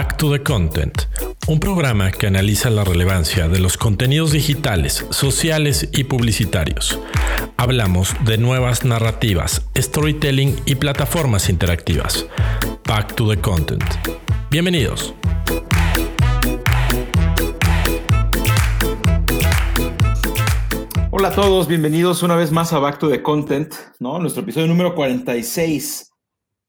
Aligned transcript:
Back 0.00 0.16
to 0.16 0.32
the 0.32 0.42
Content, 0.42 0.94
un 1.46 1.60
programa 1.60 2.10
que 2.10 2.26
analiza 2.26 2.70
la 2.70 2.84
relevancia 2.84 3.48
de 3.48 3.58
los 3.58 3.76
contenidos 3.76 4.32
digitales, 4.32 5.04
sociales 5.10 5.90
y 5.92 6.04
publicitarios. 6.04 6.98
Hablamos 7.58 8.14
de 8.24 8.38
nuevas 8.38 8.86
narrativas, 8.86 9.68
storytelling 9.76 10.56
y 10.64 10.76
plataformas 10.76 11.50
interactivas. 11.50 12.26
Back 12.88 13.14
to 13.14 13.28
the 13.28 13.38
Content. 13.42 13.84
Bienvenidos. 14.50 15.12
Hola 21.10 21.28
a 21.28 21.34
todos, 21.34 21.68
bienvenidos 21.68 22.22
una 22.22 22.36
vez 22.36 22.52
más 22.52 22.72
a 22.72 22.78
Back 22.78 23.00
to 23.00 23.10
the 23.10 23.20
Content, 23.20 23.74
¿no? 23.98 24.18
Nuestro 24.18 24.44
episodio 24.44 24.66
número 24.66 24.94
46. 24.94 26.10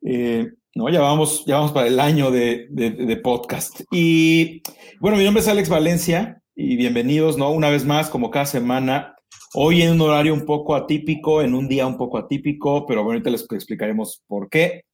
Eh, 0.02 0.52
¿no? 0.76 0.90
Ya 0.90 1.02
vamos, 1.02 1.44
ya 1.46 1.56
vamos 1.56 1.72
para 1.72 1.88
el 1.88 2.00
año 2.00 2.32
de, 2.32 2.68
de, 2.70 3.18
podcast. 3.18 3.82
Y 3.92 4.62
bueno, 5.00 5.18
mi 5.18 5.24
nombre 5.24 5.42
es 5.42 5.48
Alex 5.48 5.70
Valencia 5.70 6.42
y 6.56 6.76
bienvenidos, 6.76 7.38
¿no? 7.38 7.52
Una 7.52 7.70
vez 7.70 7.86
más, 7.86 8.10
como 8.10 8.32
cada 8.32 8.46
semana, 8.46 9.16
hoy 9.54 9.82
en 9.82 9.92
un 9.92 10.02
horario 10.02 10.34
un 10.34 10.46
poco 10.46 10.76
atípico, 10.76 11.42
en 11.42 11.56
un 11.56 11.68
día 11.68 11.88
un 11.88 11.98
poco 11.98 12.18
atípico, 12.18 12.86
pero 12.86 13.04
bueno, 13.04 13.18
ahorita 13.18 13.30
les 13.30 13.46
explicaremos 13.52 14.24
por 14.28 14.50
qué. 14.50 14.86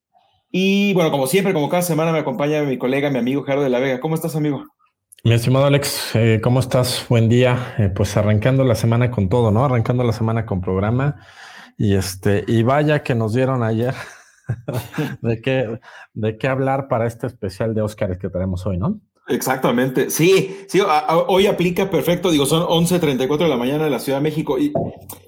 Y 0.49 0.93
bueno, 0.93 1.11
como 1.11 1.27
siempre, 1.27 1.53
como 1.53 1.69
cada 1.69 1.83
semana 1.83 2.11
me 2.11 2.19
acompaña 2.19 2.63
mi 2.63 2.77
colega, 2.77 3.09
mi 3.09 3.19
amigo 3.19 3.43
Gerardo 3.43 3.63
de 3.63 3.69
la 3.69 3.79
Vega. 3.79 3.99
¿Cómo 3.99 4.15
estás, 4.15 4.35
amigo? 4.35 4.63
Mi 5.23 5.33
estimado 5.33 5.65
Alex, 5.65 6.15
eh, 6.15 6.39
¿cómo 6.41 6.59
estás? 6.59 7.05
Buen 7.09 7.27
día. 7.27 7.75
Eh, 7.77 7.89
pues 7.93 8.15
arrancando 8.15 8.63
la 8.63 8.75
semana 8.75 9.11
con 9.11 9.29
todo, 9.29 9.51
¿no? 9.51 9.65
Arrancando 9.65 10.03
la 10.03 10.13
semana 10.13 10.45
con 10.45 10.61
programa. 10.61 11.17
Y 11.77 11.95
este, 11.95 12.43
y 12.47 12.63
vaya 12.63 13.03
que 13.03 13.13
nos 13.13 13.33
dieron 13.33 13.61
ayer 13.61 13.93
de, 15.21 15.41
qué, 15.41 15.79
de 16.13 16.37
qué 16.37 16.47
hablar 16.47 16.87
para 16.87 17.07
este 17.07 17.27
especial 17.27 17.73
de 17.73 17.81
Óscar 17.81 18.17
que 18.17 18.29
tenemos 18.29 18.65
hoy, 18.65 18.77
¿no? 18.77 19.01
Exactamente, 19.29 20.09
sí, 20.09 20.57
sí, 20.69 20.79
hoy 21.27 21.47
aplica 21.47 21.89
perfecto, 21.89 22.31
digo, 22.31 22.45
son 22.45 22.63
11.34 22.63 23.39
de 23.39 23.49
la 23.49 23.57
mañana 23.57 23.83
de 23.83 23.89
la 23.89 23.99
Ciudad 23.99 24.19
de 24.19 24.23
México 24.23 24.57
y 24.57 24.71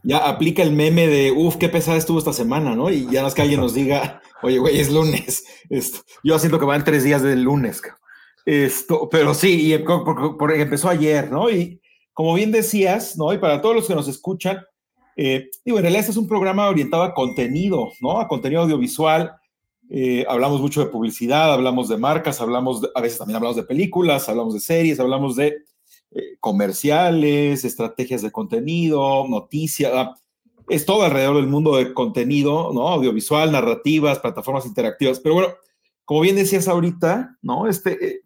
ya 0.03 0.20
aplica 0.20 0.64
el 0.64 0.72
meme 0.72 1.08
de, 1.08 1.34
uff, 1.34 1.58
qué 1.58 1.67
pesada 1.67 1.97
estuvo 1.97 2.17
esta 2.17 2.31
semana, 2.31 2.78
¿no? 2.78 2.90
Y 2.90 3.12
ya 3.12 3.22
no 3.22 3.28
es 3.28 3.34
que 3.34 3.42
alguien 3.42 3.59
nos 3.59 3.73
diga, 3.73 4.22
oye, 4.42 4.58
güey, 4.58 4.80
es 4.80 4.90
lunes, 4.90 5.44
esto, 5.70 6.00
yo 6.23 6.40
siento 6.40 6.59
que 6.59 6.66
van 6.66 6.86
tres 6.86 7.03
días 7.03 7.22
del 7.22 7.44
lunes, 7.44 7.81
esto, 8.45 9.09
pero 9.12 9.34
sí, 9.34 9.73
y 9.73 9.78
porque 9.80 10.62
empezó 10.62 10.88
ayer, 10.88 11.30
¿no? 11.30 11.50
Y 11.50 11.81
como 12.14 12.34
bien 12.36 12.53
decías, 12.53 13.17
¿no? 13.17 13.34
Y 13.34 13.38
para 13.38 13.62
todos 13.62 13.75
los 13.75 13.88
que 13.88 13.95
nos 13.95 14.08
escuchan, 14.08 14.59
eh, 15.22 15.50
digo, 15.66 15.78
en 15.78 15.81
realidad 15.81 16.00
este 16.00 16.12
es 16.12 16.17
un 16.17 16.30
programa 16.30 16.70
orientado 16.70 17.03
a 17.03 17.14
contenido, 17.14 17.92
¿no? 18.00 18.22
A 18.22 18.28
contenido 18.30 18.62
audiovisual. 18.62 19.34
Eh, 19.89 20.25
hablamos 20.30 20.62
mucho 20.62 20.80
de 20.80 20.89
publicidad, 20.89 21.52
hablamos 21.52 21.89
de 21.89 21.98
marcas, 21.98 22.39
hablamos, 22.39 22.89
a 22.95 23.02
veces 23.02 23.17
también 23.17 23.36
hablamos 23.36 23.58
de 23.58 23.64
películas, 23.64 24.30
hablamos 24.30 24.53
de 24.53 24.62
series, 24.62 24.97
hablamos 24.97 25.36
de 25.36 25.58
eh, 26.12 26.38
comerciales, 26.40 27.66
estrategias 27.66 28.22
de 28.22 28.31
contenido, 28.31 29.28
noticias. 29.28 29.92
Es 30.70 30.86
todo 30.86 31.03
alrededor 31.03 31.36
del 31.36 31.47
mundo 31.47 31.75
de 31.75 31.94
contenido, 31.94 32.72
¿no? 32.73 32.88
Audiovisual, 32.88 33.52
narrativas, 33.52 34.20
plataformas 34.20 34.66
interactivas. 34.66 35.20
Pero 35.20 35.36
bueno, 35.36 35.50
como 36.06 36.22
bien 36.22 36.38
decías 36.38 36.70
ahorita, 36.70 37.38
¿no? 37.42 37.67
Este, 37.67 38.22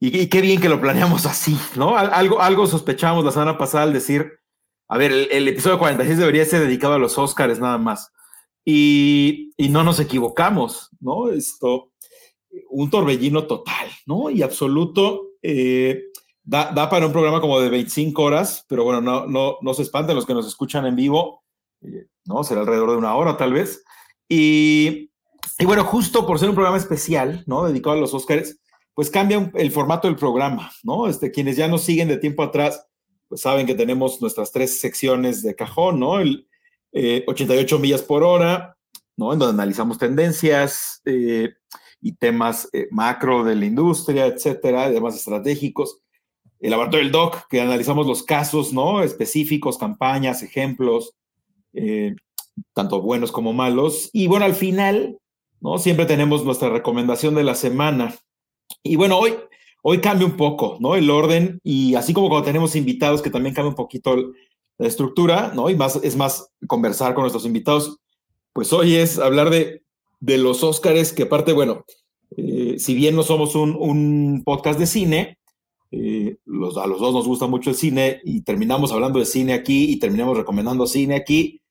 y, 0.00 0.20
y, 0.20 0.26
qué 0.26 0.42
bien 0.42 0.60
que 0.60 0.68
lo 0.68 0.82
planeamos 0.82 1.24
así, 1.24 1.56
¿no? 1.76 1.96
Algo, 1.96 2.42
algo 2.42 2.66
sospechamos 2.66 3.24
la 3.24 3.32
semana 3.32 3.56
pasada 3.56 3.84
al 3.84 3.94
decir, 3.94 4.37
a 4.88 4.96
ver, 4.96 5.12
el, 5.12 5.48
episodio 5.48 5.78
46 5.78 6.18
debería 6.18 6.44
ser 6.46 6.60
dedicado 6.60 6.94
a 6.94 6.98
los 6.98 7.18
Oscars 7.18 7.60
nada 7.60 7.76
más. 7.76 8.10
Y, 8.64 9.50
no 9.70 9.84
nos 9.84 10.00
equivocamos, 10.00 10.90
¿no? 11.00 11.30
Esto, 11.30 11.92
un 12.70 12.88
torbellino 12.88 13.46
total, 13.46 13.88
¿no? 14.06 14.30
Y 14.30 14.42
absoluto. 14.42 15.32
Eh, 15.42 16.04
da, 16.42 16.88
para 16.88 17.06
un 17.06 17.12
programa 17.12 17.40
como 17.40 17.60
de 17.60 17.68
25 17.68 18.22
horas, 18.22 18.64
pero 18.66 18.82
bueno, 18.82 19.00
no, 19.02 19.26
no, 19.26 19.58
no 19.60 19.74
se 19.74 19.82
espanten 19.82 20.16
los 20.16 20.24
que 20.24 20.34
nos 20.34 20.46
escuchan 20.46 20.86
en 20.86 20.96
vivo, 20.96 21.44
eh, 21.82 22.06
¿no? 22.24 22.42
Será 22.42 22.62
alrededor 22.62 22.92
de 22.92 22.96
una 22.96 23.14
hora 23.14 23.36
tal 23.36 23.52
vez. 23.52 23.84
Y, 24.26 25.10
y, 25.58 25.64
bueno, 25.66 25.84
justo 25.84 26.26
por 26.26 26.38
ser 26.38 26.48
un 26.48 26.54
programa 26.54 26.78
especial, 26.78 27.44
¿no? 27.46 27.64
Dedicado 27.64 27.96
a 27.96 28.00
los 28.00 28.14
Oscars, 28.14 28.58
pues 28.94 29.10
cambia 29.10 29.50
el 29.54 29.70
formato 29.70 30.08
del 30.08 30.16
programa, 30.16 30.72
¿no? 30.82 31.08
Este, 31.08 31.30
quienes 31.30 31.56
ya 31.56 31.68
nos 31.68 31.82
siguen 31.82 32.08
de 32.08 32.16
tiempo 32.16 32.42
atrás, 32.42 32.87
pues 33.28 33.42
saben 33.42 33.66
que 33.66 33.74
tenemos 33.74 34.20
nuestras 34.20 34.52
tres 34.52 34.80
secciones 34.80 35.42
de 35.42 35.54
cajón, 35.54 36.00
¿no? 36.00 36.20
El 36.20 36.46
88 36.92 37.76
eh, 37.76 37.78
millas 37.78 38.02
por 38.02 38.22
hora, 38.22 38.76
¿no? 39.16 39.32
En 39.32 39.38
donde 39.38 39.62
analizamos 39.62 39.98
tendencias 39.98 41.02
eh, 41.04 41.54
y 42.00 42.12
temas 42.12 42.68
eh, 42.72 42.88
macro 42.90 43.44
de 43.44 43.54
la 43.54 43.66
industria, 43.66 44.26
etcétera, 44.26 44.90
temas 44.90 45.16
estratégicos. 45.16 46.00
El 46.60 46.70
laboratorio 46.70 47.04
del 47.04 47.12
DOC, 47.12 47.48
que 47.48 47.60
analizamos 47.60 48.06
los 48.06 48.22
casos, 48.22 48.72
¿no? 48.72 49.02
Específicos, 49.02 49.78
campañas, 49.78 50.42
ejemplos, 50.42 51.14
tanto 52.72 53.00
buenos 53.00 53.30
como 53.30 53.52
malos. 53.52 54.10
Y 54.12 54.26
bueno, 54.26 54.44
al 54.44 54.54
final, 54.54 55.18
¿no? 55.60 55.78
Siempre 55.78 56.06
tenemos 56.06 56.44
nuestra 56.44 56.70
recomendación 56.70 57.36
de 57.36 57.44
la 57.44 57.54
semana. 57.54 58.16
Y 58.82 58.96
bueno, 58.96 59.18
hoy 59.18 59.36
Hoy 59.90 60.02
cambia 60.02 60.26
un 60.26 60.36
poco, 60.36 60.76
¿no? 60.80 60.96
El 60.96 61.08
orden 61.08 61.60
y 61.64 61.94
así 61.94 62.12
como 62.12 62.28
cuando 62.28 62.44
tenemos 62.44 62.76
invitados 62.76 63.22
que 63.22 63.30
también 63.30 63.54
cambia 63.54 63.70
un 63.70 63.74
poquito 63.74 64.34
la 64.76 64.86
estructura, 64.86 65.50
¿no? 65.54 65.70
Y 65.70 65.76
más, 65.76 65.98
es 66.02 66.14
más 66.14 66.52
conversar 66.66 67.14
con 67.14 67.22
nuestros 67.22 67.46
invitados. 67.46 67.96
Pues 68.52 68.70
hoy 68.74 68.96
es 68.96 69.18
hablar 69.18 69.48
de, 69.48 69.84
de 70.20 70.36
los 70.36 70.62
Óscares, 70.62 71.14
que 71.14 71.22
aparte, 71.22 71.54
bueno, 71.54 71.86
eh, 72.36 72.74
si 72.78 72.94
bien 72.94 73.16
no 73.16 73.22
somos 73.22 73.54
un, 73.54 73.74
un 73.80 74.42
podcast 74.44 74.78
de 74.78 74.86
cine, 74.86 75.38
eh, 75.90 76.36
los, 76.44 76.76
a 76.76 76.86
los 76.86 77.00
dos 77.00 77.14
nos 77.14 77.26
gusta 77.26 77.46
mucho 77.46 77.70
el 77.70 77.76
cine 77.76 78.20
y 78.24 78.42
terminamos 78.42 78.92
hablando 78.92 79.18
de 79.18 79.24
cine 79.24 79.54
aquí 79.54 79.90
y 79.90 79.98
terminamos 79.98 80.36
recomendando 80.36 80.86
cine 80.86 81.14
aquí. 81.16 81.62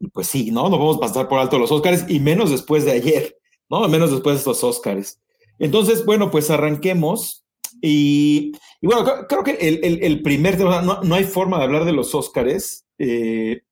Y 0.00 0.08
pues 0.08 0.26
sí, 0.26 0.50
¿no? 0.50 0.68
No 0.70 0.76
vamos 0.76 0.96
a 0.96 1.00
pasar 1.02 1.28
por 1.28 1.38
alto 1.38 1.56
los 1.56 1.70
Óscares 1.70 2.04
y 2.08 2.18
menos 2.18 2.50
después 2.50 2.84
de 2.84 2.90
ayer, 2.90 3.36
¿no? 3.68 3.86
Menos 3.86 4.10
después 4.10 4.34
de 4.34 4.38
estos 4.38 4.64
Óscares. 4.64 5.20
Entonces, 5.60 6.04
bueno, 6.04 6.32
pues 6.32 6.50
arranquemos. 6.50 7.39
Y, 7.82 8.52
bueno, 8.82 9.04
creo, 9.28 9.42
que 9.42 9.52
el, 9.52 10.22
primer 10.22 10.56
tema, 10.56 10.82
no, 10.82 11.14
hay 11.14 11.24
forma 11.24 11.58
de 11.58 11.64
hablar 11.64 11.84
de 11.84 11.92
los 11.92 12.14
Óscares 12.14 12.86
eh, 12.98 13.62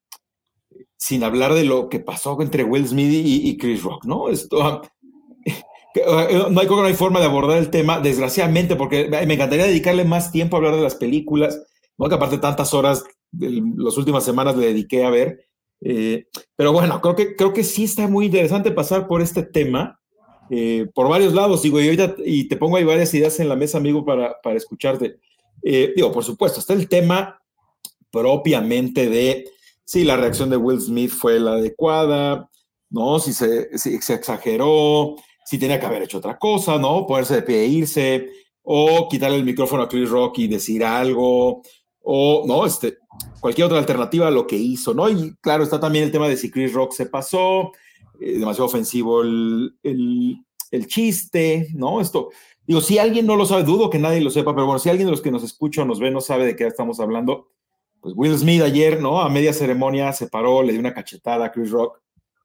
sin 0.97 1.23
hablar 1.23 1.55
de 1.55 1.65
lo 1.65 1.89
que 1.89 2.01
pasó 2.01 2.41
entre 2.43 2.65
Will 2.65 2.87
Smith 2.87 3.11
y, 3.13 3.57
Chris 3.57 3.83
Rock, 3.83 4.05
¿no? 4.05 4.29
Esto, 4.29 4.63
ah, 4.63 4.83
eh, 5.47 6.45
no, 6.51 6.61
hay, 6.61 6.67
no 6.67 6.85
hay 6.85 6.95
forma 6.95 7.21
de 7.21 7.27
abordar 7.27 7.59
el 7.59 7.71
tema, 7.71 8.01
desgraciadamente, 8.01 8.77
porque 8.77 9.09
me 9.09 9.35
encantaría 9.35 9.67
dedicarle 9.67 10.05
más 10.05 10.33
tiempo 10.33 10.57
a 10.57 10.59
hablar 10.59 10.77
de 10.77 10.83
las 10.83 10.95
películas, 10.95 11.61
¿no? 11.97 12.09
que 12.09 12.15
aparte 12.15 12.39
tantas 12.39 12.75
horas 12.75 13.05
de 13.31 13.63
las 13.77 13.97
últimas 13.97 14.25
semanas 14.25 14.57
le 14.57 14.67
dediqué 14.67 15.05
a 15.05 15.11
ver. 15.11 15.49
Eh, 15.81 16.27
pero 16.57 16.73
bueno, 16.73 17.01
creo 17.01 17.15
que, 17.15 17.37
creo 17.37 17.53
que 17.53 17.65
sí 17.65 17.85
está 17.85 18.09
muy 18.09 18.27
interesante 18.27 18.71
pasar 18.73 19.07
por 19.07 19.23
este 19.23 19.43
tema 19.43 20.01
eh, 20.51 20.87
por 20.95 21.09
varios 21.09 21.35
lados, 21.35 21.63
digo, 21.63 21.81
y 21.81 21.97
y 22.25 22.49
te 22.49 22.57
pongo 22.57 22.77
ahí 22.77 22.85
varias 22.85 23.13
ideas 23.15 23.39
en 23.41 23.49
la 23.49 23.57
mesa, 23.57 23.79
amigo, 23.79 24.05
para, 24.05 24.41
para 24.43 24.57
escucharte. 24.57 25.19
Eh, 25.63 25.93
digo, 25.95 26.13
por 26.13 26.25
supuesto, 26.25 26.61
está 26.61 26.75
el 26.75 26.89
tema 26.89 27.43
propiamente 28.11 29.09
de 29.09 29.51
si 29.85 30.05
la 30.05 30.17
reacción 30.17 30.51
de 30.51 30.57
Will 30.57 30.81
Smith 30.81 31.11
fue 31.11 31.41
la 31.41 31.53
adecuada, 31.53 32.49
¿no? 32.91 33.19
Si 33.19 33.33
se, 33.33 33.77
si 33.79 34.01
se 34.01 34.15
exageró, 34.15 35.17
si 35.45 35.59
tenía 35.59 35.81
que 35.81 35.87
haber 35.87 36.03
hecho 36.03 36.19
otra 36.19 36.39
cosa, 36.39 36.79
¿no? 36.79 37.07
Ponerse 37.07 37.37
de 37.37 37.43
pie 37.43 37.63
e 37.63 37.67
irse, 37.67 38.29
o 38.63 39.09
quitarle 39.09 39.39
el 39.39 39.45
micrófono 39.45 39.83
a 39.83 39.89
Chris 39.89 40.11
Rock 40.11 40.41
y 40.41 40.49
decir 40.49 40.85
algo, 40.85 41.63
o, 42.03 42.45
¿no? 42.47 42.67
Este, 42.67 42.99
cualquier 43.41 43.67
otra 43.67 43.79
alternativa 43.79 44.29
a 44.29 44.31
lo 44.31 44.47
que 44.47 44.57
hizo, 44.57 44.93
¿no? 44.93 45.09
Y 45.09 45.35
claro, 45.41 45.65
está 45.65 45.81
también 45.81 46.05
el 46.05 46.13
tema 46.13 46.29
de 46.29 46.37
si 46.37 46.51
Chris 46.51 46.73
Rock 46.75 46.93
se 46.93 47.07
pasó, 47.07 47.73
eh, 48.21 48.39
demasiado 48.39 48.67
ofensivo 48.67 49.23
el, 49.23 49.75
el, 49.83 50.87
chiste, 50.87 51.69
¿no? 51.75 52.01
Esto, 52.01 52.31
digo, 52.67 52.81
si 52.81 52.99
alguien 52.99 53.27
no 53.27 53.37
lo 53.37 53.47
sabe, 53.47 53.65
dudo 53.65 53.91
que 53.91 53.99
nadie 53.99 54.21
lo 54.21 54.31
sepa, 54.31 54.55
pero 54.55 54.67
bueno, 54.67 54.79
si 54.79 54.89
alguien 54.89 55.07
de 55.07 55.13
los 55.13 55.23
que 55.23 55.31
nos 55.31 55.43
escucha 55.43 55.83
o 55.83 55.85
nos 55.85 56.01
ve 56.01 56.11
no 56.11 56.21
sabe 56.21 56.47
de 56.47 56.57
qué 56.57 56.67
estamos 56.67 57.01
hablando, 57.01 57.49
pues 58.01 58.15
Will 58.17 58.37
Smith 58.37 58.63
ayer, 58.63 59.01
¿no? 59.01 59.21
A 59.21 59.29
media 59.29 59.53
ceremonia 59.53 60.13
se 60.13 60.29
paró, 60.29 60.63
le 60.63 60.73
dio 60.73 60.81
una 60.81 60.95
cachetada 60.95 61.47
a 61.47 61.53
Chris 61.53 61.71
Rock 61.71 62.01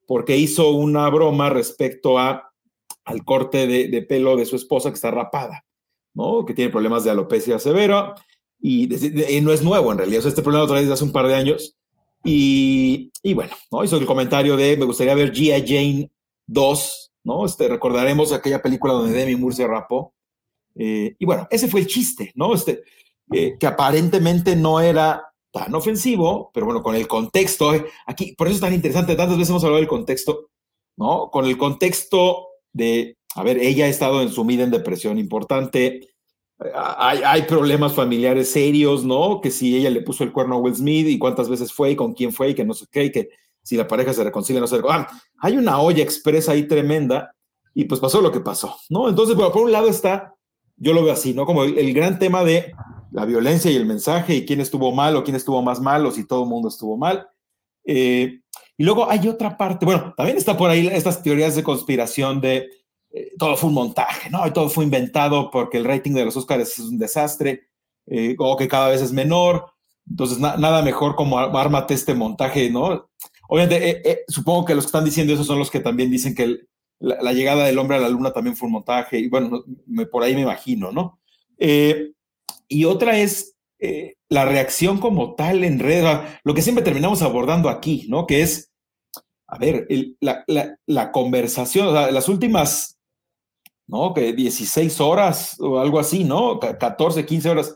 porque 0.07 0.35
hizo 0.37 0.71
una 0.71 1.09
broma 1.09 1.49
respecto 1.49 2.17
a, 2.17 2.51
al 3.05 3.23
corte 3.23 3.67
de, 3.67 3.87
de 3.87 4.01
pelo 4.01 4.35
de 4.35 4.45
su 4.45 4.55
esposa 4.55 4.89
que 4.89 4.95
está 4.95 5.11
rapada, 5.11 5.65
¿no? 6.13 6.45
Que 6.45 6.53
tiene 6.53 6.71
problemas 6.71 7.03
de 7.03 7.11
alopecia 7.11 7.59
severa 7.59 8.15
y, 8.63 8.87
no 9.41 9.51
es 9.51 9.61
nuevo 9.61 9.91
en 9.91 9.97
realidad. 9.97 10.25
este 10.25 10.41
problema 10.41 10.63
otra 10.63 10.75
vez 10.75 10.85
desde 10.85 10.93
hace 10.93 11.03
un 11.03 11.11
par 11.11 11.27
de 11.27 11.35
años 11.35 11.75
y, 12.23 13.11
y 13.21 13.33
bueno, 13.33 13.53
¿no? 13.71 13.83
hizo 13.83 13.97
el 13.97 14.05
comentario 14.05 14.55
de 14.55 14.77
me 14.77 14.85
gustaría 14.85 15.15
ver 15.15 15.33
G.I. 15.33 15.65
Jane 15.67 16.11
2, 16.47 17.13
¿no? 17.25 17.45
Este, 17.45 17.67
recordaremos 17.67 18.31
aquella 18.31 18.61
película 18.61 18.93
donde 18.93 19.13
Demi 19.13 19.35
Moore 19.35 19.55
se 19.55 19.67
rapó. 19.67 20.13
Eh, 20.75 21.15
y 21.19 21.25
bueno, 21.25 21.47
ese 21.51 21.67
fue 21.67 21.81
el 21.81 21.87
chiste, 21.87 22.31
¿no? 22.35 22.53
Este, 22.53 22.83
eh, 23.31 23.57
que 23.59 23.67
aparentemente 23.67 24.55
no 24.55 24.79
era 24.79 25.23
tan 25.51 25.75
ofensivo, 25.75 26.49
pero 26.53 26.65
bueno, 26.65 26.81
con 26.81 26.95
el 26.95 27.07
contexto, 27.07 27.75
eh, 27.75 27.85
aquí, 28.07 28.33
por 28.35 28.47
eso 28.47 28.55
es 28.55 28.61
tan 28.61 28.73
interesante, 28.73 29.15
tantas 29.15 29.37
veces 29.37 29.51
hemos 29.51 29.63
hablado 29.63 29.79
del 29.79 29.87
contexto, 29.87 30.49
¿no? 30.97 31.29
Con 31.29 31.45
el 31.45 31.57
contexto 31.57 32.47
de 32.71 33.17
a 33.35 33.43
ver, 33.43 33.57
ella 33.57 33.85
ha 33.85 33.89
estado 33.89 34.21
en 34.21 34.29
sumida 34.29 34.63
en 34.63 34.71
depresión 34.71 35.17
importante, 35.17 36.09
hay, 36.73 37.21
hay, 37.25 37.41
problemas 37.43 37.93
familiares 37.93 38.51
serios, 38.51 39.03
¿no? 39.03 39.41
Que 39.41 39.51
si 39.51 39.75
ella 39.75 39.89
le 39.89 40.01
puso 40.01 40.23
el 40.23 40.31
cuerno 40.31 40.55
a 40.55 40.57
Will 40.59 40.75
Smith 40.75 41.07
y 41.07 41.17
cuántas 41.17 41.49
veces 41.49 41.73
fue 41.73 41.91
y 41.91 41.95
con 41.95 42.13
quién 42.13 42.31
fue 42.31 42.49
y 42.49 42.55
que 42.55 42.65
no 42.65 42.73
sé 42.73 42.85
qué, 42.91 43.05
y 43.05 43.11
que 43.11 43.29
si 43.61 43.77
la 43.77 43.87
pareja 43.87 44.13
se 44.13 44.23
reconcilia, 44.23 44.59
no 44.59 44.67
se 44.67 44.77
reconcilia. 44.77 45.07
Ah, 45.09 45.21
hay 45.39 45.57
una 45.57 45.79
olla 45.79 46.03
expresa 46.03 46.51
ahí 46.51 46.67
tremenda 46.67 47.33
y 47.73 47.85
pues 47.85 47.99
pasó 47.99 48.21
lo 48.21 48.31
que 48.31 48.39
pasó, 48.39 48.77
¿no? 48.89 49.09
Entonces, 49.09 49.35
por 49.35 49.57
un 49.57 49.71
lado 49.71 49.87
está, 49.87 50.35
yo 50.77 50.93
lo 50.93 51.03
veo 51.03 51.13
así, 51.13 51.33
¿no? 51.33 51.45
Como 51.45 51.63
el, 51.63 51.93
gran 51.93 52.19
tema 52.19 52.43
de 52.43 52.73
la 53.11 53.25
violencia 53.25 53.71
y 53.71 53.75
el 53.75 53.85
mensaje 53.85 54.35
y 54.35 54.45
quién 54.45 54.59
estuvo 54.59 54.91
mal 54.91 55.15
o 55.15 55.23
quién 55.23 55.35
estuvo 55.35 55.61
más 55.61 55.79
mal 55.79 56.05
o 56.05 56.11
si 56.11 56.27
todo 56.27 56.43
el 56.43 56.49
mundo 56.49 56.67
estuvo 56.67 56.97
mal. 56.97 57.27
Eh, 57.85 58.41
y 58.77 58.83
luego 58.83 59.09
hay 59.09 59.27
otra 59.27 59.57
parte, 59.57 59.85
bueno, 59.85 60.13
también 60.17 60.37
está 60.37 60.57
por 60.57 60.69
ahí 60.69 60.87
estas 60.87 61.21
teorías 61.21 61.55
de 61.55 61.63
conspiración 61.63 62.41
de 62.41 62.69
eh, 63.13 63.31
todo 63.37 63.55
fue 63.55 63.69
un 63.69 63.75
montaje, 63.75 64.29
¿no? 64.29 64.45
Y 64.45 64.51
todo 64.51 64.69
fue 64.69 64.83
inventado 64.83 65.49
porque 65.51 65.77
el 65.77 65.85
rating 65.85 66.11
de 66.11 66.25
los 66.25 66.35
Oscars 66.35 66.63
es 66.63 66.79
un 66.79 66.97
desastre 66.97 67.69
eh, 68.07 68.35
o 68.37 68.57
que 68.57 68.67
cada 68.67 68.89
vez 68.89 69.01
es 69.01 69.13
menor. 69.13 69.71
Entonces, 70.09 70.39
nada 70.39 70.81
mejor 70.81 71.15
como 71.15 71.37
ármate 71.37 71.93
este 71.93 72.13
montaje, 72.13 72.69
¿no? 72.69 73.09
Obviamente, 73.47 74.25
supongo 74.27 74.65
que 74.65 74.75
los 74.75 74.83
que 74.83 74.87
están 74.87 75.05
diciendo 75.05 75.33
eso 75.33 75.45
son 75.45 75.59
los 75.59 75.71
que 75.71 75.79
también 75.79 76.11
dicen 76.11 76.35
que 76.35 76.67
la, 77.03 77.33
llegada 77.33 77.65
del 77.65 77.77
hombre 77.77 77.97
a 77.97 77.99
la 77.99 78.09
luna 78.09 78.31
también 78.31 78.55
fue 78.55 78.67
un 78.67 78.73
montaje, 78.73 79.19
y 79.19 79.29
bueno, 79.29 79.63
por 80.11 80.23
ahí 80.23 80.33
me 80.35 80.41
imagino, 80.41 80.91
¿no? 80.91 81.19
Eh, 81.57 82.11
y 82.67 82.85
otra 82.85 83.17
es 83.17 83.55
eh, 83.79 84.15
la 84.29 84.45
reacción 84.45 84.99
como 84.99 85.35
tal 85.35 85.63
en 85.65 85.79
red, 85.79 86.05
lo 86.43 86.53
que 86.53 86.61
siempre 86.61 86.83
terminamos 86.83 87.21
abordando 87.21 87.69
aquí, 87.69 88.05
¿no? 88.07 88.25
Que 88.25 88.41
es, 88.41 88.71
a 89.47 89.57
ver, 89.57 89.87
la, 90.21 90.45
la, 90.85 91.11
conversación, 91.11 91.87
o 91.87 91.91
sea, 91.91 92.09
las 92.09 92.29
últimas, 92.29 92.92
¿no? 93.87 94.13
Que 94.13 94.33
16 94.33 94.99
horas 95.01 95.59
o 95.59 95.79
algo 95.79 95.99
así, 95.99 96.23
¿no? 96.23 96.59
14, 96.59 97.25
15 97.25 97.49
horas. 97.49 97.75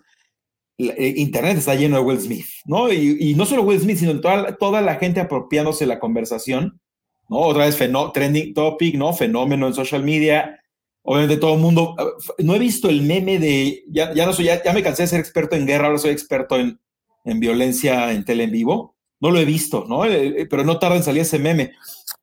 Eh, 0.77 1.15
Internet 1.17 1.57
está 1.57 1.75
lleno 1.75 1.97
de 1.97 2.03
Will 2.03 2.19
Smith, 2.19 2.45
¿no? 2.65 2.91
Y, 2.93 3.33
no 3.35 3.45
solo 3.45 3.63
Will 3.63 3.79
Smith, 3.79 3.97
sino 3.97 4.19
toda, 4.19 4.55
toda 4.57 4.81
la 4.81 4.95
gente 4.95 5.19
apropiándose 5.19 5.85
la 5.87 5.99
conversación 5.99 6.79
¿no? 7.29 7.39
Otra 7.39 7.65
vez 7.65 7.77
trending 8.13 8.53
topic, 8.53 8.95
¿no? 8.95 9.13
Fenómeno 9.13 9.67
en 9.67 9.73
social 9.73 10.03
media. 10.03 10.61
Obviamente 11.03 11.37
todo 11.37 11.53
el 11.53 11.61
mundo, 11.61 11.95
no 12.39 12.55
he 12.55 12.59
visto 12.59 12.89
el 12.89 13.01
meme 13.01 13.39
de, 13.39 13.83
ya, 13.87 14.13
ya 14.13 14.25
no 14.25 14.33
soy, 14.33 14.45
ya, 14.45 14.73
me 14.73 14.83
cansé 14.83 15.03
de 15.03 15.07
ser 15.07 15.19
experto 15.21 15.55
en 15.55 15.65
guerra, 15.65 15.87
ahora 15.87 15.99
soy 15.99 16.11
experto 16.11 16.57
en, 16.57 16.81
en 17.23 17.39
violencia 17.39 18.11
en 18.11 18.25
tele 18.25 18.43
en 18.43 18.51
vivo. 18.51 18.96
No 19.19 19.31
lo 19.31 19.39
he 19.39 19.45
visto, 19.45 19.85
¿no? 19.87 20.05
Eh, 20.05 20.41
eh, 20.41 20.47
pero 20.49 20.63
no 20.63 20.79
tarda 20.79 20.97
en 20.97 21.03
salir 21.03 21.21
ese 21.21 21.39
meme, 21.39 21.73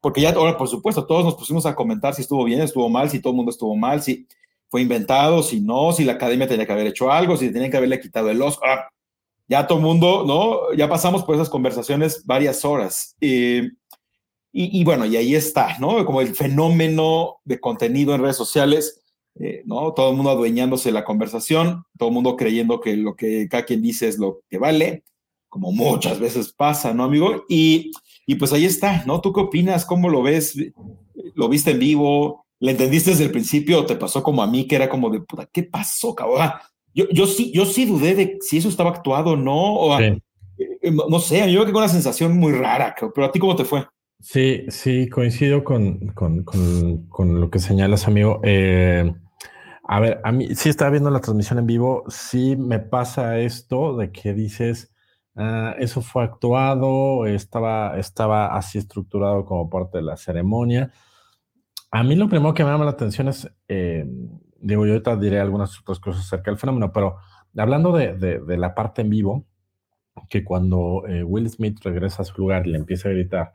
porque 0.00 0.20
ya 0.20 0.30
ahora, 0.30 0.56
por 0.56 0.68
supuesto, 0.68 1.06
todos 1.06 1.24
nos 1.24 1.34
pusimos 1.34 1.66
a 1.66 1.74
comentar 1.74 2.14
si 2.14 2.22
estuvo 2.22 2.44
bien, 2.44 2.60
estuvo 2.60 2.88
mal, 2.88 3.10
si 3.10 3.20
todo 3.20 3.32
el 3.32 3.36
mundo 3.36 3.50
estuvo 3.50 3.74
mal, 3.76 4.02
si 4.02 4.26
fue 4.68 4.82
inventado, 4.82 5.42
si 5.42 5.60
no, 5.60 5.92
si 5.92 6.04
la 6.04 6.14
academia 6.14 6.48
tenía 6.48 6.66
que 6.66 6.72
haber 6.72 6.88
hecho 6.88 7.10
algo, 7.10 7.36
si 7.36 7.52
tenía 7.52 7.70
que 7.70 7.76
haberle 7.76 8.00
quitado 8.00 8.30
el 8.30 8.42
Oscar. 8.42 8.78
Ah, 8.80 8.88
ya 9.46 9.66
todo 9.66 9.78
el 9.78 9.84
mundo, 9.84 10.24
¿no? 10.26 10.72
Ya 10.76 10.88
pasamos 10.88 11.22
por 11.22 11.34
esas 11.34 11.50
conversaciones 11.50 12.24
varias 12.24 12.64
horas. 12.64 13.16
Y, 13.20 14.84
bueno, 14.84 15.04
y 15.04 15.16
ahí 15.16 15.34
está, 15.34 15.78
¿no? 15.78 16.04
Como 16.04 16.20
el 16.20 16.34
fenómeno 16.34 17.40
de 17.44 17.60
contenido 17.60 18.14
en 18.14 18.22
redes 18.22 18.36
sociales, 18.36 19.02
eh, 19.38 19.62
¿no? 19.66 19.92
Todo 19.92 20.10
el 20.10 20.16
mundo 20.16 20.30
adueñándose 20.30 20.88
de 20.88 20.94
la 20.94 21.04
conversación, 21.04 21.84
todo 21.98 22.08
el 22.08 22.14
mundo 22.14 22.36
creyendo 22.36 22.80
que 22.80 22.96
lo 22.96 23.16
que 23.16 23.48
cada 23.48 23.64
quien 23.64 23.82
dice 23.82 24.08
es 24.08 24.18
lo 24.18 24.40
que 24.48 24.58
vale, 24.58 25.04
como 25.54 25.70
muchas 25.70 26.18
veces 26.18 26.52
pasa, 26.52 26.92
¿no, 26.92 27.04
amigo? 27.04 27.44
Y, 27.48 27.92
y 28.26 28.34
pues 28.34 28.52
ahí 28.52 28.64
está, 28.64 29.04
¿no? 29.06 29.20
¿Tú 29.20 29.32
qué 29.32 29.40
opinas? 29.40 29.84
¿Cómo 29.84 30.08
lo 30.08 30.20
ves? 30.20 30.58
¿Lo 31.36 31.48
viste 31.48 31.70
en 31.70 31.78
vivo? 31.78 32.44
¿Le 32.58 32.72
entendiste 32.72 33.10
desde 33.10 33.26
el 33.26 33.30
principio 33.30 33.78
o 33.78 33.86
te 33.86 33.94
pasó 33.94 34.20
como 34.20 34.42
a 34.42 34.48
mí, 34.48 34.66
que 34.66 34.74
era 34.74 34.88
como 34.88 35.10
de, 35.10 35.20
puta, 35.20 35.48
¿qué 35.52 35.62
pasó, 35.62 36.12
cabrón? 36.12 36.50
Yo, 36.92 37.04
yo, 37.12 37.28
sí, 37.28 37.52
yo 37.54 37.66
sí 37.66 37.84
dudé 37.84 38.16
de 38.16 38.38
si 38.40 38.56
eso 38.56 38.68
estaba 38.68 38.90
actuado 38.90 39.30
o 39.30 39.36
no, 39.36 39.74
o 39.74 40.00
eh, 40.00 40.18
no 41.08 41.20
sé, 41.20 41.38
yo 41.38 41.60
creo 41.60 41.66
que 41.66 41.72
con 41.72 41.82
una 41.84 41.88
sensación 41.88 42.36
muy 42.36 42.52
rara, 42.52 42.92
pero 43.14 43.24
a 43.24 43.30
ti 43.30 43.38
cómo 43.38 43.54
te 43.54 43.64
fue? 43.64 43.86
Sí, 44.20 44.64
sí, 44.70 45.08
coincido 45.08 45.62
con, 45.62 46.12
lo 47.16 47.48
que 47.48 47.60
señalas, 47.60 48.08
amigo. 48.08 48.40
Eh, 48.42 49.08
a 49.84 50.00
ver, 50.00 50.20
a 50.24 50.32
mí 50.32 50.48
sí 50.56 50.68
estaba 50.68 50.90
viendo 50.90 51.10
la 51.10 51.20
transmisión 51.20 51.60
en 51.60 51.66
vivo, 51.66 52.02
sí 52.08 52.56
me 52.56 52.80
pasa 52.80 53.38
esto 53.38 53.96
de 53.96 54.10
que 54.10 54.34
dices, 54.34 54.90
ah, 55.36 55.74
eso 55.78 56.00
fue 56.02 56.24
actuado, 56.24 57.26
estaba, 57.26 57.98
estaba 57.98 58.56
así 58.56 58.78
estructurado 58.78 59.44
como 59.44 59.68
parte 59.70 59.98
de 59.98 60.04
la 60.04 60.16
ceremonia. 60.16 60.92
A 61.90 62.02
mí 62.02 62.16
lo 62.16 62.28
primero 62.28 62.54
que 62.54 62.64
me 62.64 62.70
llama 62.70 62.84
la 62.84 62.90
atención 62.90 63.28
es, 63.28 63.48
eh, 63.68 64.04
digo, 64.60 64.84
yo 64.86 64.92
ahorita 64.92 65.16
diré 65.16 65.40
algunas 65.40 65.78
otras 65.80 66.00
cosas 66.00 66.22
acerca 66.22 66.50
del 66.50 66.58
fenómeno, 66.58 66.92
pero 66.92 67.18
hablando 67.56 67.92
de, 67.92 68.42
la 68.56 68.74
parte 68.74 69.02
en 69.02 69.10
vivo, 69.10 69.46
que 70.28 70.44
cuando 70.44 71.04
eh, 71.06 71.22
Will 71.22 71.48
Smith 71.50 71.78
regresa 71.84 72.22
a 72.22 72.24
su 72.24 72.40
lugar 72.40 72.66
y 72.66 72.70
le 72.70 72.78
empieza 72.78 73.08
a 73.08 73.12
gritar, 73.12 73.52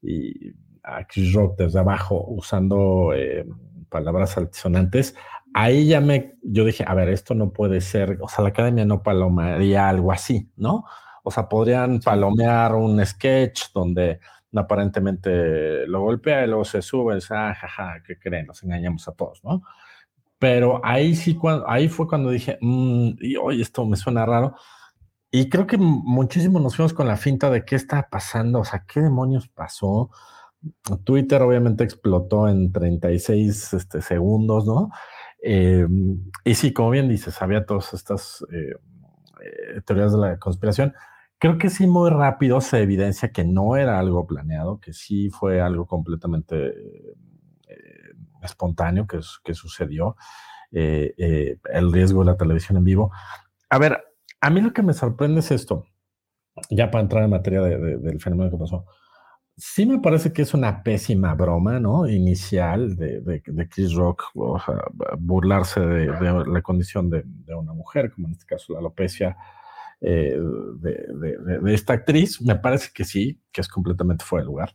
y 0.00 0.52
a 0.82 1.04
Chris 1.06 1.32
Rock 1.32 1.58
desde 1.58 1.78
abajo 1.78 2.24
usando 2.28 3.12
eh, 3.14 3.46
palabras 3.88 4.36
altisonantes, 4.36 5.14
ahí 5.54 5.86
ya 5.86 6.00
me, 6.00 6.34
yo 6.42 6.64
dije, 6.64 6.84
a 6.86 6.94
ver, 6.94 7.08
esto 7.08 7.34
no 7.34 7.52
puede 7.52 7.80
ser, 7.80 8.18
o 8.20 8.28
sea, 8.28 8.42
la 8.42 8.50
academia 8.50 8.84
no 8.84 9.02
palomearía 9.02 9.88
algo 9.88 10.12
así, 10.12 10.50
¿no? 10.56 10.84
O 11.22 11.30
sea, 11.30 11.48
podrían 11.48 12.00
palomear 12.00 12.74
un 12.74 13.04
sketch 13.04 13.72
donde 13.72 14.20
aparentemente 14.54 15.86
lo 15.86 16.00
golpea 16.02 16.44
y 16.44 16.48
luego 16.48 16.64
se 16.64 16.82
sube 16.82 17.14
y 17.14 17.16
dice, 17.16 17.34
ah, 17.34 17.54
jaja, 17.54 18.02
¿qué 18.06 18.18
creen? 18.18 18.46
Nos 18.46 18.62
engañamos 18.62 19.08
a 19.08 19.12
todos, 19.12 19.42
¿no? 19.44 19.62
Pero 20.38 20.80
ahí 20.84 21.14
sí, 21.14 21.36
cuando, 21.36 21.68
ahí 21.68 21.88
fue 21.88 22.08
cuando 22.08 22.30
dije, 22.30 22.58
mmm, 22.60 23.12
y 23.20 23.36
oye, 23.36 23.62
esto 23.62 23.86
me 23.86 23.96
suena 23.96 24.26
raro, 24.26 24.56
y 25.34 25.48
creo 25.48 25.66
que 25.66 25.78
muchísimo 25.78 26.60
nos 26.60 26.76
fuimos 26.76 26.92
con 26.92 27.08
la 27.08 27.16
finta 27.16 27.48
de 27.48 27.64
qué 27.64 27.74
está 27.74 28.06
pasando, 28.10 28.60
o 28.60 28.64
sea, 28.66 28.84
qué 28.86 29.00
demonios 29.00 29.48
pasó. 29.48 30.10
Twitter 31.04 31.40
obviamente 31.40 31.84
explotó 31.84 32.48
en 32.48 32.70
36 32.70 33.72
este, 33.72 34.02
segundos, 34.02 34.66
¿no? 34.66 34.90
Eh, 35.42 35.86
y 36.44 36.54
sí, 36.54 36.74
como 36.74 36.90
bien 36.90 37.08
dices, 37.08 37.40
había 37.40 37.64
todas 37.64 37.94
estas 37.94 38.44
eh, 38.52 38.74
eh, 39.40 39.80
teorías 39.86 40.12
de 40.12 40.18
la 40.18 40.38
conspiración. 40.38 40.92
Creo 41.42 41.58
que 41.58 41.70
sí, 41.70 41.88
muy 41.88 42.08
rápido 42.08 42.60
se 42.60 42.80
evidencia 42.80 43.32
que 43.32 43.42
no 43.42 43.74
era 43.74 43.98
algo 43.98 44.28
planeado, 44.28 44.78
que 44.78 44.92
sí 44.92 45.28
fue 45.28 45.60
algo 45.60 45.88
completamente 45.88 46.72
espontáneo 48.44 49.08
que, 49.08 49.18
que 49.42 49.52
sucedió. 49.52 50.14
el 50.70 51.92
riesgo 51.92 52.20
de 52.20 52.26
la 52.26 52.36
televisión 52.36 52.78
en 52.78 52.84
vivo. 52.84 53.10
A 53.70 53.78
ver, 53.78 54.04
a 54.40 54.50
mí 54.50 54.60
lo 54.60 54.72
que 54.72 54.84
me 54.84 54.92
sorprende 54.92 55.40
es 55.40 55.50
esto, 55.50 55.84
ya 56.70 56.92
para 56.92 57.02
entrar 57.02 57.24
en 57.24 57.30
materia 57.30 57.60
del 57.60 58.20
fenómeno 58.20 58.48
que 58.48 58.58
pasó. 58.58 58.86
Sí 59.56 59.84
me 59.84 59.98
parece 59.98 60.32
que 60.32 60.42
es 60.42 60.54
una 60.54 60.84
pésima 60.84 61.34
broma, 61.34 61.80
¿no? 61.80 62.08
Inicial 62.08 62.94
de, 62.94 63.42
Chris 63.68 63.94
Rock, 63.94 64.26
o 64.36 64.60
sea, 64.60 64.76
burlarse 65.18 65.80
de, 65.80 66.44
la 66.46 66.62
condición 66.62 67.10
de, 67.10 67.24
una 67.52 67.72
mujer, 67.72 68.12
como 68.12 68.28
en 68.28 68.34
este 68.34 68.46
caso 68.46 68.74
la 68.74 68.78
alopecia 68.78 69.36
eh, 70.04 70.36
de, 70.80 71.74
esta 71.74 71.92
actriz. 71.92 72.40
Me 72.42 72.56
parece 72.56 72.90
que 72.92 73.04
sí, 73.04 73.40
que 73.52 73.60
es 73.60 73.68
completamente 73.68 74.24
fuera 74.24 74.42
de 74.42 74.46
lugar. 74.46 74.74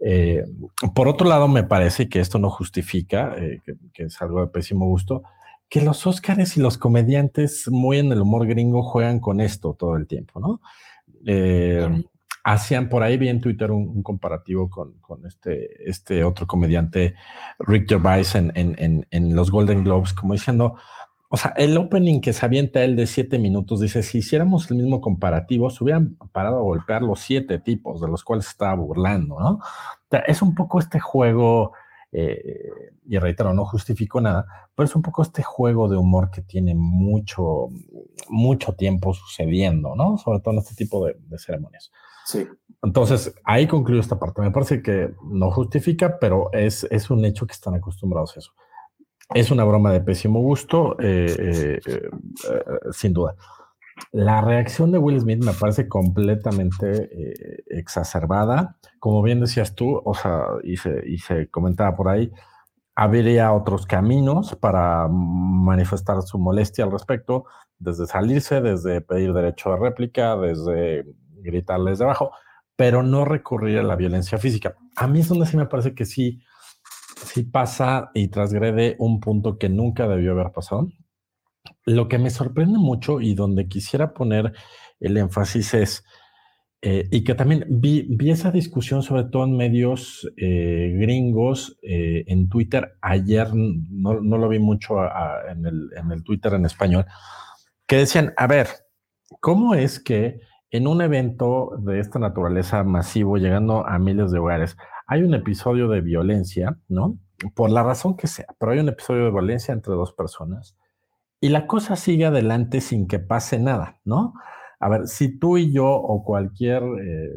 Eh, 0.00 0.44
por 0.94 1.08
otro 1.08 1.28
lado, 1.28 1.46
me 1.46 1.62
parece 1.62 2.08
que 2.08 2.20
esto 2.20 2.38
no 2.38 2.50
justifica, 2.50 3.34
eh, 3.38 3.62
que, 3.94 4.02
es 4.02 4.20
algo 4.20 4.40
de 4.40 4.48
pésimo 4.48 4.86
gusto, 4.86 5.22
que 5.68 5.80
los 5.80 6.06
Óscares 6.06 6.56
y 6.56 6.60
los 6.60 6.78
comediantes 6.78 7.68
muy 7.68 7.98
en 7.98 8.12
el 8.12 8.20
humor 8.20 8.46
gringo 8.46 8.82
juegan 8.82 9.20
con 9.20 9.40
esto 9.40 9.74
todo 9.74 9.96
el 9.96 10.06
tiempo, 10.06 10.40
¿no? 10.40 10.60
Hacían 12.44 12.88
por 12.88 13.02
ahí, 13.02 13.16
vi 13.16 13.28
en 13.28 13.40
Twitter 13.40 13.72
un, 13.72 14.04
comparativo 14.04 14.70
con, 14.70 15.26
este, 15.26 15.88
este 15.88 16.22
otro 16.22 16.46
comediante, 16.46 17.14
Rick 17.58 17.88
Gervais, 17.88 18.36
en, 18.36 18.52
en, 18.54 19.34
los 19.34 19.50
Golden 19.50 19.82
Globes, 19.82 20.12
como 20.12 20.34
diciendo, 20.34 20.76
o 21.28 21.36
sea, 21.36 21.52
el 21.56 21.76
opening 21.76 22.20
que 22.20 22.32
se 22.32 22.46
avienta 22.46 22.84
él 22.84 22.96
de 22.96 23.06
siete 23.06 23.38
minutos, 23.38 23.80
dice, 23.80 24.02
si 24.02 24.18
hiciéramos 24.18 24.70
el 24.70 24.76
mismo 24.76 25.00
comparativo, 25.00 25.70
se 25.70 25.82
hubieran 25.82 26.16
parado 26.32 26.58
a 26.58 26.62
golpear 26.62 27.02
los 27.02 27.20
siete 27.20 27.58
tipos 27.58 28.00
de 28.00 28.08
los 28.08 28.22
cuales 28.22 28.46
estaba 28.46 28.74
burlando, 28.74 29.38
¿no? 29.40 29.50
O 29.54 29.60
sea, 30.10 30.20
es 30.20 30.40
un 30.42 30.54
poco 30.54 30.78
este 30.78 31.00
juego 31.00 31.72
eh, 32.12 32.70
y 33.04 33.18
reitero, 33.18 33.52
no 33.52 33.64
justifico 33.64 34.20
nada, 34.20 34.46
pero 34.74 34.86
es 34.86 34.94
un 34.96 35.02
poco 35.02 35.22
este 35.22 35.42
juego 35.42 35.88
de 35.88 35.96
humor 35.96 36.30
que 36.30 36.42
tiene 36.42 36.74
mucho, 36.74 37.68
mucho 38.28 38.74
tiempo 38.74 39.12
sucediendo, 39.12 39.94
¿no? 39.94 40.16
Sobre 40.18 40.40
todo 40.40 40.54
en 40.54 40.60
este 40.60 40.74
tipo 40.74 41.04
de, 41.04 41.16
ceremonias. 41.38 41.92
Sí. 42.24 42.46
Entonces, 42.82 43.34
ahí 43.44 43.66
concluyo 43.66 44.00
esta 44.00 44.18
parte. 44.18 44.42
Me 44.42 44.50
parece 44.50 44.82
que 44.82 45.12
no 45.24 45.50
justifica, 45.50 46.18
pero 46.18 46.50
es, 46.52 46.84
es 46.84 47.10
un 47.10 47.24
hecho 47.24 47.46
que 47.46 47.52
están 47.52 47.74
acostumbrados 47.74 48.36
a 48.36 48.40
eso. 48.40 48.52
Es 49.34 49.50
una 49.50 49.64
broma 49.64 49.92
de 49.92 50.00
pésimo 50.00 50.40
gusto, 50.40 50.96
eh, 51.00 51.80
eh, 51.84 52.10
sin 52.92 53.12
duda. 53.12 53.34
La 54.12 54.40
reacción 54.40 54.92
de 54.92 54.98
Will 54.98 55.20
Smith 55.20 55.42
me 55.42 55.52
parece 55.52 55.88
completamente 55.88 57.08
eh, 57.10 57.64
exacerbada. 57.68 58.76
Como 58.98 59.22
bien 59.22 59.40
decías 59.40 59.74
tú, 59.74 60.00
o 60.04 60.14
sea, 60.14 60.44
y 60.62 60.76
se, 60.76 61.48
comentaba 61.50 61.96
por 61.96 62.08
ahí, 62.08 62.30
habría 62.94 63.52
otros 63.52 63.86
caminos 63.86 64.54
para 64.56 65.08
manifestar 65.08 66.22
su 66.22 66.38
molestia 66.38 66.84
al 66.84 66.92
respecto, 66.92 67.44
desde 67.78 68.06
salirse, 68.06 68.60
desde 68.60 69.00
pedir 69.00 69.32
derecho 69.32 69.70
de 69.70 69.76
réplica, 69.76 70.36
desde 70.36 71.04
gritarles 71.42 71.98
debajo, 71.98 72.32
pero 72.74 73.02
no 73.02 73.24
recurrir 73.24 73.78
a 73.78 73.82
la 73.82 73.96
violencia 73.96 74.38
física. 74.38 74.76
A 74.94 75.06
mí 75.06 75.20
es 75.20 75.28
donde 75.28 75.46
sí 75.46 75.56
me 75.56 75.66
parece 75.66 75.94
que 75.94 76.04
sí, 76.04 76.42
sí 77.16 77.42
pasa 77.44 78.10
y 78.14 78.28
transgrede 78.28 78.96
un 78.98 79.20
punto 79.20 79.58
que 79.58 79.68
nunca 79.68 80.06
debió 80.06 80.32
haber 80.32 80.52
pasado. 80.52 80.88
Lo 81.84 82.08
que 82.08 82.18
me 82.18 82.30
sorprende 82.30 82.78
mucho 82.78 83.20
y 83.20 83.34
donde 83.34 83.68
quisiera 83.68 84.12
poner 84.12 84.52
el 85.00 85.16
énfasis 85.16 85.74
es, 85.74 86.04
eh, 86.82 87.08
y 87.10 87.24
que 87.24 87.34
también 87.34 87.64
vi, 87.68 88.06
esa 88.30 88.50
discusión 88.50 89.02
sobre 89.02 89.24
todo 89.24 89.44
en 89.44 89.56
medios 89.56 90.30
eh, 90.36 90.94
gringos, 90.98 91.78
eh, 91.82 92.24
en 92.28 92.48
Twitter, 92.48 92.96
ayer 93.00 93.48
no, 93.54 94.20
lo 94.20 94.48
vi 94.48 94.58
mucho 94.58 94.96
en, 95.48 95.66
el, 95.66 95.90
en 95.96 96.12
el 96.12 96.22
Twitter 96.22 96.54
en 96.54 96.66
español, 96.66 97.06
que 97.86 97.96
decían, 97.96 98.34
a 98.36 98.46
ver, 98.46 98.68
¿cómo 99.40 99.74
es 99.74 100.00
que 100.00 100.40
en 100.70 100.86
un 100.86 101.00
evento 101.00 101.70
de 101.78 102.00
esta 102.00 102.18
naturaleza 102.18 102.84
masivo, 102.84 103.38
llegando 103.38 103.86
a 103.86 103.98
miles 103.98 104.30
de 104.30 104.38
hogares, 104.38 104.76
hay 105.06 105.22
un 105.22 105.34
episodio 105.34 105.88
de 105.88 106.00
violencia, 106.00 106.78
¿no? 106.88 107.18
Por 107.54 107.70
la 107.70 107.82
razón 107.82 108.16
que 108.16 108.26
sea, 108.26 108.46
pero 108.58 108.72
hay 108.72 108.78
un 108.78 108.88
episodio 108.88 109.24
de 109.26 109.30
violencia 109.30 109.72
entre 109.72 109.94
dos 109.94 110.12
personas 110.12 110.76
y 111.40 111.50
la 111.50 111.66
cosa 111.66 111.96
sigue 111.96 112.26
adelante 112.26 112.80
sin 112.80 113.06
que 113.06 113.18
pase 113.18 113.58
nada, 113.58 114.00
¿no? 114.04 114.34
A 114.80 114.88
ver, 114.88 115.06
si 115.06 115.38
tú 115.38 115.58
y 115.58 115.72
yo 115.72 115.86
o 115.88 116.24
cualquier 116.24 116.82
eh, 116.82 117.30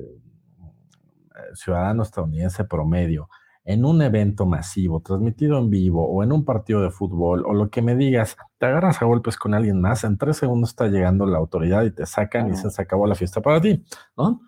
ciudadano 1.53 2.03
estadounidense 2.03 2.63
promedio 2.63 3.29
en 3.65 3.85
un 3.85 4.01
evento 4.01 4.45
masivo, 4.45 5.01
transmitido 5.01 5.59
en 5.59 5.69
vivo 5.69 6.09
o 6.09 6.23
en 6.23 6.31
un 6.31 6.43
partido 6.43 6.81
de 6.81 6.89
fútbol 6.89 7.45
o 7.45 7.53
lo 7.53 7.69
que 7.69 7.81
me 7.81 7.95
digas, 7.95 8.37
te 8.57 8.65
agarras 8.65 9.01
a 9.01 9.05
golpes 9.05 9.37
con 9.37 9.53
alguien 9.53 9.79
más, 9.79 10.03
en 10.03 10.17
tres 10.17 10.37
segundos 10.37 10.71
está 10.71 10.87
llegando 10.87 11.25
la 11.25 11.37
autoridad 11.37 11.83
y 11.83 11.91
te 11.91 12.05
sacan 12.05 12.51
y 12.51 12.55
se 12.55 12.81
acabó 12.81 13.05
la 13.05 13.15
fiesta 13.15 13.41
para 13.41 13.61
ti, 13.61 13.83
¿no? 14.17 14.41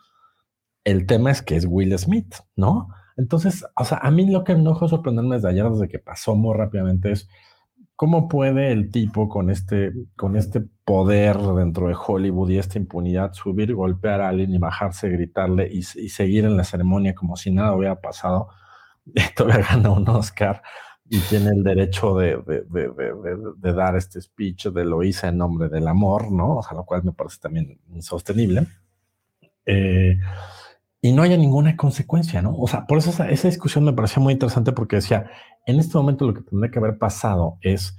El 0.84 1.06
tema 1.06 1.30
es 1.30 1.42
que 1.44 1.56
es 1.56 1.66
Will 1.70 1.96
Smith, 2.00 2.36
¿no? 2.56 2.90
Entonces, 3.18 3.66
o 3.76 3.86
sea, 3.86 4.00
a 4.02 4.12
mí 4.12 4.30
lo 4.30 4.44
que 4.44 4.54
me 4.54 4.62
enojo 4.62 4.88
sorprenderme 4.88 5.36
desde 5.36 5.50
ayer, 5.50 5.70
desde 5.70 5.88
que 5.88 6.00
pasó 6.00 6.36
muy 6.36 6.56
rápidamente, 6.58 7.12
es 7.12 7.30
cómo 7.96 8.28
puede 8.28 8.72
el 8.72 8.90
tipo 8.92 9.30
con 9.30 9.50
este, 9.50 9.92
con 10.16 10.36
este 10.36 10.62
poder 10.86 11.38
dentro 11.38 11.88
de 11.88 11.96
Hollywood 11.96 12.50
y 12.50 12.58
esta 12.58 12.80
impunidad 12.80 13.34
subir, 13.34 13.76
golpear 13.76 14.22
a 14.22 14.30
alguien 14.30 14.54
y 14.54 14.58
bajarse, 14.58 15.10
gritarle 15.10 15.70
y, 15.72 15.80
y 15.80 16.10
seguir 16.10 16.46
en 16.46 16.58
la 16.58 16.64
ceremonia 16.64 17.14
como 17.14 17.36
si 17.36 17.52
nada 17.52 17.76
hubiera 17.76 18.02
pasado 18.02 18.50
todavía 19.36 19.66
gana 19.70 19.92
un 19.92 20.08
Oscar 20.10 20.62
y 21.14 21.20
tiene 21.20 21.50
el 21.50 21.62
derecho 21.62 22.16
de, 22.16 22.38
de, 22.48 23.74
dar 23.74 23.98
este 23.98 24.22
speech 24.22 24.68
de 24.68 24.86
lo 24.86 25.04
hice 25.04 25.28
en 25.28 25.38
nombre 25.40 25.68
del 25.68 25.86
amor, 25.90 26.32
¿no? 26.32 26.58
O 26.58 26.64
sea, 26.64 26.78
lo 26.78 26.86
cual 26.86 27.04
me 27.04 27.12
parece 27.12 27.38
también 27.42 27.78
insostenible. 27.90 28.66
Eh, 29.66 30.18
y 31.02 31.12
no 31.14 31.24
haya 31.24 31.36
ninguna 31.36 31.76
consecuencia, 31.76 32.42
¿no? 32.42 32.56
O 32.56 32.68
sea, 32.68 32.86
por 32.86 33.00
eso 33.00 33.10
esa, 33.10 33.30
esa, 33.30 33.48
discusión 33.48 33.84
me 33.84 33.94
parecía 33.94 34.22
muy 34.22 34.34
interesante 34.34 34.72
porque 34.72 34.98
decía, 34.98 35.32
en 35.66 35.80
este 35.80 35.98
momento 35.98 36.28
lo 36.28 36.34
que 36.36 36.44
tendría 36.44 36.70
que 36.72 36.80
haber 36.80 37.00
pasado 37.00 37.58
es, 37.62 37.98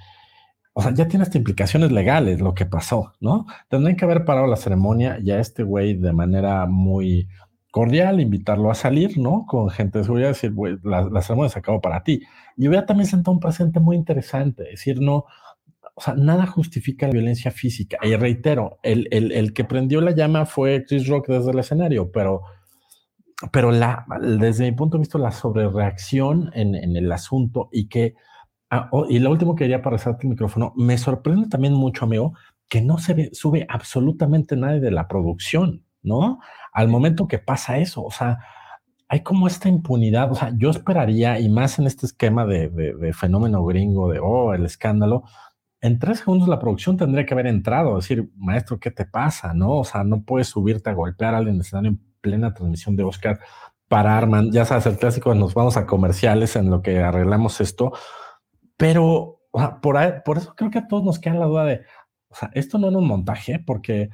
o 0.73 0.83
sea, 0.83 0.95
ya 0.95 1.09
tiene 1.09 1.27
implicaciones 1.35 1.91
legales 1.91 2.41
lo 2.41 2.55
que 2.55 2.65
pasó, 2.65 3.13
¿no? 3.21 3.47
Tendrían 3.69 3.97
que 3.97 4.05
haber 4.05 4.25
parado 4.25 4.47
la 4.47 4.57
ceremonia 4.57 5.19
y 5.21 5.33
a 5.33 5.41
este 5.41 5.65
güey 5.65 5.95
de 5.95 6.13
manera 6.13 6.67
muy 6.67 7.29
cordial, 7.73 8.21
invitarlo 8.21 8.71
a 8.71 8.75
salir, 8.75 9.19
¿no? 9.19 9.47
Con 9.49 9.71
gente 9.71 9.99
de 9.99 10.05
seguridad, 10.05 10.29
decir, 10.29 10.53
la, 10.85 11.03
la, 11.03 11.23
ceremonia 11.23 11.49
se 11.49 11.59
acabó 11.59 11.81
para 11.81 12.05
ti. 12.05 12.23
Y 12.57 12.69
hubiera 12.69 12.87
también 12.87 13.09
sentado 13.09 13.33
un 13.33 13.41
presente 13.41 13.81
muy 13.81 13.97
interesante, 13.97 14.65
decir, 14.65 15.01
no, 15.01 15.25
o 15.95 16.01
sea, 16.01 16.15
nada 16.15 16.47
justifica 16.47 17.07
la 17.07 17.15
violencia 17.15 17.51
física. 17.51 17.99
Y 18.03 18.15
reitero, 18.15 18.79
el, 18.83 19.09
el, 19.11 19.33
el 19.33 19.53
que 19.55 19.65
prendió 19.65 20.01
la 20.01 20.13
llama 20.13 20.47
fue 20.47 20.85
Chris 20.87 21.09
Rock 21.09 21.29
desde 21.29 21.51
el 21.51 21.59
escenario, 21.59 22.13
pero, 22.13 22.43
pero 23.51 23.73
la, 23.73 24.07
desde 24.21 24.71
mi 24.71 24.77
punto 24.77 24.97
de 24.97 25.01
vista, 25.01 25.19
la 25.19 25.33
sobrereacción 25.33 26.51
en, 26.55 26.75
en 26.75 26.97
el 26.97 27.11
asunto 27.11 27.69
y 27.73 27.89
que, 27.89 28.15
ah, 28.71 28.89
oh, 28.93 29.07
y 29.09 29.19
lo 29.19 29.31
último 29.31 29.55
que 29.55 29.65
quería 29.65 29.83
para 29.83 29.97
el 29.97 30.29
micrófono, 30.29 30.73
me 30.77 30.99
sorprende 30.99 31.49
también 31.49 31.75
mucho, 31.75 32.05
amigo, 32.05 32.35
que 32.69 32.81
no 32.83 32.99
se 32.99 33.15
ve, 33.15 33.31
sube 33.33 33.67
absolutamente 33.69 34.57
nadie 34.57 34.81
de 34.81 34.91
la 34.91 35.09
producción, 35.09 35.85
¿no? 36.03 36.39
al 36.73 36.89
momento 36.89 37.29
que 37.29 37.39
pasa 37.39 37.79
eso, 37.79 38.03
o 38.03 38.11
sea, 38.11 38.39
hay 39.09 39.23
como 39.23 39.47
esta 39.47 39.69
impunidad, 39.69 40.33
o 40.33 40.35
sea, 40.35 40.53
yo 40.57 40.71
esperaría, 40.71 41.39
y 41.39 41.51
más 41.51 41.79
en 41.79 41.87
este 41.87 42.07
esquema 42.07 42.47
de, 42.47 43.13
fenómeno 43.13 43.63
gringo, 43.65 44.11
de, 44.11 44.19
oh, 44.21 44.55
el 44.55 44.65
escándalo, 44.65 45.25
en 45.83 45.99
tres 45.99 46.21
segundos 46.21 46.49
la 46.49 46.59
producción 46.59 46.97
tendría 46.97 47.27
que 47.27 47.35
haber 47.35 47.47
entrado, 47.47 47.97
decir, 47.97 48.31
maestro, 48.37 48.81
¿qué 48.81 48.91
te 48.91 49.05
pasa? 49.05 49.53
¿No? 49.53 49.81
O 49.81 49.85
sea, 49.85 50.03
no 50.05 50.23
puedes 50.23 50.49
subirte 50.49 50.89
a 50.89 50.95
golpear 50.95 51.35
a 51.35 51.39
alguien 51.39 51.57
en 51.57 52.01
plena 52.23 52.55
transmisión 52.55 52.97
de 52.97 53.05
Oscar, 53.05 53.41
parar, 53.89 54.27
man, 54.27 54.51
ya 54.51 54.65
sabes, 54.65 54.87
el 54.87 54.97
clásico, 54.97 55.35
nos 55.35 55.53
vamos 55.53 55.77
a 55.77 55.85
comerciales 55.87 56.57
en 56.57 56.71
lo 56.71 56.81
que 56.81 57.01
arreglamos 57.01 57.61
esto, 57.61 57.93
pero 58.79 59.41
por, 59.83 60.23
por 60.25 60.39
eso 60.39 60.55
creo 60.57 60.71
que 60.71 60.79
a 60.79 60.89
todos 60.89 61.05
nos 61.05 61.19
queda 61.19 61.35
la 61.35 61.45
duda 61.45 61.65
de, 61.67 61.83
o 62.29 62.35
sea, 62.35 62.51
esto 62.55 62.79
no 62.79 62.89
era 62.89 62.97
un 62.97 63.07
montaje, 63.07 63.63
porque 63.67 64.09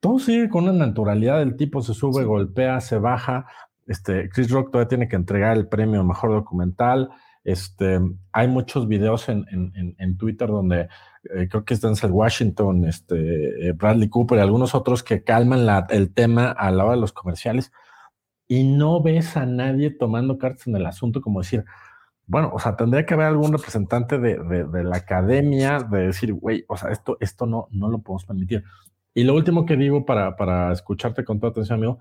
todo 0.00 0.20
sigue 0.20 0.48
con 0.48 0.68
una 0.68 0.86
naturalidad, 0.86 1.42
el 1.42 1.56
tipo 1.56 1.82
se 1.82 1.94
sube, 1.94 2.24
golpea, 2.24 2.80
se 2.80 2.98
baja. 2.98 3.46
Este, 3.86 4.28
Chris 4.28 4.50
Rock 4.50 4.70
todavía 4.70 4.88
tiene 4.88 5.08
que 5.08 5.16
entregar 5.16 5.56
el 5.56 5.68
premio 5.68 6.04
Mejor 6.04 6.30
Documental. 6.30 7.10
Este, 7.46 8.00
hay 8.32 8.48
muchos 8.48 8.88
videos 8.88 9.28
en, 9.28 9.46
en, 9.52 10.16
Twitter 10.16 10.48
donde 10.48 10.88
eh, 11.22 11.46
creo 11.48 11.64
que 11.64 11.74
es 11.74 11.80
Denzel 11.80 12.10
Washington, 12.10 12.84
este, 12.86 13.68
eh, 13.68 13.72
Bradley 13.72 14.08
Cooper 14.08 14.38
y 14.38 14.40
algunos 14.40 14.74
otros 14.74 15.04
que 15.04 15.22
calman 15.22 15.64
el 15.90 16.12
tema 16.12 16.50
a 16.50 16.72
la 16.72 16.84
hora 16.84 16.96
de 16.96 17.00
los 17.00 17.12
comerciales 17.12 17.70
y 18.48 18.64
no 18.64 19.00
ves 19.00 19.36
a 19.36 19.46
nadie 19.46 19.90
tomando 19.90 20.38
cartas 20.38 20.66
en 20.66 20.74
el 20.74 20.86
asunto 20.86 21.20
como 21.20 21.38
decir, 21.40 21.64
bueno, 22.26 22.50
o 22.52 22.58
sea, 22.58 22.74
tendría 22.74 23.06
que 23.06 23.14
haber 23.14 23.26
algún 23.26 23.52
representante 23.52 24.18
de, 24.18 24.38
de, 24.38 24.82
la 24.82 24.96
academia 24.96 25.78
de 25.78 26.08
decir, 26.08 26.32
güey, 26.32 26.64
o 26.66 26.76
sea, 26.76 26.90
esto, 26.90 27.16
esto 27.20 27.46
no, 27.46 27.68
no 27.70 27.88
lo 27.88 28.00
podemos 28.00 28.24
permitir. 28.24 28.64
Y 29.14 29.22
lo 29.22 29.34
último 29.34 29.66
que 29.66 29.76
digo 29.76 30.04
para, 30.04 30.34
para 30.34 30.72
escucharte 30.72 31.24
con 31.24 31.38
toda 31.38 31.52
atención, 31.52 31.78
amigo, 31.78 32.00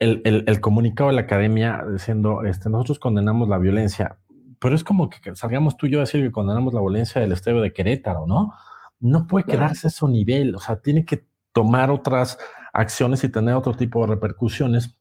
el, 0.00 0.44
el, 0.48 0.60
comunicado 0.60 1.10
de 1.10 1.16
la 1.16 1.22
academia 1.22 1.84
diciendo, 1.90 2.42
este, 2.44 2.68
nosotros 2.68 2.98
condenamos 2.98 3.48
la 3.48 3.58
violencia, 3.58 4.18
pero 4.62 4.76
es 4.76 4.84
como 4.84 5.10
que 5.10 5.34
salgamos 5.34 5.76
tú 5.76 5.86
y 5.86 5.90
yo 5.90 5.98
a 5.98 6.02
decir 6.02 6.22
que 6.22 6.30
condenamos 6.30 6.72
la 6.72 6.80
violencia 6.80 7.20
del 7.20 7.32
estadio 7.32 7.60
de 7.60 7.72
Querétaro, 7.72 8.28
¿no? 8.28 8.54
No 9.00 9.26
puede 9.26 9.44
quedarse 9.44 9.88
eso 9.88 10.06
nivel, 10.06 10.54
o 10.54 10.60
sea, 10.60 10.76
tiene 10.76 11.04
que 11.04 11.26
tomar 11.52 11.90
otras 11.90 12.38
acciones 12.72 13.24
y 13.24 13.28
tener 13.28 13.54
otro 13.56 13.74
tipo 13.74 14.00
de 14.02 14.14
repercusiones, 14.14 14.96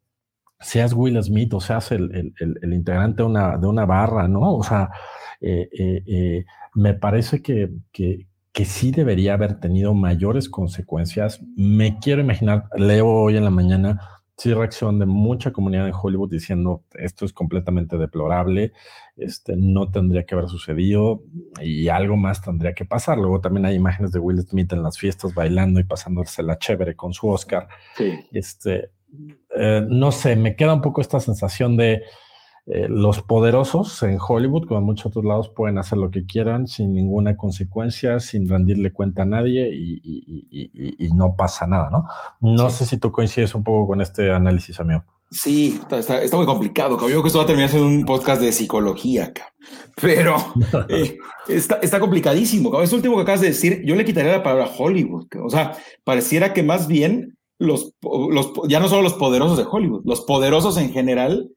seas 0.60 0.94
Will 0.94 1.22
Smith 1.24 1.54
o 1.54 1.62
seas 1.62 1.92
el, 1.92 2.34
el, 2.40 2.60
el 2.60 2.74
integrante 2.74 3.22
de 3.22 3.30
una, 3.30 3.56
de 3.58 3.68
una, 3.68 3.86
barra, 3.86 4.28
¿no? 4.28 4.56
O 4.56 4.64
sea, 4.64 4.90
eh, 5.40 5.70
eh, 5.78 6.04
eh, 6.08 6.46
me 6.74 6.96
parece 6.96 7.44
que, 7.44 7.70
que, 7.92 8.28
que 8.52 8.66
sí 8.66 8.92
debería 8.92 9.36
haber 9.36 9.60
tenido 9.60 9.94
mayores 9.94 10.50
consecuencias. 10.50 11.40
Me 11.56 12.00
quiero 12.00 12.22
imaginar, 12.22 12.66
leo 12.76 13.08
hoy 13.08 13.38
en 13.38 13.44
la 13.44 13.52
mañana, 13.52 14.02
sí 14.42 14.56
reacción 14.56 14.98
de 14.98 15.06
mucha 15.06 15.52
comunidad 15.52 15.88
en 15.88 15.94
Hollywood 15.94 16.32
diciendo 16.32 16.84
esto 16.96 17.26
es 17.26 17.32
completamente 17.32 18.00
deplorable, 18.00 18.74
este 19.16 19.56
no 19.56 19.92
tendría 19.92 20.26
que 20.26 20.34
haber 20.34 20.50
sucedido 20.50 21.22
y 21.62 21.90
algo 21.90 22.18
más 22.18 22.42
tendría 22.42 22.74
que 22.74 22.84
pasar. 22.84 23.20
Luego 23.20 23.40
también 23.40 23.68
hay 23.68 23.76
imágenes 23.76 24.12
de 24.12 24.18
Will 24.18 24.42
Smith 24.42 24.74
en 24.74 24.82
las 24.82 24.98
fiestas 24.98 25.36
bailando 25.36 25.80
y 25.80 25.84
pasándose 25.84 26.42
la 26.42 26.58
chévere 26.58 26.96
con 26.96 27.14
su 27.14 27.30
Oscar. 27.30 27.68
Sí. 27.96 28.14
Este, 28.32 28.90
eh, 29.56 29.86
no 29.88 30.12
sé, 30.12 30.36
me 30.36 30.56
queda 30.56 30.74
un 30.74 30.82
poco 30.82 31.02
esta 31.02 31.20
sensación 31.20 31.78
de 31.78 32.02
eh, 32.68 32.88
los 32.88 33.22
poderosos 33.22 34.04
en 34.04 34.20
Hollywood, 34.20 34.68
como 34.68 34.80
en 34.80 34.86
muchos 34.86 35.08
otros 35.08 35.26
lados, 35.26 35.50
pueden 35.50 35.80
hacer 35.80 35.98
lo 35.98 36.12
que 36.12 36.26
quieran 36.26 36.68
sin 36.68 36.94
ninguna 36.94 37.36
consecuencia, 37.36 38.20
sin 38.20 38.48
rendirle 38.48 38.94
cuenta 38.94 39.24
a 39.24 39.26
nadie 39.26 39.70
y, 39.74 41.10
no 41.14 41.36
pasa 41.36 41.68
nada, 41.68 41.90
¿no? 41.90 42.06
No 42.40 42.70
sé 42.70 42.86
si 42.86 42.98
tú 42.98 43.12
coincides 43.12 43.54
un 43.54 43.64
poco 43.64 43.88
con 43.88 44.02
este 44.02 44.32
análisis, 44.32 44.80
amigo. 44.80 45.04
Sí, 45.30 45.80
está, 45.92 46.38
muy 46.38 46.46
complicado. 46.46 46.98
Yo 47.00 47.06
creo 47.08 47.22
que 47.22 47.28
esto 47.28 47.40
va 47.40 47.46
a 47.46 47.48
terminar 47.48 47.70
siendo 47.70 47.88
un 47.88 48.06
podcast 48.06 48.42
de 48.42 48.52
psicología, 48.52 49.34
pero 50.02 50.36
eh, 50.90 51.18
está, 51.48 51.76
está 51.76 52.00
complicadísimo. 52.00 52.82
Es 52.82 52.94
último 52.94 53.16
que 53.16 53.24
acabas 53.24 53.42
de 53.42 53.48
decir, 53.48 53.82
yo 53.86 53.96
le 53.96 54.06
quitaría 54.06 54.32
la 54.32 54.44
palabra 54.44 54.72
Hollywood. 54.78 55.28
O 55.44 55.50
sea, 55.50 55.78
pareciera 56.04 56.54
que 56.54 56.64
más 56.64 56.88
bien 56.88 57.38
los, 57.60 57.94
los, 58.02 58.52
ya 58.68 58.80
no 58.80 58.88
solo 58.88 59.04
los 59.04 59.14
poderosos 59.14 59.58
de 59.58 59.66
Hollywood, 59.70 60.02
los 60.06 60.22
poderosos 60.22 60.78
en 60.78 60.92
general 60.92 61.50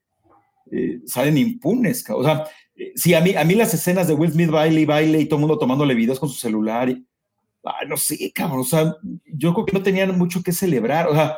eh, 0.71 1.01
salen 1.07 1.39
impunes. 1.39 2.05
O 2.11 2.23
sea, 2.23 2.45
eh, 2.77 2.93
si 2.97 3.15
a 3.15 3.21
mí, 3.21 3.35
a 3.35 3.45
mí 3.45 3.55
las 3.55 3.75
escenas 3.75 4.09
de 4.09 4.15
Will 4.15 4.33
Smith 4.33 4.51
baile 4.51 4.81
y 4.81 4.85
baile 4.85 5.21
y 5.21 5.27
todo 5.27 5.37
el 5.37 5.41
mundo 5.43 5.59
tomándole 5.59 5.95
videos 5.95 6.21
con 6.21 6.29
su 6.29 6.37
celular, 6.37 6.89
y, 6.89 7.05
no 7.89 7.97
sé, 7.97 8.33
cabrón, 8.35 8.61
o 8.61 8.65
sea, 8.65 8.97
yo 9.25 9.55
creo 9.55 9.67
que 9.67 9.73
no 9.73 9.83
tenían 9.83 10.17
mucho 10.19 10.43
que 10.43 10.53
celebrar. 10.53 11.09
O 11.09 11.15
sea, 11.15 11.37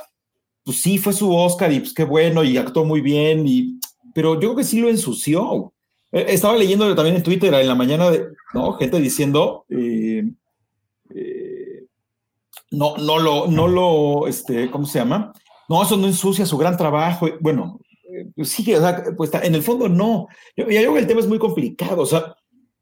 pues 0.65 0.81
sí, 0.83 0.99
fue 0.99 1.13
su 1.13 1.35
Oscar 1.35 1.73
y 1.73 1.81
pues 1.81 1.95
qué 1.95 2.05
bueno 2.05 2.43
y 2.43 2.57
actuó 2.57 2.85
muy 2.85 3.01
bien, 3.01 3.47
y, 3.47 3.79
pero 4.15 4.35
yo 4.35 4.41
creo 4.41 4.57
que 4.57 4.65
sí 4.65 4.81
lo 4.81 4.89
ensució. 4.89 5.73
Eh, 6.13 6.27
estaba 6.29 6.57
leyendo 6.57 6.95
también 6.95 7.17
en 7.17 7.23
Twitter 7.23 7.53
en 7.55 7.69
la 7.69 7.75
mañana, 7.75 8.11
de, 8.11 8.27
¿no? 8.55 8.73
Gente 8.75 9.01
diciendo, 9.01 9.65
no, 12.71 12.97
no 12.97 13.19
lo, 13.19 13.47
no 13.47 13.69
lo, 13.69 14.27
este, 14.27 14.71
¿cómo 14.71 14.87
se 14.87 14.99
llama? 14.99 15.33
No, 15.69 15.83
eso 15.83 15.97
no 15.97 16.07
ensucia 16.07 16.47
su 16.47 16.59
gran 16.59 16.77
trabajo. 16.77 17.29
Bueno, 17.41 17.81
pues 18.35 18.49
sí, 18.49 18.75
o 18.75 18.81
sea, 18.81 19.05
pues 19.17 19.31
en 19.35 19.55
el 19.55 19.63
fondo 19.63 19.89
no. 19.89 20.29
Yo, 20.57 20.65
yo 20.65 20.81
creo 20.81 20.95
que 20.95 21.01
el 21.01 21.07
tema 21.07 21.21
es 21.21 21.29
muy 21.29 21.39
complicado, 21.39 22.03
o 22.03 22.07
sea, 22.07 22.35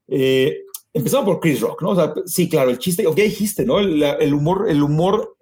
empezando 0.07 1.25
por 1.25 1.41
Chris 1.41 1.61
Rock, 1.61 1.83
¿no? 1.83 1.91
O 1.91 1.95
sea, 1.97 2.15
sí, 2.27 2.49
claro, 2.49 2.71
el 2.71 2.79
chiste, 2.79 3.05
¿qué 3.15 3.23
dijiste, 3.25 3.65
¿no? 3.65 3.79
El, 3.81 4.03
el, 4.03 4.35
humor, 4.35 4.67
el 4.69 4.83
humor 4.83 5.37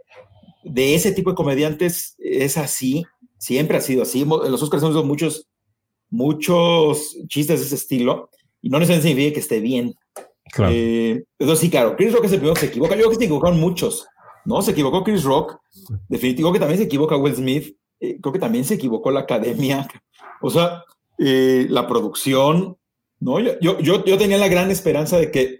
de 0.64 0.94
ese 0.94 1.12
tipo 1.12 1.30
de 1.30 1.36
comediantes 1.36 2.14
es 2.18 2.56
así, 2.56 3.04
siempre 3.38 3.76
ha 3.76 3.80
sido 3.80 4.02
así. 4.02 4.22
En 4.22 4.28
los 4.28 4.62
Oscars 4.62 4.82
hemos 4.82 4.94
visto 4.94 5.06
muchos 5.06 5.48
muchos 6.12 7.16
chistes 7.26 7.60
de 7.60 7.66
ese 7.66 7.74
estilo 7.74 8.28
y 8.60 8.68
no 8.68 8.78
necesariamente 8.78 9.08
significa 9.08 9.34
que 9.34 9.40
esté 9.40 9.60
bien. 9.60 9.94
Claro. 10.52 10.72
Eh, 10.74 11.24
entonces, 11.38 11.60
sí, 11.60 11.70
claro, 11.70 11.96
Chris 11.96 12.12
Rock 12.12 12.26
es 12.26 12.32
el 12.32 12.38
primero 12.38 12.54
que 12.54 12.60
se 12.60 12.66
equivoca. 12.66 12.94
Yo 12.94 13.00
creo 13.00 13.10
que 13.10 13.16
se 13.16 13.24
equivocaron 13.24 13.58
muchos, 13.58 14.06
¿no? 14.44 14.60
Se 14.62 14.72
equivocó 14.72 15.02
Chris 15.02 15.24
Rock, 15.24 15.56
definitivo 16.08 16.52
que 16.52 16.60
también 16.60 16.78
se 16.78 16.84
equivoca 16.84 17.16
Will 17.16 17.34
Smith, 17.34 17.74
eh, 18.02 18.18
creo 18.20 18.32
que 18.32 18.40
también 18.40 18.64
se 18.64 18.74
equivocó 18.74 19.12
la 19.12 19.20
academia, 19.20 19.86
o 20.40 20.50
sea, 20.50 20.82
eh, 21.18 21.66
la 21.70 21.86
producción, 21.86 22.76
¿no? 23.20 23.38
Yo, 23.38 23.78
yo, 23.78 24.04
yo 24.04 24.18
tenía 24.18 24.38
la 24.38 24.48
gran 24.48 24.72
esperanza 24.72 25.18
de 25.18 25.30
que 25.30 25.58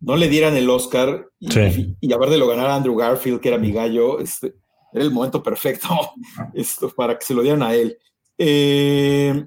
no 0.00 0.16
le 0.16 0.30
dieran 0.30 0.56
el 0.56 0.70
Oscar 0.70 1.28
y, 1.38 1.50
sí. 1.50 1.96
y, 2.00 2.08
de 2.08 2.38
lo 2.38 2.48
ganar 2.48 2.68
a 2.68 2.76
Andrew 2.76 2.96
Garfield, 2.96 3.40
que 3.40 3.48
era 3.48 3.58
mi 3.58 3.72
gallo, 3.72 4.20
este, 4.20 4.54
era 4.90 5.04
el 5.04 5.10
momento 5.10 5.42
perfecto 5.42 5.88
esto, 6.54 6.88
para 6.88 7.18
que 7.18 7.26
se 7.26 7.34
lo 7.34 7.42
dieran 7.42 7.62
a 7.62 7.74
él. 7.74 7.98
Eh, 8.38 9.46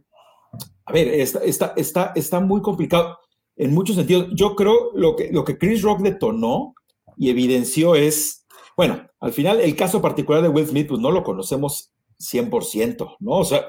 a 0.85 0.93
ver, 0.93 1.07
está, 1.07 1.39
está, 1.39 1.73
está, 1.75 2.11
está 2.15 2.39
muy 2.39 2.61
complicado 2.61 3.17
en 3.55 3.73
muchos 3.73 3.95
sentidos. 3.95 4.27
Yo 4.35 4.55
creo 4.55 4.91
lo 4.93 5.15
que, 5.15 5.31
lo 5.31 5.43
que 5.43 5.57
Chris 5.57 5.81
Rock 5.81 6.01
detonó 6.01 6.75
y 7.17 7.31
evidenció 7.31 7.95
es, 7.95 8.45
bueno, 8.77 9.01
al 9.19 9.33
final 9.33 9.59
el 9.59 9.75
caso 9.75 9.99
particular 9.99 10.43
de 10.43 10.49
Will 10.49 10.67
Smith, 10.67 10.89
pues 10.89 11.01
no 11.01 11.09
lo 11.09 11.23
conocemos 11.23 11.94
100%, 12.19 13.17
¿no? 13.19 13.31
O 13.31 13.45
sea, 13.45 13.65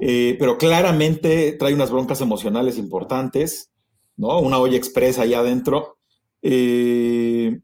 eh, 0.00 0.36
pero 0.38 0.58
claramente 0.58 1.52
trae 1.52 1.74
unas 1.74 1.90
broncas 1.90 2.20
emocionales 2.20 2.78
importantes, 2.78 3.70
¿no? 4.16 4.38
Una 4.40 4.58
olla 4.58 4.76
expresa 4.76 5.22
allá 5.22 5.40
adentro. 5.40 5.98
Eh, 6.42 7.60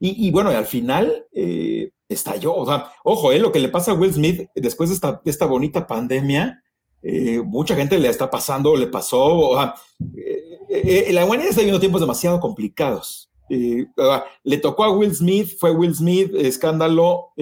y, 0.00 0.30
bueno, 0.30 0.50
al 0.50 0.66
final 0.66 1.26
eh, 1.32 1.90
estalló. 2.08 2.54
O 2.54 2.66
sea, 2.66 2.92
ojo, 3.04 3.32
eh, 3.32 3.38
lo 3.38 3.52
que 3.52 3.58
le 3.58 3.68
pasa 3.68 3.92
a 3.92 3.94
Will 3.94 4.12
Smith 4.12 4.48
después 4.54 4.88
de 4.88 4.94
esta, 4.94 5.20
esta 5.24 5.46
bonita 5.46 5.86
pandemia, 5.86 6.62
mucha 7.44 7.76
gente 7.76 7.98
le 7.98 8.08
está 8.08 8.30
pasando, 8.30 8.76
le 8.76 8.86
pasó. 8.86 9.60
Eh, 10.16 11.06
eh, 11.08 11.12
la 11.12 11.24
humanidad 11.24 11.50
está 11.50 11.60
viviendo 11.60 11.80
tiempos 11.80 12.00
demasiado 12.00 12.40
complicados. 12.40 13.30
le 13.48 14.58
tocó 14.58 14.84
a 14.84 14.90
Will 14.90 15.14
Smith, 15.14 15.56
fue 15.58 15.70
Will 15.70 15.94
Smith, 15.94 16.32
escándalo, 16.34 17.32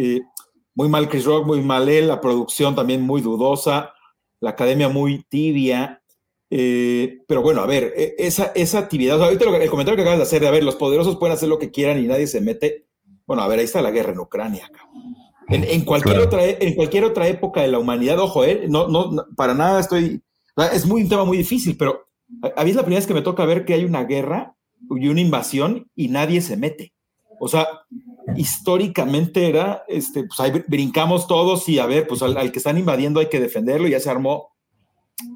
muy 0.77 0.89
mal 0.89 1.09
Chris 1.09 1.25
Rock, 1.25 1.47
muy 1.47 1.63
mal 1.63 1.89
él, 1.89 2.07
la 2.07 2.21
producción 2.21 2.77
también 2.77 3.03
muy 3.03 3.23
dudosa, 3.23 3.95
la 4.41 4.51
academia 4.51 4.89
muy 4.89 5.25
tibia. 5.25 6.03
pero 6.49 7.43
bueno, 7.43 7.63
a 7.63 7.67
ver, 7.67 7.93
e, 7.97 8.15
esa, 8.19 8.53
esa 8.55 8.79
actividad, 8.79 9.21
ahorita 9.21 9.45
el 9.57 9.71
comentario 9.71 9.97
que 9.97 10.03
acabas 10.03 10.19
de 10.19 10.25
hacer 10.25 10.43
de, 10.43 10.49
a 10.49 10.53
ver, 10.53 10.63
los 10.63 10.77
poderosos 10.77 11.17
pueden 11.17 11.35
hacer 11.35 11.49
lo 11.49 11.59
que 11.59 11.71
quieran 11.71 11.99
y 11.99 12.07
nadie 12.07 12.27
se 12.27 12.41
mete. 12.41 12.87
Bueno, 13.27 13.43
a 13.43 13.49
ver, 13.49 13.59
ahí 13.59 13.65
está 13.65 13.83
la 13.83 13.91
guerra 13.91 14.13
en 14.13 14.21
Ucrania. 14.21 14.71
En, 15.49 15.85
cualquier 15.85 16.19
otra, 16.19 16.45
e, 16.45 16.59
en 16.61 16.75
cualquier 16.75 17.05
otra 17.05 17.27
época 17.27 17.63
de 17.63 17.69
la 17.69 17.79
humanidad, 17.79 18.19
ojo, 18.19 18.45
eh, 18.45 18.67
no, 18.69 18.89
no, 18.89 19.27
para 19.35 19.55
nada 19.55 19.81
estoy. 19.81 20.23
Es 20.73 20.87
muy 20.87 21.03
un 21.03 21.09
tema 21.09 21.25
muy 21.25 21.39
difícil, 21.39 21.77
pero 21.77 22.09
a 22.57 22.65
mí 22.65 22.71
es 22.71 22.77
la 22.77 22.83
primera 22.83 22.99
vez 22.99 23.07
que 23.07 23.15
me 23.15 23.23
toca 23.23 23.45
ver 23.47 23.65
que 23.65 23.75
hay 23.75 23.85
una 23.85 24.05
guerra 24.05 24.57
y 24.91 25.09
una 25.09 25.21
invasión 25.21 25.91
y 25.95 26.09
nadie 26.09 26.41
se 26.41 26.57
mete. 26.57 26.93
O 27.41 27.49
sea, 27.49 27.67
históricamente 28.35 29.49
era, 29.49 29.85
este, 29.89 30.25
pues 30.25 30.41
ahí 30.41 30.53
brincamos 30.67 31.27
todos 31.27 31.69
y 31.69 31.79
a 31.79 31.87
ver, 31.87 32.07
pues 32.07 32.23
al, 32.23 32.51
que 32.51 32.59
están 32.59 32.79
invadiendo 32.79 33.21
hay 33.21 33.29
que 33.29 33.41
defenderlo 33.41 33.87
ya 33.87 34.01
se 34.01 34.11
armó. 34.11 34.55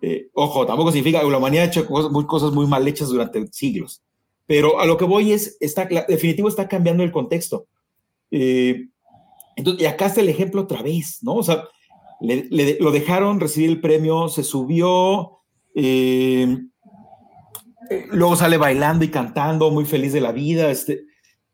Eh, 0.02 0.28
ojo, 0.34 0.66
tampoco 0.66 0.90
significa 0.90 1.22
la 1.22 1.38
humanidad 1.38 1.64
ha 1.64 1.68
hecho 1.68 1.86
cosas 1.86 2.10
muy, 2.10 2.26
cosas 2.26 2.52
muy 2.52 2.66
mal 2.66 2.86
hechas 2.86 3.08
durante 3.08 3.46
siglos. 3.52 4.02
Pero 4.46 4.80
a 4.80 4.86
lo 4.86 4.96
que 4.96 5.04
voy 5.04 5.32
es, 5.32 5.56
está, 5.60 5.88
definitivo 6.08 6.48
está 6.48 6.66
cambiando 6.66 7.04
el 7.04 7.12
contexto. 7.12 7.66
Eh, 8.30 8.88
y 9.56 9.84
acá 9.84 10.06
está 10.06 10.20
el 10.20 10.28
ejemplo 10.28 10.62
otra 10.62 10.82
vez, 10.82 11.18
¿no? 11.22 11.36
O 11.36 11.42
sea, 11.42 11.64
lo 12.20 12.90
dejaron 12.90 13.40
recibir 13.40 13.70
el 13.70 13.80
premio, 13.80 14.28
se 14.28 14.42
subió, 14.42 15.38
eh, 15.74 16.58
luego 18.10 18.36
sale 18.36 18.56
bailando 18.56 19.04
y 19.04 19.08
cantando, 19.08 19.70
muy 19.70 19.84
feliz 19.84 20.12
de 20.12 20.20
la 20.20 20.32
vida. 20.32 20.70
Este, 20.70 21.04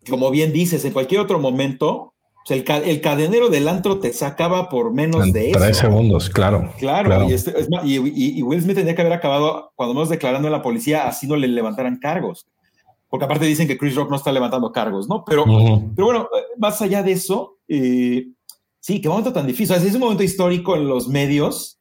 como 0.08 0.30
bien 0.30 0.52
dices, 0.52 0.84
en 0.84 0.92
cualquier 0.92 1.20
otro 1.20 1.38
momento, 1.38 2.14
el, 2.48 2.64
el, 2.84 3.00
cadenero 3.00 3.48
del 3.48 3.68
antro 3.68 3.98
te 3.98 4.12
sacaba 4.12 4.68
por 4.68 4.92
menos 4.92 5.32
de 5.32 5.50
eso. 5.50 5.58
Tres 5.58 5.76
segundos, 5.78 6.30
claro. 6.30 6.72
Claro, 6.78 7.28
este, 7.28 7.52
Y, 7.84 8.38
y, 8.38 8.42
Will 8.42 8.62
Smith 8.62 8.76
tenía 8.76 8.94
que 8.94 9.02
haber 9.02 9.14
acabado, 9.14 9.72
cuando 9.74 9.94
menos 9.94 10.08
declarando 10.08 10.48
a 10.48 10.50
la 10.50 10.62
policía, 10.62 11.08
así 11.08 11.26
no 11.26 11.36
le 11.36 11.48
levantaran 11.48 11.98
cargos. 11.98 12.46
Porque 13.08 13.24
aparte 13.24 13.46
dicen 13.46 13.68
que 13.68 13.78
Chris 13.78 13.94
Rock 13.94 14.10
no 14.10 14.16
está 14.16 14.32
levantando 14.32 14.72
cargos, 14.72 15.08
¿no? 15.08 15.24
Pero, 15.24 15.44
pero 15.94 16.06
bueno, 16.06 16.28
eh, 16.36 16.42
más 16.58 16.80
allá 16.82 17.02
de 17.02 17.12
eso, 17.12 17.58
eh, 17.68 18.28
sí, 18.80 19.00
qué 19.00 19.08
momento 19.08 19.32
tan 19.32 19.46
difícil. 19.46 19.76
es 19.76 19.94
un 19.94 20.00
momento 20.00 20.22
histórico 20.22 20.76
en 20.76 20.88
los 20.88 21.08
medios 21.08 21.76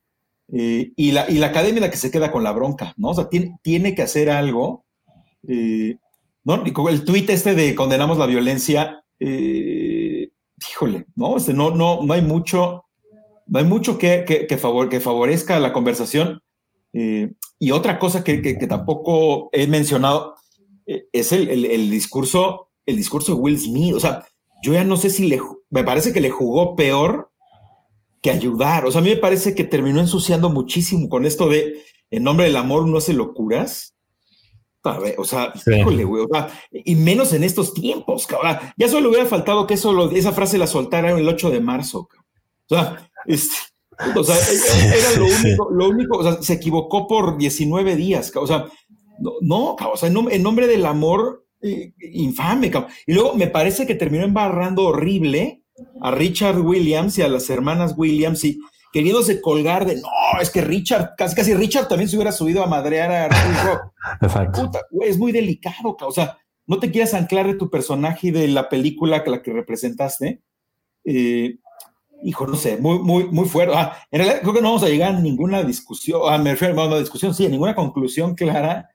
eh, 0.51 0.91
y, 0.95 1.11
la, 1.11 1.29
y 1.29 1.35
la 1.35 1.47
academia 1.47 1.81
la 1.81 1.89
que 1.89 1.97
se 1.97 2.11
queda 2.11 2.31
con 2.31 2.43
la 2.43 2.51
bronca, 2.51 2.93
¿no? 2.97 3.09
O 3.09 3.13
sea, 3.13 3.29
tiene, 3.29 3.57
tiene 3.61 3.95
que 3.95 4.03
hacer 4.03 4.29
algo. 4.29 4.85
Eh, 5.47 5.97
¿no? 6.45 6.63
el 6.89 7.03
tuit 7.03 7.29
este 7.29 7.55
de 7.55 7.75
condenamos 7.75 8.17
la 8.17 8.25
violencia, 8.25 9.03
híjole, 9.19 11.05
¿no? 11.15 11.35
No, 11.53 11.71
no, 11.71 12.03
no 12.03 12.13
hay 12.13 12.21
mucho, 12.21 12.85
no 13.47 13.59
hay 13.59 13.65
mucho 13.65 13.97
que, 13.97 14.23
que, 14.25 14.57
favor, 14.57 14.87
que 14.87 15.01
favorezca 15.01 15.59
la 15.59 15.73
conversación. 15.73 16.41
y 16.93 17.71
otra 17.71 17.99
cosa 17.99 18.23
que, 18.23 18.41
que, 18.41 18.67
tampoco 18.67 19.49
he 19.51 19.67
mencionado 19.67 20.35
es 20.85 21.33
el, 21.33 21.49
el, 21.49 21.65
el, 21.65 21.89
discurso, 21.89 22.69
el 22.85 22.95
discurso 22.95 23.33
de 23.33 23.41
Will 23.41 23.59
Smith. 23.59 23.95
O 23.95 23.99
sea, 23.99 24.25
yo 24.63 24.73
ya 24.73 24.83
no 24.83 24.97
sé 24.97 25.09
si 25.09 25.27
le, 25.27 25.41
me 25.69 25.83
parece 25.83 26.13
que 26.13 26.21
le 26.21 26.29
jugó 26.29 26.75
peor 26.75 27.31
que 28.21 28.31
ayudar. 28.31 28.85
O 28.85 28.91
sea, 28.91 29.01
a 29.01 29.03
mí 29.03 29.09
me 29.09 29.17
parece 29.17 29.55
que 29.55 29.63
terminó 29.63 29.99
ensuciando 29.99 30.49
muchísimo 30.49 31.09
con 31.09 31.25
esto 31.25 31.49
de 31.49 31.83
en 32.11 32.23
nombre 32.23 32.45
del 32.45 32.57
amor 32.57 32.87
no 32.87 32.97
hace 32.97 33.13
locuras. 33.13 33.94
O 35.17 35.23
sea, 35.23 35.53
híjole, 35.65 36.03
güey, 36.03 36.25
y 36.71 36.95
menos 36.95 37.33
en 37.33 37.43
estos 37.43 37.73
tiempos, 37.73 38.27
cabrón. 38.27 38.57
Ya 38.77 38.87
solo 38.87 39.09
hubiera 39.09 39.25
faltado 39.25 39.65
que 39.67 39.75
eso, 39.75 40.11
esa 40.11 40.31
frase 40.31 40.57
la 40.57 40.67
soltara 40.67 41.11
el 41.11 41.27
8 41.27 41.49
de 41.49 41.59
marzo. 41.59 42.09
O 42.69 42.75
sea, 42.75 43.09
este, 43.25 43.55
o 44.15 44.23
sea, 44.23 44.35
era 44.95 45.19
lo 45.19 45.25
único, 45.25 45.69
lo 45.71 45.89
único, 45.89 46.17
o 46.17 46.23
sea, 46.23 46.41
se 46.41 46.53
equivocó 46.53 47.07
por 47.07 47.37
19 47.37 47.95
días, 47.95 48.31
o 48.35 48.47
sea, 48.47 48.65
no, 49.19 49.31
no 49.41 49.75
o 49.75 49.97
sea, 49.97 50.09
en 50.09 50.43
nombre 50.43 50.67
del 50.67 50.85
amor 50.85 51.45
infame. 51.99 52.71
Y 53.07 53.13
luego 53.13 53.33
me 53.35 53.47
parece 53.47 53.85
que 53.85 53.95
terminó 53.95 54.23
embarrando 54.23 54.83
horrible 54.83 55.63
a 56.01 56.11
Richard 56.11 56.59
Williams 56.59 57.17
y 57.17 57.21
a 57.21 57.27
las 57.27 57.49
hermanas 57.49 57.95
Williams 57.97 58.43
y 58.45 58.59
queriéndose 58.95 59.41
colgar 59.41 59.85
de 59.85 59.97
no, 59.97 60.07
es 60.39 60.49
que 60.49 60.61
Richard, 60.61 61.15
casi 61.17 61.35
casi 61.35 61.53
Richard 61.53 61.89
también 61.89 62.09
se 62.09 62.15
hubiera 62.15 62.31
subido 62.31 62.63
a 62.63 62.67
madrear 62.67 63.11
a 63.11 63.27
Rock. 63.27 63.91
Exacto. 64.21 64.71
es 65.01 65.17
muy 65.17 65.33
delicado, 65.33 65.97
o 65.99 66.11
sea, 66.11 66.37
no 66.65 66.79
te 66.79 66.89
quieras 66.91 67.13
anclar 67.13 67.45
de 67.45 67.55
tu 67.55 67.69
personaje 67.69 68.27
y 68.27 68.31
de 68.31 68.47
la 68.47 68.69
película 68.69 69.21
que 69.21 69.31
la 69.31 69.41
que 69.41 69.51
representaste. 69.51 70.41
Eh, 71.03 71.57
hijo, 72.23 72.47
no 72.47 72.55
sé, 72.55 72.77
muy, 72.77 72.99
muy, 72.99 73.25
muy 73.25 73.49
fuerte. 73.49 73.75
Ah, 73.75 73.97
en 74.11 74.19
realidad 74.19 74.39
creo 74.43 74.53
que 74.53 74.61
no 74.61 74.69
vamos 74.69 74.83
a 74.83 74.87
llegar 74.87 75.13
a 75.13 75.19
ninguna 75.19 75.61
discusión, 75.61 76.21
a 76.31 76.37
me 76.37 76.51
refiero 76.51 76.81
a 76.81 76.87
una 76.87 76.99
discusión, 76.99 77.35
sí, 77.35 77.45
a 77.45 77.49
ninguna 77.49 77.75
conclusión 77.75 78.33
clara 78.33 78.89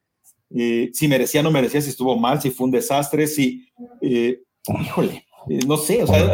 eh, 0.56 0.90
si 0.94 1.08
merecía 1.08 1.42
no 1.42 1.50
merecía, 1.50 1.82
si 1.82 1.90
estuvo 1.90 2.16
mal, 2.16 2.40
si 2.40 2.50
fue 2.50 2.64
un 2.64 2.70
desastre, 2.70 3.26
si, 3.26 3.68
eh, 4.00 4.40
híjole, 4.80 5.26
no 5.66 5.76
sé, 5.76 6.02
o 6.02 6.06
sea, 6.06 6.32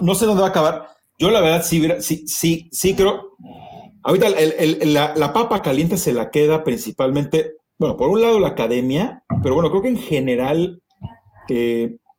no, 0.00 0.14
sé 0.14 0.24
dónde 0.24 0.40
va 0.40 0.48
a 0.48 0.50
acabar. 0.50 0.88
Yo 1.18 1.30
la 1.30 1.40
verdad 1.40 1.62
sí, 1.64 1.86
sí, 2.00 2.26
sí, 2.26 2.68
sí 2.72 2.94
creo, 2.94 3.36
ahorita 4.02 4.28
la, 5.14 5.32
papa 5.32 5.62
caliente 5.62 5.96
se 5.96 6.12
la 6.12 6.30
queda 6.30 6.64
principalmente, 6.64 7.52
bueno, 7.78 7.96
por 7.96 8.08
un 8.08 8.20
lado 8.20 8.40
la 8.40 8.48
academia, 8.48 9.22
pero 9.42 9.54
bueno, 9.54 9.70
creo 9.70 9.82
que 9.82 9.88
en 9.88 9.98
general 9.98 10.82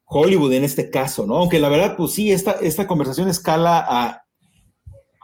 Hollywood 0.06 0.54
en 0.54 0.64
este 0.64 0.90
caso, 0.90 1.26
¿no? 1.26 1.36
Aunque 1.38 1.60
la 1.60 1.70
verdad, 1.70 1.96
pues 1.98 2.14
sí, 2.14 2.32
esta, 2.32 2.52
esta 2.52 2.88
conversación 2.88 3.28
escala 3.28 3.84
a, 3.88 4.24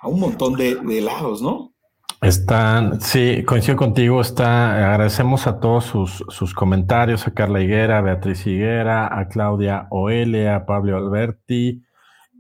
a 0.02 0.08
un 0.08 0.20
montón 0.20 0.56
de, 0.56 1.02
lados, 1.02 1.42
¿no? 1.42 1.74
Están, 2.22 3.00
sí, 3.00 3.44
coincido 3.46 3.78
contigo. 3.78 4.20
Está, 4.20 4.92
agradecemos 4.92 5.48
a 5.48 5.60
todos 5.60 5.86
sus, 5.86 6.26
sus 6.28 6.54
comentarios, 6.54 7.28
a 7.28 7.34
Carla 7.34 7.62
Higuera, 7.62 8.00
a 8.00 8.02
Beatriz 8.02 8.46
Higuera, 8.46 9.18
a 9.18 9.28
Claudia 9.30 9.88
Oele, 9.90 10.50
a 10.50 10.66
Pablo 10.66 10.98
Alberti. 10.98 11.82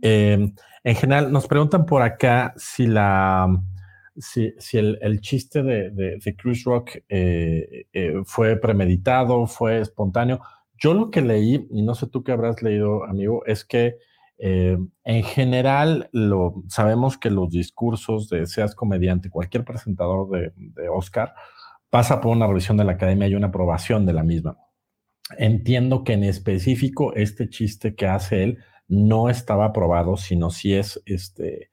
Em, 0.02 0.54
en 0.84 0.96
general, 0.96 1.32
nos 1.32 1.48
preguntan 1.48 1.86
por 1.86 2.02
acá 2.02 2.54
si 2.58 2.88
la, 2.88 3.48
si, 4.20 4.54
si 4.58 4.78
el, 4.78 5.22
chiste 5.22 5.64
de, 5.64 5.92
de, 5.92 6.36
Chris 6.36 6.64
Rock 6.64 6.98
eh, 7.08 7.88
eh, 7.94 8.22
fue 8.26 8.58
premeditado, 8.58 9.46
fue 9.48 9.80
espontáneo. 9.80 10.42
Yo 10.78 10.94
lo 10.94 11.10
que 11.10 11.22
leí, 11.22 11.68
y 11.72 11.82
no 11.82 11.96
sé 11.96 12.08
tú 12.08 12.24
qué 12.24 12.32
habrás 12.32 12.62
leído, 12.62 13.04
amigo, 13.04 13.46
es 13.46 13.66
que 13.66 13.98
eh, 14.38 14.78
en 15.04 15.24
general 15.24 16.10
lo, 16.14 16.64
sabemos 16.70 17.18
que 17.18 17.30
los 17.30 17.50
discursos 17.50 18.30
de 18.30 18.46
seas 18.46 18.76
comediante, 18.76 19.30
cualquier 19.30 19.66
presentador 19.66 20.30
de, 20.30 20.54
de 20.56 20.90
Oscar, 20.90 21.34
pasa 21.90 22.22
por 22.22 22.36
una 22.36 22.48
revisión 22.48 22.78
de 22.78 22.86
la 22.86 22.94
academia 22.94 23.28
y 23.28 23.36
una 23.36 23.48
aprobación 23.48 24.06
de 24.06 24.14
la 24.14 24.24
misma. 24.24 24.58
Entiendo 25.38 26.04
que 26.04 26.14
en 26.14 26.24
específico 26.24 27.14
este 27.16 27.50
chiste 27.50 27.96
que 27.96 28.08
hace 28.08 28.44
él 28.44 28.58
no 28.90 29.30
estaba 29.30 29.66
aprobado, 29.66 30.18
sino 30.18 30.50
si 30.50 30.74
es 30.74 31.02
este, 31.06 31.70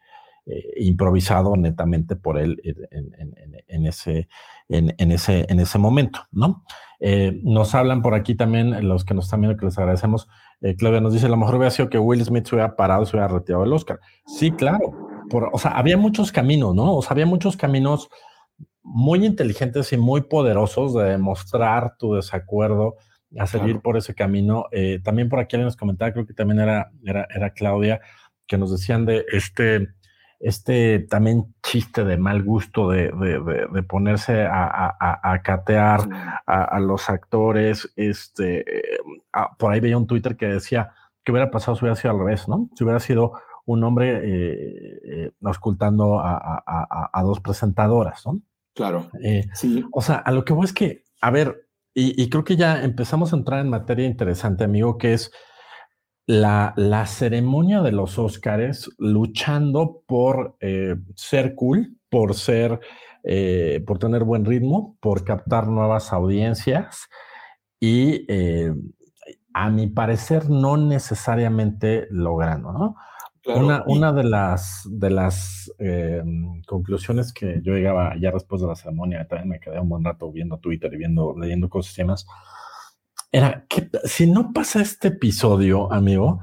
eh, 0.47 0.75
improvisado 0.77 1.57
netamente 1.57 2.15
por 2.15 2.39
él 2.39 2.63
en, 3.67 3.87
ese, 3.87 4.29
en, 4.69 5.11
ese, 5.11 5.45
en 5.49 5.59
ese 5.59 5.79
momento, 5.79 6.21
¿no? 6.31 6.65
Eh, 7.01 7.41
nos 7.43 7.75
hablan 7.75 8.01
por 8.01 8.15
aquí 8.15 8.37
también, 8.37 8.87
los 8.87 9.05
que 9.05 9.13
nos 9.13 9.25
están 9.25 9.41
viendo, 9.41 9.59
que 9.59 9.67
les 9.67 9.77
agradecemos. 9.77 10.29
Eh, 10.61 10.77
Claudia 10.77 11.01
nos 11.01 11.13
dice, 11.13 11.29
lo 11.29 11.37
mejor 11.37 11.57
hubiera 11.57 11.73
sido 11.73 11.91
que 11.91 11.99
Will 11.99 12.25
Smith 12.25 12.47
se 12.47 12.55
hubiera 12.55 12.77
parado 12.77 13.05
se 13.05 13.17
hubiera 13.17 13.27
retirado 13.27 13.65
el 13.65 13.73
Oscar. 13.73 13.99
Sí, 14.27 14.53
claro. 14.53 14.95
O 15.53 15.59
sea, 15.59 15.73
había 15.73 15.97
muchos 15.97 16.31
caminos, 16.31 16.75
¿no? 16.75 16.95
O 16.95 17.03
sea, 17.03 17.11
había 17.11 17.27
muchos 17.27 17.57
caminos 17.57 18.09
muy 18.83 19.27
inteligentes 19.27 19.93
y 19.93 19.97
muy 19.97 20.21
poderosos 20.23 20.95
de 20.95 21.05
demostrar 21.05 21.97
tu 21.99 22.15
desacuerdo 22.15 22.97
a 23.39 23.47
seguir 23.47 23.81
por 23.81 23.97
ese 23.97 24.15
camino. 24.15 24.67
Eh, 24.71 25.01
también 25.03 25.29
por 25.29 25.39
aquí 25.39 25.57
alguien 25.57 25.67
nos 25.67 25.77
comentaba, 25.77 26.13
creo 26.13 26.27
que 26.27 26.35
también 26.35 26.61
era, 26.61 26.91
era, 27.05 27.27
era 27.35 27.51
Claudia, 27.51 28.01
que 28.47 28.59
nos 28.59 28.71
decían 28.71 29.05
de 29.07 29.25
este, 29.33 29.89
este 30.41 31.01
también 31.01 31.55
chiste 31.63 32.05
de 32.05 32.17
mal 32.17 32.43
gusto 32.43 32.91
de, 32.91 33.11
de, 33.73 33.83
ponerse 33.83 34.43
a, 34.43 34.97
a, 35.23 35.43
catear 35.43 36.01
a, 36.47 36.79
los 36.81 37.09
actores. 37.09 37.93
Este, 37.97 38.65
ah, 39.33 39.57
por 39.59 39.73
ahí 39.73 39.81
veía 39.81 39.99
un 39.99 40.07
Twitter 40.07 40.37
que 40.37 40.47
decía 40.47 40.93
que 41.25 41.33
hubiera 41.33 41.51
pasado 41.51 41.77
si 41.77 41.85
hubiera 41.85 41.97
sido 41.97 42.13
al 42.13 42.21
revés, 42.21 42.49
¿no? 42.49 42.71
Si 42.77 42.85
hubiera 42.85 43.01
sido 43.01 43.33
un 43.65 43.83
hombre 43.83 44.21
eh, 44.23 45.01
eh 45.05 45.31
ocultando 45.43 46.21
a, 46.21 47.23
dos 47.23 47.41
presentadoras, 47.41 48.25
¿no? 48.27 48.41
Claro. 48.75 49.11
Eh, 49.23 49.49
sí. 49.55 49.85
O 49.93 50.03
sea, 50.03 50.17
a 50.17 50.31
lo 50.31 50.45
que 50.45 50.53
voy 50.53 50.67
es 50.67 50.73
que, 50.73 51.05
a 51.21 51.31
ver, 51.31 51.66
y, 51.99 52.29
creo 52.29 52.45
que 52.45 52.57
ya 52.57 52.85
empezamos 52.85 53.33
a 53.33 53.37
entrar 53.37 53.61
en 53.61 53.71
materia 53.71 54.07
interesante, 54.07 54.65
amigo, 54.65 54.99
que 54.99 55.15
es 55.15 55.33
la, 56.27 56.75
la 56.77 57.07
ceremonia 57.07 57.81
de 57.81 57.93
los 57.93 58.19
Óscares 58.19 58.91
luchando 58.99 60.03
por 60.07 60.57
eh, 60.61 60.97
ser 61.15 61.55
cool, 61.55 61.97
por 62.11 62.35
ser, 62.35 62.81
eh, 63.25 63.83
por 63.87 63.99
tener 63.99 64.25
buen 64.25 64.45
ritmo, 64.45 64.99
por 65.01 65.25
captar 65.25 65.69
nuevas 65.69 66.13
audiencias 66.13 67.09
y 67.81 68.27
a 69.55 69.71
mi 69.71 69.87
parecer 69.87 70.51
no 70.51 70.77
necesariamente 70.77 72.09
logrando, 72.11 72.73
¿no? 72.73 72.97
Una, 73.55 74.13
de 74.13 74.25
las, 74.25 74.83
de 74.91 75.11
las 75.11 75.73
eh, 75.79 76.23
conclusiones 76.67 77.33
que 77.33 77.61
yo 77.63 77.75
llegaba 77.75 78.15
ya 78.21 78.33
después 78.33 78.61
de 78.61 78.69
la 78.69 78.75
ceremonia, 78.75 79.27
también 79.29 79.49
me 79.49 79.61
quedé 79.61 79.79
un 79.81 79.89
buen 79.89 80.05
rato 80.05 80.31
viendo 80.33 80.59
Twitter 80.59 80.93
y 80.93 80.99
viendo, 80.99 81.35
leyendo 81.39 81.69
cosas 81.69 81.97
y 81.99 82.03
demás, 82.03 82.27
era 83.33 83.65
que 83.69 83.89
si 84.05 84.27
no 84.27 84.53
pasa 84.53 84.81
este 84.81 85.09
episodio, 85.09 85.93
amigo, 85.93 86.41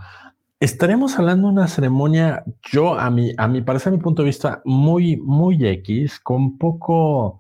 estaremos 0.59 1.17
hablando 1.19 1.47
de 1.47 1.53
una 1.53 1.67
ceremonia, 1.67 2.43
yo 2.71 2.97
a 2.97 3.09
mi, 3.09 3.33
a 3.37 3.47
mi 3.47 3.61
parecer, 3.61 3.91
a 3.91 3.95
mi 3.97 4.01
punto 4.01 4.21
de 4.21 4.27
vista, 4.27 4.61
muy, 4.63 5.17
muy 5.17 5.65
X, 5.65 6.19
con 6.19 6.57
poco 6.57 7.39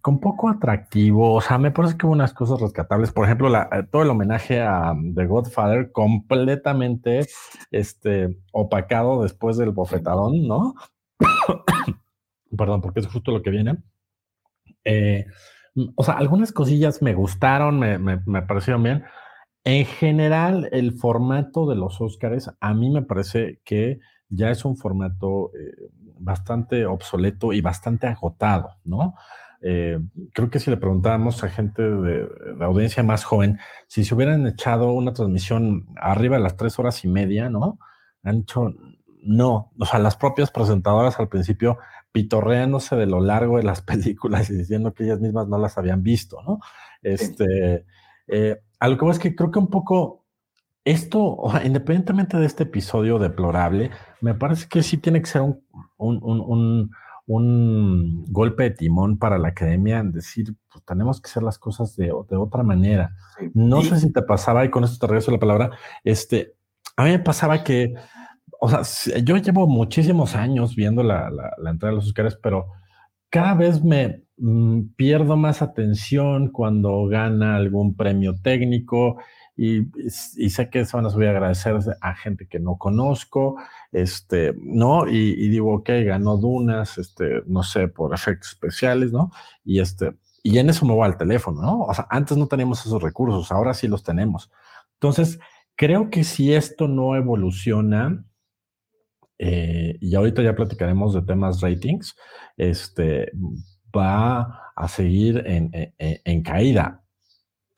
con 0.00 0.20
poco 0.20 0.48
atractivo. 0.48 1.34
O 1.34 1.40
sea, 1.40 1.58
me 1.58 1.70
parece 1.70 1.96
que 1.96 2.06
hubo 2.06 2.12
unas 2.12 2.34
cosas 2.34 2.60
rescatables. 2.60 3.12
Por 3.12 3.24
ejemplo, 3.24 3.54
eh, 3.54 3.86
todo 3.90 4.02
el 4.02 4.10
homenaje 4.10 4.62
a 4.62 4.92
um, 4.92 5.14
The 5.14 5.26
Godfather 5.26 5.92
completamente 5.92 7.26
este, 7.70 8.38
opacado 8.52 9.22
después 9.22 9.56
del 9.56 9.70
bofetadón, 9.70 10.46
¿no? 10.46 10.74
Perdón, 12.56 12.80
porque 12.80 13.00
es 13.00 13.06
justo 13.06 13.32
lo 13.32 13.42
que 13.42 13.50
viene. 13.50 13.78
Eh, 14.84 15.26
o 15.94 16.02
sea, 16.02 16.14
algunas 16.14 16.52
cosillas 16.52 17.02
me 17.02 17.14
gustaron, 17.14 17.78
me, 17.78 17.98
me, 17.98 18.42
parecieron 18.42 18.82
bien. 18.82 19.04
En 19.64 19.84
general, 19.84 20.68
el 20.72 20.94
formato 20.94 21.68
de 21.68 21.76
los 21.76 22.00
Óscares 22.00 22.50
a 22.60 22.74
mí 22.74 22.90
me 22.90 23.02
parece 23.02 23.60
que 23.64 24.00
ya 24.28 24.50
es 24.50 24.64
un 24.64 24.76
formato 24.76 25.52
eh, 25.54 25.90
bastante 26.18 26.86
obsoleto 26.86 27.52
y 27.52 27.60
bastante 27.60 28.06
agotado, 28.06 28.76
¿no? 28.84 29.14
Eh, 29.62 29.98
creo 30.32 30.48
que 30.48 30.58
si 30.58 30.70
le 30.70 30.78
preguntábamos 30.78 31.44
a 31.44 31.50
gente 31.50 31.82
de, 31.82 32.26
audiencia 32.60 33.02
más 33.02 33.24
joven 33.24 33.58
si 33.88 34.04
se 34.04 34.14
hubieran 34.14 34.46
echado 34.46 34.92
una 34.92 35.12
transmisión 35.12 35.86
arriba 35.96 36.36
de 36.36 36.42
las 36.42 36.56
tres 36.56 36.78
horas 36.78 37.04
y 37.04 37.08
media, 37.08 37.50
¿no? 37.50 37.78
Han 38.22 38.40
dicho 38.40 38.74
no. 39.22 39.70
O 39.78 39.84
sea, 39.84 39.98
las 39.98 40.16
propias 40.16 40.50
presentadoras 40.50 41.18
al 41.18 41.28
principio 41.28 41.78
pitorreándose 42.12 42.96
de 42.96 43.06
lo 43.06 43.20
largo 43.20 43.58
de 43.58 43.64
las 43.64 43.82
películas 43.82 44.50
y 44.50 44.54
diciendo 44.54 44.94
que 44.94 45.04
ellas 45.04 45.20
mismas 45.20 45.46
no 45.48 45.58
las 45.58 45.76
habían 45.76 46.02
visto, 46.02 46.42
¿no? 46.42 46.60
Este, 47.02 47.84
eh, 48.28 48.60
a 48.78 48.88
lo 48.88 48.96
que 48.96 49.04
voy 49.04 49.12
es 49.12 49.18
que 49.18 49.34
creo 49.34 49.50
que 49.50 49.58
un 49.58 49.68
poco 49.68 50.24
esto, 50.84 51.38
independientemente 51.64 52.38
de 52.38 52.46
este 52.46 52.62
episodio 52.62 53.18
deplorable, 53.18 53.90
me 54.22 54.34
parece 54.34 54.66
que 54.68 54.82
sí 54.82 54.96
tiene 54.96 55.20
que 55.20 55.26
ser 55.26 55.42
un 55.42 56.90
golpe 57.38 58.64
de 58.64 58.70
timón 58.70 59.18
para 59.18 59.38
la 59.38 59.48
academia 59.48 59.98
en 59.98 60.10
decir, 60.10 60.54
pues 60.72 60.84
tenemos 60.84 61.20
que 61.20 61.30
hacer 61.30 61.42
las 61.42 61.58
cosas 61.58 61.96
de, 61.96 62.12
otra 62.12 62.62
manera. 62.62 63.14
No 63.54 63.82
sé 63.82 64.00
si 64.00 64.12
te 64.12 64.22
pasaba, 64.22 64.64
y 64.64 64.70
con 64.70 64.84
esto 64.84 64.98
te 64.98 65.06
regreso 65.06 65.30
la 65.30 65.38
palabra, 65.38 65.70
este, 66.02 66.54
a 66.96 67.04
mí 67.04 67.10
me 67.10 67.20
pasaba 67.20 67.62
que, 67.62 67.94
o 68.60 68.68
sea, 68.68 69.18
yo 69.18 69.36
llevo 69.36 69.66
muchísimos 69.66 70.34
años 70.34 70.74
viendo 70.74 71.02
la, 71.02 71.30
la, 71.30 71.70
entrada 71.70 71.92
de 71.92 71.96
los 71.96 72.06
Oscars, 72.06 72.36
pero 72.42 72.66
cada 73.30 73.54
vez 73.54 73.84
me 73.84 74.24
mm, 74.36 74.94
pierdo 74.96 75.36
más 75.36 75.62
atención 75.62 76.50
cuando 76.50 77.06
gana 77.06 77.56
algún 77.56 77.94
premio 77.96 78.34
técnico 78.42 79.18
y, 79.62 79.90
sé 80.48 80.70
que 80.70 80.86
se 80.86 80.96
van 80.96 81.04
a 81.04 81.10
subir 81.10 81.28
a 81.28 81.32
agradecer 81.32 81.76
a 82.00 82.14
gente 82.14 82.46
que 82.46 82.58
no 82.58 82.76
conozco, 82.78 83.56
este, 83.92 84.54
¿no? 84.56 85.08
Y, 85.08 85.48
digo, 85.48 85.74
ok, 85.74 85.88
ganó 86.04 86.36
Dunas, 86.36 86.98
este, 86.98 87.42
no 87.46 87.62
sé, 87.62 87.88
por 87.88 88.14
efectos 88.14 88.50
especiales, 88.50 89.12
¿no? 89.12 89.30
Y 89.64 89.80
este, 89.80 90.14
y 90.42 90.58
en 90.58 90.70
eso 90.70 90.86
me 90.86 90.94
voy 90.94 91.06
al 91.06 91.16
teléfono, 91.16 91.60
¿no? 91.62 91.80
O 91.82 91.94
sea, 91.94 92.06
antes 92.10 92.36
no 92.36 92.46
teníamos 92.46 92.84
esos 92.86 93.02
recursos, 93.02 93.52
ahora 93.52 93.74
sí 93.74 93.88
los 93.88 94.02
tenemos. 94.02 94.50
Entonces, 94.94 95.38
creo 95.76 96.10
que 96.10 96.24
si 96.24 96.54
esto 96.54 96.88
no 96.88 97.16
evoluciona, 97.16 98.24
eh, 99.38 99.96
y 100.00 100.14
ahorita 100.14 100.42
ya 100.42 100.54
platicaremos 100.54 101.14
de 101.14 101.22
temas 101.22 101.60
ratings, 101.60 102.14
este, 102.56 103.32
va 103.96 104.72
a 104.76 104.88
seguir 104.88 105.42
en, 105.46 105.70
en 105.98 106.42
caída 106.42 107.00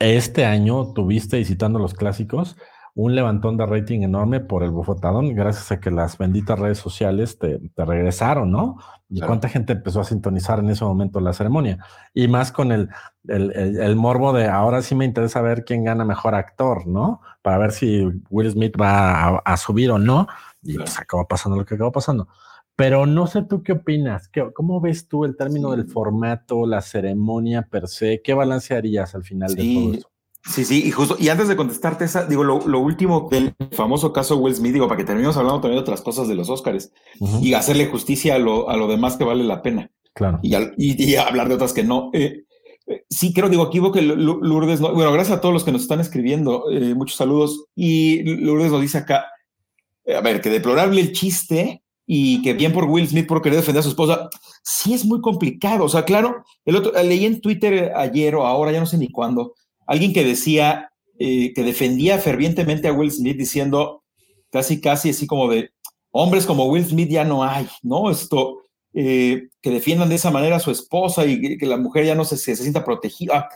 este 0.03 0.45
año 0.45 0.93
tuviste, 0.93 1.39
visitando 1.39 1.79
los 1.79 1.95
clásicos, 1.95 2.57
un 2.95 3.15
levantón 3.15 3.57
de 3.57 3.65
rating 3.65 4.03
enorme 4.03 4.41
por 4.41 4.63
el 4.63 4.71
bufotadón, 4.71 5.35
gracias 5.35 5.73
a 5.73 5.81
que 5.81 5.91
las 5.91 6.19
benditas 6.19 6.59
redes 6.59 6.79
sociales 6.79 7.39
te, 7.39 7.59
regresaron, 7.77 8.51
¿no? 8.51 8.77
Y 9.09 9.21
cuánta 9.21 9.49
gente 9.49 9.73
empezó 9.73 10.01
a 10.01 10.05
sintonizar 10.05 10.59
en 10.59 10.71
ese 10.71 10.85
momento 10.85 11.21
la 11.21 11.33
ceremonia. 11.33 11.85
Y 12.13 12.29
más 12.29 12.53
con 12.53 12.71
el, 12.71 12.91
el, 13.29 13.97
morbo 13.97 14.33
de 14.33 14.47
ahora 14.47 14.83
sí 14.83 14.95
me 14.95 15.05
interesa 15.05 15.41
ver 15.41 15.65
quién 15.65 15.85
gana 15.85 16.05
mejor 16.05 16.35
actor, 16.35 16.87
¿no? 16.87 17.21
Para 17.41 17.59
ver 17.59 17.73
si 17.73 18.05
Will 18.31 18.51
Smith 18.51 18.75
va 18.81 19.39
a, 19.39 19.57
subir 19.57 19.91
o 19.91 19.99
no. 19.99 20.27
Y 20.63 20.77
pues 20.77 20.99
acabó 20.99 21.27
pasando 21.27 21.57
lo 21.57 21.65
que 21.65 21.75
acabó 21.75 21.93
pasando. 21.93 22.29
Pero 22.77 23.07
no 23.07 23.27
sé 23.27 23.43
tú 23.43 23.63
qué 23.63 23.73
opinas, 23.73 24.31
¿cómo 24.55 24.81
ves 24.81 25.09
tú 25.09 25.25
el 25.25 25.37
término 25.37 25.71
del 25.73 25.87
formato, 25.87 26.67
la 26.67 26.81
ceremonia 26.81 27.63
per 27.63 27.87
se? 27.87 28.23
¿Qué 28.23 28.33
balancearías 28.33 29.15
al 29.15 29.25
final 29.25 29.55
de 29.55 29.75
todo 29.75 29.95
eso? 29.95 30.12
Sí, 30.45 30.65
sí, 30.65 30.83
y 30.85 30.91
justo, 30.91 31.17
y 31.21 31.29
antes 31.29 31.47
de 31.47 31.55
contestarte 31.55 32.05
esa, 32.05 32.27
digo, 32.27 32.43
lo, 32.43 32.81
último 32.81 33.29
del 33.31 33.55
famoso 33.73 34.13
caso 34.13 34.37
Will 34.39 34.55
Smith, 34.55 34.73
digo, 34.73 34.89
para 34.89 34.99
que 34.99 35.05
terminemos 35.05 35.37
hablando 35.37 35.61
también 35.61 35.77
de 35.77 35.83
otras 35.83 36.01
cosas 36.01 36.27
de 36.27 36.35
los 36.35 36.51
Oscars 36.51 36.93
y 37.41 37.55
hacerle 37.55 37.87
justicia 37.87 38.35
a 38.35 38.39
lo, 38.39 38.69
a 38.69 38.77
lo 38.77 38.89
demás 38.89 39.17
que 39.17 39.25
vale 39.25 39.45
la 39.45 39.63
pena. 39.63 39.91
Claro. 40.15 40.41
Y, 40.43 40.57
y, 40.77 41.17
hablar 41.17 41.49
de 41.49 41.55
otras 41.55 41.73
que 41.73 41.85
no. 41.85 42.11
Eh, 42.13 42.43
eh, 42.87 43.05
sí, 43.09 43.33
creo, 43.33 43.49
digo, 43.49 43.63
aquí 43.63 43.79
veo 43.79 43.93
que 43.93 44.03
Lourdes, 44.03 44.81
no, 44.81 44.93
bueno, 44.93 45.13
gracias 45.13 45.39
a 45.39 45.41
todos 45.41 45.55
los 45.55 45.65
que 45.65 45.73
nos 45.73 45.83
están 45.83 46.01
escribiendo, 46.01 46.65
eh, 46.71 46.95
muchos 46.95 47.17
saludos. 47.17 47.67
Y 47.77 48.23
Lourdes 48.25 48.73
nos 48.73 48.81
dice 48.81 48.99
acá, 48.99 49.27
a 50.07 50.21
ver, 50.23 50.41
que 50.41 50.51
deplorable 50.51 51.01
el 51.01 51.13
chiste, 51.13 51.83
y 52.07 52.43
que 52.43 52.53
bien 52.55 52.73
por 52.73 52.85
Will 52.85 53.09
Smith 53.09 53.27
por 53.27 53.41
querer 53.43 53.61
defender 53.61 53.81
a 53.81 53.85
su 53.85 53.91
esposa, 53.91 54.29
sí 54.63 54.93
es 54.93 55.05
muy 55.05 55.21
complicado. 55.21 55.85
O 55.85 55.89
sea, 55.89 56.05
claro, 56.05 56.45
el 56.65 56.77
otro, 56.77 56.93
leí 57.03 57.25
en 57.25 57.41
Twitter 57.41 57.93
ayer 57.97 58.35
o 58.35 58.47
ahora, 58.47 58.73
ya 58.73 58.81
no 58.81 58.87
sé 58.87 58.99
ni 58.99 59.09
cuándo, 59.09 59.55
alguien 59.87 60.13
que 60.13 60.25
decía 60.25 60.91
eh, 61.19 61.53
que 61.55 61.63
defendía 61.63 62.19
fervientemente 62.19 62.89
a 62.89 62.93
Will 62.93 63.11
Smith 63.11 63.37
diciendo 63.37 64.03
casi, 64.51 64.81
casi 64.81 65.11
así 65.11 65.27
como 65.27 65.51
de 65.51 65.71
hombres 66.11 66.47
como 66.47 66.67
Will 66.67 66.87
Smith 66.87 67.11
ya 67.11 67.25
no 67.25 67.43
hay, 67.45 67.69
¿no? 67.83 68.11
Esto, 68.11 68.63
eh, 68.95 69.49
que 69.63 69.71
defiendan 69.71 70.11
de 70.11 70.17
esa 70.17 70.31
manera 70.31 70.57
a 70.57 70.61
su 70.61 70.71
esposa 70.71 71.25
y 71.25 71.57
que, 71.57 71.67
la 71.67 71.79
mujer 71.79 72.05
ya 72.05 72.15
no 72.15 72.25
se, 72.25 72.37
se, 72.37 72.55
sienta 72.55 72.85
protegida. 72.85 73.49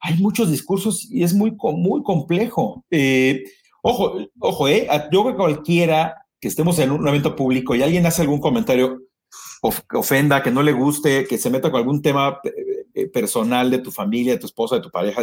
Hay 0.00 0.18
muchos 0.18 0.50
discursos 0.50 1.08
y 1.08 1.22
es 1.22 1.34
muy, 1.34 1.56
muy 1.76 2.02
complejo. 2.02 2.84
Eh, 2.90 3.44
ojo, 3.82 4.18
ojo, 4.40 4.68
eh, 4.68 4.88
yo 5.12 5.24
que 5.24 5.36
cualquiera 5.36 6.26
que 6.40 6.48
estemos 6.48 6.78
en 6.80 6.90
un 6.90 7.06
evento 7.06 7.36
público 7.36 7.76
y 7.76 7.82
alguien 7.82 8.04
hace 8.06 8.22
algún 8.22 8.40
comentario 8.40 9.02
que 9.88 9.96
ofenda, 9.96 10.42
que 10.42 10.50
no 10.50 10.62
le 10.64 10.72
guste, 10.72 11.26
que 11.26 11.38
se 11.38 11.48
meta 11.48 11.70
con 11.70 11.78
algún 11.78 12.02
tema 12.02 12.40
personal 13.12 13.70
de 13.70 13.78
tu 13.78 13.92
familia, 13.92 14.32
de 14.32 14.40
tu 14.40 14.46
esposa, 14.46 14.74
de 14.74 14.82
tu 14.82 14.90
pareja, 14.90 15.22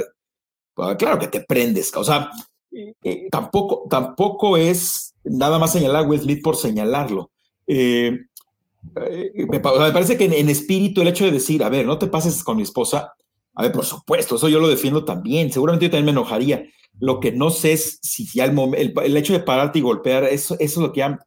claro 0.98 1.20
que 1.20 1.28
te 1.28 1.42
prendes. 1.42 1.96
O 1.96 2.04
sea, 2.04 2.32
tampoco, 3.32 3.88
tampoco 3.90 4.58
es 4.58 5.16
nada 5.24 5.60
más 5.60 5.74
señalar 5.74 6.04
a 6.04 6.08
Will 6.08 6.22
Smith 6.22 6.44
por 6.44 6.56
señalarlo. 6.56 7.32
Eh, 7.68 8.18
eh, 9.10 9.32
me, 9.50 9.60
parece 9.60 10.18
que 10.18 10.26
en, 10.26 10.50
espíritu 10.50 11.02
el 11.02 11.10
hecho 11.10 11.26
de 11.26 11.32
decir, 11.32 11.64
a 11.64 11.70
ver, 11.70 11.86
no 11.86 11.98
te 11.98 12.08
pases 12.08 12.44
con 12.44 12.58
mi 12.58 12.64
esposa, 12.64 13.14
a 13.56 13.64
ver, 13.64 13.72
por 13.72 13.86
supuesto, 13.86 14.36
eso 14.36 14.48
yo 14.48 14.60
lo 14.60 14.70
defiendo 14.70 15.04
también, 15.04 15.52
seguramente 15.52 15.86
yo 15.86 15.92
también 15.92 16.06
me 16.06 16.12
enojaría. 16.12 16.64
Lo 17.00 17.20
que 17.20 17.32
no 17.32 17.50
sé 17.50 17.74
es 17.74 18.00
si 18.02 18.26
ya 18.26 18.46
el, 18.46 18.94
el, 19.04 19.18
hecho 19.18 19.34
de 19.34 19.40
pararte 19.40 19.80
y 19.80 19.82
golpear, 19.82 20.24
eso, 20.26 20.56
eso 20.60 20.80
es 20.80 20.88
lo 20.88 20.92
que 20.92 21.00
ya 21.00 21.20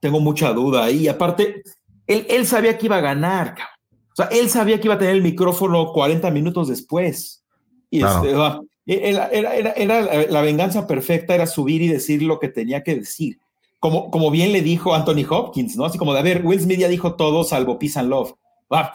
tengo 0.00 0.20
mucha 0.20 0.52
duda. 0.52 0.90
Y 0.90 1.08
aparte, 1.08 1.62
él, 2.06 2.26
él 2.28 2.46
sabía 2.46 2.76
que 2.76 2.86
iba 2.86 2.96
a 2.96 3.02
ganar, 3.02 3.54
o 4.12 4.16
sea, 4.16 4.26
él 4.26 4.50
sabía 4.50 4.80
que 4.80 4.88
iba 4.88 4.94
a 4.94 4.98
tener 4.98 5.14
el 5.14 5.22
micrófono 5.22 5.92
40 5.92 6.30
minutos 6.32 6.68
después. 6.68 7.44
Y 7.90 8.02
este, 8.02 8.34
era, 8.88 9.30
la 10.28 10.42
venganza 10.42 10.86
perfecta, 10.86 11.34
era 11.34 11.46
subir 11.46 11.82
y 11.82 11.88
decir 11.88 12.22
lo 12.22 12.40
que 12.40 12.48
tenía 12.48 12.82
que 12.82 12.96
decir 12.96 13.38
como, 13.80 14.10
como 14.10 14.30
bien 14.30 14.52
le 14.52 14.62
dijo 14.62 14.94
Anthony 14.94 15.24
Hopkins, 15.28 15.76
¿no? 15.76 15.84
Así 15.84 15.98
como 15.98 16.12
de, 16.12 16.20
a 16.20 16.22
ver, 16.22 16.44
Will 16.44 16.60
Smith 16.60 16.80
ya 16.80 16.88
dijo 16.88 17.14
todo 17.14 17.44
salvo 17.44 17.78
Peace 17.78 17.98
and 17.98 18.08
Love. 18.08 18.34
Ah, 18.70 18.92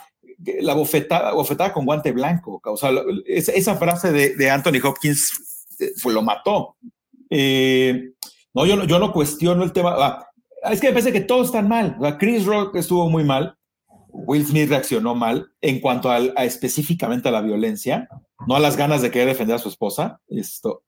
la 0.60 0.73
bofetada, 0.73 1.34
bofetada 1.34 1.73
con 1.73 1.86
guante 1.86 2.12
blanco. 2.12 2.62
O 2.63 2.77
sea, 2.77 2.91
esa 3.25 3.75
frase 3.75 4.12
de, 4.12 4.36
de 4.36 4.49
Anthony 4.49 4.79
Hopkins 4.84 5.65
pues 6.01 6.13
lo 6.13 6.21
mató. 6.21 6.75
Eh, 7.29 8.12
no, 8.53 8.65
yo 8.65 8.75
no, 8.75 8.84
yo 8.84 8.99
no 8.99 9.13
cuestiono 9.13 9.63
el 9.63 9.71
tema. 9.71 9.95
Ah, 9.97 10.27
es 10.71 10.82
que 10.82 10.88
me 10.88 10.93
parece 10.93 11.13
que 11.13 11.21
todos 11.21 11.47
están 11.47 11.67
mal. 11.67 11.97
Chris 12.19 12.45
Rock 12.45 12.75
estuvo 12.75 13.10
muy 13.10 13.23
mal. 13.23 13.58
Will 14.10 14.45
Smith 14.45 14.69
reaccionó 14.69 15.15
mal 15.15 15.51
en 15.62 15.79
cuanto 15.79 16.12
a, 16.12 16.19
específicamente 16.43 17.29
a 17.29 17.32
la 17.32 17.41
violencia, 17.41 18.08
no 18.47 18.56
a 18.56 18.60
las 18.60 18.77
ganas 18.77 19.01
de 19.01 19.12
querer 19.12 19.29
defender 19.29 19.56
a 19.56 19.60
su 19.60 19.69
esposa. 19.69 20.21
Esto. 20.27 20.84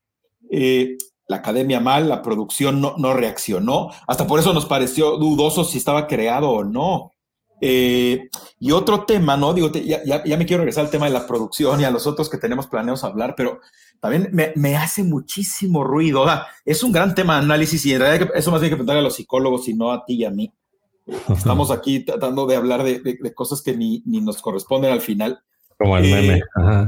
Eh, 0.49 0.97
la 1.27 1.37
academia 1.37 1.79
mal, 1.79 2.07
la 2.07 2.21
producción 2.21 2.81
no, 2.81 2.95
no, 2.97 3.13
reaccionó, 3.13 3.89
hasta 4.07 4.27
por 4.27 4.39
eso 4.39 4.53
nos 4.53 4.67
pareció 4.67 5.17
dudoso 5.17 5.63
si 5.63 5.77
estaba 5.77 6.07
creado 6.07 6.51
o 6.51 6.63
no. 6.63 7.11
Eh, 7.61 8.29
y 8.59 8.71
otro 8.71 9.05
tema, 9.05 9.37
¿no? 9.37 9.53
Digo, 9.53 9.71
ya, 9.71 10.03
ya, 10.03 10.37
me 10.37 10.45
quiero 10.45 10.61
regresar 10.61 10.85
al 10.85 10.91
tema 10.91 11.05
de 11.05 11.13
la 11.13 11.25
producción 11.25 11.79
y 11.79 11.83
a 11.85 11.91
los 11.91 12.05
otros 12.05 12.29
que 12.29 12.37
tenemos 12.37 12.67
planeados 12.67 13.03
hablar, 13.03 13.33
pero 13.35 13.59
también 13.99 14.29
me, 14.33 14.51
me 14.55 14.75
hace 14.75 15.03
muchísimo 15.03 15.83
ruido. 15.83 16.25
es 16.65 16.83
un 16.83 16.91
gran 16.91 17.15
tema 17.15 17.35
de 17.37 17.45
análisis 17.45 17.85
y 17.85 17.93
en 17.93 18.01
realidad 18.01 18.29
eso 18.35 18.51
más 18.51 18.61
bien 18.61 18.71
que 18.71 18.75
preguntarle 18.75 18.99
a 18.99 19.03
los 19.03 19.15
psicólogos 19.15 19.67
y 19.67 19.73
no 19.73 19.91
a 19.91 20.05
ti 20.05 20.15
y 20.15 20.25
a 20.25 20.31
mí. 20.31 20.53
Estamos 21.29 21.71
aquí 21.71 22.03
tratando 22.03 22.45
de 22.45 22.55
hablar 22.55 22.83
de, 22.83 22.99
de, 22.99 23.33
cosas 23.33 23.61
que 23.61 23.75
ni, 23.75 24.03
ni, 24.05 24.21
nos 24.21 24.41
corresponden 24.41 24.91
al 24.91 25.01
final. 25.01 25.41
Como 25.77 25.97
el 25.97 26.03
meme. 26.03 26.38
Eh, 26.38 26.88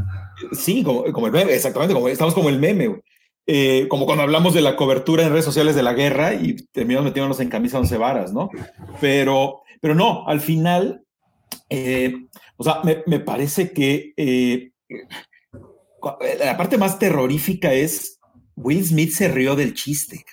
sí, 0.53 0.83
como, 0.83 1.03
como, 1.11 1.27
el 1.27 1.33
meme, 1.33 1.53
exactamente, 1.53 1.93
como, 1.93 2.07
estamos 2.07 2.33
como 2.33 2.49
el 2.49 2.59
meme. 2.59 3.01
Eh, 3.49 3.87
como 3.87 4.05
cuando 4.05 4.23
hablamos 4.23 4.53
de 4.53 4.61
la 4.61 4.75
cobertura 4.75 5.23
en 5.23 5.31
redes 5.31 5.45
sociales 5.45 5.73
de 5.73 5.81
la 5.81 5.93
guerra 5.93 6.33
y 6.33 6.55
terminamos 6.73 7.05
metiéndonos 7.05 7.39
en 7.39 7.47
camisa 7.47 7.79
once 7.79 7.97
varas, 7.97 8.33
¿no? 8.33 8.49
Pero, 8.99 9.61
pero 9.79 9.95
no, 9.95 10.27
al 10.27 10.41
final, 10.41 11.01
eh, 11.69 12.13
o 12.57 12.63
sea, 12.65 12.81
me, 12.83 13.19
parece 13.21 13.71
que 13.71 14.13
eh, 14.17 14.71
la 16.43 16.57
parte 16.57 16.77
más 16.77 16.99
terrorífica 16.99 17.71
es 17.71 18.19
Will 18.57 18.83
Smith 18.83 19.11
se 19.11 19.29
rió 19.29 19.55
del 19.55 19.73
chiste. 19.73 20.25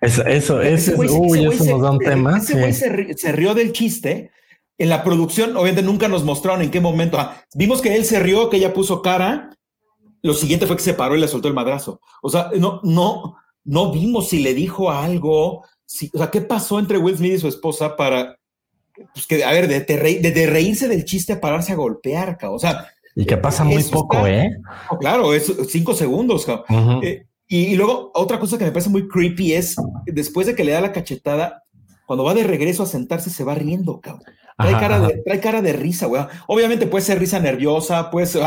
Eso, 0.00 0.24
eso, 0.24 0.60
ese, 0.60 0.94
uy, 0.94 1.46
eso 1.46 1.64
nos 1.64 1.80
da 1.80 1.90
un 1.90 1.98
tema. 1.98 2.38
Ese 2.38 2.60
güey 2.60 2.72
se, 2.72 3.32
rió 3.32 3.54
del 3.54 3.72
chiste. 3.72 4.30
En 4.78 4.88
la 4.90 5.02
producción, 5.02 5.56
obviamente 5.56 5.82
nunca 5.82 6.08
nos 6.08 6.24
mostraron 6.24 6.62
en 6.62 6.70
qué 6.70 6.80
momento. 6.80 7.18
Ah, 7.18 7.42
vimos 7.54 7.80
que 7.80 7.94
él 7.96 8.04
se 8.04 8.20
rió, 8.20 8.50
que 8.50 8.58
ella 8.58 8.74
puso 8.74 9.00
cara, 9.00 9.50
lo 10.22 10.34
siguiente 10.34 10.66
fue 10.66 10.76
que 10.76 10.82
se 10.82 10.94
paró 10.94 11.16
y 11.16 11.20
le 11.20 11.28
soltó 11.28 11.48
el 11.48 11.54
madrazo. 11.54 12.00
O 12.22 12.28
sea, 12.28 12.50
no, 12.58 12.80
no, 12.82 13.36
no 13.64 13.92
vimos 13.92 14.28
si 14.28 14.40
le 14.40 14.54
dijo 14.54 14.90
algo. 14.90 15.64
Si, 15.84 16.10
o 16.12 16.18
sea, 16.18 16.30
¿qué 16.30 16.40
pasó 16.40 16.78
entre 16.78 16.98
Will 16.98 17.16
Smith 17.16 17.34
y 17.34 17.38
su 17.38 17.48
esposa 17.48 17.96
para, 17.96 18.36
pues 19.12 19.26
que, 19.26 19.44
a 19.44 19.52
ver, 19.52 19.68
de, 19.68 19.80
de, 19.80 20.46
reírse 20.46 20.88
del 20.88 21.04
chiste 21.04 21.34
a 21.34 21.40
pararse 21.40 21.72
a 21.72 21.76
golpear, 21.76 22.38
O 22.44 22.58
sea. 22.58 22.88
Y 23.14 23.24
que 23.24 23.36
pasa 23.38 23.64
muy 23.64 23.82
poco, 23.84 24.26
¿eh? 24.26 24.50
claro, 25.00 25.32
es 25.32 25.50
cinco 25.70 25.94
segundos, 25.94 26.46
eh, 27.02 27.24
y, 27.48 27.74
luego, 27.74 28.10
otra 28.12 28.38
cosa 28.38 28.58
que 28.58 28.64
me 28.64 28.72
parece 28.72 28.90
muy 28.90 29.08
creepy 29.08 29.54
es, 29.54 29.76
después 30.04 30.46
de 30.46 30.54
que 30.54 30.64
le 30.64 30.72
da 30.72 30.82
la 30.82 30.92
cachetada, 30.92 31.62
cuando 32.04 32.24
va 32.24 32.34
de 32.34 32.44
regreso 32.44 32.82
a 32.82 32.86
sentarse, 32.86 33.30
se 33.30 33.42
va 33.42 33.54
riendo, 33.54 34.00
cabrón. 34.02 34.34
Trae, 34.56 34.72
cara, 34.72 35.00
de, 35.00 35.22
trae 35.22 35.40
cara 35.40 35.62
de 35.62 35.72
risa, 35.72 36.06
güey. 36.06 36.22
Obviamente 36.46 36.86
puede 36.86 37.04
ser 37.04 37.18
risa 37.18 37.38
nerviosa, 37.38 38.10
puede 38.10 38.26
ser, 38.26 38.42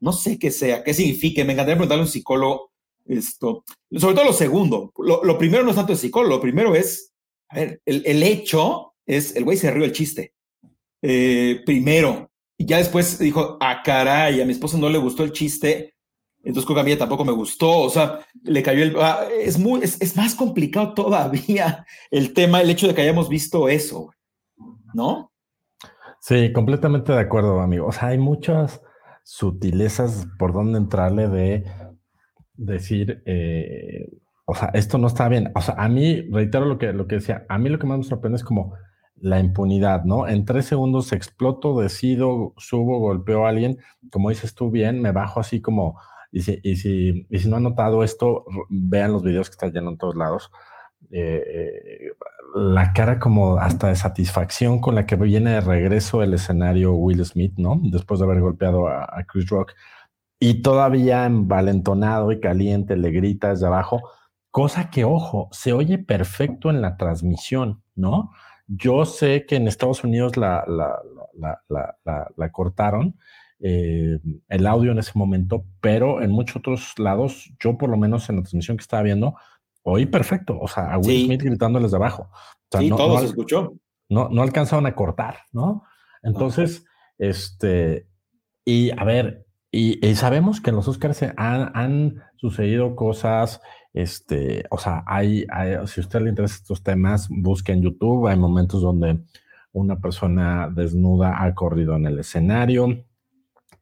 no 0.00 0.12
sé 0.12 0.38
qué 0.38 0.50
sea, 0.50 0.82
qué 0.82 0.92
signifique. 0.92 1.44
Me 1.44 1.52
encantaría 1.52 1.76
preguntarle 1.76 2.02
a 2.02 2.06
un 2.06 2.10
psicólogo 2.10 2.72
esto. 3.06 3.64
Sobre 3.96 4.14
todo 4.14 4.24
lo 4.24 4.32
segundo. 4.32 4.92
Lo, 4.98 5.38
primero 5.38 5.62
no 5.62 5.70
es 5.70 5.76
tanto 5.76 5.92
el 5.92 5.98
psicólogo, 5.98 6.36
lo 6.36 6.40
primero 6.40 6.74
es, 6.74 7.12
a 7.48 7.56
ver, 7.56 7.80
el, 7.84 8.22
hecho 8.22 8.94
es, 9.06 9.36
el 9.36 9.44
güey 9.44 9.56
se 9.56 9.70
rió 9.70 9.84
el 9.84 9.92
chiste. 9.92 10.34
Eh, 11.02 11.62
primero. 11.64 12.30
Y 12.56 12.66
ya 12.66 12.78
después 12.78 13.18
dijo, 13.18 13.56
ah, 13.60 13.82
caray, 13.84 14.40
a 14.40 14.44
mi 14.44 14.52
esposa 14.52 14.78
no 14.78 14.88
le 14.88 14.98
gustó 14.98 15.24
el 15.24 15.32
chiste, 15.32 15.94
entonces 16.44 16.66
con 16.66 16.78
a 16.78 16.82
mí 16.82 16.94
tampoco 16.94 17.24
me 17.24 17.32
gustó, 17.32 17.78
o 17.80 17.90
sea, 17.90 18.20
le 18.42 18.62
cayó 18.62 18.82
el... 18.84 18.94
Ah, 18.98 19.26
es, 19.40 19.58
muy, 19.58 19.82
es, 19.82 20.16
más 20.16 20.34
complicado 20.34 20.94
todavía 20.94 21.86
el 22.10 22.32
tema, 22.32 22.60
el 22.60 22.70
hecho 22.70 22.86
de 22.86 22.94
que 22.94 23.02
hayamos 23.02 23.28
visto 23.28 23.68
eso, 23.68 24.14
¿no? 24.92 25.32
Sí, 26.26 26.54
completamente 26.54 27.12
de 27.12 27.20
acuerdo, 27.20 27.60
amigo. 27.60 27.86
O 27.86 27.92
sea, 27.92 28.08
hay 28.08 28.18
muchas 28.18 28.80
sutilezas 29.24 30.26
por 30.38 30.54
dónde 30.54 30.78
entrarle 30.78 31.28
de 31.28 31.64
decir, 32.54 33.22
eh, 33.26 34.08
o 34.46 34.54
sea, 34.54 34.70
esto 34.72 34.96
no 34.96 35.08
está 35.08 35.28
bien. 35.28 35.52
O 35.54 35.60
sea, 35.60 35.74
a 35.76 35.86
mí, 35.90 36.22
reitero 36.30 36.64
lo 36.64 36.78
que, 36.78 36.94
lo 36.94 37.06
que 37.06 37.16
decía, 37.16 37.44
a 37.50 37.58
mí 37.58 37.68
lo 37.68 37.78
que 37.78 37.86
más 37.86 37.98
me 37.98 38.04
sorprende 38.04 38.36
es 38.36 38.42
como 38.42 38.72
la 39.16 39.38
impunidad, 39.38 40.04
¿no? 40.04 40.26
En 40.26 40.46
tres 40.46 40.64
segundos 40.64 41.12
exploto, 41.12 41.78
decido, 41.78 42.54
subo, 42.56 43.00
golpeo 43.00 43.44
a 43.44 43.50
alguien, 43.50 43.76
como 44.10 44.30
dices 44.30 44.54
tú 44.54 44.70
bien, 44.70 45.02
me 45.02 45.12
bajo 45.12 45.40
así 45.40 45.60
como, 45.60 46.00
y 46.32 46.40
si, 46.40 46.58
y 46.62 46.76
si, 46.76 47.26
y 47.28 47.38
si 47.38 47.50
no 47.50 47.56
han 47.56 47.64
notado 47.64 48.02
esto, 48.02 48.46
vean 48.70 49.12
los 49.12 49.22
videos 49.22 49.50
que 49.50 49.56
están 49.56 49.72
llenos 49.72 49.92
en 49.92 49.98
todos 49.98 50.16
lados. 50.16 50.50
Eh, 51.16 52.10
la 52.56 52.92
cara 52.92 53.20
como 53.20 53.56
hasta 53.58 53.88
de 53.88 53.94
satisfacción 53.94 54.80
con 54.80 54.96
la 54.96 55.06
que 55.06 55.14
viene 55.14 55.52
de 55.52 55.60
regreso 55.60 56.24
el 56.24 56.34
escenario 56.34 56.94
Will 56.94 57.24
Smith, 57.24 57.54
¿no? 57.56 57.80
Después 57.82 58.18
de 58.18 58.26
haber 58.26 58.40
golpeado 58.40 58.88
a, 58.88 59.24
Chris 59.28 59.48
Rock. 59.48 59.74
Y 60.40 60.62
todavía 60.62 61.24
envalentonado 61.24 62.32
y 62.32 62.40
caliente 62.40 62.96
le 62.96 63.12
grita 63.12 63.50
desde 63.50 63.66
abajo, 63.66 64.02
cosa 64.50 64.90
que, 64.90 65.04
ojo, 65.04 65.48
se 65.52 65.72
oye 65.72 65.98
perfecto 65.98 66.68
en 66.68 66.82
la 66.82 66.96
transmisión, 66.96 67.82
¿no? 67.94 68.32
Yo 68.66 69.04
sé 69.04 69.46
que 69.46 69.54
en 69.54 69.68
Estados 69.68 70.02
Unidos 70.02 70.36
la, 70.36 70.64
la, 70.66 72.52
cortaron, 72.52 73.16
eh, 73.60 74.18
el 74.48 74.66
audio 74.66 74.90
en 74.90 74.98
ese 74.98 75.12
momento, 75.14 75.64
pero 75.80 76.22
en 76.22 76.32
muchos 76.32 76.56
otros 76.56 76.98
lados, 76.98 77.52
yo 77.60 77.78
por 77.78 77.88
lo 77.88 77.96
menos 77.96 78.28
en 78.28 78.36
la 78.36 78.42
transmisión 78.42 78.76
que 78.76 78.82
estaba 78.82 79.04
viendo, 79.04 79.36
oí 79.84 80.06
perfecto, 80.06 80.58
o 80.60 80.66
sea, 80.66 80.92
a 80.92 80.98
Will 80.98 81.26
Smith 81.26 81.42
gritándoles 81.42 81.92
de 81.92 81.96
abajo. 81.96 82.28
sí, 82.76 82.88
todo 82.90 83.18
se 83.18 83.26
escuchó. 83.26 83.74
No, 84.08 84.28
no 84.28 84.42
alcanzaron 84.42 84.86
a 84.86 84.94
cortar, 84.94 85.38
¿no? 85.52 85.84
Entonces, 86.22 86.84
este, 87.18 88.08
y 88.64 88.90
a 88.90 89.04
ver, 89.04 89.46
y, 89.70 90.14
sabemos 90.14 90.60
que 90.60 90.70
en 90.70 90.76
los 90.76 90.88
Oscars 90.88 91.22
han, 91.36 91.70
han, 91.74 92.22
sucedido 92.36 92.94
cosas, 92.94 93.62
este, 93.94 94.64
o 94.70 94.76
sea, 94.76 95.02
hay, 95.06 95.46
si 95.86 96.00
a 96.00 96.04
usted 96.04 96.20
le 96.20 96.28
interesa 96.28 96.56
estos 96.56 96.82
temas, 96.82 97.28
busque 97.30 97.72
en 97.72 97.80
YouTube, 97.82 98.26
hay 98.26 98.36
momentos 98.36 98.82
donde 98.82 99.20
una 99.72 99.98
persona 99.98 100.70
desnuda 100.70 101.42
ha 101.42 101.54
corrido 101.54 101.96
en 101.96 102.06
el 102.06 102.18
escenario, 102.18 103.04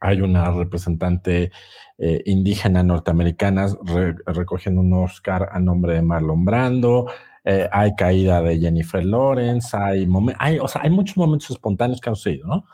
hay 0.02 0.20
una 0.20 0.50
representante 0.50 1.52
eh, 1.96 2.22
indígena 2.26 2.82
norteamericana 2.82 3.68
recogiendo 4.26 4.80
un 4.80 4.92
Oscar 4.92 5.48
a 5.52 5.60
nombre 5.60 5.94
de 5.94 6.02
Marlon 6.02 6.44
Brando, 6.44 7.06
eh, 7.44 7.68
hay 7.72 7.94
caída 7.94 8.42
de 8.42 8.58
Jennifer 8.58 9.04
Lawrence, 9.04 9.76
hay, 9.76 10.08
hay, 10.38 10.58
hay 10.80 10.90
muchos 10.90 11.16
momentos 11.16 11.50
espontáneos 11.50 12.00
que 12.00 12.10
han 12.10 12.16
sucedido, 12.16 12.48
¿no? 12.48 12.64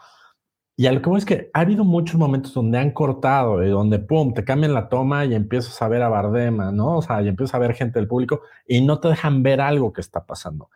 Y 0.81 0.87
a 0.87 0.93
lo 0.93 1.03
que 1.03 1.09
voy 1.09 1.19
es 1.19 1.25
que 1.25 1.51
ha 1.55 1.61
habido 1.61 1.85
muchos 1.85 2.17
momentos 2.17 2.55
donde 2.55 2.79
han 2.79 2.93
cortado 2.93 3.65
y 3.65 3.69
donde, 3.69 3.99
pum, 3.99 4.33
te 4.33 4.45
cambian 4.45 4.75
la 4.75 4.89
toma 4.89 5.25
y 5.25 5.35
empiezas 5.35 5.83
a 5.83 5.89
ver 5.89 6.03
a 6.03 6.09
Bardema, 6.09 6.71
¿no? 6.71 6.99
O 6.99 7.03
sea, 7.03 7.21
y 7.21 7.27
empiezas 7.27 7.57
a 7.57 7.59
ver 7.59 7.75
gente 7.75 7.99
del 7.99 8.07
público 8.07 8.43
y 8.65 8.81
no 8.81 9.01
te 9.01 9.09
dejan 9.09 9.43
ver 9.43 9.61
algo 9.61 9.93
que 9.93 10.01
está 10.01 10.25
pasando. 10.25 10.71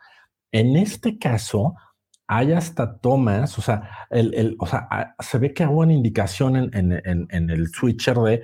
En 0.51 0.75
este 0.75 1.17
caso, 1.17 1.75
hay 2.27 2.53
hasta 2.53 2.97
tomas, 2.99 3.57
o 3.57 3.61
sea, 3.61 3.89
el, 4.09 4.55
o 4.59 4.65
sea, 4.65 5.15
se 5.19 5.37
ve 5.37 5.53
que 5.53 5.65
hubo 5.65 5.81
una 5.81 5.93
indicación 5.93 6.55
en, 6.55 6.71
en, 6.73 7.49
el 7.49 7.67
switcher 7.67 8.17
de 8.17 8.43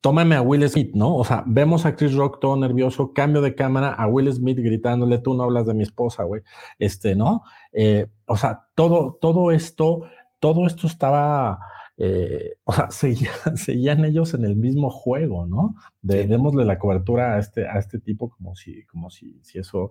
tómame 0.00 0.34
a 0.36 0.42
Will 0.42 0.68
Smith, 0.68 0.94
¿no? 0.94 1.16
O 1.16 1.24
sea, 1.24 1.42
vemos 1.46 1.86
a 1.86 1.96
Chris 1.96 2.14
Rock 2.14 2.38
todo 2.38 2.56
nervioso, 2.56 3.14
cambio 3.14 3.40
de 3.40 3.54
cámara 3.54 3.94
a 3.94 4.06
Will 4.06 4.30
Smith 4.30 4.58
gritándole, 4.58 5.18
tú 5.18 5.32
no 5.32 5.44
hablas 5.44 5.66
de 5.66 5.72
mi 5.72 5.82
esposa, 5.82 6.24
güey. 6.24 6.42
Este, 6.78 7.14
¿no? 7.14 7.42
Eh, 7.72 8.08
o 8.26 8.36
sea, 8.36 8.66
todo, 8.74 9.16
todo 9.18 9.50
esto, 9.50 10.02
todo 10.40 10.66
esto 10.66 10.86
estaba, 10.86 11.58
eh, 11.96 12.56
o 12.64 12.72
sea, 12.74 12.90
seguían, 13.56 14.04
ellos 14.04 14.34
en 14.34 14.44
el 14.44 14.56
mismo 14.56 14.90
juego, 14.90 15.46
¿no? 15.46 15.74
De, 16.02 16.26
Démosle 16.26 16.66
la 16.66 16.78
cobertura 16.78 17.36
a 17.36 17.38
este, 17.38 17.66
a 17.66 17.78
este 17.78 17.98
tipo 17.98 18.28
como 18.28 18.54
si, 18.54 18.84
como 18.84 19.08
si, 19.08 19.40
si 19.42 19.58
eso 19.58 19.90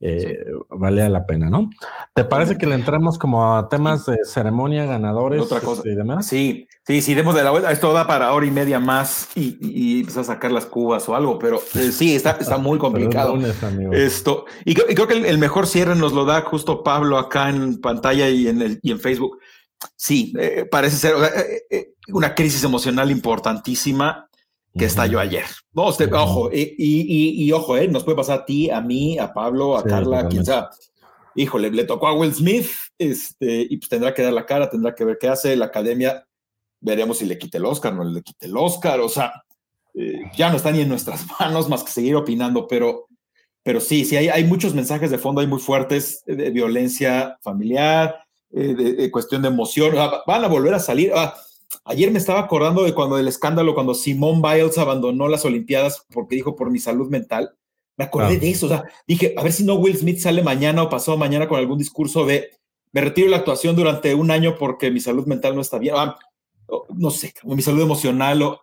eh, 0.00 0.44
valía 0.70 1.08
la 1.08 1.26
pena, 1.26 1.50
¿no? 1.50 1.70
¿Te 2.14 2.24
parece 2.24 2.56
que 2.56 2.66
le 2.66 2.76
entremos 2.76 3.18
como 3.18 3.56
a 3.56 3.68
temas 3.68 4.06
de 4.06 4.18
ceremonia, 4.24 4.84
ganadores 4.84 5.42
Otra 5.42 5.60
cosa. 5.60 5.82
y 5.84 5.94
demás? 5.94 6.26
Sí, 6.26 6.68
sí, 6.86 7.02
sí, 7.02 7.14
demos 7.14 7.34
de 7.34 7.42
la 7.42 7.50
vuelta. 7.50 7.72
Esto 7.72 7.92
da 7.92 8.06
para 8.06 8.32
hora 8.32 8.46
y 8.46 8.50
media 8.52 8.78
más 8.78 9.28
y, 9.34 9.58
y, 9.60 10.06
a 10.06 10.24
sacar 10.24 10.52
las 10.52 10.66
cubas 10.66 11.08
o 11.08 11.16
algo, 11.16 11.38
pero 11.38 11.60
eh, 11.74 11.90
sí, 11.90 12.14
está, 12.14 12.32
está 12.40 12.58
muy 12.58 12.78
complicado. 12.78 13.36
Esto, 13.92 14.44
y, 14.64 14.74
creo 14.74 15.08
que 15.08 15.14
el, 15.14 15.38
mejor 15.38 15.66
cierre 15.66 15.96
nos 15.96 16.12
lo 16.12 16.24
da 16.24 16.42
justo 16.42 16.84
Pablo 16.84 17.18
acá 17.18 17.48
en 17.50 17.80
pantalla 17.80 18.28
y 18.28 18.46
en, 18.46 18.62
el, 18.62 18.78
y 18.82 18.92
en 18.92 19.00
Facebook. 19.00 19.38
Sí, 19.96 20.32
eh, 20.38 20.66
parece 20.70 20.96
ser 20.96 21.14
una 22.08 22.34
crisis 22.34 22.62
emocional 22.64 23.10
importantísima 23.10 24.27
que 24.78 24.86
estalló 24.86 25.20
ayer. 25.20 25.44
No, 25.72 25.90
este, 25.90 26.06
ojo, 26.12 26.50
y, 26.52 26.74
y, 26.78 27.52
ojo, 27.52 27.76
eh, 27.76 27.88
nos 27.88 28.04
puede 28.04 28.16
pasar 28.16 28.40
a 28.40 28.44
ti, 28.44 28.70
a 28.70 28.80
mí, 28.80 29.18
a 29.18 29.32
Pablo, 29.32 29.76
a 29.76 29.84
Carla, 29.84 30.20
a 30.20 30.28
quien 30.28 30.44
sea. 30.44 30.70
Híjole, 31.34 31.70
le 31.70 31.84
tocó 31.84 32.08
a 32.08 32.14
Will 32.14 32.34
Smith, 32.34 32.68
este, 32.96 33.66
y 33.68 33.76
pues 33.76 33.88
tendrá 33.88 34.14
que 34.14 34.22
dar 34.22 34.32
la 34.32 34.46
cara, 34.46 34.70
tendrá 34.70 34.94
que 34.94 35.04
ver 35.04 35.18
qué 35.20 35.28
hace 35.28 35.54
la 35.56 35.66
academia. 35.66 36.26
Veremos 36.80 37.18
si 37.18 37.26
le 37.26 37.38
quite 37.38 37.58
el 37.58 37.66
Oscar, 37.66 37.92
no 37.92 38.04
le 38.04 38.22
quite 38.22 38.46
el 38.46 38.56
Oscar, 38.56 39.00
o 39.00 39.08
sea, 39.08 39.44
eh, 39.94 40.22
ya 40.36 40.50
no 40.50 40.56
está 40.56 40.70
ni 40.70 40.80
en 40.80 40.88
nuestras 40.88 41.26
manos 41.40 41.68
más 41.68 41.84
que 41.84 41.92
seguir 41.92 42.16
opinando, 42.16 42.66
pero, 42.66 43.08
pero 43.62 43.80
sí, 43.80 44.04
sí, 44.04 44.16
hay, 44.16 44.28
hay 44.28 44.44
muchos 44.44 44.74
mensajes 44.74 45.10
de 45.10 45.18
fondo, 45.18 45.40
hay 45.40 45.46
muy 45.46 45.60
fuertes 45.60 46.22
de 46.24 46.50
violencia 46.50 47.36
familiar, 47.42 48.16
eh, 48.50 48.74
de, 48.74 49.10
cuestión 49.10 49.42
de 49.42 49.48
emoción, 49.48 49.94
van 50.26 50.44
a 50.44 50.48
volver 50.48 50.74
a 50.74 50.80
salir. 50.80 51.12
Ah, 51.14 51.34
Ayer 51.84 52.10
me 52.10 52.18
estaba 52.18 52.40
acordando 52.40 52.84
de 52.84 52.94
cuando 52.94 53.18
el 53.18 53.28
escándalo, 53.28 53.74
cuando 53.74 53.94
Simone 53.94 54.42
Biles 54.42 54.78
abandonó 54.78 55.28
las 55.28 55.44
Olimpiadas 55.44 56.06
porque 56.12 56.36
dijo 56.36 56.56
por 56.56 56.70
mi 56.70 56.78
salud 56.78 57.08
mental. 57.08 57.54
Me 57.96 58.04
acordé 58.04 58.38
de 58.38 58.50
eso. 58.50 58.66
O 58.66 58.68
sea, 58.68 58.84
dije, 59.06 59.34
a 59.36 59.42
ver 59.42 59.52
si 59.52 59.64
no 59.64 59.74
Will 59.74 59.96
Smith 59.96 60.20
sale 60.20 60.42
mañana 60.42 60.82
o 60.82 60.88
pasado 60.88 61.16
mañana 61.16 61.48
con 61.48 61.58
algún 61.58 61.78
discurso 61.78 62.24
de 62.24 62.50
me 62.92 63.00
retiro 63.00 63.28
la 63.28 63.38
actuación 63.38 63.76
durante 63.76 64.14
un 64.14 64.30
año 64.30 64.56
porque 64.56 64.90
mi 64.90 65.00
salud 65.00 65.26
mental 65.26 65.54
no 65.54 65.60
está 65.60 65.78
bien. 65.78 65.94
Ah, 65.96 66.16
no 66.94 67.10
sé, 67.10 67.34
mi 67.44 67.62
salud 67.62 67.82
emocional. 67.82 68.42
O, 68.42 68.62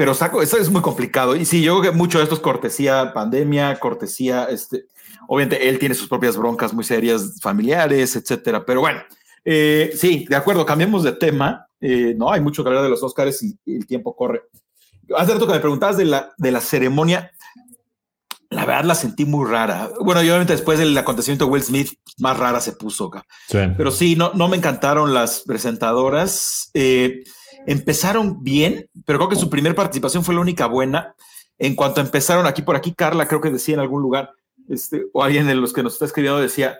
pero 0.00 0.14
saco, 0.14 0.40
eso 0.40 0.56
es 0.56 0.70
muy 0.70 0.80
complicado. 0.80 1.36
Y 1.36 1.44
sí, 1.44 1.62
yo 1.62 1.78
creo 1.78 1.92
que 1.92 1.98
mucho 1.98 2.18
de 2.18 2.24
esto 2.24 2.34
es 2.34 2.40
cortesía 2.40 3.12
pandemia, 3.12 3.78
cortesía, 3.78 4.44
este, 4.44 4.86
obviamente 5.28 5.68
él 5.68 5.78
tiene 5.78 5.94
sus 5.94 6.08
propias 6.08 6.36
broncas 6.36 6.72
muy 6.72 6.84
serias 6.84 7.38
familiares, 7.40 8.16
etcétera. 8.16 8.64
Pero 8.64 8.80
bueno, 8.80 9.02
eh, 9.44 9.92
sí, 9.94 10.26
de 10.28 10.36
acuerdo, 10.36 10.64
cambiemos 10.64 11.02
de 11.02 11.12
tema. 11.12 11.66
Eh, 11.80 12.14
no, 12.16 12.30
hay 12.30 12.40
mucho 12.40 12.62
que 12.62 12.68
hablar 12.68 12.84
de 12.84 12.90
los 12.90 13.02
Oscars 13.02 13.42
y, 13.42 13.58
el 13.66 13.86
tiempo 13.86 14.14
corre. 14.14 14.42
Hace 15.16 15.32
rato 15.32 15.46
que 15.46 15.54
me 15.54 15.60
preguntabas 15.60 15.96
de 15.96 16.04
la, 16.04 16.32
de 16.36 16.52
la 16.52 16.60
ceremonia, 16.60 17.32
la 18.50 18.66
verdad 18.66 18.84
la 18.84 18.94
sentí 18.94 19.24
muy 19.24 19.48
rara. 19.48 19.90
Bueno, 20.00 20.20
obviamente 20.20 20.52
después 20.52 20.78
del 20.78 20.96
acontecimiento 20.98 21.46
de 21.46 21.50
Will 21.52 21.62
Smith, 21.62 21.92
más 22.18 22.36
rara 22.36 22.60
se 22.60 22.72
puso. 22.72 23.10
Pero 23.48 23.90
sí, 23.90 24.16
no, 24.16 24.32
no 24.34 24.48
me 24.48 24.56
encantaron 24.56 25.14
las 25.14 25.40
presentadoras. 25.40 26.70
Eh, 26.74 27.22
empezaron 27.66 28.42
bien, 28.42 28.88
pero 29.06 29.18
creo 29.18 29.28
que 29.28 29.36
su 29.36 29.48
primera 29.48 29.74
participación 29.74 30.24
fue 30.24 30.34
la 30.34 30.40
única 30.40 30.66
buena. 30.66 31.14
En 31.58 31.76
cuanto 31.76 32.00
empezaron 32.00 32.46
aquí 32.46 32.62
por 32.62 32.76
aquí, 32.76 32.92
Carla 32.92 33.28
creo 33.28 33.40
que 33.40 33.50
decía 33.50 33.74
en 33.74 33.80
algún 33.80 34.02
lugar, 34.02 34.32
este, 34.68 35.04
o 35.12 35.22
alguien 35.22 35.46
de 35.46 35.54
los 35.54 35.72
que 35.72 35.82
nos 35.82 35.92
está 35.94 36.06
escribiendo 36.06 36.40
decía, 36.40 36.78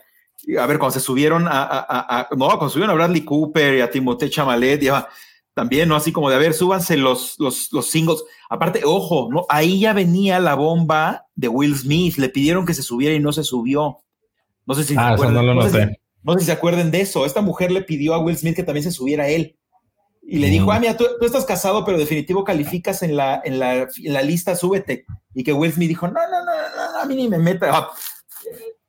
a 0.59 0.67
ver, 0.67 0.79
cuando 0.79 0.93
se 0.93 1.01
subieron 1.01 1.47
a, 1.49 2.29
no, 2.37 2.47
cuando 2.49 2.69
subieron 2.69 2.91
a 2.91 2.95
Bradley 2.95 3.25
Cooper 3.25 3.77
y 3.77 3.81
a 3.81 3.91
Timothée 3.91 4.31
Chamalet, 4.31 4.81
ya, 4.81 5.09
también, 5.55 5.89
¿no? 5.89 5.97
Así 5.97 6.13
como 6.13 6.31
de, 6.31 6.37
a 6.37 6.39
ver, 6.39 6.55
súbanse 6.55 6.97
los, 6.97 7.39
los, 7.39 7.73
los 7.73 7.87
singles. 7.87 8.23
Aparte, 8.49 8.83
ojo, 8.85 9.29
¿no? 9.31 9.45
Ahí 9.49 9.81
ya 9.81 9.93
venía 9.93 10.39
la 10.39 10.55
bomba 10.55 11.27
de 11.35 11.49
Will 11.49 11.77
Smith, 11.77 12.17
le 12.17 12.29
pidieron 12.29 12.65
que 12.65 12.75
se 12.75 12.83
subiera 12.83 13.15
y 13.15 13.21
no 13.21 13.33
se 13.33 13.45
subió. 13.45 13.99
No 14.67 14.75
sé 14.75 14.85
si 14.85 14.95
ah, 14.97 15.09
se 15.09 15.15
acuerdan, 15.15 15.47
no, 15.47 15.63
sé, 15.63 15.99
si 16.39 16.45
se 16.47 16.53
acuerden 16.53 16.91
de 16.91 17.01
eso. 17.01 17.27
Esta 17.27 17.43
mujer 17.43 17.73
le 17.73 17.83
pidió 17.83 18.15
a 18.15 18.19
Will 18.19 18.37
Smith 18.37 18.57
que 18.57 18.63
también 18.63 18.85
se 18.85 18.93
subiera 18.93 19.29
él. 19.29 19.57
Y 20.23 20.39
le 20.39 20.49
dijo, 20.49 20.67
mm. 20.67 20.71
ah, 20.71 20.79
mira, 20.79 20.97
tú, 20.97 21.07
estás 21.23 21.45
casado, 21.45 21.85
pero 21.85 21.99
definitivo 21.99 22.45
calificas 22.45 23.03
en 23.03 23.17
la, 23.17 23.41
en 23.45 23.59
la, 23.59 23.75
en 23.75 24.13
la 24.13 24.23
lista, 24.23 24.55
súbete. 24.55 25.05
Y 25.35 25.43
que 25.43 25.53
Will 25.53 25.73
Smith 25.73 25.89
dijo, 25.89 26.07
no, 26.07 26.15
no, 26.15 26.45
no, 26.45 26.93
no, 26.93 27.01
a 27.01 27.05
mí 27.07 27.17
ni 27.17 27.29
me 27.29 27.39
meta. 27.39 27.91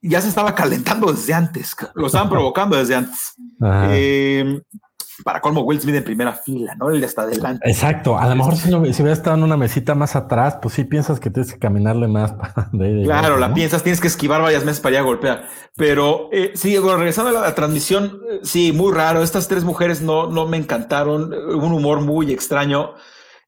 Ya 0.02 0.20
se 0.22 0.30
estaba 0.30 0.56
calentando 0.56 1.12
desde 1.12 1.34
antes, 1.34 1.76
lo 1.94 2.08
estaban 2.08 2.30
provocando 2.30 2.76
desde 2.76 2.96
antes. 2.96 3.34
Eh, 3.92 4.62
para 5.24 5.42
colmo, 5.42 5.62
Will 5.62 5.80
Smith 5.80 5.96
en 5.96 6.04
primera 6.04 6.34
fila, 6.34 6.76
¿no? 6.76 6.90
El 6.90 7.00
de 7.00 7.06
hasta 7.06 7.24
adelante. 7.24 7.70
Exacto. 7.70 8.18
A 8.18 8.28
lo 8.28 8.36
mejor 8.36 8.56
si, 8.56 8.70
si 8.70 9.02
hubiera 9.02 9.14
estado 9.14 9.36
en 9.38 9.44
una 9.44 9.58
mesita 9.58 9.96
más 9.96 10.16
atrás, 10.16 10.58
pues 10.62 10.74
sí 10.74 10.84
piensas 10.84 11.20
que 11.20 11.30
tienes 11.30 11.54
que 11.54 11.60
caminarle 11.60 12.08
más. 12.08 12.34
claro, 13.04 13.38
la 13.38 13.54
piensas, 13.54 13.84
tienes 13.84 14.02
que 14.02 14.08
esquivar 14.08 14.42
varias 14.42 14.66
meses 14.66 14.82
para 14.82 14.96
ir 14.96 15.00
a 15.00 15.04
golpear. 15.04 15.48
Pero 15.76 16.30
eh, 16.32 16.52
sí, 16.56 16.78
bueno, 16.78 16.98
regresando 16.98 17.38
a 17.38 17.42
la, 17.42 17.56
transmisión, 17.56 18.20
eh, 18.30 18.40
sí, 18.44 18.72
muy 18.72 18.94
raro. 18.94 19.22
Estas 19.22 19.48
tres 19.48 19.64
mujeres 19.64 20.02
no, 20.02 20.28
no 20.28 20.48
me 20.48 20.58
encantaron. 20.58 21.34
Un 21.34 21.74
humor 21.74 22.02
muy 22.02 22.32
extraño. 22.32 22.96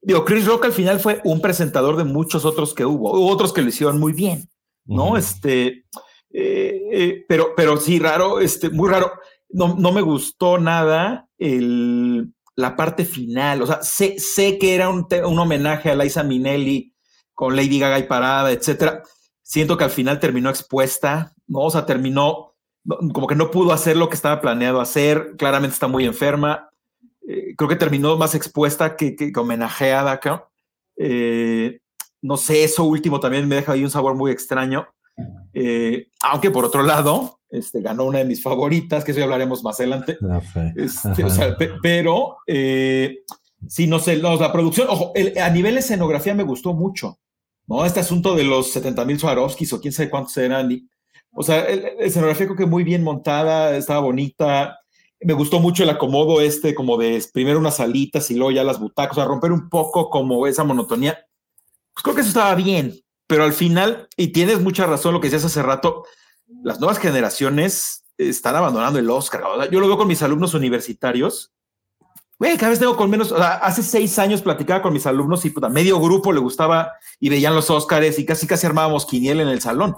Digo, 0.01 0.25
Chris 0.25 0.45
Rock 0.45 0.65
al 0.65 0.73
final 0.73 0.99
fue 0.99 1.21
un 1.23 1.41
presentador 1.41 1.95
de 1.95 2.03
muchos 2.03 2.45
otros 2.45 2.73
que 2.73 2.85
hubo, 2.85 3.11
otros 3.29 3.53
que 3.53 3.61
lo 3.61 3.69
hicieron 3.69 3.99
muy 3.99 4.11
bien, 4.11 4.49
¿no? 4.85 5.15
Este 5.15 5.85
eh, 6.33 6.81
eh, 6.91 7.25
pero, 7.27 7.53
pero 7.55 7.77
sí, 7.77 7.99
raro, 7.99 8.39
este, 8.39 8.69
muy 8.69 8.89
raro. 8.89 9.13
No, 9.49 9.75
no 9.77 9.91
me 9.91 10.01
gustó 10.01 10.57
nada 10.57 11.29
el, 11.37 12.33
la 12.55 12.75
parte 12.75 13.05
final. 13.05 13.61
O 13.61 13.67
sea, 13.67 13.83
sé, 13.83 14.17
sé 14.17 14.57
que 14.57 14.73
era 14.73 14.89
un, 14.89 15.07
un, 15.25 15.39
homenaje 15.39 15.91
a 15.91 15.95
Liza 15.95 16.23
Minnelli 16.23 16.93
con 17.33 17.55
Lady 17.55 17.79
Gaga 17.79 17.99
y 17.99 18.03
Parada, 18.03 18.51
etcétera. 18.51 19.03
Siento 19.43 19.77
que 19.77 19.83
al 19.83 19.91
final 19.91 20.19
terminó 20.19 20.49
expuesta, 20.49 21.33
¿no? 21.47 21.59
O 21.61 21.69
sea, 21.69 21.85
terminó 21.85 22.55
como 23.13 23.27
que 23.27 23.35
no 23.35 23.49
pudo 23.49 23.71
hacer 23.71 23.95
lo 23.95 24.09
que 24.09 24.15
estaba 24.15 24.41
planeado 24.41 24.81
hacer. 24.81 25.35
Claramente 25.37 25.75
está 25.75 25.87
muy 25.87 26.05
enferma. 26.05 26.69
Eh, 27.27 27.53
creo 27.55 27.69
que 27.69 27.75
terminó 27.75 28.17
más 28.17 28.35
expuesta 28.35 28.95
que, 28.97 29.15
que, 29.15 29.31
homenajeada 29.37 30.11
acá. 30.11 30.49
no 32.21 32.37
sé, 32.37 32.63
eso 32.63 32.83
último 32.85 33.19
también 33.19 33.47
me 33.47 33.55
deja 33.55 33.73
ahí 33.73 33.83
un 33.83 33.91
sabor 33.91 34.15
muy 34.15 34.31
extraño. 34.31 34.87
Eh, 35.53 36.07
aunque 36.21 36.51
por 36.51 36.65
otro 36.65 36.83
lado, 36.83 37.39
este, 37.49 37.81
ganó 37.81 38.05
una 38.05 38.19
de 38.19 38.25
mis 38.25 38.41
favoritas, 38.41 39.03
que 39.03 39.11
eso 39.11 39.19
ya 39.19 39.25
hablaremos 39.25 39.63
más 39.63 39.79
adelante. 39.79 40.17
Este, 40.75 41.23
pero 41.81 42.37
eh, 42.47 43.19
sí, 43.67 43.85
no 43.85 43.99
sé, 43.99 44.17
la 44.17 44.51
producción, 44.51 44.87
ojo, 44.89 45.13
a 45.39 45.49
nivel 45.51 45.77
escenografía 45.77 46.33
me 46.33 46.43
gustó 46.43 46.73
mucho, 46.73 47.19
¿no? 47.67 47.85
Este 47.85 47.99
asunto 47.99 48.35
de 48.35 48.43
los 48.43 48.71
70 48.71 49.05
mil 49.05 49.19
Swarovskis 49.19 49.71
o 49.73 49.79
quién 49.79 49.93
sabe 49.93 50.09
cuántos 50.09 50.35
eran. 50.37 50.69
o 51.31 51.43
sea, 51.43 51.61
el, 51.65 51.85
escenografía 51.99 52.47
creo 52.47 52.57
que 52.57 52.65
muy 52.65 52.83
bien 52.83 53.03
montada, 53.03 53.77
estaba 53.77 53.99
bonita. 53.99 54.79
Me 55.21 55.33
gustó 55.33 55.59
mucho 55.59 55.83
el 55.83 55.89
acomodo 55.91 56.41
este, 56.41 56.73
como 56.73 56.97
de 56.97 57.23
primero 57.31 57.59
unas 57.59 57.77
salitas 57.77 58.29
y 58.31 58.35
luego 58.35 58.51
ya 58.51 58.63
las 58.63 58.79
butacas, 58.79 59.17
o 59.17 59.21
sea, 59.21 59.25
romper 59.25 59.51
un 59.51 59.69
poco 59.69 60.09
como 60.09 60.47
esa 60.47 60.63
monotonía. 60.63 61.17
Pues 61.93 62.03
creo 62.03 62.15
que 62.15 62.21
eso 62.21 62.29
estaba 62.29 62.55
bien, 62.55 62.95
pero 63.33 63.45
al 63.45 63.53
final, 63.53 64.07
y 64.15 64.27
tienes 64.27 64.61
mucha 64.61 64.85
razón 64.85 65.11
lo 65.11 65.19
que 65.19 65.25
decías 65.25 65.43
hace 65.43 65.63
rato, 65.63 66.05
las 66.61 66.79
nuevas 66.79 66.99
generaciones 66.99 68.05
están 68.15 68.55
abandonando 68.55 68.99
el 68.99 69.09
Oscar. 69.09 69.41
yo 69.71 69.79
lo 69.79 69.87
veo 69.87 69.97
con 69.97 70.07
mis 70.07 70.21
alumnos 70.21 70.53
universitarios. 70.53 71.51
Güey, 72.37 72.57
cada 72.57 72.69
vez 72.69 72.77
tengo 72.77 72.95
con 72.95 73.09
menos, 73.09 73.31
hace 73.31 73.81
seis 73.81 74.19
años 74.19 74.43
platicaba 74.43 74.83
con 74.83 74.93
mis 74.93 75.07
alumnos 75.07 75.43
y 75.45 75.49
puta, 75.49 75.67
medio 75.67 75.99
grupo 75.99 76.31
le 76.31 76.39
gustaba 76.41 76.91
y 77.19 77.29
veían 77.29 77.55
los 77.55 77.71
Oscars 77.71 78.19
y 78.19 78.23
casi 78.23 78.45
casi 78.45 78.67
armábamos 78.67 79.03
quiniel 79.07 79.41
en 79.41 79.47
el 79.47 79.61
salón. 79.61 79.95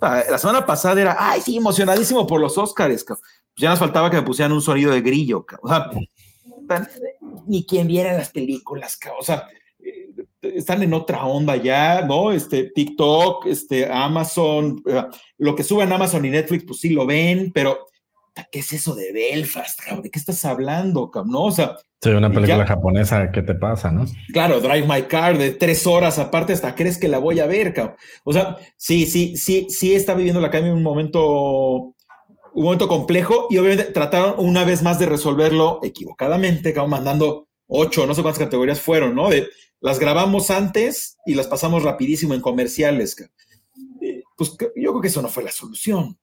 La 0.00 0.38
semana 0.38 0.64
pasada 0.64 1.00
era, 1.00 1.16
ay, 1.18 1.40
sí, 1.40 1.56
emocionadísimo 1.56 2.24
por 2.24 2.40
los 2.40 2.56
Oscars. 2.56 3.02
Pues 3.02 3.18
ya 3.56 3.70
nos 3.70 3.80
faltaba 3.80 4.10
que 4.12 4.16
me 4.18 4.22
pusieran 4.22 4.52
un 4.52 4.62
sonido 4.62 4.92
de 4.92 5.00
grillo. 5.00 5.44
O 5.60 5.68
sea, 5.68 5.90
ni 7.48 7.66
quien 7.66 7.88
viera 7.88 8.12
las 8.12 8.30
películas. 8.30 8.96
O 9.18 9.24
sea, 9.24 9.48
están 10.42 10.82
en 10.82 10.94
otra 10.94 11.24
onda 11.24 11.56
ya, 11.56 12.02
¿no? 12.02 12.32
Este 12.32 12.70
TikTok, 12.70 13.46
este 13.46 13.90
Amazon, 13.90 14.82
eh, 14.86 15.04
lo 15.38 15.54
que 15.54 15.64
suben 15.64 15.92
Amazon 15.92 16.24
y 16.24 16.30
Netflix, 16.30 16.64
pues 16.66 16.80
sí 16.80 16.90
lo 16.90 17.06
ven, 17.06 17.52
pero 17.52 17.86
¿qué 18.50 18.60
es 18.60 18.72
eso 18.72 18.94
de 18.94 19.12
Belfast? 19.12 19.80
¿De 20.02 20.10
qué 20.10 20.18
estás 20.18 20.44
hablando, 20.44 21.10
¿No? 21.26 21.44
O 21.44 21.52
sea, 21.52 21.76
sí, 22.02 22.10
una 22.10 22.30
película 22.30 22.66
japonesa, 22.66 23.30
¿qué 23.32 23.42
te 23.42 23.54
pasa, 23.54 23.90
no? 23.90 24.04
Claro, 24.32 24.60
Drive 24.60 24.86
My 24.86 25.02
Car 25.02 25.38
de 25.38 25.52
tres 25.52 25.86
horas, 25.86 26.18
aparte, 26.18 26.52
hasta 26.52 26.74
crees 26.74 26.98
que 26.98 27.08
la 27.08 27.18
voy 27.18 27.40
a 27.40 27.46
ver, 27.46 27.72
cabrón. 27.72 27.96
O 28.24 28.32
sea, 28.32 28.56
sí, 28.76 29.06
sí, 29.06 29.36
sí, 29.36 29.66
sí 29.70 29.94
está 29.94 30.14
viviendo 30.14 30.40
la 30.40 30.48
academia 30.48 30.74
un 30.74 30.82
momento 30.82 31.94
un 32.56 32.64
momento 32.64 32.88
complejo 32.88 33.48
y 33.50 33.58
obviamente 33.58 33.92
trataron 33.92 34.34
una 34.38 34.64
vez 34.64 34.82
más 34.82 34.98
de 34.98 35.04
resolverlo 35.04 35.78
equivocadamente, 35.82 36.70
acabamos 36.70 36.98
mandando 36.98 37.48
ocho, 37.66 38.06
no 38.06 38.14
sé 38.14 38.22
cuántas 38.22 38.42
categorías 38.42 38.80
fueron, 38.80 39.14
¿no? 39.14 39.28
De, 39.28 39.46
las 39.86 40.00
grabamos 40.00 40.50
antes 40.50 41.16
y 41.24 41.36
las 41.36 41.46
pasamos 41.46 41.84
rapidísimo 41.84 42.34
en 42.34 42.40
comerciales. 42.40 43.14
Pues 44.36 44.50
yo 44.74 44.90
creo 44.90 45.00
que 45.00 45.06
eso 45.06 45.22
no 45.22 45.28
fue 45.28 45.44
la 45.44 45.52
solución. 45.52 46.18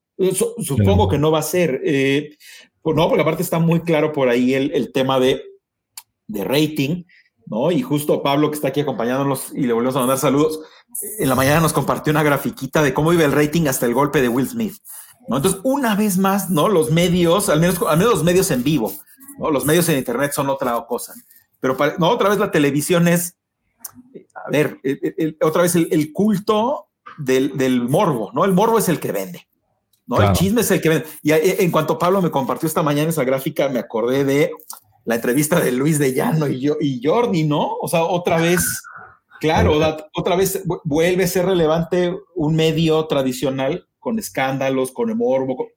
supongo 0.59 1.07
que 1.07 1.18
no 1.18 1.32
va 1.32 1.39
a 1.39 1.43
ser. 1.43 1.80
Eh, 1.86 2.38
pues 2.82 2.97
no, 2.97 3.07
porque 3.07 3.22
aparte 3.22 3.41
está 3.41 3.59
muy 3.59 3.80
claro 3.80 4.11
por 4.11 4.28
ahí 4.28 4.53
el, 4.53 4.74
el 4.74 4.91
tema 4.91 5.18
de, 5.18 5.41
de 6.28 6.43
rating, 6.43 7.05
¿no? 7.45 7.72
Y 7.72 7.82
justo 7.82 8.22
Pablo, 8.22 8.51
que 8.51 8.55
está 8.55 8.68
aquí 8.68 8.82
acompañándonos 8.82 9.53
y 9.55 9.61
le 9.61 9.72
volvemos 9.72 9.95
a 9.95 9.99
mandar 9.99 10.18
saludos, 10.18 10.59
en 11.20 11.30
la 11.30 11.36
mañana 11.36 11.61
nos 11.61 11.72
compartió 11.72 12.11
una 12.11 12.22
grafiquita 12.22 12.84
de 12.84 12.93
cómo 12.93 13.14
iba 13.14 13.24
el 13.24 13.32
rating 13.32 13.68
hasta 13.68 13.86
el 13.86 13.93
golpe 13.93 14.22
de 14.22 14.28
Will 14.28 14.49
Smith. 14.49 14.76
¿no? 15.30 15.38
Entonces, 15.38 15.61
una 15.64 15.95
vez 15.95 16.18
más, 16.18 16.49
¿no? 16.49 16.68
Los 16.68 16.91
medios, 16.91 17.47
al 17.47 17.61
menos, 17.61 17.82
al 17.88 17.97
menos 17.97 18.16
los 18.16 18.24
medios 18.26 18.51
en 18.51 18.61
vivo, 18.61 18.91
¿no? 19.39 19.51
Los 19.51 19.64
medios 19.64 19.88
en 19.88 19.99
Internet 19.99 20.34
son 20.34 20.49
otra 20.49 20.86
cosa. 20.86 21.14
Pero 21.61 21.78
no, 21.97 22.09
otra 22.09 22.28
vez 22.28 22.39
la 22.39 22.51
televisión 22.51 23.07
es, 23.07 23.38
a 24.36 24.49
ver, 24.49 24.79
otra 25.41 25.61
vez 25.61 25.75
el, 25.75 26.11
culto 26.13 26.88
del, 27.17 27.88
morbo, 27.89 28.31
¿no? 28.34 28.45
El 28.45 28.53
morbo 28.53 28.79
es 28.79 28.89
el 28.89 28.99
que 28.99 29.11
vende, 29.11 29.47
¿no? 30.07 30.21
El 30.21 30.34
chisme 30.34 30.61
es 30.61 30.71
el 30.71 30.81
que 30.81 30.89
vende. 30.89 31.05
Y 31.21 31.31
en 31.31 31.71
cuanto 31.71 31.97
Pablo 31.97 32.21
me 32.21 32.31
compartió 32.31 32.67
esta 32.67 32.84
mañana 32.84 33.09
esa 33.09 33.23
gráfica, 33.23 33.69
me 33.69 33.79
acordé 33.79 34.25
de 34.25 34.51
la 35.05 35.15
entrevista 35.15 35.59
de 35.59 35.71
Luis 35.71 35.99
de 35.99 36.13
Llano 36.13 36.47
y, 36.47 36.59
yo, 36.59 36.77
y 36.79 37.01
Jordi, 37.03 37.43
¿no? 37.43 37.75
O 37.81 37.88
sea, 37.88 38.03
otra 38.03 38.38
vez, 38.38 38.81
claro, 39.39 39.79
otra 40.15 40.36
vez 40.36 40.63
vuelve 40.84 41.23
a 41.25 41.27
ser 41.27 41.45
relevante 41.45 42.15
un 42.36 42.55
medio 42.55 43.05
tradicional 43.07 43.88
con 43.99 44.19
escándalos, 44.19 44.91
con 44.91 45.09
el 45.09 45.15
morbo. 45.15 45.67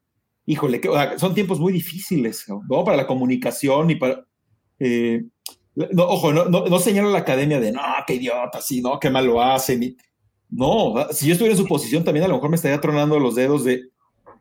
híjole, 0.46 0.80
que, 0.80 0.90
son 1.18 1.34
tiempos 1.34 1.58
muy 1.58 1.72
difíciles, 1.72 2.44
¿no? 2.48 2.84
Para 2.84 2.96
la 2.96 3.06
comunicación 3.06 3.90
y 3.90 3.96
para... 3.96 4.24
Eh, 4.78 5.24
no, 5.76 6.04
ojo, 6.04 6.32
no, 6.32 6.46
no, 6.46 6.78
señalo 6.78 7.08
a 7.08 7.12
la 7.12 7.18
academia 7.18 7.60
de, 7.60 7.70
no, 7.70 7.82
qué 8.06 8.14
idiota, 8.14 8.60
sí, 8.60 8.80
no, 8.80 8.98
qué 8.98 9.10
mal 9.10 9.26
lo 9.26 9.42
hacen. 9.42 9.96
no, 10.48 10.94
si 11.12 11.26
yo 11.26 11.32
estuviera 11.32 11.54
en 11.54 11.62
su 11.62 11.68
posición 11.68 12.02
también 12.02 12.24
a 12.24 12.28
lo 12.28 12.34
mejor 12.34 12.50
me 12.50 12.56
estaría 12.56 12.80
tronando 12.80 13.18
los 13.18 13.34
dedos 13.34 13.64
de, 13.64 13.90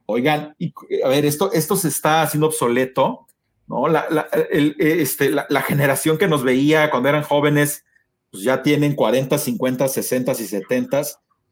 oigan, 0.05 0.55
a 1.03 1.09
ver, 1.09 1.25
esto, 1.25 1.51
esto 1.51 1.75
se 1.75 1.89
está 1.89 2.21
haciendo 2.21 2.47
obsoleto, 2.47 3.27
¿no? 3.67 3.87
La, 3.87 4.05
la, 4.09 4.27
este, 4.51 5.29
la, 5.29 5.61
generación 5.61 6.17
que 6.17 6.27
nos 6.27 6.43
veía 6.43 6.89
cuando 6.89 7.09
eran 7.09 7.23
jóvenes, 7.23 7.83
pues 8.31 8.43
ya 8.43 8.63
tienen 8.63 8.95
40, 8.95 9.37
50, 9.37 9.87
60 9.87 10.31
y 10.31 10.35
70 10.35 11.01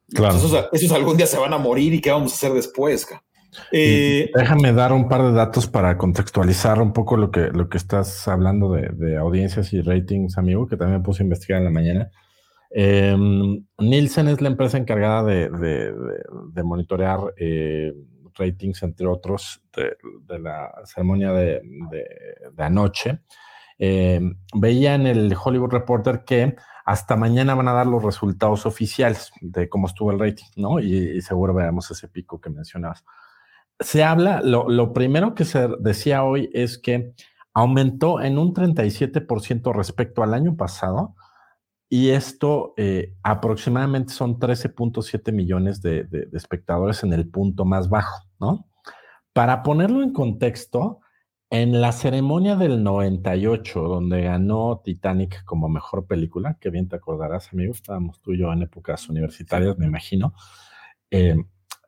Claro. 0.09 0.35
Esos, 0.71 0.91
algún 0.91 1.17
día 1.17 1.27
se 1.27 1.37
van 1.37 1.53
a 1.53 1.57
morir 1.57 1.93
y 1.93 2.01
qué 2.01 2.11
vamos 2.11 2.33
a 2.33 2.35
hacer 2.35 2.53
después. 2.53 3.07
Eh, 3.71 4.31
déjame 4.33 4.73
dar 4.73 4.93
un 4.93 5.07
par 5.07 5.23
de 5.23 5.31
datos 5.31 5.67
para 5.67 5.97
contextualizar 5.97 6.81
un 6.81 6.93
poco 6.93 7.17
lo 7.17 7.31
que, 7.31 7.49
lo 7.51 7.69
que 7.69 7.77
estás 7.77 8.27
hablando 8.27 8.71
de, 8.71 9.17
audiencias 9.17 9.73
y 9.73 9.81
ratings, 9.81 10.37
amigo, 10.37 10.67
que 10.67 10.77
también 10.77 11.03
puse 11.03 11.23
a 11.23 11.25
investigar 11.25 11.59
en 11.59 11.65
la 11.65 11.71
mañana. 11.71 12.11
Em, 12.69 13.63
Nielsen 13.77 14.27
es 14.27 14.41
la 14.41 14.49
empresa 14.49 14.77
encargada 14.77 15.23
de, 15.23 15.93
monitorear 16.63 17.19
eh, 17.37 17.93
ratings, 18.35 18.83
entre 18.83 19.07
otros, 19.07 19.61
de, 19.75 20.39
la 20.39 20.71
ceremonia 20.85 21.31
de, 21.31 21.61
anoche. 22.57 23.19
Em, 23.77 24.35
veía 24.55 24.95
en 24.95 25.07
el 25.07 25.35
Hollywood 25.35 25.71
Reporter 25.71 26.23
que 26.25 26.55
hasta 26.85 27.15
mañana 27.15 27.55
van 27.55 27.67
a 27.67 27.73
dar 27.73 27.87
los 27.87 28.03
resultados 28.03 28.65
oficiales 28.65 29.31
de 29.41 29.69
cómo 29.69 29.87
estuvo 29.87 30.11
el 30.11 30.19
rating, 30.19 30.45
¿no? 30.57 30.79
Y, 30.79 31.21
seguro 31.21 31.53
veamos 31.53 31.89
ese 31.91 32.07
pico 32.07 32.41
que 32.41 32.49
mencionabas. 32.49 33.05
Se 33.83 34.03
habla, 34.03 34.41
lo, 34.41 34.93
primero 34.93 35.35
que 35.35 35.45
se 35.45 35.67
decía 35.79 36.23
hoy 36.23 36.49
es 36.53 36.77
que 36.77 37.13
aumentó 37.53 38.21
en 38.21 38.37
un 38.37 38.53
37% 38.53 39.73
respecto 39.75 40.23
al 40.23 40.33
año 40.33 40.55
pasado 40.55 41.15
y 41.89 42.09
esto 42.09 42.73
eh, 42.77 43.13
aproximadamente 43.23 44.13
son 44.13 44.39
13.7 44.39 45.31
millones 45.31 45.81
de, 45.81 46.05
de, 46.05 46.27
espectadores 46.33 47.03
en 47.03 47.13
el 47.13 47.29
punto 47.29 47.65
más 47.65 47.89
bajo, 47.89 48.25
¿no? 48.39 48.67
Para 49.33 49.63
ponerlo 49.63 50.01
en 50.01 50.13
contexto, 50.13 51.01
en 51.49 51.81
la 51.81 51.91
ceremonia 51.91 52.55
del 52.55 52.83
98, 52.83 53.81
donde 53.81 54.21
ganó 54.21 54.81
Titanic 54.83 55.43
como 55.43 55.69
mejor 55.69 56.07
película, 56.07 56.57
que 56.59 56.71
bien 56.71 56.87
te 56.87 56.95
acordarás, 56.95 57.51
amigo, 57.51 57.73
estábamos 57.73 58.21
tú 58.21 58.33
y 58.33 58.39
yo 58.39 58.51
en 58.51 58.63
épocas 58.63 59.07
universitarias, 59.09 59.77
me 59.77 59.85
imagino. 59.85 60.33
Eh, 61.11 61.35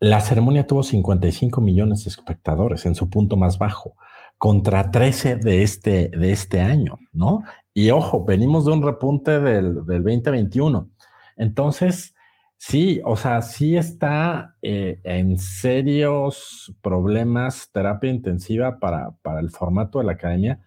la 0.10 0.22
ceremonia 0.22 0.68
tuvo 0.68 0.84
55 0.84 1.62
millones 1.62 2.04
de 2.04 2.10
espectadores 2.10 2.86
en 2.86 2.96
su 2.96 3.10
punto 3.10 3.38
más 3.38 3.58
bajo, 3.58 3.96
contra 4.38 4.92
13 4.92 5.38
de 5.38 5.64
este, 5.64 6.10
de 6.10 6.32
este 6.32 6.62
año, 6.62 7.00
¿no? 7.12 7.44
Y 7.74 7.90
ojo, 7.92 8.24
venimos 8.24 8.66
de 8.66 8.74
un 8.74 8.84
repunte 8.84 9.40
del, 9.40 9.86
del 9.86 10.04
2021. 10.04 10.90
Entonces, 11.38 12.16
Sí, 12.58 13.02
o 13.04 13.16
sea, 13.16 13.42
sí 13.42 13.76
está 13.76 14.56
eh, 14.62 15.00
en 15.04 15.38
serios 15.38 16.74
problemas 16.82 17.70
terapia 17.72 18.10
intensiva 18.10 18.80
para, 18.80 19.12
para, 19.22 19.40
el 19.40 19.52
formato 19.52 20.00
de 20.00 20.06
la 20.06 20.14
academia. 20.14 20.60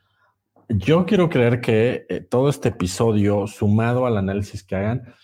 Yo 0.69 1.07
quiero 1.07 1.29
creer 1.29 1.61
que 1.61 2.07
eh, 2.09 2.21
todo 2.21 2.51
este 2.51 2.69
episodio, 2.69 3.47
sumado 3.47 4.07
al 4.07 4.19
análisis 4.19 4.63
que 4.63 4.77
hagan, 4.77 5.15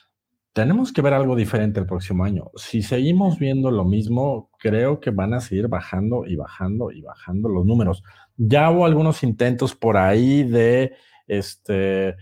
tenemos 0.54 0.92
que 0.92 1.02
ver 1.02 1.12
algo 1.12 1.34
diferente 1.34 1.80
el 1.80 1.86
próximo 1.86 2.24
año. 2.24 2.50
Si 2.54 2.80
seguimos 2.80 3.38
viendo 3.38 3.70
lo 3.72 3.84
mismo, 3.84 4.50
creo 4.58 5.00
que 5.00 5.10
van 5.10 5.34
a 5.34 5.40
seguir 5.40 5.68
bajando 5.68 6.24
y 6.26 6.36
bajando 6.36 6.92
y 6.92 7.02
bajando 7.02 7.48
los 7.48 7.66
números. 7.66 8.04
Ya 8.36 8.70
hubo 8.70 8.86
algunos 8.86 9.22
intentos 9.24 9.74
por 9.74 9.96
ahí 9.96 10.44
de 10.44 10.94
este 11.26 12.14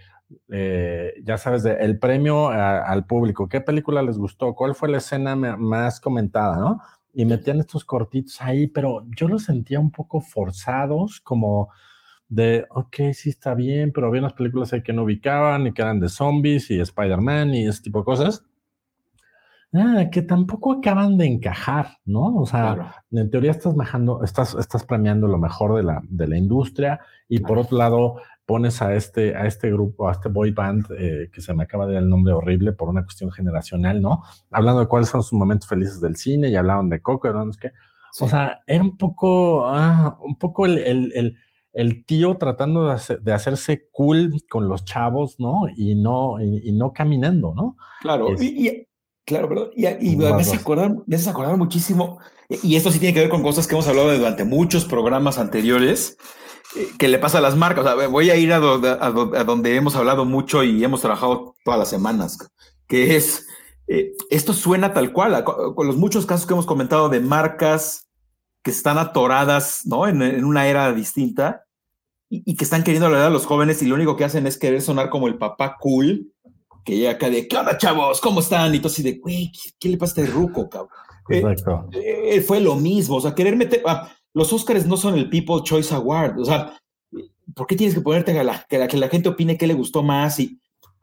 eh, 0.50 1.12
ya 1.24 1.36
sabes, 1.36 1.62
de, 1.62 1.74
el 1.74 1.98
premio 1.98 2.48
al 2.48 3.04
público, 3.06 3.48
qué 3.48 3.60
película 3.60 4.02
les 4.02 4.16
gustó, 4.16 4.54
cuál 4.54 4.74
fue 4.74 4.88
la 4.88 4.96
escena 4.98 5.36
más 5.36 6.00
comentada, 6.00 6.56
¿no? 6.56 6.80
Y 7.12 7.26
metían 7.26 7.60
estos 7.60 7.84
cortitos 7.84 8.40
ahí, 8.40 8.66
pero 8.66 9.04
yo 9.14 9.28
los 9.28 9.44
sentía 9.44 9.78
un 9.78 9.90
poco 9.90 10.22
forzados, 10.22 11.20
como 11.20 11.68
de, 12.32 12.64
ok, 12.70 13.12
sí 13.12 13.28
está 13.28 13.54
bien, 13.54 13.92
pero 13.92 14.06
había 14.06 14.22
unas 14.22 14.32
películas 14.32 14.72
ahí 14.72 14.82
que 14.82 14.94
no 14.94 15.02
ubicaban 15.02 15.66
y 15.66 15.72
que 15.72 15.82
eran 15.82 16.00
de 16.00 16.08
zombies 16.08 16.70
y 16.70 16.80
Spider-Man 16.80 17.54
y 17.54 17.66
ese 17.66 17.82
tipo 17.82 17.98
de 17.98 18.04
cosas. 18.06 18.42
Ah, 19.74 20.04
que 20.10 20.22
tampoco 20.22 20.72
acaban 20.72 21.18
de 21.18 21.26
encajar, 21.26 21.98
¿no? 22.06 22.36
O 22.36 22.46
sea, 22.46 23.04
en 23.10 23.30
teoría 23.30 23.50
estás, 23.50 23.74
bajando, 23.74 24.22
estás, 24.24 24.54
estás 24.54 24.84
premiando 24.84 25.26
lo 25.26 25.36
mejor 25.36 25.76
de 25.76 25.82
la, 25.82 26.02
de 26.08 26.26
la 26.26 26.38
industria 26.38 27.00
y 27.28 27.40
por 27.40 27.58
otro 27.58 27.76
lado, 27.76 28.16
pones 28.46 28.80
a 28.80 28.94
este, 28.94 29.36
a 29.36 29.46
este 29.46 29.70
grupo, 29.70 30.08
a 30.08 30.12
este 30.12 30.30
boy 30.30 30.52
band, 30.52 30.86
eh, 30.98 31.28
que 31.32 31.40
se 31.42 31.52
me 31.52 31.64
acaba 31.64 31.86
de 31.86 31.94
dar 31.94 32.02
el 32.02 32.08
nombre 32.08 32.32
horrible 32.32 32.72
por 32.72 32.88
una 32.88 33.02
cuestión 33.02 33.30
generacional, 33.30 34.00
¿no? 34.00 34.22
Hablando 34.50 34.80
de 34.80 34.88
cuáles 34.88 35.10
son 35.10 35.22
sus 35.22 35.34
momentos 35.34 35.68
felices 35.68 36.00
del 36.00 36.16
cine 36.16 36.48
y 36.48 36.56
hablaban 36.56 36.88
de 36.88 37.00
Coco, 37.00 37.30
¿no? 37.30 37.48
Es 37.48 37.56
que, 37.56 37.72
O 38.20 38.28
sea, 38.28 38.62
era 38.66 38.82
un 38.82 38.96
poco, 38.96 39.66
ah, 39.66 40.18
un 40.22 40.36
poco 40.36 40.66
el, 40.66 40.78
el, 40.78 41.12
el, 41.14 41.36
tío 42.04 42.36
tratando 42.36 42.88
de, 42.88 43.18
de, 43.20 43.32
hacerse 43.32 43.88
cool 43.90 44.32
con 44.48 44.68
los 44.68 44.84
chavos, 44.84 45.36
¿no? 45.38 45.62
Y 45.76 45.94
no, 45.94 46.40
y, 46.40 46.72
no 46.72 46.92
caminando, 46.92 47.54
¿no? 47.54 47.76
Claro, 48.00 48.28
y, 48.38 48.86
claro, 49.24 49.48
perdón, 49.48 49.70
y, 49.74 49.86
y 50.12 50.16
me, 50.16 50.28
hace 50.28 50.56
acordar, 50.56 50.94
me 51.06 51.16
hace 51.16 51.30
acordar 51.30 51.56
muchísimo, 51.56 52.18
y 52.62 52.76
esto 52.76 52.90
sí 52.90 52.98
tiene 52.98 53.14
que 53.14 53.20
ver 53.20 53.28
con 53.30 53.42
cosas 53.42 53.66
que 53.66 53.74
hemos 53.74 53.88
hablado 53.88 54.16
durante 54.16 54.44
muchos 54.44 54.84
programas 54.84 55.38
anteriores, 55.38 56.18
que 56.98 57.08
le 57.08 57.18
pasa 57.18 57.38
a 57.38 57.42
las 57.42 57.56
marcas. 57.56 57.84
O 57.84 57.98
sea, 57.98 58.08
voy 58.08 58.30
a 58.30 58.36
ir 58.36 58.52
a, 58.52 58.58
donde 58.58 59.76
hemos 59.76 59.94
hablado 59.96 60.24
mucho 60.24 60.62
y 60.62 60.82
hemos 60.84 61.00
trabajado 61.00 61.54
todas 61.64 61.78
las 61.78 61.88
semanas, 61.88 62.38
que 62.86 63.16
es, 63.16 63.46
eh, 63.86 64.12
esto 64.30 64.52
suena 64.52 64.92
tal 64.92 65.12
cual, 65.12 65.44
con 65.44 65.86
los 65.86 65.96
muchos 65.96 66.26
casos 66.26 66.46
que 66.46 66.54
hemos 66.54 66.66
comentado 66.66 67.08
de 67.08 67.20
marcas 67.20 68.08
que 68.62 68.70
están 68.70 68.98
atoradas, 68.98 69.82
¿no? 69.84 70.06
En, 70.06 70.44
una 70.44 70.66
era 70.66 70.92
distinta 70.92 71.61
y, 72.34 72.56
que 72.56 72.64
están 72.64 72.82
queriendo 72.82 73.06
hablar 73.06 73.26
a 73.26 73.30
los 73.30 73.44
jóvenes 73.44 73.82
y 73.82 73.86
lo 73.86 73.94
único 73.94 74.16
que 74.16 74.24
hacen 74.24 74.46
es 74.46 74.56
querer 74.56 74.80
sonar 74.80 75.10
como 75.10 75.28
el 75.28 75.36
papá 75.36 75.76
cool, 75.78 76.32
que 76.82 76.96
llega 76.96 77.10
acá 77.10 77.28
de, 77.28 77.46
¿qué 77.46 77.56
onda, 77.58 77.76
chavos? 77.76 78.22
¿Cómo 78.22 78.40
están? 78.40 78.74
Y 78.74 78.78
todo 78.78 78.88
así 78.88 79.02
de, 79.02 79.18
güey, 79.18 79.52
¿qué, 79.78 79.90
le 79.90 79.98
pasa 79.98 80.20
a 80.20 80.24
este 80.24 80.34
ruco, 80.34 80.68
cabrón? 80.70 80.90
Exacto. 81.28 81.88
Eh, 81.92 82.36
eh, 82.36 82.40
fue 82.40 82.60
lo 82.60 82.74
mismo, 82.76 83.16
o 83.16 83.20
sea, 83.20 83.34
querer 83.34 83.54
meter... 83.54 83.82
Ah, 83.86 84.10
los 84.32 84.50
Oscars 84.50 84.86
no 84.86 84.96
son 84.96 85.14
el 85.14 85.28
People 85.28 85.60
Choice 85.62 85.94
Award. 85.94 86.40
O 86.40 86.44
sea, 86.46 86.80
¿por 87.54 87.66
qué 87.66 87.76
tienes 87.76 87.94
que 87.94 88.00
ponerte 88.00 88.38
a 88.38 88.42
la, 88.42 88.64
que, 88.66 88.78
la, 88.78 89.08
gente 89.08 89.28
opine 89.28 89.58
qué 89.58 89.66
le 89.66 89.74
gustó 89.74 90.02
más? 90.02 90.40
Y 90.40 90.58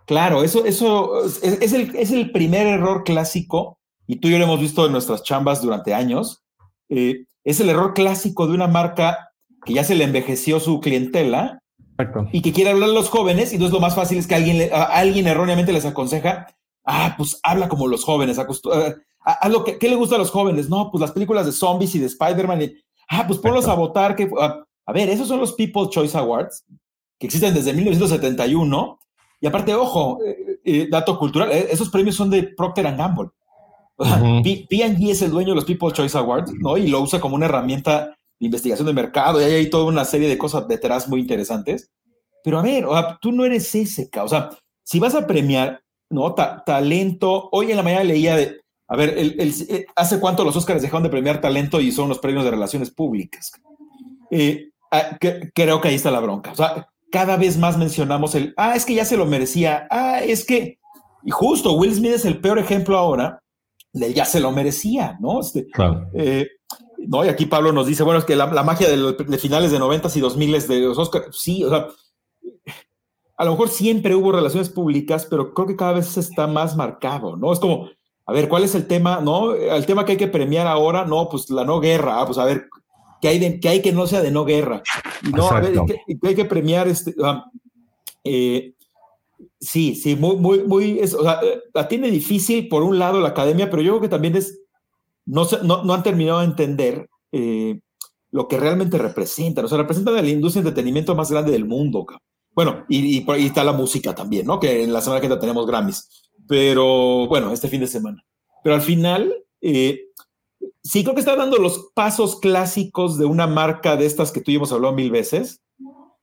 claro, 0.07 0.43
eso, 0.43 0.65
eso 0.65 1.25
es, 1.25 1.73
el, 1.73 1.95
es 1.95 2.11
el 2.11 2.31
primer 2.31 2.65
error 2.65 3.03
clásico, 3.03 3.77
y 4.07 4.15
tú 4.15 4.27
y 4.27 4.31
yo 4.31 4.39
lo 4.39 4.45
hemos 4.45 4.59
visto 4.59 4.83
en 4.87 4.93
nuestras 4.93 5.21
chambas 5.21 5.61
durante 5.61 5.93
años. 5.93 6.43
Eh, 6.89 7.25
es 7.43 7.59
el 7.59 7.69
error 7.69 7.93
clásico 7.93 8.47
de 8.47 8.55
una 8.55 8.67
marca 8.67 9.28
que 9.65 9.73
ya 9.73 9.83
se 9.83 9.95
le 9.95 10.03
envejeció 10.03 10.59
su 10.59 10.79
clientela 10.79 11.61
y 12.31 12.41
que 12.41 12.53
quiere 12.53 12.71
hablar 12.71 12.89
a 12.89 12.93
los 12.93 13.09
jóvenes, 13.09 13.53
y 13.53 13.57
no 13.57 13.65
es 13.65 13.71
lo 13.71 13.79
más 13.79 13.95
fácil, 13.95 14.17
es 14.17 14.27
que 14.27 14.35
alguien, 14.35 14.69
alguien 14.71 15.27
erróneamente 15.27 15.73
les 15.73 15.85
aconseja, 15.85 16.47
ah, 16.85 17.15
pues 17.17 17.39
habla 17.43 17.67
como 17.67 17.87
los 17.87 18.05
jóvenes, 18.05 18.39
a, 18.39 19.49
lo 19.49 19.63
que, 19.63 19.77
¿qué 19.77 19.89
le 19.89 19.95
gusta 19.95 20.15
a 20.15 20.19
los 20.19 20.31
jóvenes? 20.31 20.69
No, 20.69 20.89
pues 20.91 21.01
las 21.01 21.11
películas 21.11 21.45
de 21.45 21.51
zombies 21.51 21.93
y 21.95 21.99
de 21.99 22.07
Spider-Man. 22.07 22.71
ah, 23.09 23.25
pues 23.27 23.39
ponlos 23.39 23.67
a 23.67 23.75
votar. 23.75 24.15
Que, 24.15 24.29
a, 24.39 24.93
ver, 24.93 25.09
esos 25.09 25.27
son 25.27 25.39
los 25.39 25.53
People's 25.53 25.89
Choice 25.89 26.17
Awards, 26.17 26.63
que 27.19 27.27
existen 27.27 27.53
desde 27.53 27.73
1971. 27.73 28.99
Y 29.41 29.47
aparte, 29.47 29.73
ojo, 29.73 30.19
eh, 30.25 30.59
eh, 30.63 30.87
dato 30.89 31.17
cultural, 31.17 31.51
eh, 31.51 31.67
esos 31.69 31.89
premios 31.89 32.15
son 32.15 32.29
de 32.29 32.43
Procter 32.43 32.95
Gamble. 32.95 33.29
P&G 33.97 35.11
es 35.11 35.21
el 35.21 35.31
dueño 35.31 35.49
de 35.49 35.55
los 35.55 35.65
People's 35.65 35.93
Choice 35.93 36.17
Awards, 36.17 36.53
¿no? 36.53 36.77
Y 36.77 36.87
lo 36.87 37.01
usa 37.01 37.19
como 37.19 37.35
una 37.35 37.45
herramienta 37.45 38.15
de 38.39 38.45
investigación 38.45 38.87
de 38.87 38.93
mercado 38.93 39.41
y 39.41 39.43
hay 39.43 39.53
ahí 39.53 39.69
toda 39.69 39.85
una 39.85 40.05
serie 40.05 40.27
de 40.27 40.37
cosas 40.37 40.67
detrás 40.67 41.07
muy 41.07 41.21
interesantes. 41.21 41.91
Pero 42.43 42.59
a 42.59 42.61
ver, 42.61 42.85
tú 43.21 43.31
no 43.31 43.45
eres 43.45 43.73
ese, 43.75 44.09
o 44.21 44.27
sea, 44.27 44.49
si 44.83 44.99
vas 44.99 45.13
a 45.13 45.27
premiar, 45.27 45.81
¿no? 46.09 46.33
talento, 46.33 47.49
hoy 47.51 47.71
en 47.71 47.77
la 47.77 47.83
mañana 47.83 48.03
leía 48.03 48.35
de, 48.35 48.61
a 48.87 48.95
ver, 48.95 49.17
el, 49.17 49.85
¿hace 49.95 50.19
cuánto 50.19 50.45
los 50.45 50.55
Oscars 50.55 50.81
dejaron 50.81 51.03
de 51.03 51.09
premiar 51.09 51.41
talento 51.41 51.81
y 51.81 51.91
son 51.91 52.09
los 52.09 52.19
premios 52.19 52.45
de 52.45 52.51
relaciones 52.51 52.91
públicas? 52.91 53.51
Ah, 54.91 55.17
creo 55.53 55.81
que 55.81 55.87
ahí 55.89 55.95
está 55.95 56.09
la 56.09 56.21
bronca. 56.21 56.51
O 56.51 56.55
sea, 56.55 56.87
cada 57.11 57.35
vez 57.35 57.57
más 57.57 57.77
mencionamos 57.77 58.33
el, 58.35 58.53
ah, 58.57 58.75
es 58.75 58.85
que 58.85 58.95
ya 58.95 59.05
se 59.05 59.17
lo 59.17 59.25
merecía, 59.25 59.87
ah, 59.91 60.21
es 60.23 60.45
que, 60.45 60.79
y 61.23 61.31
justo 61.31 61.73
Will 61.73 61.93
Smith 61.93 62.13
es 62.13 62.25
el 62.25 62.39
peor 62.39 62.57
ejemplo 62.57 62.97
ahora 62.97 63.41
ya 63.93 64.25
se 64.25 64.39
lo 64.39 64.51
merecía, 64.51 65.17
¿no? 65.19 65.41
Este, 65.41 65.67
eh, 66.13 66.47
¿no? 67.07 67.25
Y 67.25 67.29
aquí 67.29 67.45
Pablo 67.45 67.71
nos 67.71 67.87
dice, 67.87 68.03
bueno, 68.03 68.19
es 68.19 68.25
que 68.25 68.35
la, 68.35 68.47
magia 68.63 68.89
de, 68.89 69.37
finales 69.37 69.71
de 69.71 69.79
noventas 69.79 70.15
y 70.17 70.19
dos 70.19 70.37
miles 70.37 70.67
de 70.67 70.79
los 70.81 70.97
Oscars, 70.97 71.37
sí, 71.39 71.63
o 71.63 71.69
sea, 71.69 71.87
a 73.37 73.45
lo 73.45 73.51
mejor 73.51 73.69
siempre 73.69 74.15
hubo 74.15 74.31
relaciones 74.31 74.69
públicas, 74.69 75.27
pero 75.29 75.53
creo 75.53 75.67
que 75.67 75.75
cada 75.75 75.93
vez 75.93 76.17
está 76.17 76.47
más 76.47 76.75
marcado, 76.75 77.35
¿no? 77.35 77.53
Es 77.53 77.59
como, 77.59 77.89
a 78.25 78.33
ver, 78.33 78.49
¿cuál 78.49 78.63
es 78.63 78.75
el 78.75 78.87
tema, 78.87 79.21
no? 79.21 79.53
El 79.53 79.85
tema 79.85 80.05
que 80.05 80.13
hay 80.13 80.17
que 80.17 80.27
premiar 80.27 80.67
ahora, 80.67 81.05
no, 81.05 81.29
pues 81.29 81.49
la 81.49 81.63
no 81.63 81.79
guerra, 81.79 82.21
ah, 82.21 82.25
pues 82.25 82.37
a 82.37 82.45
ver, 82.45 82.67
¿qué 83.21 83.29
hay, 83.29 83.59
que 83.59 83.69
hay 83.69 83.81
que 83.81 83.91
no 83.91 84.07
sea 84.07 84.21
de 84.21 84.31
no 84.31 84.45
guerra? 84.45 84.81
no, 85.35 85.49
a 85.49 85.59
ver, 85.61 85.79
¿qué, 85.87 86.27
hay 86.27 86.35
que 86.35 86.45
premiar? 86.45 86.87
Este, 86.87 87.15
eh, 88.23 88.73
Sí, 89.61 89.95
sí, 89.95 90.15
muy, 90.15 90.37
muy, 90.37 90.63
muy, 90.63 91.01
o 91.01 91.07
sea, 91.07 91.41
la 91.73 91.87
tiene 91.87 92.09
difícil 92.09 92.69
por 92.69 92.81
un 92.81 92.97
lado 92.97 93.19
la 93.19 93.29
academia, 93.29 93.69
pero 93.69 93.81
yo 93.81 93.91
creo 93.91 94.01
que 94.01 94.09
también 94.09 94.35
es, 94.37 94.61
no, 95.29 95.93
han 95.93 96.03
terminado 96.03 96.39
de 96.39 96.45
entender 96.45 97.09
eh, 97.31 97.79
lo 98.31 98.47
que 98.47 98.57
realmente 98.57 98.97
representan, 98.97 99.65
o 99.65 99.67
sea, 99.67 99.77
representan 99.77 100.15
a 100.15 100.21
la 100.21 100.29
industria 100.29 100.63
de 100.63 100.69
entretenimiento 100.69 101.15
más 101.15 101.31
grande 101.31 101.51
del 101.51 101.65
mundo. 101.65 102.05
Bueno, 102.53 102.85
y, 102.89 103.17
y, 103.17 103.25
y, 103.37 103.45
está 103.45 103.63
la 103.63 103.73
música 103.73 104.15
también, 104.15 104.45
¿no? 104.45 104.59
Que 104.59 104.83
en 104.83 104.91
la 104.91 105.01
semana 105.01 105.21
que 105.21 105.29
tenemos 105.37 105.67
Grammys, 105.67 106.29
pero 106.47 107.27
bueno, 107.27 107.51
este 107.51 107.67
fin 107.67 107.79
de 107.79 107.87
semana. 107.87 108.25
Pero 108.63 108.75
al 108.75 108.81
final, 108.81 109.33
eh, 109.61 110.07
sí 110.83 111.03
creo 111.03 111.13
que 111.13 111.21
está 111.21 111.35
dando 111.35 111.57
los 111.57 111.91
pasos 111.93 112.39
clásicos 112.39 113.17
de 113.17 113.25
una 113.25 113.47
marca 113.47 113.95
de 113.95 114.05
estas 114.05 114.31
que 114.31 114.41
tú 114.41 114.51
y 114.51 114.55
hemos 114.55 114.71
hablado 114.71 114.95
mil 114.95 115.11
veces, 115.11 115.61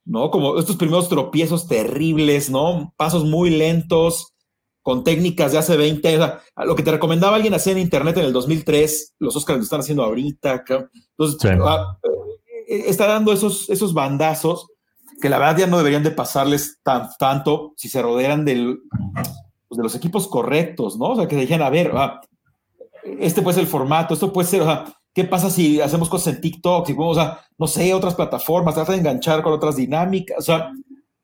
¿no? 0.04 0.30
Como 0.30 0.58
estos 0.58 0.76
primeros 0.76 1.08
tropiezos 1.08 1.68
terribles, 1.68 2.50
¿no? 2.50 2.92
Pasos 2.96 3.24
muy 3.24 3.50
lentos, 3.50 4.34
con 4.86 5.02
técnicas 5.02 5.50
de 5.50 5.58
hace 5.58 5.76
20 5.76 6.08
años. 6.08 6.34
lo 6.58 6.76
que 6.76 6.84
te 6.84 6.92
recomendaba 6.92 7.34
alguien 7.34 7.54
hacer 7.54 7.72
en 7.72 7.82
Internet 7.82 8.18
en 8.18 8.26
el 8.26 8.32
2003, 8.32 9.14
los 9.18 9.34
Oscars 9.34 9.58
lo 9.58 9.64
están 9.64 9.80
haciendo 9.80 10.04
ahorita. 10.04 10.62
Entonces, 10.94 11.58
ah, 11.60 11.98
eh, 12.68 12.84
está 12.86 13.08
dando 13.08 13.32
esos, 13.32 13.68
esos 13.68 13.92
bandazos 13.92 14.68
que 15.20 15.28
la 15.28 15.40
verdad 15.40 15.56
ya 15.58 15.66
no 15.66 15.78
deberían 15.78 16.04
de 16.04 16.12
pasarles 16.12 16.78
tan, 16.84 17.08
tanto 17.18 17.72
si 17.76 17.88
se 17.88 18.00
rodean 18.00 18.44
del, 18.44 18.78
pues, 19.66 19.76
de 19.76 19.82
los 19.82 19.96
equipos 19.96 20.28
correctos, 20.28 20.96
¿no? 20.96 21.06
O 21.06 21.16
sea, 21.16 21.26
que 21.26 21.34
dijeran, 21.34 21.66
a 21.66 21.70
ver, 21.70 21.90
ah, 21.92 22.20
este 23.18 23.42
puede 23.42 23.54
ser 23.54 23.64
el 23.64 23.70
formato, 23.70 24.14
esto 24.14 24.32
puede 24.32 24.46
ser, 24.46 24.62
o 24.62 24.66
sea, 24.66 24.84
¿Qué 25.12 25.24
pasa 25.24 25.48
si 25.48 25.80
hacemos 25.80 26.10
cosas 26.10 26.34
en 26.34 26.42
TikTok? 26.42 26.86
Si 26.86 26.92
podemos, 26.92 27.16
o 27.16 27.20
sea, 27.20 27.40
no 27.56 27.66
sé, 27.66 27.94
otras 27.94 28.14
plataformas, 28.14 28.74
trata 28.74 28.92
de 28.92 28.98
enganchar 28.98 29.42
con 29.42 29.54
otras 29.54 29.74
dinámicas. 29.74 30.38
O 30.38 30.42
sea, 30.42 30.70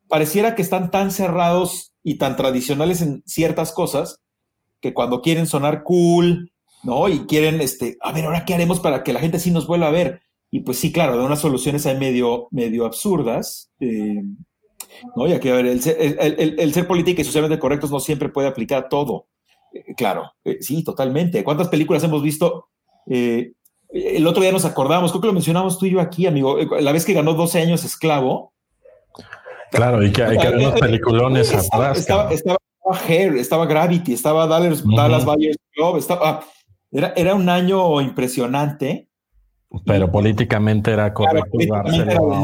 pareciera 0.09 0.55
que 0.55 0.63
están 0.63 0.91
tan 0.91 1.11
cerrados 1.11 1.92
y 2.03 2.17
tan 2.17 2.37
tradicionales 2.37 3.01
en 3.03 3.23
ciertas 3.27 3.73
cosas 3.73 4.21
que 4.81 4.93
cuando 4.93 5.23
quieren 5.23 5.47
sonar 5.47 5.85
cool, 5.85 6.53
¿no? 6.83 7.09
Y 7.09 7.27
quieren, 7.27 7.61
este, 7.61 7.97
a 8.01 8.13
ver, 8.13 8.25
ahora 8.25 8.45
qué 8.45 8.55
haremos 8.55 8.81
para 8.81 9.05
que 9.05 9.13
la 9.13 9.21
gente 9.21 9.39
sí 9.39 9.51
nos 9.51 9.67
vuelva 9.67 9.87
a 9.89 9.93
ver. 9.93 10.23
Y 10.51 10.61
pues 10.61 10.79
sí, 10.79 10.93
claro, 10.93 11.17
de 11.17 11.25
unas 11.25 11.41
soluciones 11.41 11.87
hay 11.87 11.97
medio, 11.97 12.49
medio 12.51 12.85
absurdas. 12.85 13.71
Eh, 13.81 14.23
¿no? 15.17 15.27
Y 15.27 15.33
aquí, 15.33 15.49
a 15.49 15.55
ver, 15.55 15.67
el 15.67 15.81
el, 16.59 16.75
ser 16.75 16.87
política 16.87 17.23
y 17.23 17.25
socialmente 17.25 17.59
correctos 17.59 17.91
no 17.91 18.01
siempre 18.01 18.29
puede 18.29 18.49
aplicar 18.49 18.89
todo. 18.89 19.29
Eh, 19.73 19.95
claro, 19.97 20.33
eh, 20.45 20.59
sí, 20.61 20.83
totalmente. 20.83 21.45
¿Cuántas 21.45 21.69
películas 21.69 22.05
hemos 22.05 22.23
visto? 22.23 22.69
El 23.07 24.27
otro 24.27 24.43
día 24.43 24.53
nos 24.53 24.65
acordamos, 24.65 25.11
creo 25.11 25.21
que 25.21 25.27
lo 25.27 25.33
mencionamos 25.33 25.79
tú 25.79 25.87
y 25.87 25.91
yo 25.91 26.01
aquí, 26.01 26.27
amigo, 26.27 26.57
la 26.59 26.93
vez 26.93 27.05
que 27.05 27.13
ganó 27.15 27.35
12 27.35 27.61
años 27.61 27.85
esclavo. 27.85 28.53
Claro, 29.73 30.05
y 30.05 30.13
que 30.13 30.23
hay 30.23 30.39
que 30.39 30.49
ver 30.49 30.59
unos 30.59 30.79
peliculones 30.79 31.53
atrás. 31.55 31.99
Estaba, 31.99 32.31
estaba, 32.31 32.59
Hair, 33.09 33.37
estaba 33.37 33.67
Gravity, 33.67 34.13
estaba 34.13 34.47
Dallas, 34.47 34.83
Dallas 34.85 35.25
Buyers 35.25 35.57
Club, 35.73 35.97
estaba, 35.97 36.45
era, 36.91 37.13
era 37.17 37.35
un 37.35 37.49
año 37.49 38.01
impresionante. 38.01 39.09
Pero 39.87 40.13
políticamente 40.13 40.91
era 40.93 41.15
correcto. 41.15 41.59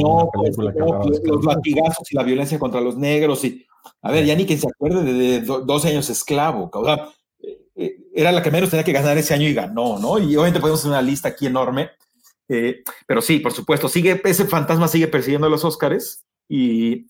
no, 0.01 0.31
pues, 0.33 0.57
los 0.57 1.45
latigazos 1.45 2.11
y 2.11 2.17
la 2.17 2.23
violencia 2.23 2.59
contra 2.59 2.81
los 2.81 2.97
negros. 2.97 3.45
Y, 3.45 3.67
a 4.01 4.11
ver, 4.11 4.25
ya 4.25 4.35
ni 4.35 4.47
quien 4.47 4.59
se 4.59 4.69
acuerde 4.69 5.13
de, 5.13 5.41
12 5.43 5.89
años 5.89 6.09
esclavo. 6.09 6.71
O 6.73 6.85
sea, 6.85 7.11
eh, 7.77 7.97
era 8.15 8.33
la 8.33 8.43
que 8.43 8.51
menos 8.51 8.71
tenía 8.71 8.85
que 8.85 8.93
ganar 8.93 9.19
ese 9.19 9.35
año 9.35 9.47
y 9.47 9.53
ganó, 9.53 9.99
¿no? 9.99 10.19
Y 10.19 10.35
obviamente 10.37 10.61
podemos 10.61 10.81
hacer 10.81 10.91
una 10.91 11.03
lista 11.03 11.29
aquí 11.29 11.47
enorme. 11.47 11.91
Eh, 12.49 12.83
pero 13.07 13.21
sí, 13.21 13.41
por 13.41 13.53
supuesto, 13.53 13.91
sigue, 13.91 14.19
ese 14.25 14.47
fantasma 14.47 14.89
sigue 14.89 15.09
persiguiendo 15.09 15.49
a 15.49 15.51
los 15.51 15.67
Óscares 15.67 16.25
y, 16.49 17.07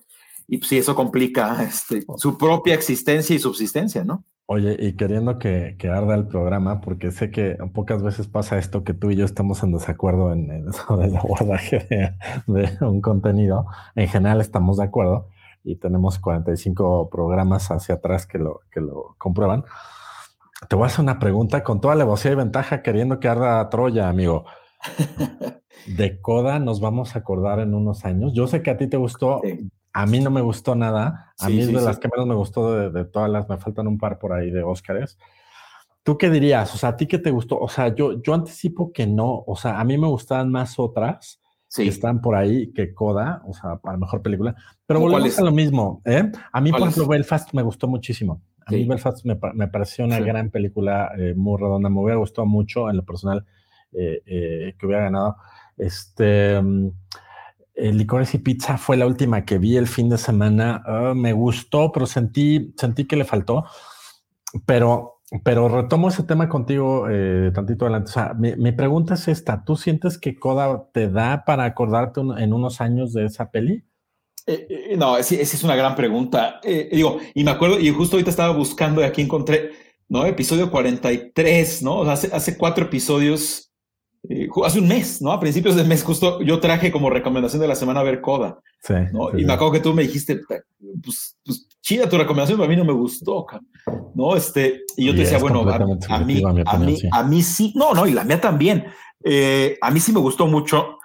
y 0.49 0.59
pues 0.59 0.69
sí, 0.69 0.79
eso 0.79 0.97
complica 0.97 1.63
este, 1.69 2.05
su 2.17 2.37
propia 2.37 2.75
existencia 2.75 3.37
y 3.37 3.39
subsistencia, 3.39 4.03
¿no? 4.03 4.25
Oye, 4.51 4.77
y 4.81 4.95
queriendo 4.95 5.39
que, 5.39 5.77
que, 5.79 5.91
arda 5.91 6.15
el 6.15 6.27
programa, 6.27 6.81
porque 6.81 7.13
sé 7.13 7.31
que 7.31 7.59
pocas 7.75 8.03
veces 8.03 8.29
pasa 8.29 8.57
esto 8.57 8.83
que 8.83 8.95
tú 8.95 9.11
y 9.11 9.17
yo 9.17 9.27
estamos 9.27 9.63
en 9.63 9.73
desacuerdo 9.73 10.33
en, 10.33 10.67
eso 10.67 10.97
del 10.97 11.15
abordaje 11.17 11.87
de, 12.47 12.63
de, 12.63 12.85
un 12.85 13.03
contenido. 13.03 13.67
En 13.95 14.09
general 14.09 14.41
estamos 14.41 14.79
de 14.79 14.85
acuerdo 14.85 15.29
y 15.65 15.77
tenemos 15.77 16.19
45 16.19 17.11
programas 17.11 17.71
hacia 17.71 17.97
atrás 17.97 18.27
que 18.27 18.39
lo, 18.39 18.61
que 18.71 18.81
lo 18.81 19.17
comprueban. 19.19 19.65
Te 20.67 20.77
voy 20.77 20.85
a 20.85 20.87
hacer 20.87 21.03
una 21.03 21.19
pregunta 21.19 21.63
con 21.63 21.83
toda 21.83 21.95
la 21.95 22.05
alevosía 22.05 22.33
y 22.33 22.37
ventaja, 22.37 22.83
queriendo 22.83 23.21
que 23.21 23.29
arda 23.29 23.69
Troya, 23.69 24.09
amigo. 24.09 24.47
De 25.87 26.21
Coda 26.23 26.59
nos 26.59 26.81
vamos 26.81 27.15
a 27.15 27.19
acordar 27.19 27.61
en 27.61 27.75
unos 27.75 28.07
años. 28.07 28.33
Yo 28.35 28.47
sé 28.47 28.63
que 28.63 28.71
a 28.71 28.77
ti 28.79 28.89
te 28.89 28.97
gustó, 28.97 29.43
a 29.93 30.07
mí 30.07 30.21
no 30.21 30.31
me 30.31 30.41
gustó 30.41 30.75
nada. 30.75 31.35
A 31.39 31.49
mí 31.49 31.61
es 31.61 31.67
de 31.69 31.81
las 31.81 31.99
que 31.99 32.09
menos 32.09 32.27
me 32.27 32.35
gustó 32.35 32.91
de, 32.91 33.05
todas 33.05 33.31
las, 33.31 33.49
me 33.49 33.59
faltan 33.59 33.87
un 33.87 33.99
par 33.99 34.19
por 34.19 34.33
ahí 34.33 34.51
de 34.51 34.63
Óscares. 34.63 35.19
¿Tú 36.03 36.17
qué 36.17 36.31
dirías? 36.31 36.75
O 36.75 36.79
sea, 36.79 36.91
¿a 36.91 36.97
ti 36.97 37.07
qué 37.07 37.19
te 37.19 37.31
gustó? 37.31 37.59
O 37.59 37.69
sea, 37.69 37.95
yo, 37.95 38.23
yo 38.23 38.35
anticipo 38.35 38.93
que 38.93 39.07
no. 39.07 39.45
O 39.47 39.57
sea, 39.57 39.79
a 39.81 39.85
mí 39.85 39.99
me 39.99 40.07
gustaban 40.07 40.51
más 40.51 40.79
otras 40.79 41.41
que 41.75 41.87
están 41.87 42.21
por 42.23 42.35
ahí 42.35 42.73
que 42.73 42.95
Coda, 42.95 43.43
o 43.47 43.53
sea, 43.53 43.77
para 43.77 43.99
mejor 43.99 44.23
película. 44.23 44.55
Pero 44.87 45.01
volvemos 45.01 45.39
a 45.39 45.45
lo 45.45 45.53
mismo. 45.53 46.01
¿eh? 46.05 46.31
A 46.53 46.61
mí, 46.61 46.71
por 46.71 46.81
ejemplo, 46.81 47.07
Belfast 47.07 47.53
me 47.53 47.63
gustó 47.63 47.89
muchísimo. 47.89 48.43
A 48.65 48.73
mí 48.73 48.85
Belfast 48.85 49.25
me, 49.25 49.39
me 49.55 49.69
pareció 49.69 50.05
una 50.05 50.21
gran 50.21 50.51
película, 50.51 51.13
eh, 51.19 51.35
muy 51.35 51.59
redonda. 51.59 51.89
Me 51.89 52.01
hubiera 52.01 52.19
gustado 52.19 52.47
mucho 52.47 52.91
en 52.91 52.97
lo 52.97 53.05
personal 53.05 53.45
eh, 53.93 54.23
eh, 54.27 54.75
que 54.79 54.87
hubiera 54.87 55.05
ganado. 55.05 55.37
Este, 55.77 56.61
mm, 57.79 57.97
Licores 57.97 58.35
y 58.35 58.39
Pizza 58.39 58.79
fue 58.79 58.97
la 58.97 59.07
última 59.07 59.45
que 59.45 59.59
vi 59.59 59.77
el 59.77 59.87
fin 59.87 60.09
de 60.09 60.19
semana. 60.19 60.83
Ah, 60.87 61.13
me 61.15 61.33
gustó, 61.33 61.93
pero 61.93 62.07
sentí, 62.07 62.75
sentí 62.77 63.07
que 63.07 63.17
le 63.17 63.25
faltó. 63.25 63.65
Pero, 64.67 65.21
pero 65.45 65.69
retomo 65.69 66.09
ese 66.09 66.23
tema 66.23 66.49
contigo 66.49 67.07
tantito 67.55 67.85
adelante. 67.85 68.11
O 68.11 68.13
sea, 68.15 68.35
mi, 68.35 68.57
mi, 68.57 68.73
pregunta 68.73 69.15
es 69.15 69.29
esta. 69.29 69.65
¿Tú 69.65 69.77
sientes 69.77 70.19
que 70.19 70.39
Coda 70.39 70.89
te 70.93 71.09
da 71.09 71.45
para 71.45 71.65
acordarte 71.65 72.21
en 72.21 72.53
unos 72.53 72.81
años 72.81 73.13
de 73.13 73.27
esa 73.27 73.51
peli? 73.51 73.85
Eh, 74.49 74.67
eh, 74.93 74.97
no, 74.97 75.19
esa 75.19 75.35
es 75.35 75.63
una 75.63 75.77
gran 75.77 75.95
pregunta. 75.95 76.59
Eh, 76.65 76.89
digo, 76.91 77.21
y 77.35 77.45
me 77.45 77.51
acuerdo, 77.51 77.79
y 77.79 77.91
justo 77.91 78.17
ahorita 78.17 78.31
estaba 78.31 78.57
buscando 78.57 79.03
y 79.03 79.05
aquí 79.05 79.21
encontré, 79.21 79.73
¿no? 80.09 80.25
Episodio 80.25 80.71
43, 80.71 81.83
¿no? 81.83 81.99
O 81.99 82.05
sea, 82.05 82.15
hace, 82.15 82.31
hace 82.33 82.57
cuatro 82.57 82.87
episodios, 82.87 83.68
hace 84.65 84.81
un 84.81 84.89
mes, 84.89 85.23
¿no? 85.23 85.33
A 85.33 85.41
principios 85.41 85.77
del 85.77 85.87
mes, 85.87 86.03
justo 86.03 86.43
yo 86.43 86.61
traje 86.61 86.91
como 86.93 87.11
recomendación 87.11 87.63
de 87.63 87.69
la 87.69 87.75
semana 87.75 88.03
ver 88.03 88.21
Coda. 88.21 88.59
Sí. 88.83 88.95
¿no? 89.13 89.37
y 89.37 89.45
me 89.45 89.53
acuerdo 89.53 89.73
que 89.73 89.81
tú 89.81 89.93
me 89.93 90.03
dijiste, 90.03 90.41
pues, 91.03 91.37
pues 91.45 91.67
chida 91.81 92.09
tu 92.09 92.17
recomendación, 92.17 92.59
pero 92.59 92.67
a 92.67 92.71
mí 92.71 92.77
no 92.77 92.85
me 92.85 92.93
gustó, 92.93 93.47
¿no? 94.15 94.37
Este, 94.37 94.83
y 94.97 95.07
yo 95.07 95.13
te 95.13 95.21
decía, 95.21 95.39
bueno, 95.39 95.61
a, 95.61 96.19
mí, 96.21 96.43
a, 96.45 96.79
mí, 96.79 96.97
a 97.11 97.23
mí 97.25 97.43
sí, 97.43 97.73
no, 97.75 97.93
no, 97.95 98.07
y 98.07 98.13
la 98.13 98.25
mía 98.25 98.41
también. 98.41 98.87
a 99.81 99.91
mí 99.91 100.01
sí 100.01 100.13
me 100.13 100.21
gustó 100.21 100.47
mucho 100.47 100.99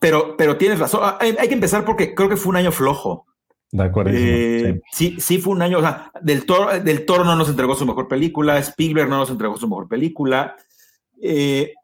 pero, 0.00 0.36
pero 0.36 0.56
tienes 0.56 0.78
razón. 0.78 1.00
Ah, 1.02 1.18
hay, 1.20 1.48
que 1.48 1.54
empezar 1.54 1.84
porque 1.84 2.14
creo 2.14 2.28
que 2.28 2.36
fue 2.36 2.50
un 2.50 2.56
año 2.56 2.72
flojo. 2.72 3.26
De 3.70 3.84
acuerdo. 3.84 4.12
Eh, 4.14 4.80
sí. 4.92 5.16
sí. 5.18 5.38
fue 5.38 5.52
un 5.54 5.62
año. 5.62 5.78
O 5.78 5.80
sea, 5.80 6.10
del 6.22 6.46
Toro, 6.46 6.80
del 6.80 7.04
no 7.06 7.36
nos 7.36 7.48
entregó 7.48 7.74
su 7.74 7.86
mejor 7.86 8.08
película. 8.08 8.58
Spielberg 8.58 9.08
no 9.08 9.18
nos 9.18 9.30
entregó 9.30 9.56
su 9.56 9.68
mejor 9.68 9.88
película. 9.88 10.56
Eh, 11.20 11.74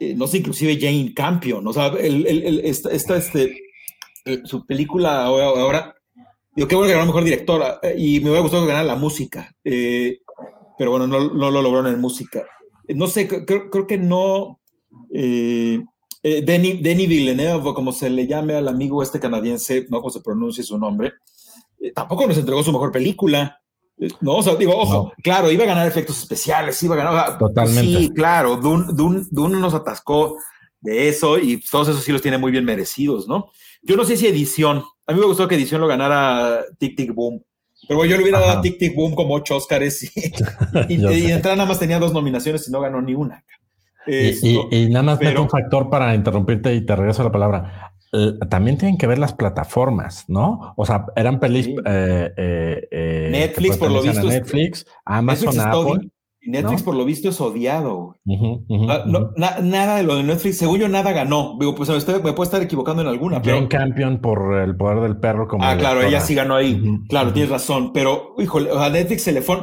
eh, 0.00 0.14
no 0.14 0.26
sé, 0.26 0.38
inclusive 0.38 0.78
Jane 0.80 1.12
Campion, 1.14 1.66
o 1.66 1.72
sea, 1.72 1.86
el, 1.86 2.60
esta, 2.64 3.16
este, 3.16 3.62
eh, 4.24 4.42
su 4.44 4.66
película 4.66 5.24
ahora, 5.24 5.94
digo, 6.54 6.68
qué 6.68 6.74
bueno 6.74 6.88
que 6.88 6.94
ganó 6.94 7.06
mejor 7.06 7.24
directora, 7.24 7.80
y 7.96 8.20
me 8.20 8.26
hubiera 8.26 8.42
gustado 8.42 8.64
que 8.64 8.68
ganara 8.68 8.86
la 8.86 8.96
música, 8.96 9.54
pero 9.62 10.90
bueno, 10.90 11.06
no, 11.06 11.20
lo 11.20 11.50
lograron 11.50 11.92
en 11.92 12.00
música. 12.00 12.44
No 12.88 13.06
sé, 13.06 13.28
creo, 13.28 13.70
creo 13.70 13.86
que 13.86 13.98
no, 13.98 14.60
Denis, 16.22 17.08
Villeneuve, 17.08 17.74
como 17.74 17.92
se 17.92 18.10
le 18.10 18.26
llame 18.26 18.54
al 18.54 18.68
amigo 18.68 19.02
este 19.02 19.20
canadiense, 19.20 19.86
no 19.88 20.08
se 20.10 20.20
pronuncia 20.20 20.64
su 20.64 20.78
nombre, 20.78 21.12
tampoco 21.94 22.26
nos 22.26 22.38
entregó 22.38 22.62
su 22.62 22.72
mejor 22.72 22.92
película. 22.92 23.60
No, 24.20 24.36
o 24.36 24.42
sea, 24.42 24.56
digo, 24.56 24.76
ojo, 24.76 25.12
claro, 25.22 25.50
iba 25.50 25.64
a 25.64 25.68
ganar 25.68 25.86
efectos 25.86 26.18
especiales, 26.18 26.82
iba 26.82 26.94
a 26.94 26.98
ganar. 26.98 27.38
Totalmente. 27.38 27.98
Sí, 27.98 28.10
claro, 28.12 28.56
Dune, 28.56 29.58
nos 29.58 29.74
atascó 29.74 30.36
de 30.80 31.08
eso 31.08 31.38
y 31.38 31.60
todos 31.70 31.88
esos 31.88 32.02
sí 32.02 32.12
los 32.12 32.20
tiene 32.20 32.38
muy 32.38 32.50
bien 32.50 32.64
merecidos, 32.64 33.28
¿no? 33.28 33.50
Yo 33.82 33.96
no 33.96 34.04
sé 34.04 34.16
si 34.16 34.26
edición, 34.26 34.82
a 35.06 35.12
mí 35.12 35.20
me 35.20 35.26
gustó 35.26 35.46
que 35.46 35.54
edición 35.54 35.80
lo 35.80 35.86
ganara 35.86 36.64
Tic 36.78 36.96
Tic 36.96 37.14
Boom, 37.14 37.42
pero 37.88 38.04
yo 38.04 38.16
le 38.16 38.22
hubiera 38.22 38.40
dado 38.40 38.58
a 38.58 38.60
Tic 38.60 38.78
Tic 38.78 38.94
Boom 38.94 39.14
como 39.14 39.34
ocho 39.34 39.56
Oscars 39.56 40.02
y, 40.02 40.10
y, 40.88 41.30
entrada 41.30 41.56
nada 41.56 41.68
más 41.68 41.78
tenía 41.78 41.98
dos 41.98 42.12
nominaciones 42.12 42.66
y 42.66 42.72
no 42.72 42.80
ganó 42.80 43.00
ni 43.00 43.14
una. 43.14 43.44
y, 44.06 44.88
nada 44.88 45.02
más 45.02 45.20
meto 45.20 45.42
un 45.42 45.50
factor 45.50 45.88
para 45.88 46.14
interrumpirte 46.14 46.74
y 46.74 46.84
te 46.84 46.96
regreso 46.96 47.22
la 47.22 47.32
palabra. 47.32 47.93
Eh, 48.16 48.34
también 48.48 48.78
tienen 48.78 48.96
que 48.96 49.08
ver 49.08 49.18
las 49.18 49.32
plataformas, 49.32 50.24
¿no? 50.28 50.72
O 50.76 50.86
sea, 50.86 51.06
eran 51.16 51.40
pelis. 51.40 51.66
Eh, 51.66 52.30
eh, 52.36 53.28
Netflix, 53.30 53.76
por 53.76 53.90
lo 53.90 54.02
visto. 54.02 54.22
Netflix, 54.22 54.86
Amazon, 55.04 55.58
Apple. 55.58 56.10
Netflix, 56.46 56.82
por 56.82 56.94
lo 56.94 57.04
visto, 57.04 57.30
es 57.30 57.40
odiado. 57.40 58.16
Ah, 58.88 59.04
nada 59.62 59.96
de 59.96 60.02
lo 60.04 60.16
de 60.16 60.22
Netflix, 60.22 60.58
según 60.58 60.78
yo, 60.78 60.88
nada 60.88 61.10
ganó. 61.12 61.56
Digo, 61.58 61.74
pues 61.74 61.88
me 61.88 62.20
puedo 62.20 62.42
estar 62.44 62.62
equivocando 62.62 63.02
en 63.02 63.08
alguna. 63.08 63.40
Jane 63.42 63.66
Campion 63.66 64.20
por 64.20 64.60
el 64.60 64.76
poder 64.76 65.00
del 65.00 65.16
perro. 65.16 65.48
Como 65.48 65.64
ah, 65.64 65.76
claro, 65.76 66.02
ella 66.02 66.20
sí 66.20 66.34
ganó 66.34 66.54
ahí. 66.54 66.80
claro, 67.08 67.32
tienes 67.32 67.50
razón. 67.50 67.92
Pero, 67.92 68.34
híjole, 68.38 68.70
a 68.78 68.90
Netflix 68.90 69.22
se 69.22 69.32
le 69.32 69.42
fue. 69.42 69.56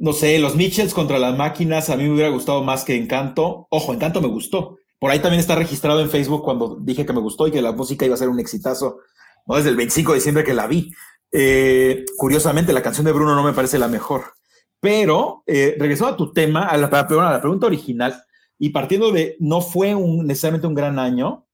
No 0.00 0.12
sé, 0.12 0.40
los 0.40 0.56
Mitchells 0.56 0.92
contra 0.92 1.20
las 1.20 1.36
máquinas, 1.36 1.88
a 1.88 1.96
mí 1.96 2.02
me 2.04 2.14
hubiera 2.14 2.30
gustado 2.30 2.64
más 2.64 2.84
que 2.84 2.96
Encanto. 2.96 3.68
Ojo, 3.70 3.94
Encanto 3.94 4.20
me 4.20 4.26
gustó. 4.26 4.78
Por 4.98 5.10
ahí 5.10 5.18
también 5.18 5.40
está 5.40 5.54
registrado 5.54 6.00
en 6.00 6.10
Facebook 6.10 6.42
cuando 6.42 6.78
dije 6.80 7.04
que 7.04 7.12
me 7.12 7.20
gustó 7.20 7.46
y 7.46 7.50
que 7.50 7.62
la 7.62 7.72
música 7.72 8.06
iba 8.06 8.14
a 8.14 8.18
ser 8.18 8.28
un 8.28 8.40
exitazo, 8.40 9.00
¿no? 9.46 9.56
Desde 9.56 9.70
el 9.70 9.76
25 9.76 10.12
de 10.12 10.18
diciembre 10.18 10.44
que 10.44 10.54
la 10.54 10.66
vi. 10.66 10.92
Eh, 11.36 12.04
curiosamente, 12.16 12.72
la 12.72 12.82
canción 12.82 13.04
de 13.04 13.12
Bruno 13.12 13.34
no 13.34 13.42
me 13.42 13.52
parece 13.52 13.78
la 13.78 13.88
mejor. 13.88 14.34
Pero, 14.80 15.42
eh, 15.46 15.74
regresando 15.78 16.14
a 16.14 16.16
tu 16.16 16.32
tema, 16.32 16.66
a 16.66 16.76
la, 16.76 16.88
la, 16.88 17.40
pregunta 17.40 17.66
original, 17.66 18.22
y 18.58 18.70
partiendo 18.70 19.10
de 19.10 19.36
no 19.40 19.60
fue 19.60 19.94
un, 19.94 20.26
necesariamente 20.26 20.68
un 20.68 20.74
gran 20.74 20.98
año, 20.98 21.46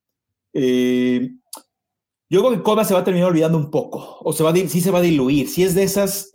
eh, 0.53 1.31
yo 2.29 2.41
creo 2.41 2.51
que 2.51 2.63
Coda 2.63 2.85
se 2.85 2.93
va 2.93 2.99
a 2.99 3.03
terminar 3.03 3.29
olvidando 3.29 3.57
un 3.57 3.71
poco, 3.71 4.19
o 4.21 4.31
se 4.33 4.43
va 4.43 4.51
a, 4.51 4.55
sí 4.55 4.81
se 4.81 4.91
va 4.91 4.99
a 4.99 5.01
diluir. 5.01 5.49
Si 5.49 5.63
es 5.63 5.73
de 5.73 5.83
esas, 5.83 6.29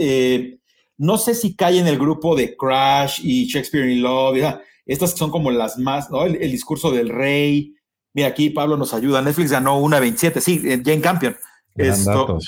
no 0.99 1.19
sé 1.19 1.35
si 1.35 1.55
cae 1.55 1.79
en 1.79 1.87
el 1.87 1.99
grupo 1.99 2.35
de 2.35 2.57
Crash 2.57 3.21
y 3.23 3.47
Shakespeare 3.47 3.89
in 3.89 4.03
Love, 4.03 4.59
estas 4.87 5.11
son 5.11 5.31
como 5.31 5.51
las 5.51 5.79
más, 5.79 6.11
¿no? 6.11 6.25
El, 6.25 6.51
discurso 6.51 6.91
del 6.91 7.09
rey. 7.09 7.75
Mira, 8.15 8.29
aquí 8.29 8.51
Pablo 8.51 8.77
nos 8.77 8.95
ayuda. 8.95 9.21
Netflix 9.21 9.51
ganó 9.51 9.79
una 9.79 10.01
27, 10.01 10.41
sí, 10.41 10.63
Jane 10.63 11.01
Campion. 11.01 11.37
Esto, 11.75 12.39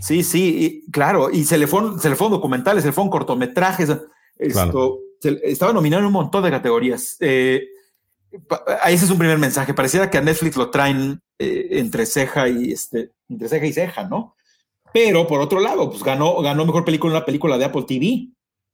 sí. 0.00 0.22
sí, 0.22 0.84
claro. 0.90 1.30
Y 1.30 1.44
se 1.44 1.58
le 1.58 1.66
fueron, 1.66 2.00
se 2.00 2.08
le 2.08 2.16
fueron 2.16 2.32
documentales, 2.32 2.82
se 2.82 2.88
le 2.88 2.92
fueron 2.92 3.10
cortometrajes. 3.10 3.90
Esto, 4.38 5.00
estaba 5.42 5.72
nominado 5.72 6.00
en 6.00 6.06
un 6.06 6.12
montón 6.12 6.44
de 6.44 6.50
categorías. 6.50 7.16
Eh, 7.20 7.64
ese 8.86 9.04
es 9.04 9.10
un 9.10 9.18
primer 9.18 9.38
mensaje. 9.38 9.74
Pareciera 9.74 10.08
que 10.08 10.18
a 10.18 10.22
Netflix 10.22 10.56
lo 10.56 10.70
traen 10.70 11.20
eh, 11.38 11.68
entre 11.72 12.06
ceja 12.06 12.48
y 12.48 12.72
este, 12.72 13.10
entre 13.28 13.48
ceja 13.48 13.66
y 13.66 13.72
ceja, 13.72 14.04
¿no? 14.04 14.36
Pero 14.92 15.26
por 15.26 15.40
otro 15.40 15.60
lado, 15.60 15.90
pues 15.90 16.02
ganó, 16.02 16.40
ganó 16.40 16.64
mejor 16.64 16.84
película 16.84 17.16
una 17.16 17.26
película 17.26 17.58
de 17.58 17.64
Apple 17.66 17.84
TV. 17.86 18.28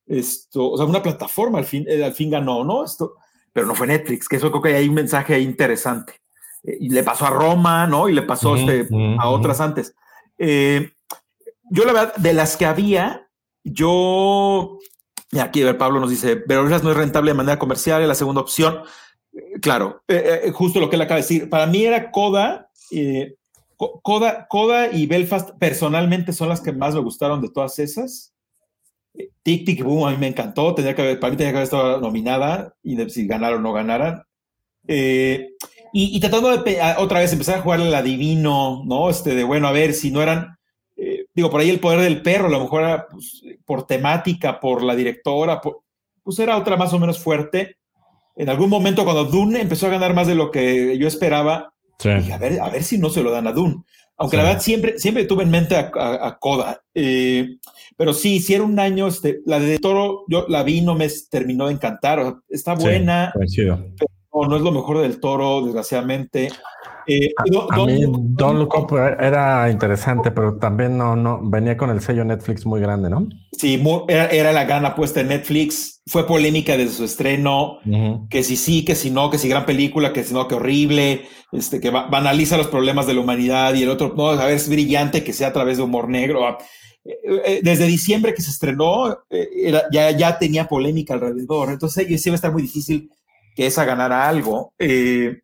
Esto, 0.07 0.71
o 0.71 0.77
sea, 0.77 0.87
una 0.87 1.03
plataforma 1.03 1.59
al 1.59 1.65
fin, 1.65 1.85
eh, 1.89 2.05
al 2.05 2.13
fin 2.13 2.31
ganó, 2.31 2.65
¿no? 2.65 2.85
Esto, 2.85 3.15
pero 3.53 3.67
no 3.67 3.75
fue 3.75 3.87
Netflix, 3.87 4.29
que 4.29 4.37
eso 4.37 4.51
creo 4.51 4.63
que 4.63 4.75
hay 4.75 4.89
un 4.89 4.95
mensaje 4.95 5.39
interesante. 5.41 6.21
Eh, 6.63 6.77
y 6.81 6.89
le 6.91 7.03
pasó 7.03 7.27
a 7.27 7.31
Roma, 7.31 7.87
¿no? 7.87 8.09
Y 8.09 8.13
le 8.13 8.23
pasó 8.23 8.57
este, 8.57 8.87
a 9.19 9.29
otras 9.29 9.61
antes. 9.61 9.95
Eh, 10.39 10.91
yo 11.71 11.85
la 11.85 11.93
verdad, 11.93 12.15
de 12.17 12.35
las 12.35 12.57
que 12.57 12.67
había, 12.67 13.29
yo, 13.63 14.79
aquí 15.41 15.63
a 15.63 15.67
ver, 15.67 15.79
Pablo 15.79 16.01
nos 16.01 16.11
dice, 16.11 16.37
pero 16.37 16.69
no 16.69 16.75
es 16.75 16.97
rentable 16.97 17.31
de 17.31 17.37
manera 17.37 17.59
comercial, 17.59 18.03
es 18.03 18.09
la 18.09 18.15
segunda 18.15 18.43
opción. 18.43 18.81
Claro, 19.63 20.03
justo 20.53 20.79
lo 20.79 20.91
que 20.91 20.97
él 20.97 21.03
acaba 21.03 21.17
de 21.17 21.23
decir. 21.23 21.49
Para 21.49 21.67
mí 21.67 21.85
era 21.85 22.13
Coda, 22.13 22.71
Coda, 23.77 24.47
Coda 24.49 24.93
y 24.93 25.07
Belfast 25.07 25.51
personalmente 25.59 26.33
son 26.33 26.51
las 26.51 26.61
que 26.61 26.73
más 26.73 26.95
me 26.95 27.01
gustaron 27.01 27.41
de 27.41 27.49
todas 27.49 27.79
esas. 27.79 28.34
Tic 29.43 29.65
Tic 29.65 29.83
Boom 29.83 30.07
a 30.07 30.11
mí 30.11 30.17
me 30.19 30.29
encantó, 30.29 30.75
tenía 30.75 30.95
que 30.95 31.03
haber, 31.03 31.21
para 31.21 31.31
mí 31.31 31.37
tenía 31.37 31.53
que 31.53 31.59
haber 31.59 31.65
estado 31.65 32.01
nominada 32.01 32.75
y 32.83 32.97
de, 32.97 33.09
si 33.11 33.27
ganaron 33.27 33.61
o 33.61 33.63
no 33.63 33.73
ganaran. 33.73 34.23
Eh, 34.87 35.51
y, 35.97 36.19
tratando 36.19 36.57
de 36.57 36.81
otra 36.99 37.21
vez 37.21 37.33
empezar 37.33 37.59
a 37.59 37.63
jugar 37.63 37.81
el 37.81 37.95
adivino, 37.95 38.83
¿no? 38.85 39.09
Este 39.09 39.37
de 39.37 39.45
bueno, 39.45 39.69
a 39.69 39.73
ver 39.73 39.95
si 39.95 40.11
no 40.11 40.23
eran, 40.23 40.59
eh, 40.97 41.27
digo, 41.33 41.51
por 41.51 41.61
ahí 41.61 41.71
el 41.71 41.79
poder 41.79 42.01
del 42.01 42.21
perro, 42.21 42.49
a 42.49 42.51
lo 42.51 42.61
mejor 42.61 42.83
era 42.83 43.07
pues, 43.07 43.43
por 43.65 43.87
temática, 43.87 44.59
por 44.59 44.83
la 44.83 44.97
directora, 44.97 45.61
pues 45.61 46.39
era 46.41 46.57
otra 46.57 46.77
más 46.77 46.93
o 46.93 46.99
menos 46.99 47.21
fuerte. 47.21 47.77
En 48.35 48.49
algún 48.49 48.71
momento 48.71 49.05
cuando 49.05 49.25
Dune 49.25 49.61
empezó 49.61 49.87
a 49.87 49.91
ganar 49.91 50.15
más 50.15 50.27
de 50.27 50.35
lo 50.35 50.51
que 50.51 50.99
yo 50.99 51.07
esperaba, 51.07 51.73
dije, 52.03 52.33
a 52.33 52.39
ver, 52.39 52.61
a 52.61 52.69
ver 52.71 52.83
si 52.83 52.99
no 52.99 53.09
se 53.09 53.23
lo 53.23 53.31
dan 53.31 53.47
a 53.47 53.53
Dune. 53.53 53.85
Aunque 54.17 54.37
la 54.37 54.45
verdad 54.45 54.61
siempre, 54.61 54.99
siempre 54.99 55.25
tuve 55.25 55.43
en 55.43 55.51
mente 55.51 55.77
a, 55.77 55.91
a, 55.95 56.39
Coda. 56.39 56.81
Eh, 56.95 57.57
pero 57.97 58.15
sí, 58.15 58.41
si 58.41 58.55
era 58.55 58.63
un 58.63 58.79
año, 58.79 59.09
este, 59.09 59.41
la 59.45 59.59
de 59.59 59.79
Toro, 59.79 60.25
yo 60.29 60.47
la 60.49 60.63
vi, 60.63 60.81
no 60.83 60.95
me 60.95 61.09
terminó 61.31 61.67
de 61.67 61.75
encantar. 61.75 62.37
está 62.49 62.75
buena, 62.75 63.33
pero 63.35 64.49
no 64.49 64.57
es 64.57 64.63
lo 64.63 64.73
mejor 64.73 65.01
del 65.01 65.21
Toro, 65.21 65.65
desgraciadamente. 65.65 66.49
Eh, 67.07 67.33
a, 67.37 67.85
mí 67.85 68.05
Don 68.07 68.59
Look 68.59 68.75
Up 68.77 68.97
era 68.97 69.71
interesante, 69.71 70.31
pero 70.31 70.57
también 70.57 70.97
no, 70.97 71.17
no 71.17 71.41
venía 71.43 71.77
con 71.77 71.91
el 71.91 72.01
sello 72.01 72.25
Netflix 72.25 72.67
muy 72.67 72.81
grande, 72.81 73.11
¿no? 73.11 73.29
Sí, 73.53 73.83
era, 74.09 74.53
la 74.53 74.65
gran 74.65 74.85
apuesta 74.87 75.21
de 75.21 75.27
Netflix. 75.27 76.03
Fue 76.07 76.27
polémica 76.27 76.77
desde 76.77 76.97
su 76.97 77.05
estreno, 77.05 77.79
que 78.29 78.43
si 78.43 78.57
sí, 78.57 78.85
que 78.85 78.95
si 78.95 79.11
no, 79.11 79.31
que 79.31 79.39
si 79.39 79.49
gran 79.49 79.65
película, 79.65 80.13
que 80.13 80.23
si 80.23 80.35
no, 80.35 80.47
que 80.47 80.55
horrible, 80.55 81.23
este, 81.51 81.81
que 81.81 81.91
banaliza 81.91 82.59
los 82.59 82.67
problemas 82.67 83.07
de 83.07 83.15
la 83.15 83.21
humanidad 83.21 83.75
y 83.75 83.85
el 83.85 83.89
otro, 83.89 84.13
no, 84.15 84.29
a 84.29 84.45
ver, 84.45 84.55
es 84.55 84.69
brillante 84.69 85.25
que 85.25 85.33
sea 85.33 85.49
a 85.49 85.53
través 85.53 85.79
de 85.79 85.83
humor 85.83 86.11
negro. 86.11 86.47
Ah, 86.47 86.59
eh, 87.05 87.43
eh, 87.45 87.61
desde 87.63 87.87
diciembre 87.87 88.35
que 88.35 88.43
se 88.43 88.51
estrenó, 88.51 89.19
ya, 89.91 90.11
ya 90.11 90.39
tenía 90.39 90.67
polémica 90.67 91.15
alrededor. 91.15 91.71
Entonces, 91.71 92.07
sí 92.21 92.31
va 92.31 92.35
a 92.35 92.37
estar 92.37 92.53
muy 92.53 92.63
difícil 92.63 93.11
que 93.55 93.67
esa 93.67 93.85
ganara 93.85 94.29
algo. 94.29 94.75
Eh, 94.79 95.41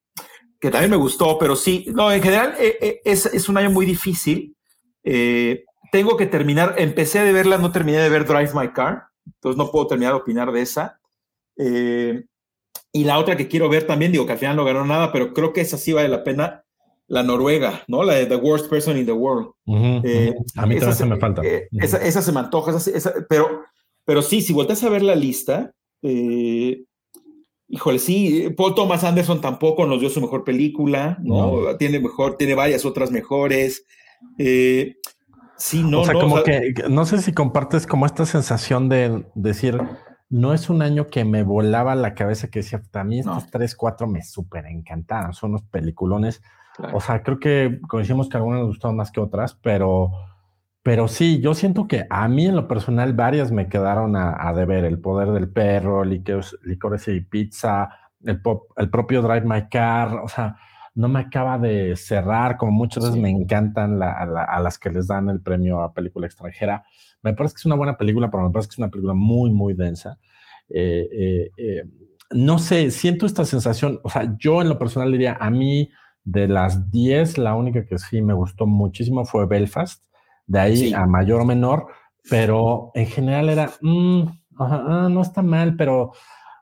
que 0.60 0.70
también 0.70 0.90
me 0.90 0.96
gustó, 0.96 1.38
pero 1.38 1.56
sí, 1.56 1.86
no, 1.92 2.12
en 2.12 2.22
general 2.22 2.54
eh, 2.58 2.76
eh, 2.80 3.00
es, 3.04 3.26
es, 3.26 3.48
un 3.48 3.56
año 3.56 3.70
muy 3.70 3.86
difícil. 3.86 4.54
Eh, 5.02 5.64
tengo 5.90 6.16
que 6.16 6.26
terminar, 6.26 6.74
empecé 6.76 7.18
a 7.18 7.24
verla, 7.32 7.56
no 7.56 7.72
terminé 7.72 7.98
de 7.98 8.10
ver 8.10 8.26
Drive 8.26 8.50
My 8.54 8.68
Car, 8.68 9.04
entonces 9.24 9.56
no 9.56 9.70
puedo 9.70 9.86
terminar 9.86 10.12
de 10.12 10.20
opinar 10.20 10.52
de 10.52 10.60
esa. 10.60 11.00
y 12.92 13.04
la 13.04 13.18
otra 13.18 13.36
que 13.36 13.48
quiero 13.48 13.68
ver 13.68 13.86
también, 13.86 14.12
digo 14.12 14.26
que 14.26 14.32
al 14.32 14.38
final 14.38 14.56
no 14.56 14.64
ganó 14.64 14.84
nada, 14.84 15.12
pero 15.12 15.32
creo 15.32 15.52
que 15.52 15.62
esa 15.62 15.78
sí 15.78 15.92
vale 15.92 16.08
la 16.08 16.22
pena, 16.22 16.64
la 17.06 17.22
Noruega, 17.22 17.82
¿no? 17.88 18.04
La 18.04 18.14
de 18.14 18.26
The 18.26 18.36
Worst 18.36 18.68
Person 18.68 18.98
in 18.98 19.06
the 19.06 19.12
World. 19.12 19.52
a 19.66 20.66
mí 20.66 20.78
también 20.78 20.94
se 20.94 21.06
me 21.06 21.16
falta. 21.16 21.42
esa, 21.72 22.04
esa, 22.04 22.20
se 22.20 22.32
me 22.32 22.40
antoja, 22.40 22.76
pero, 23.28 23.62
pero 24.04 24.20
sí, 24.20 24.42
si 24.42 24.52
volteas 24.52 24.84
a 24.84 24.90
ver 24.90 25.02
la 25.02 25.14
lista, 25.14 25.72
eh, 26.02 26.84
Híjole, 27.72 28.00
sí, 28.00 28.52
Paul 28.56 28.74
Thomas 28.74 29.04
Anderson 29.04 29.40
tampoco 29.40 29.86
nos 29.86 30.00
dio 30.00 30.10
su 30.10 30.20
mejor 30.20 30.42
película, 30.42 31.18
¿no? 31.22 31.76
Tiene 31.76 32.00
mejor, 32.00 32.36
tiene 32.36 32.56
varias 32.56 32.84
otras 32.84 33.12
mejores. 33.12 33.86
Eh, 34.38 34.96
sí, 35.56 35.84
no, 35.84 36.00
o 36.00 36.04
sea, 36.04 36.14
como 36.14 36.42
que 36.42 36.74
no 36.90 37.06
sé 37.06 37.22
si 37.22 37.32
compartes 37.32 37.86
como 37.86 38.06
esta 38.06 38.26
sensación 38.26 38.88
de 38.88 39.24
decir, 39.36 39.80
no 40.30 40.52
es 40.52 40.68
un 40.68 40.82
año 40.82 41.06
que 41.06 41.24
me 41.24 41.44
volaba 41.44 41.94
la 41.94 42.14
cabeza 42.14 42.48
que 42.48 42.58
decía, 42.58 42.82
a 42.92 43.04
mí 43.04 43.20
estos 43.20 43.50
tres, 43.50 43.76
cuatro 43.76 44.08
me 44.08 44.22
súper 44.22 44.66
encantaron, 44.66 45.32
son 45.32 45.50
unos 45.50 45.62
peliculones. 45.62 46.42
O 46.92 47.00
sea, 47.00 47.22
creo 47.22 47.38
que 47.38 47.78
coincidimos 47.86 48.28
que 48.28 48.36
algunas 48.36 48.60
nos 48.60 48.68
gustaron 48.70 48.96
más 48.96 49.12
que 49.12 49.20
otras, 49.20 49.54
pero 49.54 50.10
pero 50.82 51.08
sí, 51.08 51.40
yo 51.40 51.54
siento 51.54 51.86
que 51.86 52.06
a 52.08 52.26
mí 52.28 52.46
en 52.46 52.56
lo 52.56 52.66
personal 52.66 53.12
varias 53.12 53.52
me 53.52 53.68
quedaron 53.68 54.16
a, 54.16 54.52
deber. 54.54 54.84
El 54.84 54.98
poder 55.00 55.28
del 55.30 55.50
perro, 55.50 56.04
licores, 56.04 57.08
y 57.08 57.20
pizza, 57.20 57.90
el, 58.24 58.40
el 58.76 58.90
propio 58.90 59.22
Drive 59.22 59.46
My 59.46 59.68
Car, 59.68 60.14
o 60.14 60.28
sea, 60.28 60.56
no 60.94 61.08
me 61.08 61.20
acaba 61.20 61.58
de 61.58 61.96
cerrar, 61.96 62.56
como 62.56 62.72
muchas 62.72 63.04
veces 63.04 63.20
me 63.20 63.30
encantan 63.30 64.02
a, 64.02 64.60
las 64.60 64.78
que 64.78 64.90
les 64.90 65.06
dan 65.06 65.28
el 65.28 65.40
premio 65.40 65.80
a 65.80 65.92
película 65.92 66.26
extranjera. 66.26 66.84
Me 67.22 67.34
parece 67.34 67.54
que 67.54 67.60
es 67.60 67.66
una 67.66 67.76
buena 67.76 67.96
película, 67.96 68.30
pero 68.30 68.44
me 68.44 68.50
parece 68.50 68.68
que 68.68 68.74
es 68.74 68.78
una 68.78 68.90
película 68.90 69.14
muy, 69.14 69.50
muy 69.50 69.74
densa. 69.74 70.18
Eh, 70.68 71.08
eh, 71.12 71.50
eh, 71.56 71.82
no 72.32 72.58
sé, 72.58 72.90
siento 72.90 73.26
esta 73.26 73.44
sensación, 73.44 74.00
o 74.02 74.10
sea, 74.10 74.36
yo 74.38 74.62
en 74.62 74.68
lo 74.68 74.78
personal 74.78 75.10
diría, 75.10 75.36
a 75.40 75.50
mí 75.50 75.90
de 76.24 76.48
las 76.48 76.90
10, 76.90 77.38
la 77.38 77.54
única 77.54 77.86
que 77.86 77.98
sí 77.98 78.22
me 78.22 78.34
gustó 78.34 78.66
muchísimo 78.66 79.24
fue 79.24 79.46
Belfast, 79.46 80.04
de 80.50 80.58
ahí 80.58 80.92
a 80.92 81.06
mayor 81.06 81.42
o 81.42 81.44
menor, 81.44 81.86
pero 82.28 82.90
en 82.94 83.06
general 83.06 83.48
era, 83.48 83.70
mm, 83.80 84.22
ah, 84.58 85.08
no 85.08 85.22
está 85.22 85.42
mal, 85.42 85.76
pero 85.76 86.10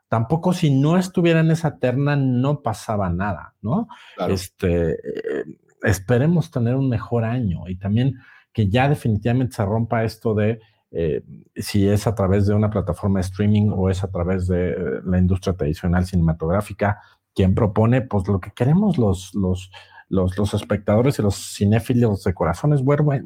tampoco 0.07 0.53
si 0.53 0.69
no 0.69 0.95
estuviera 0.95 1.39
en 1.39 1.49
esa 1.49 1.79
terna 1.79 2.15
no 2.15 2.61
pasaba 2.61 3.09
nada, 3.09 3.55
¿no? 3.63 3.87
Este, 4.27 4.91
eh, 4.91 5.43
esperemos 5.81 6.51
tener 6.51 6.75
un 6.75 6.87
mejor 6.87 7.23
año 7.23 7.67
y 7.67 7.77
también 7.77 8.13
que 8.53 8.69
ya 8.69 8.87
definitivamente 8.87 9.55
se 9.55 9.65
rompa 9.65 10.03
esto 10.03 10.35
de 10.35 10.59
eh, 10.91 11.23
si 11.55 11.87
es 11.87 12.05
a 12.05 12.13
través 12.13 12.45
de 12.45 12.53
una 12.53 12.69
plataforma 12.69 13.17
de 13.19 13.25
streaming 13.25 13.71
o 13.73 13.89
es 13.89 14.03
a 14.03 14.11
través 14.11 14.45
de 14.47 14.69
eh, 14.69 14.75
la 15.03 15.17
industria 15.17 15.55
tradicional 15.55 16.05
cinematográfica, 16.05 16.99
quien 17.33 17.55
propone, 17.55 18.01
pues 18.03 18.27
lo 18.27 18.39
que 18.39 18.51
queremos 18.51 18.99
los, 18.99 19.33
los, 19.33 19.71
los, 20.09 20.53
espectadores 20.53 21.19
y 21.19 21.21
los 21.21 21.35
cinéfilos 21.35 22.23
de 22.23 22.33
corazón 22.33 22.73
es 22.73 22.83
ver 22.83 23.03
buen, 23.03 23.23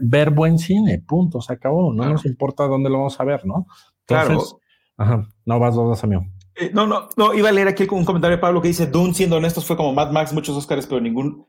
ver 0.00 0.30
buen 0.30 0.58
cine, 0.58 0.98
punto, 0.98 1.40
se 1.40 1.52
acabó, 1.52 1.92
no 1.92 2.04
nos 2.08 2.24
importa 2.24 2.64
dónde 2.66 2.90
lo 2.90 2.98
vamos 2.98 3.20
a 3.20 3.24
ver, 3.24 3.46
¿no? 3.46 3.66
claro. 4.06 4.42
Ajá, 4.96 5.26
no 5.46 5.58
vas, 5.58 5.74
dos, 5.74 6.04
amigo. 6.04 6.24
Eh, 6.54 6.70
no, 6.72 6.86
no, 6.86 7.08
no, 7.16 7.32
iba 7.34 7.48
a 7.48 7.52
leer 7.52 7.68
aquí 7.68 7.86
un 7.90 8.04
comentario 8.04 8.36
de 8.36 8.40
Pablo 8.40 8.60
que 8.60 8.68
dice, 8.68 8.86
Dune, 8.86 9.14
siendo 9.14 9.36
honestos, 9.36 9.64
fue 9.64 9.76
como 9.76 9.92
Mad 9.92 10.12
Max, 10.12 10.32
muchos 10.32 10.56
Oscars, 10.56 10.86
pero 10.86 11.00
ningún 11.00 11.46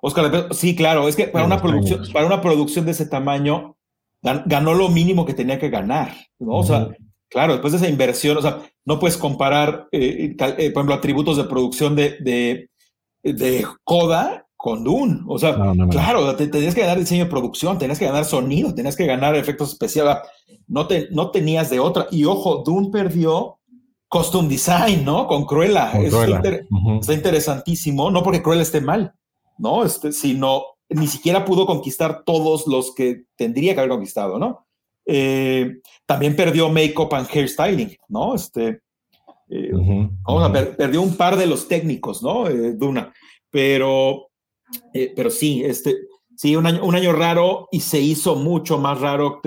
Oscar. 0.00 0.48
Sí, 0.52 0.74
claro, 0.74 1.08
es 1.08 1.16
que 1.16 1.28
para, 1.28 1.44
una, 1.44 1.60
producción, 1.60 2.04
para 2.12 2.26
una 2.26 2.40
producción 2.40 2.84
de 2.84 2.92
ese 2.92 3.06
tamaño, 3.06 3.76
ganó 4.22 4.74
lo 4.74 4.88
mínimo 4.88 5.24
que 5.26 5.34
tenía 5.34 5.58
que 5.58 5.68
ganar, 5.68 6.12
¿no? 6.38 6.56
O 6.56 6.64
sea, 6.64 6.88
claro, 7.28 7.52
después 7.52 7.72
de 7.72 7.78
esa 7.78 7.88
inversión, 7.88 8.36
o 8.36 8.42
sea, 8.42 8.62
no 8.84 8.98
puedes 8.98 9.16
comparar, 9.16 9.88
eh, 9.92 10.34
eh, 10.38 10.70
por 10.70 10.80
ejemplo, 10.80 10.94
atributos 10.94 11.36
de 11.36 11.44
producción 11.44 11.94
de, 11.94 12.16
de, 12.20 12.70
de 13.32 13.66
Coda 13.84 14.46
con 14.56 14.82
Dune. 14.82 15.20
O 15.28 15.38
sea, 15.38 15.54
claro, 15.90 16.34
tenías 16.36 16.74
que 16.74 16.80
ganar 16.80 16.98
diseño 16.98 17.24
de 17.24 17.30
producción, 17.30 17.78
tenías 17.78 17.98
que 17.98 18.06
ganar 18.06 18.24
sonido, 18.24 18.74
tenías 18.74 18.96
que 18.96 19.06
ganar 19.06 19.36
efectos 19.36 19.72
especiales. 19.72 20.16
No, 20.66 20.86
te, 20.86 21.08
no 21.10 21.30
tenías 21.30 21.70
de 21.70 21.78
otra. 21.78 22.06
Y 22.10 22.24
ojo, 22.24 22.62
Dune 22.64 22.90
perdió 22.90 23.58
costume 24.08 24.48
design, 24.48 25.04
¿no? 25.04 25.26
Con 25.26 25.44
Cruella. 25.44 25.92
Eso 25.92 26.24
Está, 26.24 27.12
interesantísimo, 27.12 28.10
no 28.10 28.22
porque 28.22 28.42
Cruella 28.42 28.62
esté 28.62 28.80
mal, 28.80 29.14
¿no? 29.58 29.84
Este, 29.84 30.12
sino 30.12 30.62
ni 30.88 31.06
siquiera 31.06 31.44
pudo 31.44 31.66
conquistar 31.66 32.22
todos 32.24 32.66
los 32.66 32.94
que 32.94 33.24
tendría 33.36 33.74
que 33.74 33.80
haber 33.80 33.90
conquistado, 33.90 34.38
¿no? 34.38 34.66
Eh, 35.04 35.80
también 36.04 36.34
perdió 36.34 36.68
make-up 36.68 37.14
and 37.14 37.28
hairstyling, 37.28 37.96
¿no? 38.08 38.34
Este, 38.34 38.80
eh, 39.48 39.70
perdió 40.76 41.02
un 41.02 41.16
par 41.16 41.36
de 41.36 41.46
los 41.46 41.68
técnicos, 41.68 42.22
¿no? 42.22 42.48
Eh, 42.48 42.74
Duna, 42.74 43.12
pero, 43.50 44.28
pero 45.14 45.30
sí, 45.30 45.62
este, 45.64 45.96
sí, 46.36 46.56
un 46.56 46.66
año, 46.66 46.84
un 46.84 46.94
año 46.94 47.12
raro 47.12 47.68
y 47.70 47.80
se 47.80 48.00
hizo 48.00 48.36
mucho 48.36 48.78
más 48.78 49.00
raro, 49.00 49.40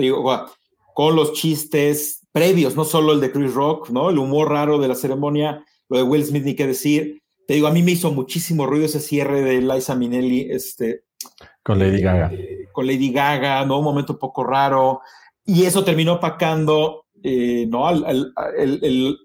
con 0.94 1.16
los 1.16 1.32
chistes 1.32 2.26
previos, 2.32 2.76
no 2.76 2.84
solo 2.84 3.12
el 3.12 3.20
de 3.20 3.32
Chris 3.32 3.54
Rock, 3.54 3.90
¿no? 3.90 4.10
El 4.10 4.18
humor 4.18 4.50
raro 4.50 4.78
de 4.78 4.88
la 4.88 4.94
ceremonia, 4.94 5.64
lo 5.88 5.98
de 5.98 6.02
Will 6.02 6.24
Smith, 6.24 6.44
ni 6.44 6.54
qué 6.54 6.66
decir. 6.66 7.22
Te 7.46 7.54
digo, 7.54 7.66
a 7.66 7.72
mí 7.72 7.82
me 7.82 7.92
hizo 7.92 8.12
muchísimo 8.12 8.66
ruido 8.66 8.86
ese 8.86 9.00
cierre 9.00 9.42
de 9.42 9.60
Liza 9.60 9.94
Minnelli, 9.96 10.48
este, 10.50 11.04
con 11.62 11.78
Lady 11.78 12.00
Gaga. 12.00 12.30
con 12.72 12.86
Lady 12.86 13.12
Gaga, 13.12 13.64
¿no? 13.64 13.78
Un 13.78 13.84
momento 13.84 14.14
un 14.14 14.18
poco 14.18 14.44
raro. 14.44 15.00
Y 15.44 15.64
eso 15.64 15.84
terminó 15.84 16.14
opacando, 16.14 17.06
eh, 17.22 17.66
¿no? 17.68 17.88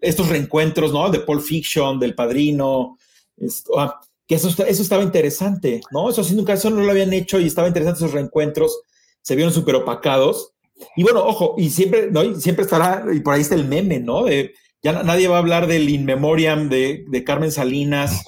estos 0.01 0.29
reencuentros, 0.29 0.91
¿no? 0.91 1.09
De 1.09 1.19
Pulp 1.19 1.41
Fiction, 1.41 1.99
del 1.99 2.15
Padrino. 2.15 2.97
Esto, 3.37 3.79
ah, 3.79 3.99
que 4.27 4.35
eso, 4.35 4.49
eso 4.49 4.81
estaba 4.81 5.03
interesante, 5.03 5.81
¿no? 5.91 6.09
Eso 6.09 6.23
sí, 6.23 6.35
nunca 6.35 6.53
eso 6.53 6.69
no 6.69 6.81
lo 6.81 6.91
habían 6.91 7.13
hecho 7.13 7.39
y 7.39 7.47
estaba 7.47 7.67
interesante 7.67 7.99
esos 7.99 8.13
reencuentros. 8.13 8.81
Se 9.21 9.35
vieron 9.35 9.53
súper 9.53 9.75
opacados. 9.75 10.53
Y 10.95 11.03
bueno, 11.03 11.25
ojo, 11.25 11.55
y 11.57 11.69
siempre, 11.69 12.09
¿no? 12.11 12.23
Y 12.23 12.41
siempre 12.41 12.63
estará, 12.63 13.05
y 13.13 13.19
por 13.19 13.33
ahí 13.33 13.41
está 13.41 13.55
el 13.55 13.67
meme, 13.67 13.99
¿no? 13.99 14.25
De, 14.25 14.53
ya 14.83 15.03
nadie 15.03 15.27
va 15.27 15.35
a 15.37 15.39
hablar 15.39 15.67
del 15.67 15.89
In 15.89 16.05
Memoriam 16.05 16.69
de, 16.69 17.05
de 17.07 17.23
Carmen 17.23 17.51
Salinas 17.51 18.23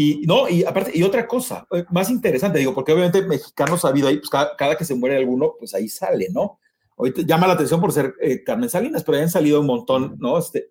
y 0.00 0.22
no, 0.26 0.48
y 0.48 0.64
aparte, 0.64 0.92
y 0.94 1.02
otra 1.02 1.26
cosa, 1.26 1.66
eh, 1.72 1.84
más 1.90 2.08
interesante, 2.08 2.60
digo, 2.60 2.72
porque 2.72 2.92
obviamente 2.92 3.20
mexicanos 3.22 3.84
ha 3.84 3.88
habido 3.88 4.06
ahí, 4.06 4.18
pues 4.18 4.30
cada, 4.30 4.76
que 4.76 4.84
se 4.84 4.94
muere 4.94 5.16
alguno, 5.16 5.54
pues 5.58 5.74
ahí 5.74 5.88
sale, 5.88 6.28
¿no? 6.30 6.60
Hoy 7.00 7.14
llama 7.24 7.46
la 7.46 7.52
atención 7.52 7.80
por 7.80 7.92
ser 7.92 8.14
eh, 8.20 8.42
Carmen 8.42 8.68
Salinas, 8.68 9.04
pero 9.04 9.18
han 9.18 9.30
salido 9.30 9.60
un 9.60 9.66
montón, 9.66 10.16
¿no? 10.18 10.36
Este, 10.36 10.68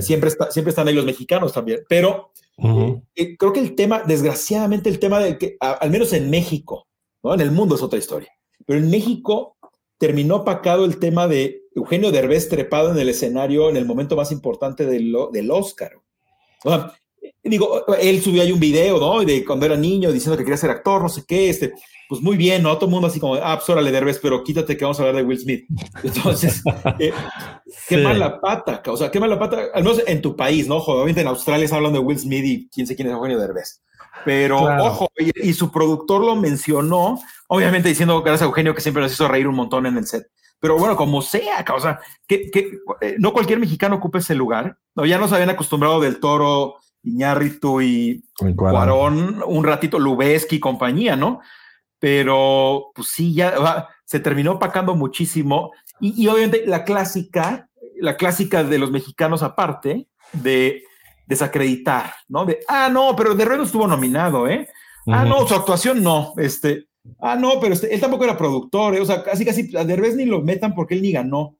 siempre, 0.00 0.28
está, 0.28 0.50
siempre 0.50 0.70
están 0.70 0.86
ahí 0.86 0.94
los 0.94 1.06
mexicanos 1.06 1.54
también, 1.54 1.80
pero 1.88 2.32
eh, 3.14 3.36
creo 3.38 3.52
que 3.52 3.60
el 3.60 3.74
tema, 3.74 4.02
desgraciadamente, 4.06 4.90
el 4.90 4.98
tema 4.98 5.20
de 5.20 5.38
que, 5.38 5.56
al 5.58 5.90
menos 5.90 6.12
en 6.12 6.28
México, 6.28 6.86
¿no? 7.22 7.32
En 7.32 7.40
el 7.40 7.50
mundo 7.50 7.76
es 7.76 7.82
otra 7.82 7.98
historia, 7.98 8.30
pero 8.66 8.78
en 8.78 8.90
México 8.90 9.56
terminó 9.96 10.36
opacado 10.36 10.84
el 10.84 10.98
tema 10.98 11.26
de 11.26 11.62
Eugenio 11.74 12.12
Derbez 12.12 12.50
trepado 12.50 12.92
en 12.92 12.98
el 12.98 13.08
escenario 13.08 13.70
en 13.70 13.78
el 13.78 13.86
momento 13.86 14.16
más 14.16 14.32
importante 14.32 14.84
del, 14.84 15.16
del 15.32 15.50
Oscar. 15.50 15.92
O 16.62 16.70
sea, 16.70 16.92
digo, 17.44 17.84
él 18.00 18.22
subió 18.22 18.42
ahí 18.42 18.52
un 18.52 18.60
video, 18.60 18.98
¿no? 18.98 19.24
De 19.24 19.44
cuando 19.44 19.66
era 19.66 19.76
niño 19.76 20.10
diciendo 20.10 20.36
que 20.36 20.44
quería 20.44 20.56
ser 20.56 20.70
actor, 20.70 21.02
no 21.02 21.08
sé 21.08 21.24
qué, 21.26 21.50
este, 21.50 21.74
pues 22.08 22.20
muy 22.20 22.36
bien, 22.36 22.62
¿no? 22.62 22.74
Todo 22.76 22.86
el 22.86 22.92
mundo 22.92 23.08
así 23.08 23.20
como, 23.20 23.34
ah, 23.34 23.56
pues 23.56 23.68
órale, 23.68 23.92
Derbez, 23.92 24.18
pero 24.20 24.42
quítate 24.42 24.76
que 24.76 24.84
vamos 24.84 24.98
a 24.98 25.02
hablar 25.02 25.16
de 25.16 25.22
Will 25.22 25.38
Smith. 25.38 25.66
Entonces, 26.02 26.62
eh, 26.98 27.12
qué 27.88 27.98
mala 27.98 28.40
pata, 28.40 28.82
o 28.86 28.96
sea, 28.96 29.10
qué 29.10 29.20
mala 29.20 29.38
pata, 29.38 29.64
al 29.74 29.82
menos 29.82 30.02
en 30.06 30.22
tu 30.22 30.36
país, 30.36 30.66
¿no? 30.68 30.76
Obviamente 30.76 31.20
en 31.20 31.28
Australia 31.28 31.68
se 31.68 31.74
hablando 31.74 31.98
de 31.98 32.04
Will 32.04 32.18
Smith 32.18 32.44
y 32.44 32.68
quién 32.68 32.86
sé 32.86 32.96
quién 32.96 33.08
es 33.08 33.14
Eugenio 33.14 33.38
Derbez. 33.38 33.82
Pero, 34.24 34.58
ojo, 34.62 35.08
y, 35.18 35.52
su 35.52 35.70
productor 35.70 36.22
lo 36.22 36.36
mencionó, 36.36 37.20
obviamente 37.48 37.88
diciendo 37.88 38.22
gracias 38.22 38.42
a 38.42 38.46
Eugenio 38.46 38.74
que 38.74 38.80
siempre 38.80 39.02
nos 39.02 39.12
hizo 39.12 39.28
reír 39.28 39.46
un 39.46 39.56
montón 39.56 39.86
en 39.86 39.98
el 39.98 40.06
set. 40.06 40.28
Pero 40.60 40.78
bueno, 40.78 40.96
como 40.96 41.20
sea, 41.20 41.64
o 41.74 41.80
sea, 41.80 42.00
que, 42.26 42.50
que 42.50 42.78
eh, 43.02 43.16
no 43.18 43.34
cualquier 43.34 43.58
mexicano 43.58 43.96
ocupe 43.96 44.18
ese 44.18 44.34
lugar. 44.34 44.78
No, 44.94 45.04
ya 45.04 45.18
nos 45.18 45.32
habían 45.32 45.50
acostumbrado 45.50 46.00
del 46.00 46.20
toro, 46.20 46.76
Iñárritu 47.04 47.80
y 47.80 48.24
Cuarón, 48.56 49.42
un 49.46 49.64
ratito 49.64 49.98
Lubeski 49.98 50.56
y 50.56 50.60
compañía, 50.60 51.16
¿no? 51.16 51.40
Pero 51.98 52.90
pues 52.94 53.08
sí, 53.08 53.34
ya 53.34 53.88
se 54.04 54.20
terminó 54.20 54.52
opacando 54.52 54.94
muchísimo. 54.94 55.72
Y, 56.00 56.26
obviamente 56.26 56.66
la 56.66 56.84
clásica, 56.84 57.68
la 58.00 58.16
clásica 58.16 58.64
de 58.64 58.78
los 58.78 58.90
mexicanos 58.90 59.42
aparte, 59.42 60.08
de 60.32 60.82
desacreditar, 61.26 62.14
¿no? 62.28 62.44
De, 62.44 62.60
ah, 62.68 62.88
no, 62.90 63.14
pero 63.16 63.34
de 63.34 63.44
Reno 63.44 63.62
estuvo 63.62 63.86
nominado, 63.86 64.48
¿eh? 64.48 64.68
Ah, 65.06 65.24
no, 65.24 65.46
su 65.46 65.54
actuación 65.54 66.02
no, 66.02 66.32
este, 66.38 66.88
ah, 67.20 67.36
no, 67.36 67.60
pero 67.60 67.74
este, 67.74 67.94
él 67.94 68.00
tampoco 68.00 68.24
era 68.24 68.38
productor, 68.38 68.94
¿eh? 68.94 69.00
o 69.00 69.04
sea, 69.04 69.22
casi, 69.22 69.44
casi, 69.44 69.76
a 69.76 69.84
Derbez 69.84 70.16
ni 70.16 70.24
lo 70.24 70.40
metan 70.40 70.74
porque 70.74 70.94
él 70.94 71.02
ni 71.02 71.12
ganó. 71.12 71.56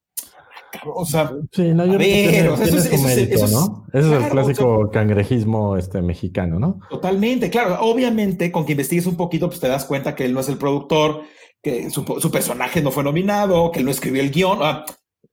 O 0.85 1.05
sea, 1.05 1.33
sí, 1.53 1.73
no, 1.75 1.87
yo 1.87 1.99
eso, 1.99 2.55
es, 2.63 4.05
el 4.05 4.29
clásico 4.29 4.91
cangrejismo 4.91 5.77
este, 5.77 6.03
mexicano, 6.03 6.59
¿no? 6.59 6.81
Totalmente, 6.91 7.51
claro. 7.51 7.79
Obviamente, 7.81 8.51
con 8.51 8.65
que 8.65 8.73
investigues 8.73 9.07
un 9.07 9.17
poquito, 9.17 9.49
pues 9.49 9.61
te 9.61 9.69
das 9.69 9.85
cuenta 9.85 10.15
que 10.15 10.25
él 10.25 10.33
no 10.33 10.41
es 10.41 10.49
el 10.49 10.59
productor, 10.59 11.23
que 11.63 11.91
su, 11.91 12.05
personaje 12.31 12.83
no 12.83 12.91
fue 12.91 13.05
nominado, 13.05 13.71
que 13.71 13.81
él 13.81 13.85
no 13.85 13.91
escribió 13.91 14.23
el 14.23 14.31
guion. 14.31 14.59
Ah, 14.63 14.85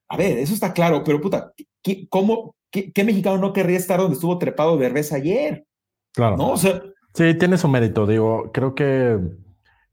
a 0.08 0.18
ver, 0.18 0.38
eso 0.38 0.54
está 0.54 0.74
claro, 0.74 1.04
pero 1.04 1.22
puta, 1.22 1.54
¿qué, 1.82 2.08
¿cómo, 2.10 2.56
qué, 2.70 3.04
mexicano 3.04 3.38
no 3.38 3.54
querría 3.54 3.78
estar 3.78 4.00
donde 4.00 4.16
estuvo 4.16 4.38
trepado 4.38 4.78
Derbez 4.78 5.12
ayer? 5.14 5.66
Claro. 6.14 6.38
¿No? 6.38 6.52
O 6.52 6.58
sea, 6.58 6.82
sí, 7.14 7.34
tiene 7.38 7.58
su 7.58 7.68
mérito, 7.68 8.06
digo, 8.06 8.52
creo 8.54 8.76
que 8.76 9.18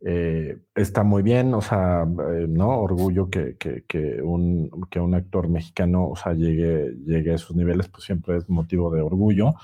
eh, 0.00 0.58
está 0.76 1.02
muy 1.02 1.22
bien, 1.22 1.54
o 1.54 1.60
sea, 1.60 2.02
eh, 2.02 2.46
¿no? 2.48 2.80
Orgullo 2.80 3.28
que, 3.30 3.56
que, 3.58 4.22
un, 4.22 4.70
que 4.90 5.00
un 5.00 5.14
actor 5.14 5.48
mexicano, 5.48 6.08
o 6.08 6.16
sea, 6.16 6.34
llegue, 6.34 6.94
llegue 7.04 7.32
a 7.32 7.34
esos 7.34 7.56
niveles, 7.56 7.88
pues 7.88 8.04
siempre 8.04 8.36
es 8.36 8.48
motivo 8.48 8.94
de 8.94 9.02
orgullo. 9.02 9.54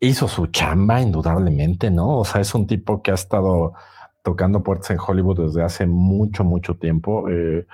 Hizo 0.00 0.26
su 0.26 0.46
chamba, 0.46 1.00
indudablemente, 1.00 1.90
¿no? 1.90 2.18
O 2.18 2.24
sea, 2.24 2.40
es 2.40 2.54
un 2.54 2.66
tipo 2.66 3.02
que 3.02 3.12
ha 3.12 3.14
estado 3.14 3.74
tocando 4.22 4.62
puertas 4.62 4.90
en 4.90 4.98
Hollywood 4.98 5.46
desde 5.46 5.62
hace 5.62 5.86
mucho, 5.86 6.42
mucho 6.42 6.76
tiempo. 6.76 7.28
Eh, 7.28 7.66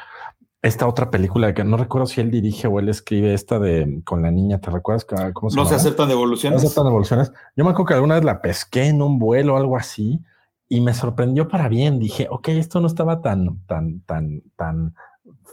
esta 0.60 0.86
otra 0.86 1.10
película 1.10 1.54
que 1.54 1.64
no 1.64 1.76
recuerdo 1.76 2.06
si 2.06 2.20
él 2.20 2.30
dirige 2.30 2.66
o 2.66 2.78
él 2.78 2.88
escribe 2.88 3.32
esta 3.32 3.58
de 3.58 4.02
con 4.04 4.20
la 4.20 4.30
niña, 4.30 4.60
¿te 4.60 4.70
recuerdas? 4.70 5.06
¿Cómo 5.32 5.48
se 5.48 5.56
no 5.56 5.64
se 5.64 5.76
aceptan 5.76 6.08
devoluciones. 6.08 6.56
No 6.56 6.60
se 6.60 6.66
aceptan 6.66 6.86
devoluciones. 6.86 7.32
Yo 7.56 7.64
me 7.64 7.70
acuerdo 7.70 7.86
que 7.86 7.94
alguna 7.94 8.16
vez 8.16 8.24
la 8.24 8.42
pesqué 8.42 8.86
en 8.86 9.00
un 9.00 9.18
vuelo 9.18 9.54
o 9.54 9.56
algo 9.56 9.76
así 9.76 10.20
y 10.68 10.80
me 10.80 10.94
sorprendió 10.94 11.48
para 11.48 11.68
bien. 11.68 11.98
Dije, 11.98 12.26
ok, 12.30 12.48
esto 12.48 12.80
no 12.80 12.86
estaba 12.86 13.20
tan, 13.20 13.64
tan, 13.66 14.00
tan, 14.00 14.42
tan 14.56 14.94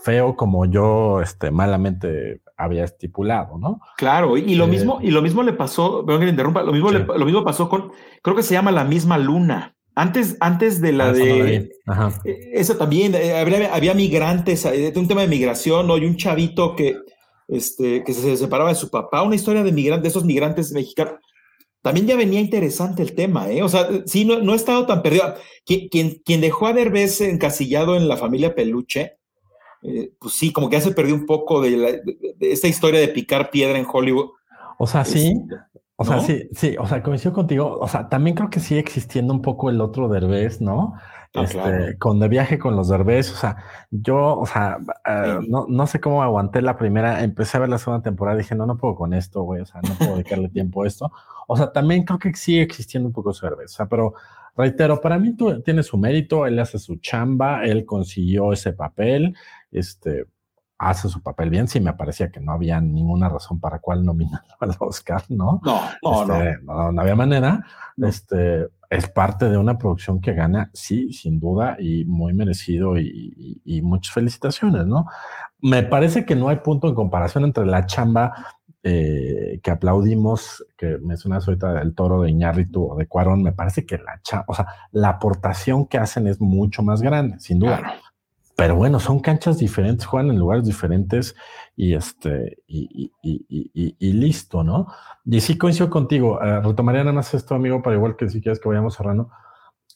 feo 0.03 0.36
como 0.36 0.66
yo 0.66 1.22
este, 1.22 1.51
malamente 1.51 2.41
había 2.57 2.84
estipulado, 2.84 3.57
¿no? 3.57 3.80
Claro, 3.97 4.38
y, 4.38 4.55
lo 4.55 4.66
eh, 4.66 4.68
mismo, 4.68 4.99
y 5.01 5.11
lo 5.11 5.22
mismo 5.22 5.43
le 5.43 5.53
pasó, 5.53 6.05
perdón 6.05 6.22
que 6.22 6.26
le 6.26 6.32
interrumpa, 6.32 6.64
lo 6.64 6.74
mismo, 6.74 6.91
lo 6.91 7.26
mismo 7.26 7.43
pasó 7.43 7.70
con, 7.70 7.91
creo 8.22 8.36
que 8.36 8.43
se 8.43 8.53
llama 8.53 8.72
La 8.72 8.84
misma 8.84 9.18
luna. 9.18 9.76
Antes, 9.95 10.38
antes 10.39 10.82
de 10.82 10.91
la 10.91 11.09
ah, 11.09 11.14
de 11.14 11.70
e, 12.26 12.51
esa 12.53 12.78
también, 12.78 13.14
eh, 13.14 13.38
había, 13.38 13.74
había 13.74 13.93
migrantes, 13.93 14.66
eh, 14.66 14.91
un 14.95 15.07
tema 15.07 15.22
de 15.22 15.28
migración, 15.28 15.86
¿no? 15.86 15.97
Y 15.97 16.05
un 16.05 16.18
chavito 16.18 16.76
que 16.76 16.95
este, 17.47 18.03
que 18.03 18.14
se 18.14 18.38
separaba 18.38 18.70
de 18.70 18.76
su 18.76 18.89
papá, 18.89 19.22
una 19.22 19.36
historia 19.36 19.64
de 19.64 19.72
migrantes, 19.72 20.03
de 20.03 20.09
esos 20.09 20.26
migrantes 20.26 20.72
mexicanos. 20.72 21.16
También 21.84 22.08
ya 22.08 22.16
venía 22.16 22.40
interesante 22.40 23.04
el 23.04 23.14
tema, 23.14 23.50
¿eh? 23.52 23.62
O 23.62 23.68
sea, 23.68 23.90
sí, 24.06 24.24
no, 24.24 24.40
no 24.40 24.54
he 24.54 24.56
estado 24.56 24.86
tan 24.86 25.04
perdido. 25.04 25.36
Quien, 25.66 25.90
quien, 25.90 26.40
dejó 26.40 26.68
a 26.68 26.74
Derbez 26.74 27.20
encasillado 27.20 27.98
en 27.98 28.08
la 28.08 28.16
familia 28.16 28.56
Peluche, 28.56 29.18
eh, 29.84 30.14
pues 30.18 30.34
sí, 30.34 30.54
como 30.54 30.70
que 30.70 30.78
ya 30.78 30.82
se 30.82 30.94
perdió 30.94 31.14
un 31.14 31.26
poco 31.26 31.60
de, 31.62 32.02
esta 32.40 32.70
historia 32.70 33.02
de 33.02 33.10
picar 33.10 33.50
piedra 33.50 33.78
en 33.78 33.86
Hollywood. 33.92 34.30
O 34.80 34.88
sea, 34.88 35.04
sí, 35.04 35.34
o 35.98 36.06
sea, 36.06 36.22
sí, 36.22 36.48
sí, 36.54 36.78
o 36.80 36.88
sea, 36.88 37.04
coincido 37.04 37.34
contigo. 37.34 37.78
O 37.78 37.88
sea, 37.90 38.08
también 38.08 38.38
creo 38.38 38.50
que 38.50 38.62
sigue 38.62 38.80
existiendo 38.80 39.34
un 39.34 39.42
poco 39.42 39.70
el 39.70 39.82
otro 39.82 40.08
Derbez, 40.08 40.62
¿no? 40.62 40.94
Ah, 41.36 41.44
este, 41.44 41.98
con 41.98 42.20
de 42.20 42.28
viaje 42.28 42.60
con 42.60 42.76
los 42.76 42.90
Derbez, 42.90 43.32
o 43.32 43.36
sea, 43.36 43.58
yo, 43.90 44.38
o 44.38 44.46
sea, 44.46 44.78
eh, 45.04 45.40
no, 45.48 45.66
no, 45.68 45.88
sé 45.88 46.00
cómo 46.00 46.22
aguanté 46.22 46.62
la 46.62 46.78
primera, 46.78 47.24
empecé 47.24 47.58
a 47.58 47.62
ver 47.62 47.70
la 47.70 47.80
segunda 47.80 48.04
temporada, 48.04 48.38
dije, 48.38 48.54
no, 48.54 48.68
no 48.68 48.78
puedo 48.78 48.94
con 48.94 49.16
esto, 49.16 49.42
güey, 49.42 49.62
o 49.62 49.66
sea, 49.66 49.82
no 49.82 49.96
puedo 49.96 50.14
dedicarle 50.14 50.50
tiempo 50.50 50.84
a 50.84 50.88
esto. 50.88 51.12
O 51.48 51.58
sea, 51.58 51.72
también 51.72 52.04
creo 52.04 52.20
que 52.20 52.36
sigue 52.36 52.62
existiendo 52.62 53.08
un 53.08 53.14
poco 53.14 53.34
su 53.34 53.48
Derbez, 53.48 53.72
o 53.72 53.76
sea, 53.78 53.88
pero 53.88 54.14
reitero, 54.56 55.02
para 55.02 55.18
mí 55.18 55.36
tú, 55.36 55.60
tiene 55.64 55.82
su 55.82 55.98
mérito, 55.98 56.46
él 56.46 56.60
hace 56.60 56.78
su 56.78 56.98
chamba, 56.98 57.64
él 57.64 57.84
consiguió 57.84 58.54
ese 58.54 58.74
papel, 58.74 59.36
este, 59.72 60.28
hace 60.78 61.10
su 61.10 61.22
papel 61.22 61.50
bien, 61.50 61.68
sí 61.68 61.80
me 61.80 61.94
parecía 61.94 62.30
que 62.30 62.40
no 62.40 62.52
había 62.52 62.80
ninguna 62.80 63.30
razón 63.30 63.60
para 63.60 63.80
cual 63.80 64.06
nominarlo 64.06 64.54
al 64.60 64.76
Oscar, 64.80 65.24
¿no? 65.30 65.62
No, 65.64 65.82
no, 66.04 66.22
este, 66.22 66.64
no. 66.64 66.92
no. 66.92 67.02
había 67.02 67.16
manera. 67.16 67.66
Este, 67.98 68.68
es 68.94 69.10
parte 69.10 69.50
de 69.50 69.58
una 69.58 69.78
producción 69.78 70.22
que 70.22 70.34
gana, 70.34 70.70
sí, 70.74 71.12
sin 71.14 71.39
duda, 71.39 71.78
y 71.80 72.06
muy 72.06 72.34
merecido 72.34 72.98
y, 72.98 73.82
muchas 73.84 74.14
felicitaciones, 74.14 74.86
¿no? 74.86 75.08
Me 75.62 75.84
parece 75.84 76.26
que 76.26 76.36
no 76.36 76.50
hay 76.50 76.58
punto 76.58 76.88
en 76.88 76.96
comparación 76.96 77.44
entre 77.44 77.66
la 77.66 77.86
chamba 77.86 78.34
eh, 78.84 79.60
que 79.64 79.72
aplaudimos, 79.72 80.66
que 80.78 80.98
mencionas 81.00 81.48
ahorita 81.48 81.74
del 81.74 81.96
toro 81.96 82.22
de 82.22 82.30
Iñárritu 82.30 82.91
o 82.91 82.96
de 82.96 83.08
Cuarón, 83.08 83.41
me 83.41 83.52
parece 83.52 83.86
que 83.86 83.98
la 83.98 84.20
chamba, 84.22 84.46
o 84.48 84.54
sea, 84.54 84.68
la 84.91 85.10
aportación 85.10 85.88
que 85.88 85.98
hacen 85.98 86.28
es 86.28 86.39
mucho 86.39 86.84
más 86.84 87.02
grande, 87.02 87.39
sin 87.39 87.60
duda. 87.60 87.96
Pero 88.64 88.78
bueno, 88.78 88.97
son 88.97 89.20
canchas 89.20 89.57
diferentes, 89.57 90.05
juegan 90.05 90.32
en 90.32 90.39
lugares 90.39 90.64
diferentes 90.64 91.36
y 91.76 91.95
este, 91.95 92.59
y, 92.66 93.11
listo, 93.99 94.64
¿no? 94.64 94.88
Y 95.26 95.41
sí 95.41 95.57
coincido 95.57 95.89
contigo. 95.89 96.39
Uh, 96.41 96.66
retomaría 96.66 97.01
nada 97.01 97.11
más 97.11 97.34
esto, 97.34 97.55
amigo, 97.55 97.82
para 97.82 97.97
igual 97.97 98.16
que 98.16 98.30
si 98.30 98.39
quieres 98.39 98.61
que 98.61 98.70
vayamos 98.70 98.95
cerrando. 98.95 99.30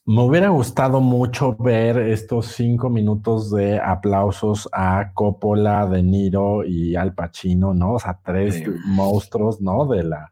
Me 0.06 0.22
hubiera 0.22 0.50
gustado 0.50 1.00
mucho 1.00 1.56
ver 1.56 1.98
estos 1.98 2.48
cinco 2.48 2.90
minutos 2.90 3.52
de 3.52 3.80
aplausos 3.80 4.68
a 4.74 5.14
Coppola, 5.14 5.88
De 5.88 6.04
Niro 6.04 6.66
y 6.66 6.98
Al 6.98 7.14
Pacino, 7.14 7.74
¿no? 7.74 7.94
O 7.94 8.00
sea, 8.00 8.20
tres 8.22 8.66
monstruos, 8.84 9.62
¿no? 9.62 9.86
De 9.86 10.04
la 10.04 10.30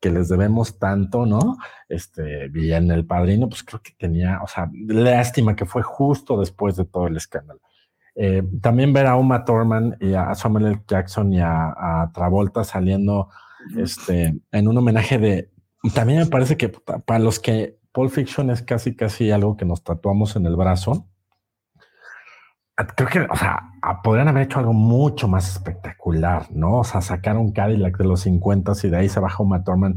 que 0.00 0.10
les 0.10 0.28
debemos 0.28 0.78
tanto, 0.78 1.24
¿no? 1.24 1.56
Este, 1.88 2.48
bien 2.48 2.90
El 2.90 3.06
Padrino, 3.06 3.48
pues 3.48 3.62
creo 3.62 3.80
que 3.80 3.92
tenía, 3.98 4.40
o 4.42 4.46
sea, 4.46 4.70
lástima 4.86 5.56
que 5.56 5.64
fue 5.64 5.82
justo 5.82 6.38
después 6.38 6.76
de 6.76 6.84
todo 6.84 7.06
el 7.06 7.16
escándalo. 7.16 7.60
Eh, 8.22 8.42
también 8.60 8.92
ver 8.92 9.06
a 9.06 9.16
Uma 9.16 9.46
Thurman 9.46 9.96
y 9.98 10.12
a 10.12 10.34
Samuel 10.34 10.66
L. 10.66 10.82
Jackson 10.86 11.32
y 11.32 11.40
a, 11.40 12.10
Travolta 12.12 12.64
saliendo 12.64 13.30
este, 13.78 14.38
en 14.52 14.68
un 14.68 14.76
homenaje 14.76 15.18
de. 15.18 15.50
También 15.94 16.18
me 16.18 16.26
parece 16.26 16.58
que 16.58 16.68
para 16.68 17.18
los 17.18 17.40
que 17.40 17.78
Pulp 17.92 18.10
Fiction 18.10 18.50
es 18.50 18.60
casi, 18.60 18.94
casi 18.94 19.30
algo 19.30 19.56
que 19.56 19.64
nos 19.64 19.82
tatuamos 19.82 20.36
en 20.36 20.44
el 20.44 20.54
brazo. 20.54 21.06
Creo 22.94 23.08
que, 23.08 23.20
o 23.20 23.36
sea, 23.36 23.70
podrían 24.02 24.28
haber 24.28 24.42
hecho 24.42 24.58
algo 24.58 24.74
mucho 24.74 25.26
más 25.26 25.50
espectacular, 25.50 26.46
¿no? 26.50 26.80
O 26.80 26.84
sea, 26.84 27.00
sacar 27.00 27.38
un 27.38 27.52
Cadillac 27.52 27.96
de 27.96 28.04
los 28.04 28.20
50 28.20 28.72
y 28.82 28.88
de 28.90 28.98
ahí 28.98 29.08
se 29.08 29.20
baja 29.20 29.42
Uma 29.42 29.64
Thurman 29.64 29.94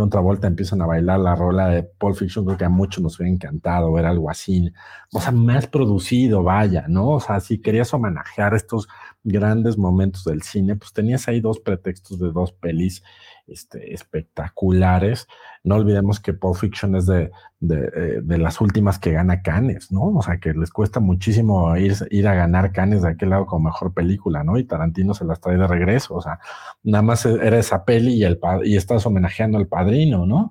John 0.00 0.10
Travolta 0.10 0.46
empiezan 0.46 0.80
a 0.80 0.86
bailar 0.86 1.20
la 1.20 1.34
rola 1.34 1.68
de 1.68 1.82
Pulp 1.82 2.16
Fiction, 2.16 2.46
creo 2.46 2.56
que 2.56 2.64
a 2.64 2.70
muchos 2.70 3.02
nos 3.02 3.18
hubiera 3.18 3.34
encantado 3.34 3.92
ver 3.92 4.06
algo 4.06 4.30
así, 4.30 4.72
o 5.12 5.20
sea, 5.20 5.30
más 5.30 5.66
producido, 5.66 6.42
vaya, 6.42 6.86
¿no? 6.88 7.10
O 7.10 7.20
sea, 7.20 7.40
si 7.40 7.60
querías 7.60 7.92
homenajear 7.92 8.54
estos 8.54 8.88
grandes 9.22 9.76
momentos 9.76 10.24
del 10.24 10.42
cine, 10.42 10.76
pues 10.76 10.92
tenías 10.94 11.28
ahí 11.28 11.40
dos 11.40 11.60
pretextos 11.60 12.18
de 12.18 12.32
dos 12.32 12.52
pelis 12.52 13.02
este, 13.50 13.92
espectaculares. 13.92 15.26
No 15.64 15.76
olvidemos 15.76 16.20
que 16.20 16.32
Pulp 16.32 16.56
Fiction 16.56 16.96
es 16.96 17.06
de, 17.06 17.30
eh, 17.60 18.20
de, 18.22 18.38
las 18.38 18.60
últimas 18.60 18.98
que 18.98 19.12
gana 19.12 19.42
Cannes, 19.42 19.92
¿no? 19.92 20.02
O 20.02 20.22
sea, 20.22 20.38
que 20.38 20.54
les 20.54 20.70
cuesta 20.70 21.00
muchísimo 21.00 21.76
ir, 21.76 21.94
ir 22.10 22.28
a 22.28 22.34
ganar 22.34 22.72
Cannes 22.72 23.02
de 23.02 23.10
aquel 23.10 23.30
lado 23.30 23.46
como 23.46 23.66
mejor 23.66 23.92
película, 23.92 24.44
¿no? 24.44 24.58
Y 24.58 24.64
Tarantino 24.64 25.14
se 25.14 25.24
las 25.24 25.40
trae 25.40 25.56
de 25.56 25.66
regreso, 25.66 26.14
o 26.14 26.22
sea, 26.22 26.38
nada 26.82 27.02
más 27.02 27.26
era 27.26 27.58
esa 27.58 27.84
peli 27.84 28.14
y, 28.14 28.24
el, 28.24 28.38
y 28.64 28.76
estás 28.76 29.04
homenajeando 29.06 29.58
al 29.58 29.66
padrino, 29.66 30.26
¿no? 30.26 30.50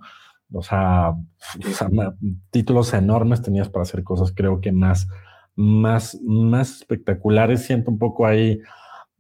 O 0.52 0.64
sea, 0.64 1.16
títulos 2.50 2.94
enormes 2.94 3.42
tenías 3.42 3.70
para 3.70 3.84
hacer 3.84 4.04
cosas, 4.04 4.34
creo 4.36 4.62
que 4.62 4.72
más, 4.72 5.08
más, 5.56 6.18
más 6.24 6.78
espectaculares. 6.78 7.66
Siento 7.66 7.92
un 7.92 8.00
poco 8.00 8.26
ahí 8.26 8.60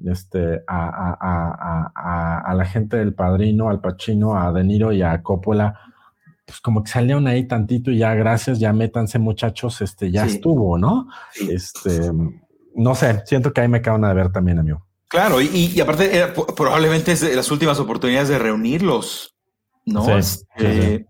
este, 0.05 0.63
a, 0.67 2.53
la 2.55 2.65
gente 2.65 2.97
del 2.97 3.13
Padrino, 3.13 3.69
al 3.69 3.81
Pachino, 3.81 4.37
a 4.37 4.51
De 4.51 4.63
Niro 4.63 4.91
y 4.91 5.01
a 5.01 5.21
Coppola, 5.21 5.79
pues 6.45 6.59
como 6.61 6.83
que 6.83 6.91
salieron 6.91 7.27
ahí 7.27 7.47
tantito 7.47 7.91
y 7.91 7.99
ya 7.99 8.13
gracias, 8.15 8.59
ya 8.59 8.73
métanse 8.73 9.19
muchachos, 9.19 9.81
este, 9.81 10.11
ya 10.11 10.25
estuvo, 10.25 10.77
¿no? 10.77 11.07
Este, 11.47 12.11
no 12.75 12.95
sé, 12.95 13.21
siento 13.25 13.53
que 13.53 13.61
ahí 13.61 13.67
me 13.67 13.79
acaban 13.79 14.01
de 14.01 14.13
ver 14.13 14.31
también, 14.31 14.59
amigo. 14.59 14.85
Claro, 15.07 15.41
y, 15.41 15.79
aparte 15.81 16.27
probablemente 16.55 17.13
es 17.13 17.21
de 17.21 17.35
las 17.35 17.49
últimas 17.51 17.79
oportunidades 17.79 18.29
de 18.29 18.37
reunirlos. 18.37 19.35
¿No? 19.89 20.05
Sí, 20.05 20.41
este, 20.55 21.05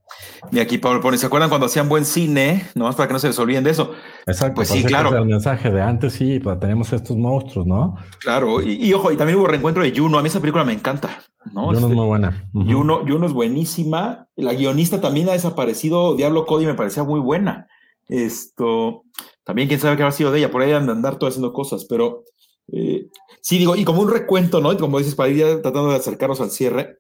Y 0.52 0.60
aquí 0.60 0.78
Pablo 0.78 1.02
pone, 1.02 1.18
¿se 1.18 1.26
acuerdan 1.26 1.50
cuando 1.50 1.68
hacían 1.68 1.90
buen 1.90 2.06
cine? 2.06 2.66
No, 2.76 2.92
para 2.94 3.08
que 3.08 3.14
no 3.14 3.20
se 3.20 3.28
les 3.28 3.40
olviden 3.40 3.64
de 3.64 3.72
eso. 3.72 3.92
Exacto. 4.26 4.56
Pues 4.56 4.70
sí, 4.70 4.84
claro. 4.84 5.16
El 5.16 5.26
mensaje 5.26 5.70
de 5.70 5.82
antes 5.82 6.14
sí, 6.14 6.40
pues 6.40 6.60
tenemos 6.60 6.92
estos 6.94 7.18
monstruos, 7.18 7.68
¿no? 7.68 7.96
Claro, 8.20 8.62
y, 8.62 8.92
ojo, 8.94 9.12
y 9.12 9.18
también 9.18 9.38
hubo 9.38 9.48
reencuentro 9.48 9.84
de 9.84 9.96
Juno. 9.96 10.18
A 10.18 10.22
mí 10.22 10.28
esa 10.28 10.40
película 10.40 10.64
me 10.64 10.74
encanta. 10.74 11.22
¿no? 11.54 11.66
Juno 11.68 11.78
es 11.78 11.84
este, 11.84 11.96
muy 11.96 12.06
buena. 12.06 12.50
Juno, 12.54 13.02
Juno, 13.08 13.26
es 13.26 13.34
buenísima. 13.34 14.28
La 14.36 14.54
guionista 14.54 15.02
también 15.02 15.30
ha 15.30 15.34
desaparecido. 15.34 16.16
Diablo 16.16 16.46
Cody 16.46 16.66
me 16.66 16.74
parecía 16.74 17.04
muy 17.04 17.20
buena. 17.20 17.68
Esto, 18.08 19.04
también 19.44 19.68
quién 19.68 19.80
sabe 19.80 19.98
qué 19.98 20.04
ha 20.04 20.12
sido 20.12 20.32
de 20.32 20.40
ella. 20.40 20.52
Por 20.52 20.62
ahí 20.62 20.72
andan 20.72 20.98
andar 20.98 21.18
todo 21.18 21.30
haciendo 21.30 21.54
cosas, 21.54 21.86
pero 21.86 22.24
eh, 22.72 23.08
sí, 23.42 23.58
digo, 23.58 23.76
y 23.76 23.86
como 23.86 24.02
un 24.02 24.12
recuento, 24.12 24.62
¿no? 24.62 24.74
Y 24.74 24.78
como 24.78 24.98
dices, 24.98 25.16
para 25.16 25.30
ir 25.30 25.44
tratando 25.62 25.90
de 25.90 25.96
acercarnos 25.98 26.42
al 26.42 26.52
cierre. 26.52 26.98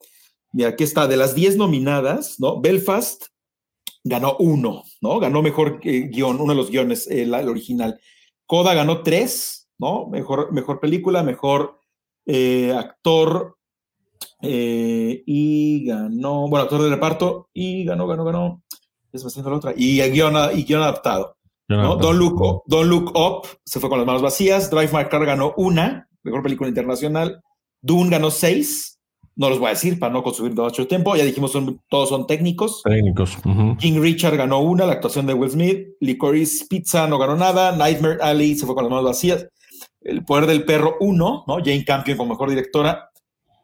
Mira, 0.51 0.69
aquí 0.69 0.83
está, 0.83 1.07
de 1.07 1.17
las 1.17 1.35
10 1.35 1.57
nominadas, 1.57 2.39
¿no? 2.39 2.59
Belfast 2.59 3.25
ganó 4.03 4.35
uno, 4.39 4.83
¿no? 5.01 5.19
Ganó 5.19 5.41
mejor 5.41 5.79
eh, 5.83 6.09
guion, 6.09 6.39
uno 6.39 6.53
de 6.53 6.57
los 6.57 6.69
guiones, 6.69 7.09
eh, 7.09 7.23
el 7.23 7.33
original. 7.33 7.99
Coda 8.45 8.73
ganó 8.73 9.03
tres, 9.03 9.69
¿no? 9.77 10.07
Mejor, 10.07 10.51
mejor 10.51 10.79
película, 10.79 11.23
mejor 11.23 11.79
eh, 12.25 12.73
actor 12.75 13.55
y 14.41 15.85
ganó, 15.85 16.47
bueno, 16.47 16.63
actor 16.63 16.81
de 16.81 16.89
reparto 16.89 17.49
y 17.53 17.83
ganó, 17.83 18.07
ganó, 18.07 18.23
ganó. 18.23 18.63
Es 19.11 19.25
haciendo 19.25 19.49
la 19.49 19.57
otra. 19.57 19.73
Y 19.75 19.99
guion, 20.09 20.35
y 20.57 20.63
guion 20.63 20.81
adaptado. 20.81 21.35
¿no? 21.67 21.97
Don't, 21.97 22.17
look 22.17 22.41
up, 22.41 22.63
Don't 22.65 22.89
Look 22.89 23.15
Up 23.15 23.47
se 23.63 23.79
fue 23.79 23.89
con 23.89 23.99
las 23.99 24.07
manos 24.07 24.21
vacías. 24.21 24.71
Drive 24.71 24.91
My 24.91 25.05
Car 25.09 25.25
ganó 25.25 25.53
una, 25.57 26.07
mejor 26.23 26.41
película 26.41 26.69
internacional. 26.69 27.41
Dune 27.81 28.09
ganó 28.09 28.31
seis 28.31 28.98
no 29.39 29.49
los 29.49 29.57
voy 29.57 29.67
a 29.67 29.69
decir 29.69 29.97
para 29.97 30.11
no 30.11 30.21
consumir 30.21 30.53
mucho 30.53 30.85
tiempo. 30.85 31.15
Ya 31.15 31.23
dijimos, 31.23 31.53
son, 31.53 31.81
todos 31.87 32.09
son 32.09 32.27
técnicos. 32.27 32.81
Técnicos. 32.83 33.37
King 33.79 34.01
Richard 34.01 34.35
ganó 34.35 34.59
una, 34.59 34.85
la 34.85 34.91
actuación 34.91 35.27
de 35.27 35.33
Will 35.33 35.49
Smith. 35.49 35.87
Licorice 36.01 36.65
Pizza 36.69 37.07
no 37.07 37.17
ganó 37.17 37.37
nada. 37.37 37.73
Nightmare 37.73 38.17
Alley 38.21 38.55
se 38.55 38.65
fue 38.65 38.75
con 38.75 38.83
las 38.83 38.91
manos 38.91 39.05
vacías. 39.05 39.47
El 40.01 40.25
poder 40.25 40.45
del 40.45 40.65
perro, 40.65 40.97
uno, 40.99 41.45
¿no? 41.47 41.55
Jane 41.59 41.85
Campion 41.85 42.17
como 42.17 42.33
mejor 42.33 42.49
directora. 42.49 43.11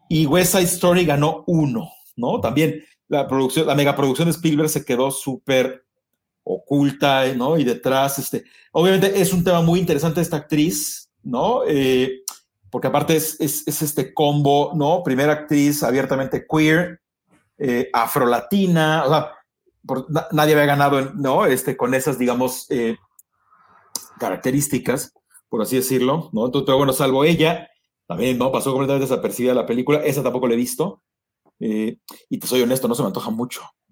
Y 0.07 0.25
West 0.27 0.53
Side 0.53 0.63
Story 0.63 1.03
ganó 1.03 1.43
uno, 1.45 1.89
¿no? 2.15 2.39
También 2.39 2.81
la 3.09 3.27
producción, 3.27 3.67
la 3.67 3.75
megaproducción 3.75 4.29
de 4.29 4.31
Spielberg 4.31 4.69
se 4.69 4.85
quedó 4.85 5.11
súper 5.11 5.83
oculta, 6.45 7.25
¿no? 7.33 7.57
Y 7.57 7.65
detrás, 7.65 8.17
este, 8.17 8.45
obviamente 8.71 9.19
es 9.19 9.33
un 9.33 9.43
tema 9.43 9.61
muy 9.61 9.81
interesante 9.81 10.21
esta 10.21 10.37
actriz, 10.37 11.11
¿no? 11.21 11.63
Eh, 11.67 12.21
porque 12.69 12.87
aparte 12.87 13.15
es, 13.15 13.39
este 13.39 14.13
combo, 14.13 14.73
¿no? 14.75 15.03
Primera 15.03 15.33
actriz 15.33 15.83
abiertamente 15.83 16.45
queer, 16.45 16.99
eh, 17.57 17.89
afrolatina, 17.93 19.05
o 19.05 19.09
sea, 19.09 19.31
nadie 20.31 20.53
había 20.53 20.65
ganado, 20.65 21.13
¿no? 21.13 21.45
Este, 21.45 21.77
con 21.77 21.93
esas, 21.93 22.19
digamos, 22.19 22.69
eh, 22.69 22.97
características, 24.19 25.13
por 25.47 25.61
así 25.61 25.77
decirlo, 25.77 26.29
¿no? 26.33 26.47
Entonces, 26.47 26.65
pero 26.65 26.77
bueno, 26.77 26.91
salvo 26.91 27.23
ella, 27.23 27.69
también, 28.07 28.37
¿no? 28.37 28.51
Pasó 28.51 28.71
completamente 28.71 29.09
desapercibida 29.09 29.53
la 29.53 29.65
película, 29.65 29.99
esa 29.99 30.23
tampoco 30.23 30.47
la 30.47 30.55
he 30.55 30.57
visto, 30.57 31.01
eh, 31.59 31.97
y 32.29 32.37
te 32.39 32.47
soy 32.47 32.61
honesto, 32.61 32.87
no 32.87 32.95
se 32.95 33.03
me 33.03 33.07
antoja 33.07 33.29
mucho, 33.29 33.61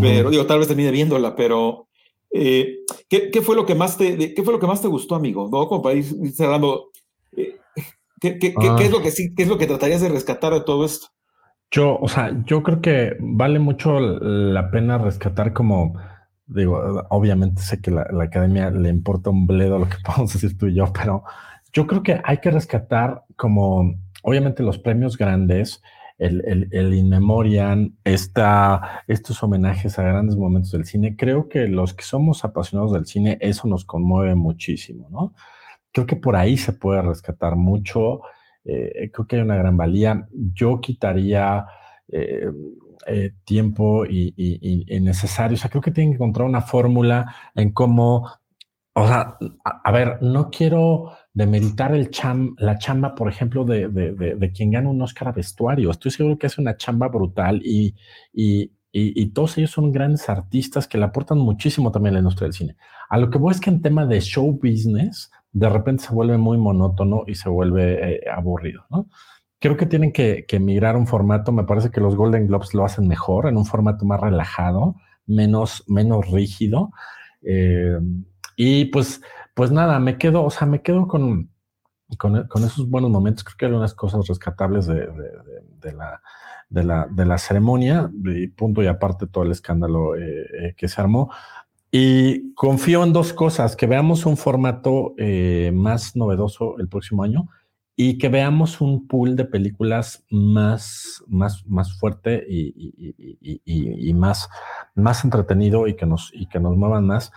pero 0.00 0.30
digo, 0.30 0.46
tal 0.46 0.58
vez 0.58 0.68
termine 0.68 0.90
viéndola, 0.90 1.36
pero... 1.36 1.88
¿qué, 2.34 3.42
fue 3.44 3.54
lo 3.54 3.66
que 3.66 3.74
más 3.74 3.98
te, 3.98 4.32
¿Qué 4.32 4.42
fue 4.42 4.54
lo 4.54 4.58
que 4.58 4.66
más 4.66 4.80
te 4.80 4.88
gustó, 4.88 5.14
amigo? 5.14 5.50
¿No? 5.52 5.68
Como 5.68 5.82
para 5.82 5.96
ir 5.96 6.32
cerrando 6.34 6.91
¿Qué, 8.22 8.38
qué, 8.38 8.54
qué, 8.54 8.84
es 8.84 8.92
lo 8.92 9.02
que 9.02 9.10
sí, 9.10 9.34
qué 9.34 9.42
es 9.42 9.48
lo 9.48 9.58
que 9.58 9.66
tratarías 9.66 10.00
de 10.00 10.08
rescatar 10.08 10.52
de 10.52 10.60
todo 10.60 10.84
esto? 10.84 11.08
Yo, 11.72 11.98
o 11.98 12.06
sea, 12.06 12.30
yo 12.44 12.62
creo 12.62 12.80
que 12.80 13.16
vale 13.18 13.58
mucho 13.58 13.98
la 13.98 14.70
pena 14.70 14.96
rescatar 14.96 15.52
como, 15.52 15.98
digo, 16.46 17.04
obviamente 17.10 17.62
sé 17.62 17.80
que 17.80 17.90
la, 17.90 18.06
la 18.12 18.22
academia 18.22 18.70
le 18.70 18.90
importa 18.90 19.30
un 19.30 19.48
bledo 19.48 19.80
lo 19.80 19.88
que 19.88 19.96
podemos 20.06 20.32
decir 20.32 20.56
tú 20.56 20.68
y 20.68 20.74
yo, 20.74 20.92
pero 20.92 21.24
yo 21.72 21.88
creo 21.88 22.04
que 22.04 22.20
hay 22.22 22.38
que 22.38 22.52
rescatar 22.52 23.24
como, 23.34 23.92
obviamente 24.22 24.62
los 24.62 24.78
premios 24.78 25.18
grandes, 25.18 25.82
el, 26.16 26.44
el, 26.46 26.68
el 26.70 26.94
In 26.94 27.08
Memoriam, 27.08 27.96
esta, 28.04 29.02
estos 29.08 29.42
homenajes 29.42 29.98
a 29.98 30.04
grandes 30.04 30.36
momentos 30.36 30.70
del 30.70 30.84
cine. 30.84 31.16
Creo 31.16 31.48
que 31.48 31.66
los 31.66 31.92
que 31.92 32.04
somos 32.04 32.44
apasionados 32.44 32.92
del 32.92 33.06
cine, 33.06 33.38
eso 33.40 33.66
nos 33.66 33.84
conmueve 33.84 34.36
muchísimo, 34.36 35.08
¿no? 35.10 35.34
Creo 35.92 36.06
que 36.06 36.16
por 36.16 36.36
ahí 36.36 36.56
se 36.56 36.72
puede 36.72 37.02
rescatar 37.02 37.56
mucho. 37.56 38.22
Eh, 38.64 39.10
creo 39.12 39.26
que 39.26 39.36
hay 39.36 39.42
una 39.42 39.56
gran 39.56 39.76
valía. 39.76 40.26
Yo 40.32 40.80
quitaría 40.80 41.66
eh, 42.08 42.50
eh, 43.06 43.32
tiempo 43.44 44.04
y, 44.06 44.32
y, 44.36 44.84
y, 44.94 45.00
necesario. 45.00 45.54
O 45.54 45.58
sea, 45.58 45.70
creo 45.70 45.82
que 45.82 45.90
tienen 45.90 46.12
que 46.12 46.16
encontrar 46.16 46.46
una 46.46 46.60
fórmula 46.60 47.34
en 47.54 47.72
cómo, 47.72 48.30
o 48.94 49.06
sea, 49.06 49.38
a, 49.64 49.92
ver, 49.92 50.22
no 50.22 50.50
quiero 50.50 51.12
demeritar 51.32 51.94
el 51.94 52.10
cham, 52.10 52.54
la 52.58 52.78
chamba, 52.78 53.14
por 53.14 53.28
ejemplo, 53.28 53.64
de, 53.64 53.88
de, 53.88 54.12
de, 54.14 54.34
de, 54.36 54.52
quien 54.52 54.70
gana 54.70 54.90
un 54.90 55.02
Oscar 55.02 55.28
a 55.28 55.32
vestuario. 55.32 55.90
Estoy 55.90 56.12
seguro 56.12 56.38
que 56.38 56.46
hace 56.46 56.60
una 56.60 56.76
chamba 56.76 57.08
brutal 57.08 57.60
y, 57.64 57.96
y, 58.32 58.70
y, 58.92 59.26
todos 59.30 59.58
ellos 59.58 59.70
son 59.70 59.90
grandes 59.90 60.28
artistas 60.28 60.86
que 60.86 60.98
le 60.98 61.04
aportan 61.04 61.38
muchísimo 61.38 61.90
también 61.90 62.12
a 62.12 62.16
la 62.16 62.20
industria 62.20 62.46
del 62.46 62.54
cine. 62.54 62.76
A 63.08 63.18
lo 63.18 63.30
que 63.30 63.38
voy 63.38 63.52
es 63.52 63.60
que 63.60 63.70
en 63.70 63.80
tema 63.80 64.06
de 64.06 64.20
show 64.20 64.52
business, 64.62 65.30
de 65.52 65.68
repente 65.68 66.04
se 66.04 66.14
vuelve 66.14 66.38
muy 66.38 66.58
monótono 66.58 67.24
y 67.26 67.34
se 67.34 67.48
vuelve 67.48 68.14
eh, 68.14 68.20
aburrido, 68.30 68.84
¿no? 68.90 69.06
Creo 69.60 69.76
que 69.76 69.86
tienen 69.86 70.12
que, 70.12 70.44
que 70.48 70.58
migrar 70.58 70.96
un 70.96 71.06
formato, 71.06 71.52
me 71.52 71.64
parece 71.64 71.90
que 71.90 72.00
los 72.00 72.16
Golden 72.16 72.48
Globes 72.48 72.74
lo 72.74 72.84
hacen 72.84 73.06
mejor, 73.06 73.46
en 73.46 73.56
un 73.56 73.64
formato 73.64 74.04
más 74.04 74.20
relajado, 74.20 74.96
menos, 75.26 75.84
menos 75.86 76.28
rígido. 76.30 76.90
Eh, 77.42 77.98
y 78.56 78.86
pues, 78.86 79.22
pues 79.54 79.70
nada, 79.70 80.00
me 80.00 80.18
quedo, 80.18 80.42
o 80.42 80.50
sea, 80.50 80.66
me 80.66 80.82
quedo 80.82 81.06
con, 81.06 81.50
con, 82.18 82.46
con 82.48 82.64
esos 82.64 82.88
buenos 82.88 83.10
momentos. 83.10 83.44
Creo 83.44 83.56
que 83.56 83.66
hay 83.66 83.72
unas 83.72 83.94
cosas 83.94 84.26
rescatables 84.26 84.86
de, 84.86 84.94
de, 84.94 85.92
de, 86.70 86.82
la, 86.82 87.08
la, 87.14 87.38
ceremonia, 87.38 88.10
y 88.24 88.48
punto 88.48 88.82
y 88.82 88.86
aparte 88.86 89.26
todo 89.26 89.44
el 89.44 89.52
escándalo 89.52 90.16
eh, 90.16 90.74
que 90.76 90.88
se 90.88 91.00
armó. 91.00 91.30
Y 91.94 92.54
confío 92.54 93.04
en 93.04 93.12
dos 93.12 93.34
cosas, 93.34 93.76
que 93.76 93.86
veamos 93.86 94.24
un 94.24 94.38
formato 94.38 95.14
eh, 95.18 95.70
más 95.74 96.16
novedoso 96.16 96.78
el 96.78 96.88
próximo 96.88 97.22
año 97.22 97.48
y 97.94 98.16
que 98.16 98.30
veamos 98.30 98.80
un 98.80 99.06
pool 99.06 99.36
de 99.36 99.44
películas 99.44 100.24
más, 100.30 101.22
más, 101.28 101.66
más 101.66 101.92
fuerte 101.98 102.46
y, 102.48 102.72
y, 102.78 103.60
y, 103.64 104.08
y, 104.08 104.14
más, 104.14 104.48
más 104.94 105.22
entretenido 105.22 105.86
y 105.86 105.94
que, 105.94 106.06
nos, 106.06 106.30
y 106.32 106.46
que 106.46 106.60
nos 106.60 106.74
muevan 106.78 107.06
más. 107.06 107.30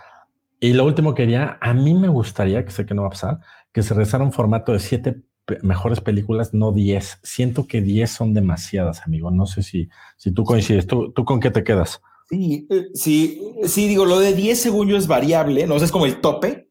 Y 0.62 0.72
lo 0.72 0.86
último 0.86 1.14
que 1.14 1.24
quería, 1.24 1.58
a 1.60 1.74
mí 1.74 1.94
me 1.94 2.08
gustaría, 2.08 2.64
que 2.64 2.72
sé 2.72 2.86
que 2.86 2.94
no 2.94 3.02
va 3.02 3.10
a 3.10 3.12
pasar, 3.12 3.40
que 3.74 3.84
se 3.84 3.94
regresara 3.94 4.24
un 4.24 4.32
formato 4.32 4.72
de 4.72 4.80
siete 4.80 5.22
mejores 5.64 6.00
películas, 6.00 6.54
no 6.54 6.72
diez. 6.72 7.20
Siento 7.24 7.68
que 7.68 7.82
diez 7.82 8.12
son 8.12 8.34
demasiadas, 8.34 9.02
amigo. 9.06 9.32
No 9.32 9.46
sé 9.48 9.64
si, 9.64 9.90
si 10.16 10.32
tú 10.32 10.46
coincides. 10.46 10.88
¿Tú, 10.88 11.12
¿Tú 11.12 11.26
con 11.26 11.42
qué 11.42 11.52
te 11.52 11.66
quedas? 11.66 12.02
Sí, 12.28 12.68
sí, 12.94 13.42
sí, 13.66 13.88
digo, 13.88 14.06
lo 14.06 14.20
de 14.20 14.34
10 14.34 14.60
según 14.60 14.88
yo 14.88 14.98
es 14.98 15.08
variable, 15.08 15.68
¿no? 15.68 15.76
O 15.76 15.80
sea, 15.80 15.86
es 15.86 15.92
como 15.92 16.08
el 16.08 16.22
tope, 16.22 16.70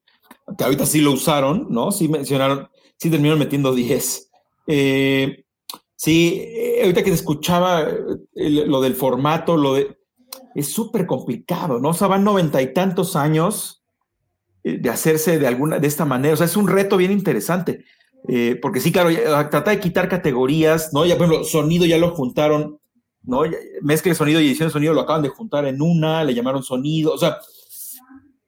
que 0.59 0.65
ahorita 0.65 0.85
sí 0.85 1.01
lo 1.01 1.13
usaron, 1.13 1.69
¿no? 1.71 1.93
Sí 1.93 2.09
mencionaron, 2.09 2.69
sí 2.97 3.09
terminaron 3.11 3.39
metiendo 3.39 3.75
10. 3.75 4.31
Eh, 4.67 5.45
sí, 5.95 6.43
eh, 6.43 6.81
ahorita 6.83 7.03
que 7.03 7.11
te 7.11 7.17
escuchaba 7.17 7.87
lo 8.35 8.81
del 8.81 8.95
formato, 8.95 9.57
lo 9.57 9.75
de... 9.75 9.97
Es 10.55 10.69
súper 10.73 11.07
complicado, 11.07 11.79
¿no? 11.79 11.91
O 11.91 11.95
sea, 11.95 12.09
van 12.09 12.25
noventa 12.25 12.61
y 12.61 12.73
tantos 12.73 13.15
años 13.17 13.85
de 14.65 14.89
hacerse 14.89 15.39
de 15.39 15.47
alguna, 15.47 15.79
de 15.79 15.87
esta 15.87 16.05
manera. 16.05 16.35
O 16.35 16.37
sea, 16.37 16.47
es 16.47 16.57
un 16.57 16.69
reto 16.69 16.97
bien 16.97 17.13
interesante. 17.13 17.85
Eh, 18.27 18.59
porque 18.61 18.81
sí, 18.81 18.91
claro, 18.91 19.11
trata 19.51 19.71
de 19.71 19.81
quitar 19.81 20.09
categorías, 20.09 20.93
¿no? 20.93 21.05
Ya, 21.05 21.17
por 21.17 21.27
ejemplo, 21.27 21.45
sonido 21.45 21.85
ya 21.87 21.99
lo 21.99 22.15
juntaron 22.15 22.81
¿no? 23.27 23.43
Mezcla 23.83 24.11
de 24.11 24.17
sonido 24.17 24.41
y 24.41 24.47
edición 24.47 24.69
de 24.69 24.73
sonido 24.73 24.95
lo 24.95 25.03
acaban 25.03 25.23
de 25.23 25.29
juntar 25.29 25.65
en 25.67 25.81
una, 25.81 26.25
le 26.25 26.35
llamaron 26.35 26.63
sonido, 26.63 27.13
o 27.13 27.19
sea, 27.19 27.39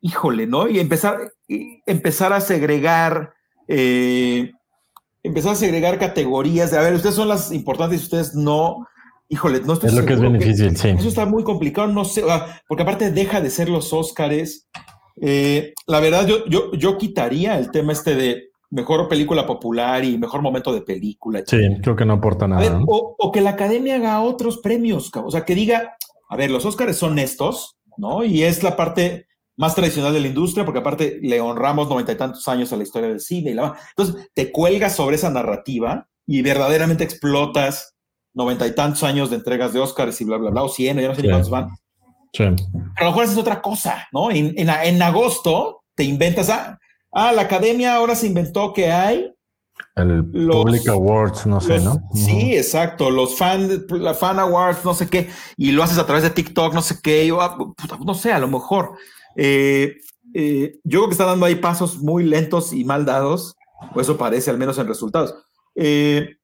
híjole, 0.00 0.46
¿no? 0.46 0.68
Y 0.68 0.78
empezar, 0.78 1.32
y 1.48 1.82
empezar 1.86 2.32
a 2.32 2.40
segregar, 2.40 3.34
eh, 3.68 4.52
empezar 5.22 5.52
a 5.52 5.56
segregar 5.56 5.98
categorías 5.98 6.70
de, 6.70 6.78
a 6.78 6.82
ver, 6.82 6.94
ustedes 6.94 7.14
son 7.14 7.28
las 7.28 7.52
importantes 7.52 8.00
y 8.00 8.04
ustedes 8.04 8.34
no, 8.34 8.86
híjole, 9.28 9.60
no 9.60 9.74
estoy 9.74 9.88
Es 9.88 9.94
lo 9.94 10.04
que 10.04 10.12
es 10.12 10.20
bien 10.20 10.38
difícil, 10.38 10.76
sí. 10.76 10.88
Eso 10.88 11.08
está 11.08 11.26
muy 11.26 11.42
complicado, 11.42 11.88
no 11.88 12.04
sé, 12.04 12.22
porque 12.68 12.82
aparte 12.82 13.10
deja 13.10 13.40
de 13.40 13.50
ser 13.50 13.68
los 13.68 13.92
Óscares. 13.92 14.68
Eh, 15.20 15.72
la 15.86 16.00
verdad, 16.00 16.26
yo, 16.26 16.44
yo, 16.46 16.72
yo 16.72 16.98
quitaría 16.98 17.58
el 17.58 17.70
tema 17.70 17.92
este 17.92 18.14
de 18.14 18.45
mejor 18.70 19.08
película 19.08 19.46
popular 19.46 20.04
y 20.04 20.18
mejor 20.18 20.42
momento 20.42 20.72
de 20.72 20.82
película. 20.82 21.42
Sí, 21.46 21.58
creo 21.82 21.96
que 21.96 22.04
no 22.04 22.14
aporta 22.14 22.48
nada. 22.48 22.60
Ver, 22.60 22.72
¿no? 22.72 22.84
O, 22.86 23.16
o, 23.18 23.32
que 23.32 23.40
la 23.40 23.50
academia 23.50 23.96
haga 23.96 24.20
otros 24.20 24.58
premios, 24.58 25.10
o 25.14 25.30
sea, 25.30 25.44
que 25.44 25.54
diga, 25.54 25.96
a 26.28 26.36
ver, 26.36 26.50
los 26.50 26.64
Óscares 26.64 26.96
son 26.96 27.18
estos, 27.18 27.76
¿no? 27.96 28.24
Y 28.24 28.42
es 28.42 28.62
la 28.62 28.76
parte 28.76 29.26
más 29.56 29.74
tradicional 29.74 30.12
de 30.12 30.20
la 30.20 30.26
industria, 30.26 30.64
porque 30.64 30.80
aparte 30.80 31.18
le 31.22 31.40
honramos 31.40 31.88
noventa 31.88 32.12
y 32.12 32.16
tantos 32.16 32.46
años 32.48 32.72
a 32.72 32.76
la 32.76 32.82
historia 32.82 33.08
del 33.08 33.20
cine. 33.20 33.52
Y 33.52 33.54
la... 33.54 33.74
Entonces, 33.96 34.30
te 34.34 34.52
cuelgas 34.52 34.94
sobre 34.94 35.16
esa 35.16 35.30
narrativa 35.30 36.08
y 36.26 36.42
verdaderamente 36.42 37.04
explotas 37.04 37.94
noventa 38.34 38.66
y 38.66 38.74
tantos 38.74 39.02
años 39.02 39.30
de 39.30 39.36
entregas 39.36 39.72
de 39.72 39.80
Óscares 39.80 40.20
y 40.20 40.24
bla, 40.24 40.36
bla, 40.36 40.50
bla, 40.50 40.62
o 40.62 40.68
cien, 40.68 40.98
ya 40.98 41.08
no 41.08 41.14
sé 41.14 41.22
sí. 41.22 41.28
cuántos 41.28 41.50
van. 41.50 41.70
Sí. 42.34 42.44
Pero 42.44 42.92
a 42.96 43.04
lo 43.04 43.10
mejor 43.10 43.24
es 43.24 43.38
otra 43.38 43.62
cosa, 43.62 44.06
¿no? 44.12 44.30
En, 44.30 44.52
en, 44.58 44.68
en 44.68 45.02
agosto 45.02 45.84
te 45.94 46.04
inventas, 46.04 46.50
ah, 46.50 46.78
Ah, 47.18 47.32
la 47.32 47.42
academia 47.42 47.94
ahora 47.94 48.14
se 48.14 48.26
inventó 48.26 48.74
que 48.74 48.92
hay. 48.92 49.32
El 49.94 50.30
los, 50.34 50.54
Public 50.54 50.86
Awards, 50.86 51.46
no 51.46 51.62
sé, 51.62 51.76
los, 51.76 51.84
¿no? 51.84 52.10
Sí, 52.12 52.30
uh 52.30 52.36
-huh. 52.36 52.56
exacto. 52.58 53.10
Los 53.10 53.38
fan, 53.38 53.86
la 53.88 54.12
fan 54.12 54.38
awards, 54.38 54.84
no 54.84 54.92
sé 54.92 55.08
qué. 55.08 55.30
Y 55.56 55.72
lo 55.72 55.82
haces 55.82 55.96
a 55.96 56.04
través 56.04 56.24
de 56.24 56.28
TikTok, 56.28 56.74
no 56.74 56.82
sé 56.82 56.96
qué. 57.02 57.26
Yo, 57.26 57.38
no 58.04 58.12
sé, 58.12 58.32
a 58.32 58.38
lo 58.38 58.48
mejor. 58.48 58.98
Eh, 59.34 59.96
eh, 60.34 60.78
yo 60.84 60.98
creo 60.98 61.08
que 61.08 61.12
está 61.12 61.24
dando 61.24 61.46
ahí 61.46 61.54
pasos 61.54 61.96
muy 62.02 62.22
lentos 62.22 62.74
y 62.74 62.84
mal 62.84 63.06
dados. 63.06 63.56
O 63.94 64.00
eso 64.02 64.18
parece, 64.18 64.50
al 64.50 64.58
menos 64.58 64.76
en 64.76 64.86
resultados. 64.86 65.34
Eh, 65.74 66.36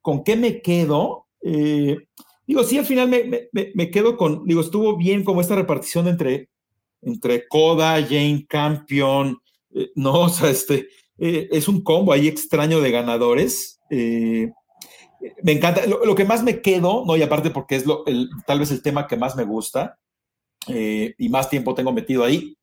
¿Con 0.00 0.24
qué 0.24 0.34
me 0.34 0.62
quedo? 0.62 1.26
Digo, 2.46 2.64
sí, 2.64 2.78
al 2.78 2.86
final 2.86 3.06
me, 3.10 3.48
me, 3.52 3.72
me, 3.74 3.90
quedo 3.90 4.16
con. 4.16 4.46
Digo, 4.46 4.62
estuvo 4.62 4.96
bien 4.96 5.24
como 5.24 5.42
esta 5.42 5.56
repartición 5.56 6.08
entre, 6.08 6.48
entre 7.02 7.46
Coda, 7.48 8.00
Jane 8.00 8.46
Campion. 8.48 9.38
Eh, 9.74 9.90
no, 9.94 10.12
o 10.22 10.28
sea, 10.28 10.50
este, 10.50 10.88
eh, 11.18 11.48
es 11.52 11.68
un 11.68 11.82
combo 11.82 12.12
ahí 12.12 12.28
extraño 12.28 12.80
de 12.80 12.90
ganadores. 12.90 13.80
Eh, 13.90 14.50
me 15.42 15.52
encanta, 15.52 15.86
lo, 15.86 16.04
lo, 16.04 16.14
que 16.14 16.24
más 16.24 16.42
me 16.42 16.62
quedo, 16.62 17.04
no, 17.06 17.16
y 17.16 17.22
aparte 17.22 17.50
porque 17.50 17.76
es 17.76 17.86
lo, 17.86 18.06
el, 18.06 18.30
tal 18.46 18.60
vez 18.60 18.70
el 18.70 18.82
tema 18.82 19.06
que 19.06 19.16
más 19.16 19.36
me 19.36 19.44
gusta 19.44 19.98
y 20.66 21.28
más 21.30 21.50
tiempo 21.50 21.74
tengo 21.74 21.92
metido 21.92 22.22
ahí, 22.22 22.56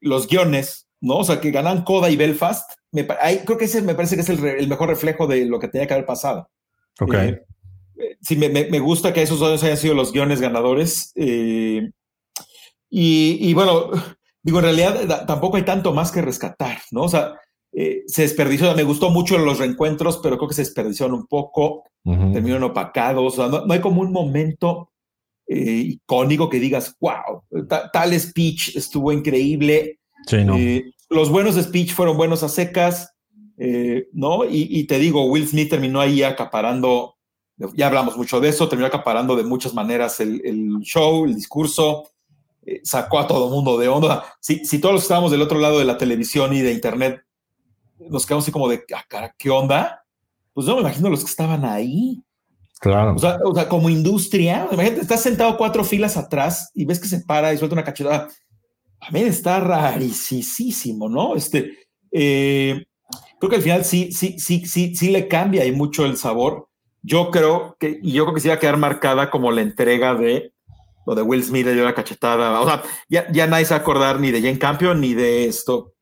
los 0.00 0.26
guiones, 0.26 0.88
¿no? 1.00 1.18
O 1.18 1.24
sea, 1.24 1.40
que 1.40 1.52
ganan 1.52 1.84
Coda 1.84 2.10
y 2.10 2.16
Belfast, 2.16 2.68
me, 2.90 3.06
ahí, 3.20 3.42
creo 3.44 3.56
que 3.56 3.66
ese 3.66 3.82
me 3.82 3.94
parece 3.94 4.16
que 4.16 4.22
es 4.22 4.28
el, 4.30 4.44
el, 4.44 4.68
mejor 4.68 4.88
reflejo 4.88 5.26
de 5.26 5.44
lo 5.44 5.60
que 5.60 5.68
tenía 5.68 5.86
que 5.86 5.94
haber 5.94 6.06
pasado. 6.06 6.50
Ok. 6.98 7.14
sí, 8.20 8.36
me, 8.36 8.48
me, 8.48 8.78
gusta 8.80 9.12
que 9.12 9.22
esos 9.22 9.38
dos 9.38 9.62
hayan 9.62 9.76
sido 9.76 9.94
los 9.94 10.12
guiones 10.12 10.40
ganadores. 10.40 11.12
y, 11.14 11.88
y 12.90 13.54
bueno, 13.54 13.90
digo, 14.46 14.60
en 14.60 14.64
realidad 14.64 15.26
tampoco 15.26 15.56
hay 15.56 15.64
tanto 15.64 15.92
más 15.92 16.12
que 16.12 16.22
rescatar, 16.22 16.78
¿no? 16.92 17.02
O 17.02 17.08
sea, 17.08 17.34
eh, 17.72 18.04
se 18.06 18.22
desperdició, 18.22 18.72
me 18.76 18.84
gustó 18.84 19.10
mucho 19.10 19.36
los 19.38 19.58
reencuentros, 19.58 20.20
pero 20.22 20.38
creo 20.38 20.48
que 20.48 20.54
se 20.54 20.62
desperdiciaron 20.62 21.16
un 21.16 21.26
poco, 21.26 21.82
uh 22.04 22.12
-huh. 22.12 22.32
terminaron 22.32 22.70
opacados, 22.70 23.34
o 23.34 23.36
sea, 23.36 23.48
no, 23.48 23.66
no, 23.66 23.74
hay 23.74 23.80
como 23.80 24.02
un 24.02 24.12
momento 24.12 24.92
eh, 25.48 25.98
icónico 25.98 26.48
que 26.48 26.60
digas, 26.60 26.96
wow, 27.00 27.42
tal 27.92 28.20
speech 28.20 28.76
estuvo 28.76 29.10
increíble. 29.10 29.98
Sí, 30.28 30.44
no. 30.44 30.56
eh, 30.56 30.92
los 31.10 31.28
buenos 31.28 31.56
speech 31.56 31.92
fueron 31.92 32.16
buenos 32.16 32.44
a 32.44 32.48
secas, 32.48 33.12
eh, 33.58 34.06
¿no? 34.12 34.44
Y, 34.44 34.68
y, 34.70 34.84
te 34.86 35.00
digo, 35.00 35.24
Will 35.24 35.48
Smith 35.48 35.70
terminó 35.70 36.00
ahí 36.00 36.22
acaparando, 36.22 37.16
ya 37.74 37.88
hablamos 37.88 38.16
mucho 38.16 38.38
de 38.38 38.50
eso, 38.50 38.68
terminó 38.68 38.86
acaparando 38.86 39.34
de 39.34 39.42
muchas 39.42 39.74
maneras 39.74 40.20
el, 40.20 40.40
el 40.44 40.78
show, 40.82 41.24
el 41.24 41.34
discurso, 41.34 42.04
eh, 42.66 42.80
sacó 42.84 43.20
a 43.20 43.26
todo 43.26 43.48
mundo 43.48 43.78
de 43.78 43.88
onda. 43.88 44.24
Si, 44.40 44.64
si 44.64 44.78
todos 44.78 44.94
los 44.94 45.02
que 45.02 45.06
estábamos 45.06 45.30
del 45.30 45.42
otro 45.42 45.58
lado 45.58 45.78
de 45.78 45.84
la 45.84 45.98
televisión 45.98 46.52
y 46.52 46.60
de 46.60 46.72
internet 46.72 47.22
nos 47.98 48.26
quedamos 48.26 48.44
así 48.44 48.52
como 48.52 48.68
de, 48.68 48.84
ah, 48.94 49.04
cara, 49.08 49.34
¿qué 49.38 49.50
onda? 49.50 50.04
Pues 50.52 50.66
no 50.66 50.74
me 50.74 50.80
imagino 50.82 51.08
los 51.08 51.20
que 51.20 51.30
estaban 51.30 51.64
ahí. 51.64 52.22
Claro. 52.80 53.14
O 53.14 53.18
sea, 53.18 53.38
o 53.44 53.54
sea, 53.54 53.68
como 53.68 53.88
industria, 53.88 54.68
imagínate, 54.70 55.02
estás 55.02 55.22
sentado 55.22 55.56
cuatro 55.56 55.82
filas 55.82 56.16
atrás 56.16 56.70
y 56.74 56.84
ves 56.84 57.00
que 57.00 57.08
se 57.08 57.20
para 57.20 57.52
y 57.52 57.58
suelta 57.58 57.74
una 57.74 57.84
cachetada. 57.84 58.28
A 59.00 59.10
mí 59.10 59.20
está 59.20 59.60
rarísimo, 59.60 61.08
¿no? 61.08 61.36
Este, 61.36 61.88
eh, 62.10 62.84
creo 63.38 63.50
que 63.50 63.56
al 63.56 63.62
final 63.62 63.84
sí, 63.84 64.12
sí, 64.12 64.38
sí, 64.38 64.66
sí, 64.66 64.94
sí 64.94 65.10
le 65.10 65.28
cambia 65.28 65.64
y 65.64 65.72
mucho 65.72 66.04
el 66.04 66.16
sabor. 66.16 66.68
Yo 67.02 67.30
creo 67.30 67.76
que, 67.78 67.98
y 68.02 68.12
yo 68.12 68.24
creo 68.24 68.34
que 68.34 68.40
sí 68.40 68.48
va 68.48 68.54
a 68.54 68.58
quedar 68.58 68.76
marcada 68.76 69.30
como 69.30 69.52
la 69.52 69.62
entrega 69.62 70.14
de 70.14 70.52
lo 71.06 71.14
de 71.14 71.22
Will 71.22 71.44
Smith 71.44 71.64
le 71.64 71.74
dio 71.74 71.84
la 71.84 71.94
cachetada. 71.94 72.60
O 72.60 72.66
sea, 72.66 72.82
ya, 73.08 73.30
ya 73.32 73.46
nadie 73.46 73.64
se 73.64 73.74
va 73.74 73.78
a 73.78 73.80
acordar 73.80 74.20
ni 74.20 74.32
de 74.32 74.42
Jane 74.42 74.58
Campion 74.58 75.00
ni 75.00 75.14
de 75.14 75.46
esto, 75.46 75.94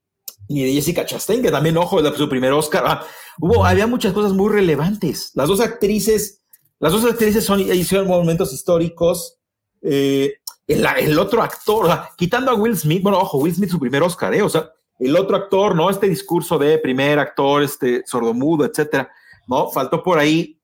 ni 0.49 0.65
de 0.65 0.73
Jessica 0.73 1.05
Chastain, 1.05 1.43
que 1.43 1.51
también, 1.51 1.77
ojo, 1.77 2.03
su 2.15 2.29
primer 2.29 2.53
Oscar. 2.53 2.85
Ah, 2.87 3.07
hubo, 3.39 3.65
había 3.65 3.87
muchas 3.87 4.15
cosas 4.15 4.33
muy 4.33 4.51
relevantes. 4.51 5.31
Las 5.35 5.49
dos 5.49 5.61
actrices, 5.61 6.43
las 6.81 6.93
dos 6.93 7.05
actrices 7.05 7.45
son, 7.45 7.61
hicieron 7.61 8.09
momentos 8.09 8.53
históricos. 8.53 9.39
Eh, 9.83 10.35
el, 10.67 10.87
el, 10.99 11.19
otro 11.19 11.43
actor, 11.43 11.91
quitando 12.17 12.51
a 12.51 12.55
Will 12.55 12.77
Smith, 12.77 13.03
bueno, 13.03 13.19
ojo, 13.19 13.39
Will 13.39 13.55
Smith 13.55 13.71
su 13.71 13.79
primer 13.79 14.03
Oscar, 14.03 14.33
¿eh? 14.33 14.41
O 14.41 14.49
sea, 14.49 14.71
el 14.99 15.15
otro 15.17 15.37
actor, 15.37 15.77
¿no? 15.77 15.91
Este 15.91 16.09
discurso 16.09 16.59
de 16.59 16.79
primer 16.79 17.19
actor, 17.19 17.63
este 17.63 18.03
sordomudo, 18.07 18.65
etcétera, 18.65 19.11
¿no? 19.47 19.69
Faltó 19.69 20.03
por 20.03 20.19
ahí, 20.19 20.59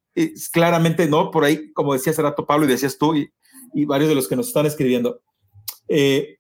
claramente, 0.51 1.07
¿no? 1.07 1.31
Por 1.31 1.45
ahí, 1.45 1.71
como 1.75 1.93
decía 1.93 2.13
hace 2.13 2.23
rato 2.23 2.47
Pablo 2.47 2.65
y 2.65 2.69
decías 2.69 2.97
tú, 2.97 3.15
y, 3.15 3.31
y 3.75 3.85
varios 3.85 4.09
de 4.09 4.15
los 4.15 4.29
que 4.29 4.37
nos 4.37 4.49
están 4.49 4.67
escribiendo, 4.67 5.21
eh, 5.89 6.39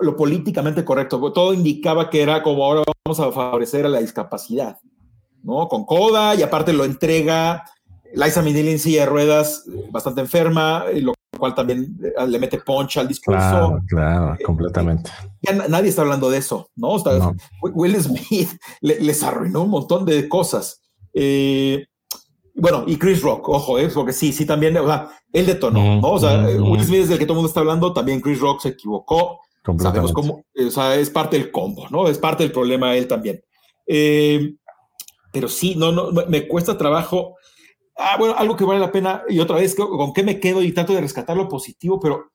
lo 0.00 0.16
políticamente 0.16 0.84
correcto, 0.84 1.32
todo 1.32 1.54
indicaba 1.54 2.10
que 2.10 2.22
era 2.22 2.42
como 2.42 2.64
ahora 2.64 2.82
vamos 3.04 3.20
a 3.20 3.32
favorecer 3.32 3.86
a 3.86 3.88
la 3.88 4.00
discapacidad, 4.00 4.78
¿no? 5.42 5.68
Con 5.68 5.86
Coda 5.86 6.34
y 6.34 6.42
aparte 6.42 6.72
lo 6.72 6.84
entrega 6.84 7.64
Liza 8.14 8.42
Minnelli 8.42 8.72
en 8.72 8.78
silla 8.78 9.00
de 9.00 9.06
ruedas, 9.06 9.64
bastante 9.90 10.20
enferma, 10.20 10.84
lo 10.94 11.14
cual 11.38 11.54
también 11.54 11.96
eh, 12.02 12.26
le 12.26 12.38
mete 12.38 12.58
poncha 12.58 13.00
al 13.00 13.08
discurso. 13.08 13.40
Claro, 13.40 13.80
claro, 13.88 14.36
completamente. 14.44 15.10
Ya 15.40 15.52
nadie 15.52 15.88
está 15.88 16.02
hablando 16.02 16.30
de 16.30 16.38
eso, 16.38 16.70
¿no? 16.76 16.96
Will 17.62 17.96
Smith 18.00 18.50
les 18.80 19.22
arruinó 19.22 19.62
un 19.62 19.70
montón 19.70 20.04
de 20.04 20.28
cosas. 20.28 20.82
Eh, 21.14 21.86
bueno, 22.62 22.84
y 22.86 22.96
Chris 22.96 23.20
Rock, 23.22 23.48
ojo, 23.48 23.76
¿eh? 23.76 23.88
porque 23.92 24.12
sí, 24.12 24.32
sí, 24.32 24.46
también, 24.46 24.76
o 24.76 24.86
sea, 24.86 25.10
él 25.32 25.46
detonó, 25.46 26.00
¿no? 26.00 26.12
O 26.12 26.18
sea, 26.20 26.46
Will 26.46 26.84
Smith 26.84 27.00
es 27.00 27.10
el 27.10 27.18
que 27.18 27.24
todo 27.24 27.32
el 27.32 27.38
mundo 27.38 27.48
está 27.48 27.58
hablando, 27.58 27.92
también 27.92 28.20
Chris 28.20 28.38
Rock 28.38 28.60
se 28.60 28.68
equivocó. 28.68 29.40
Sabemos 29.80 30.12
cómo, 30.12 30.44
o 30.54 30.70
sea, 30.70 30.94
es 30.94 31.10
parte 31.10 31.36
del 31.36 31.50
combo, 31.50 31.88
¿no? 31.90 32.06
Es 32.06 32.18
parte 32.18 32.44
del 32.44 32.52
problema 32.52 32.94
él 32.94 33.08
también. 33.08 33.42
Eh, 33.84 34.54
pero 35.32 35.48
sí, 35.48 35.74
no, 35.74 35.90
no, 35.90 36.12
me 36.28 36.46
cuesta 36.46 36.78
trabajo. 36.78 37.34
Ah, 37.96 38.14
bueno, 38.16 38.36
algo 38.38 38.56
que 38.56 38.62
vale 38.62 38.78
la 38.78 38.92
pena, 38.92 39.24
y 39.28 39.40
otra 39.40 39.56
vez, 39.56 39.74
con 39.74 40.12
qué 40.12 40.22
me 40.22 40.38
quedo 40.38 40.62
y 40.62 40.70
trato 40.70 40.92
de 40.92 41.00
rescatar 41.00 41.36
lo 41.36 41.48
positivo, 41.48 41.98
pero 41.98 42.30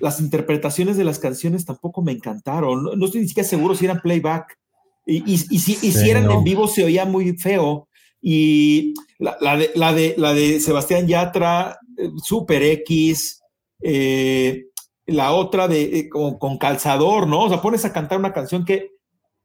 las 0.00 0.20
interpretaciones 0.20 0.98
de 0.98 1.04
las 1.04 1.18
canciones 1.18 1.64
tampoco 1.64 2.02
me 2.02 2.12
encantaron. 2.12 2.90
No, 2.98 3.06
estoy 3.06 3.22
ni 3.22 3.28
siquiera 3.28 3.48
seguro 3.48 3.74
si 3.74 3.86
eran 3.86 4.02
playback. 4.02 4.58
Y, 5.06 5.16
y, 5.20 5.32
y 5.48 5.58
si, 5.60 5.76
si, 5.76 6.10
eran 6.10 6.30
en 6.30 6.44
vivo, 6.44 6.68
se 6.68 6.84
oía 6.84 7.06
muy 7.06 7.32
feo. 7.38 7.88
Y 8.20 8.92
la, 9.22 9.56
de, 9.56 9.70
la, 9.74 9.92
de, 9.92 10.14
la 10.18 10.34
de 10.34 10.58
Sebastián 10.58 11.06
Yatra, 11.06 11.78
eh, 11.96 12.10
Super 12.22 12.62
X, 12.62 13.40
eh, 13.80 14.66
la 15.06 15.32
otra 15.32 15.68
de 15.68 15.82
eh, 15.82 16.08
con, 16.08 16.58
calzador, 16.58 17.28
¿no? 17.28 17.44
O 17.44 17.48
sea, 17.48 17.62
pones 17.62 17.84
a 17.84 17.92
cantar 17.92 18.18
una 18.18 18.32
canción 18.32 18.64
que, 18.64 18.90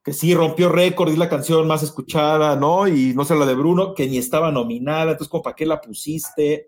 que 0.04 0.14
sí 0.14 0.34
rompió 0.34 0.70
récord, 0.70 1.10
es 1.10 1.18
la 1.18 1.30
canción 1.30 1.68
más 1.68 1.84
escuchada, 1.84 2.56
¿no? 2.56 2.88
Y 2.88 3.14
no 3.14 3.24
sé, 3.24 3.36
la 3.36 3.46
de 3.46 3.54
Bruno, 3.54 3.94
que 3.94 4.08
ni 4.08 4.18
estaba 4.18 4.52
nominada, 4.52 5.12
entonces, 5.12 5.42
¿para 5.44 5.56
qué 5.56 5.66
la 5.66 5.82
pusiste? 5.82 6.68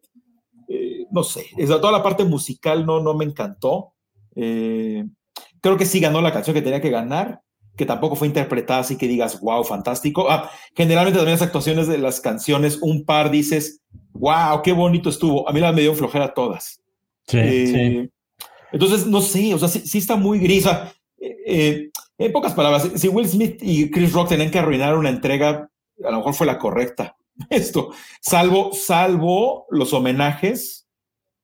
no 1.10 1.24
sé, 1.24 1.48
toda 1.66 1.92
la 1.92 2.04
parte 2.04 2.24
musical 2.26 2.86
no, 2.86 3.00
no 3.00 3.16
me 3.16 3.26
encantó. 3.26 3.94
creo 4.36 5.78
que 5.80 5.86
sí 5.88 6.00
ganó 6.00 6.22
la 6.22 6.32
canción 6.32 6.54
que 6.54 6.62
tenía 6.62 6.80
que 6.80 6.92
ganar, 6.92 7.42
que 7.80 7.86
tampoco 7.86 8.18
fue 8.18 8.28
interpretada 8.28 8.82
así 8.82 8.98
que 8.98 9.08
digas, 9.08 9.40
wow, 9.40 9.64
fantástico. 9.64 10.30
Ah, 10.30 10.52
generalmente 10.76 11.18
también 11.18 11.40
las 11.40 11.48
actuaciones 11.48 11.88
de 11.88 11.98
las 11.98 12.20
canciones, 12.20 12.78
un 12.82 13.06
par 13.06 13.32
dices, 13.32 13.80
wow, 14.12 14.62
qué 14.62 14.74
bonito 14.74 15.10
estuvo. 15.10 15.48
A 15.48 15.54
mí 15.54 15.62
la 15.62 15.72
me 15.72 15.80
dio 15.80 15.96
flojera 15.96 16.34
todas. 16.34 16.82
Sí, 17.26 17.38
eh, 17.38 18.10
Entonces, 18.74 19.08
no 19.08 19.22
sé, 19.22 19.54
o 19.54 19.60
sea, 19.60 19.70
sí, 19.70 19.98
está 19.98 20.18
muy 20.18 20.40
gris. 20.40 20.66
Eh, 20.66 21.38
eh, 21.48 21.90
en 22.18 22.32
pocas 22.34 22.54
palabras, 22.54 22.92
si 22.96 23.08
Will 23.08 23.30
Smith 23.30 23.60
y 23.62 23.90
Chris 23.90 24.12
Rock 24.12 24.28
tenían 24.28 24.52
que 24.52 24.60
arruinar 24.60 24.98
una 24.98 25.10
entrega, 25.10 25.70
a 26.04 26.12
lo 26.12 26.18
mejor 26.18 26.34
fue 26.34 26.48
la 26.48 26.60
correcta. 26.60 27.16
Esto, 27.50 27.94
salvo, 28.20 28.74
salvo 28.74 29.68
los 29.70 29.94
homenajes, 29.94 30.86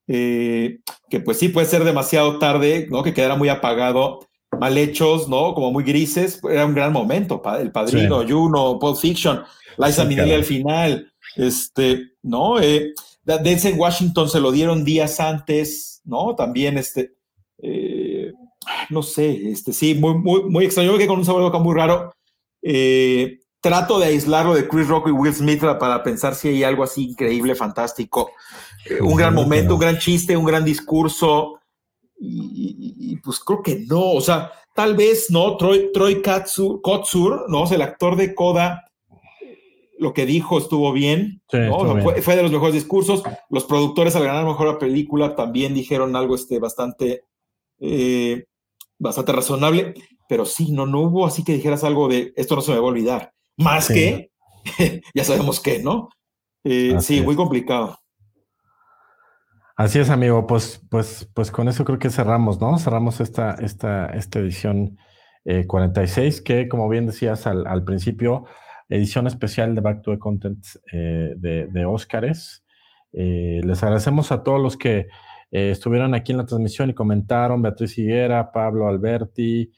que 0.06 0.82
pues 1.24 1.40
sí 1.40 1.48
puede 1.48 1.66
ser 1.66 1.86
demasiado 1.86 2.40
tarde, 2.40 2.88
¿no? 2.92 3.04
Que 3.04 3.14
quedara 3.14 3.38
muy 3.38 3.48
apagado 3.48 4.20
mal 4.60 4.78
hechos, 4.78 5.28
¿no? 5.28 5.54
Como 5.54 5.72
muy 5.72 5.84
grises, 5.84 6.40
era 6.50 6.66
un 6.66 6.74
gran 6.74 6.94
momento, 6.94 7.42
El 7.60 7.72
Padrino, 7.72 8.24
Juno, 8.28 8.80
Pulp 8.80 8.98
Fiction, 8.98 9.44
Liza 9.78 10.06
Minnelli 10.06 10.34
al 10.34 10.44
final, 10.44 11.12
este, 11.36 12.14
¿no? 12.24 12.60
Eh, 12.60 12.94
Denzel 13.24 13.78
Washington 13.78 14.30
se 14.30 14.40
lo 14.40 14.52
dieron 14.52 14.84
días 14.84 15.20
antes, 15.20 16.02
¿no? 16.06 16.36
También, 16.36 16.78
este, 16.78 17.16
eh, 17.62 18.32
no 18.90 19.04
sé, 19.04 19.50
este, 19.50 19.74
sí, 19.74 19.96
muy, 19.96 20.16
muy, 20.16 20.44
muy 20.44 20.66
extraño, 20.66 20.92
yo 20.92 20.98
que 20.98 21.08
con 21.08 21.20
un 21.20 21.26
sabor 21.26 21.42
de 21.42 21.48
boca 21.48 21.60
muy 21.60 21.76
raro. 21.76 22.14
Eh, 22.62 23.40
trato 23.66 23.98
de 23.98 24.06
aislarlo 24.06 24.54
de 24.54 24.68
Chris 24.68 24.88
Rock 24.88 25.08
y 25.08 25.12
Will 25.12 25.34
Smith 25.34 25.60
para 25.60 26.04
pensar 26.04 26.36
si 26.36 26.50
hay 26.50 26.64
algo 26.64 26.84
así 26.84 27.10
increíble, 27.10 27.56
fantástico. 27.56 28.32
Eh, 28.86 29.02
un 29.02 29.16
gran 29.16 29.34
momento, 29.34 29.74
un 29.74 29.80
gran 29.80 29.98
chiste, 29.98 30.38
un 30.38 30.46
gran 30.46 30.64
discurso. 30.64 31.60
Y, 32.18 33.18
pues 33.24 33.40
creo 33.40 33.62
que 33.62 33.86
no, 33.88 34.12
o 34.14 34.22
sea, 34.22 34.52
tal 34.74 34.96
vez, 34.96 35.30
¿no? 35.30 35.58
Troy, 35.58 35.92
Troy 35.94 36.22
Kotsur, 36.22 37.46
¿no? 37.50 37.70
el 37.70 37.82
actor 37.82 38.16
de 38.16 38.34
Coda, 38.34 38.86
lo 39.98 40.14
que 40.14 40.26
dijo 40.26 40.58
estuvo 40.58 40.92
bien, 40.92 41.42
¿no? 41.52 42.02
Fue, 42.22 42.36
de 42.36 42.44
los 42.44 42.52
mejores 42.52 42.74
discursos. 42.74 43.24
Los 43.50 43.66
productores 43.66 44.16
al 44.16 44.24
ganar 44.24 44.46
mejor 44.46 44.68
la 44.68 44.80
película 44.80 45.36
también 45.36 45.74
dijeron 45.74 46.16
algo 46.16 46.36
este, 46.36 46.60
bastante, 46.60 47.24
eh, 47.80 48.46
bastante 49.00 49.32
razonable, 49.32 49.94
pero 50.28 50.46
sí, 50.46 50.72
no, 50.72 50.86
no 50.86 51.02
hubo 51.02 51.26
así 51.26 51.44
que 51.44 51.54
dijeras 51.54 51.84
algo 51.84 52.08
de 52.08 52.34
esto 52.36 52.56
no 52.56 52.62
se 52.62 52.72
me 52.72 52.78
va 52.78 52.84
a 52.84 52.90
olvidar. 52.90 53.34
Más 53.58 53.88
que, 53.88 54.32
ya 55.14 55.24
sabemos 55.24 55.60
que, 55.60 55.80
¿no? 55.80 56.10
Eh, 56.64 56.98
sí, 57.00 57.22
muy 57.22 57.36
complicado. 57.36 58.00
Así 59.78 60.00
es, 60.00 60.10
amigo. 60.10 60.48
Pues, 60.48 60.82
pues, 60.90 61.30
pues 61.34 61.52
con 61.52 61.68
eso 61.68 61.84
creo 61.84 62.00
que 62.00 62.10
cerramos, 62.10 62.62
¿no? 62.62 62.78
Cerramos 62.78 63.20
esta, 63.20 63.56
esta, 63.56 64.06
esta 64.08 64.40
edición 64.40 64.98
46, 65.68 66.40
eh, 66.40 66.44
que 66.44 66.70
como 66.70 66.88
bien 66.88 67.06
decías 67.06 67.46
al, 67.46 67.84
principio, 67.84 68.46
edición 68.88 69.28
especial 69.28 69.76
de 69.76 69.82
Back 69.82 70.02
to 70.02 70.12
the 70.12 70.20
Content 70.20 70.66
eh, 70.94 71.34
de, 71.36 71.68
de 71.68 71.86
Óscares. 71.86 72.64
Eh, 73.12 73.60
les 73.66 73.84
agradecemos 73.84 74.32
a 74.32 74.44
todos 74.44 74.62
los 74.62 74.78
que 74.78 75.08
estuvieron 75.52 76.16
aquí 76.16 76.32
en 76.32 76.40
la 76.40 76.46
transmisión 76.46 76.90
y 76.90 76.94
comentaron, 76.94 77.62
Beatriz 77.62 77.98
Higuera, 77.98 78.52
Pablo 78.52 78.88
Alberti, 78.88 79.72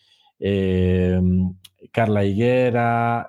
Carla 1.92 2.24
Higuera, 2.24 3.28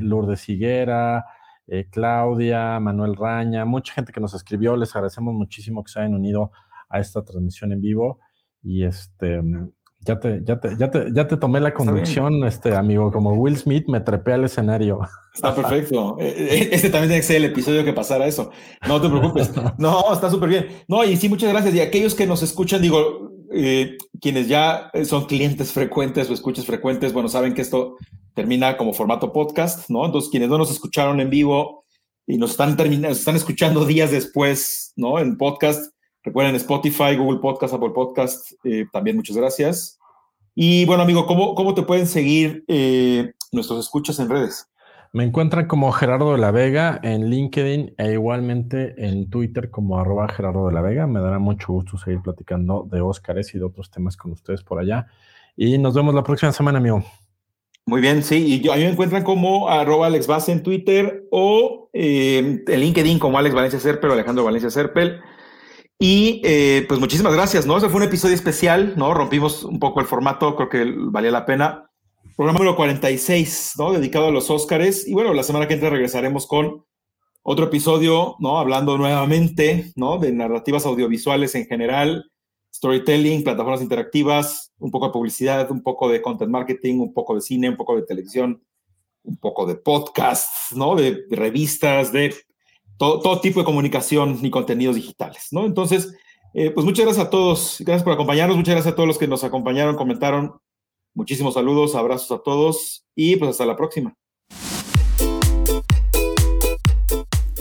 Lourdes 0.00 0.48
Higuera, 0.48 1.24
eh, 1.66 1.88
Claudia, 1.90 2.78
Manuel 2.80 3.16
Raña, 3.16 3.64
mucha 3.64 3.94
gente 3.94 4.12
que 4.12 4.20
nos 4.20 4.34
escribió. 4.34 4.76
Les 4.76 4.94
agradecemos 4.94 5.34
muchísimo 5.34 5.82
que 5.82 5.92
se 5.92 6.00
hayan 6.00 6.14
unido 6.14 6.50
a 6.88 7.00
esta 7.00 7.24
transmisión 7.24 7.72
en 7.72 7.80
vivo. 7.80 8.20
Y 8.62 8.84
este, 8.84 9.40
ya 10.06 10.20
te, 10.20 10.42
ya 10.44 10.60
te, 10.60 10.76
ya 10.76 10.90
te, 10.90 11.06
ya 11.14 11.26
te 11.26 11.36
tomé 11.36 11.60
la 11.60 11.72
conducción, 11.72 12.44
este 12.44 12.74
amigo, 12.74 13.10
como 13.10 13.32
Will 13.32 13.56
Smith 13.56 13.86
me 13.88 14.00
trepé 14.00 14.34
al 14.34 14.44
escenario. 14.44 15.00
Está 15.34 15.54
perfecto. 15.54 16.16
Eh, 16.20 16.34
eh, 16.36 16.68
este 16.72 16.90
también 16.90 17.08
tiene 17.08 17.20
que 17.20 17.26
ser 17.26 17.36
el 17.36 17.46
episodio 17.46 17.84
que 17.84 17.92
pasara 17.92 18.26
eso. 18.26 18.50
No 18.86 19.00
te 19.00 19.08
preocupes. 19.08 19.50
No, 19.78 20.12
está 20.12 20.30
súper 20.30 20.48
bien. 20.48 20.68
No, 20.88 21.04
y 21.04 21.16
sí, 21.16 21.28
muchas 21.28 21.50
gracias. 21.50 21.74
Y 21.74 21.80
aquellos 21.80 22.14
que 22.14 22.26
nos 22.26 22.42
escuchan, 22.42 22.82
digo, 22.82 23.33
quienes 24.20 24.48
ya 24.48 24.90
son 25.04 25.26
clientes 25.26 25.72
frecuentes 25.72 26.28
o 26.28 26.34
escuchas 26.34 26.66
frecuentes, 26.66 27.12
bueno, 27.12 27.28
saben 27.28 27.54
que 27.54 27.62
esto 27.62 27.96
termina 28.34 28.76
como 28.76 28.92
formato 28.92 29.32
podcast, 29.32 29.88
¿no? 29.88 30.04
Entonces, 30.04 30.30
quienes 30.30 30.48
no 30.48 30.58
nos 30.58 30.70
escucharon 30.70 31.20
en 31.20 31.30
vivo 31.30 31.84
y 32.26 32.36
nos 32.36 32.52
están, 32.52 32.76
terminando, 32.76 33.16
están 33.16 33.36
escuchando 33.36 33.84
días 33.86 34.10
después, 34.10 34.92
¿no? 34.96 35.18
En 35.18 35.38
podcast, 35.38 35.92
recuerden 36.22 36.56
Spotify, 36.56 37.16
Google 37.16 37.40
Podcast, 37.40 37.74
Apple 37.74 37.90
Podcast, 37.90 38.52
eh, 38.64 38.86
también 38.92 39.16
muchas 39.16 39.36
gracias. 39.36 39.98
Y 40.54 40.84
bueno, 40.84 41.02
amigo, 41.02 41.26
¿cómo, 41.26 41.54
cómo 41.54 41.74
te 41.74 41.82
pueden 41.82 42.06
seguir 42.06 42.64
eh, 42.68 43.32
nuestros 43.52 43.80
escuchas 43.80 44.18
en 44.18 44.28
redes? 44.28 44.68
Me 45.14 45.22
encuentran 45.22 45.68
como 45.68 45.92
Gerardo 45.92 46.32
de 46.32 46.38
la 46.38 46.50
Vega 46.50 46.98
en 47.04 47.30
LinkedIn 47.30 47.94
e 47.98 48.12
igualmente 48.14 48.96
en 48.98 49.30
Twitter 49.30 49.70
como 49.70 50.00
arroba 50.00 50.26
Gerardo 50.26 50.66
de 50.66 50.74
la 50.74 50.80
Vega. 50.80 51.06
Me 51.06 51.20
dará 51.20 51.38
mucho 51.38 51.72
gusto 51.72 51.96
seguir 51.96 52.20
platicando 52.20 52.88
de 52.90 53.00
Óscares 53.00 53.54
y 53.54 53.58
de 53.58 53.64
otros 53.64 53.92
temas 53.92 54.16
con 54.16 54.32
ustedes 54.32 54.64
por 54.64 54.80
allá. 54.80 55.06
Y 55.56 55.78
nos 55.78 55.94
vemos 55.94 56.16
la 56.16 56.24
próxima 56.24 56.50
semana, 56.50 56.78
amigo. 56.78 57.04
Muy 57.86 58.00
bien, 58.00 58.24
sí, 58.24 58.56
y 58.56 58.68
mí 58.68 58.68
me 58.76 58.88
encuentran 58.88 59.22
como 59.22 59.68
arroba 59.68 60.08
Alex 60.08 60.48
en 60.48 60.64
Twitter 60.64 61.28
o 61.30 61.90
eh, 61.92 62.64
en 62.66 62.80
LinkedIn 62.80 63.20
como 63.20 63.38
Alex 63.38 63.54
Valencia 63.54 63.78
Serpel 63.78 64.10
o 64.10 64.14
Alejandro 64.14 64.42
Valencia 64.42 64.70
Serpel. 64.70 65.20
Y 65.96 66.42
eh, 66.42 66.86
pues 66.88 66.98
muchísimas 66.98 67.34
gracias, 67.34 67.66
¿no? 67.66 67.76
Ese 67.76 67.88
fue 67.88 67.98
un 67.98 68.08
episodio 68.08 68.34
especial, 68.34 68.94
¿no? 68.96 69.14
Rompimos 69.14 69.62
un 69.62 69.78
poco 69.78 70.00
el 70.00 70.06
formato, 70.06 70.56
creo 70.56 70.68
que 70.68 70.92
valía 71.12 71.30
la 71.30 71.46
pena. 71.46 71.83
Programa 72.36 72.58
número 72.58 72.76
46, 72.76 73.74
¿no? 73.78 73.92
Dedicado 73.92 74.26
a 74.26 74.30
los 74.30 74.50
Óscares. 74.50 75.06
Y 75.06 75.14
bueno, 75.14 75.32
la 75.34 75.42
semana 75.42 75.68
que 75.68 75.74
entra 75.74 75.90
regresaremos 75.90 76.46
con 76.46 76.84
otro 77.42 77.66
episodio, 77.66 78.36
¿no? 78.40 78.58
Hablando 78.58 78.98
nuevamente, 78.98 79.92
¿no? 79.96 80.18
De 80.18 80.32
narrativas 80.32 80.86
audiovisuales 80.86 81.54
en 81.54 81.66
general, 81.66 82.30
storytelling, 82.74 83.44
plataformas 83.44 83.82
interactivas, 83.82 84.72
un 84.78 84.90
poco 84.90 85.06
de 85.06 85.12
publicidad, 85.12 85.70
un 85.70 85.82
poco 85.82 86.08
de 86.08 86.22
content 86.22 86.50
marketing, 86.50 87.00
un 87.00 87.12
poco 87.12 87.34
de 87.34 87.42
cine, 87.42 87.68
un 87.68 87.76
poco 87.76 87.96
de 87.96 88.02
televisión, 88.02 88.62
un 89.22 89.36
poco 89.36 89.66
de 89.66 89.76
podcasts, 89.76 90.74
¿no? 90.74 90.96
De, 90.96 91.24
revistas, 91.30 92.12
de 92.12 92.34
todo, 92.96 93.40
tipo 93.40 93.60
de 93.60 93.66
comunicación 93.66 94.38
y 94.42 94.50
contenidos 94.50 94.96
digitales, 94.96 95.48
¿no? 95.50 95.66
Entonces, 95.66 96.14
eh, 96.54 96.70
pues 96.70 96.86
muchas 96.86 97.04
gracias 97.04 97.26
a 97.26 97.30
todos, 97.30 97.76
gracias 97.80 98.04
por 98.04 98.12
acompañarnos, 98.12 98.56
muchas 98.56 98.74
gracias 98.74 98.92
a 98.92 98.96
todos 98.96 99.08
los 99.08 99.18
que 99.18 99.28
nos 99.28 99.44
acompañaron, 99.44 99.96
comentaron. 99.96 100.54
Muchísimos 101.14 101.54
saludos, 101.54 101.94
abrazos 101.94 102.32
a 102.32 102.42
todos 102.42 103.04
y 103.14 103.36
pues 103.36 103.52
hasta 103.52 103.66
la 103.66 103.76
próxima. 103.76 104.14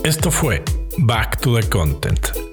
Esto 0.04 0.32
fue 0.32 0.64
Back 0.98 1.40
to 1.42 1.56
the 1.60 1.70
Content. 1.70 2.53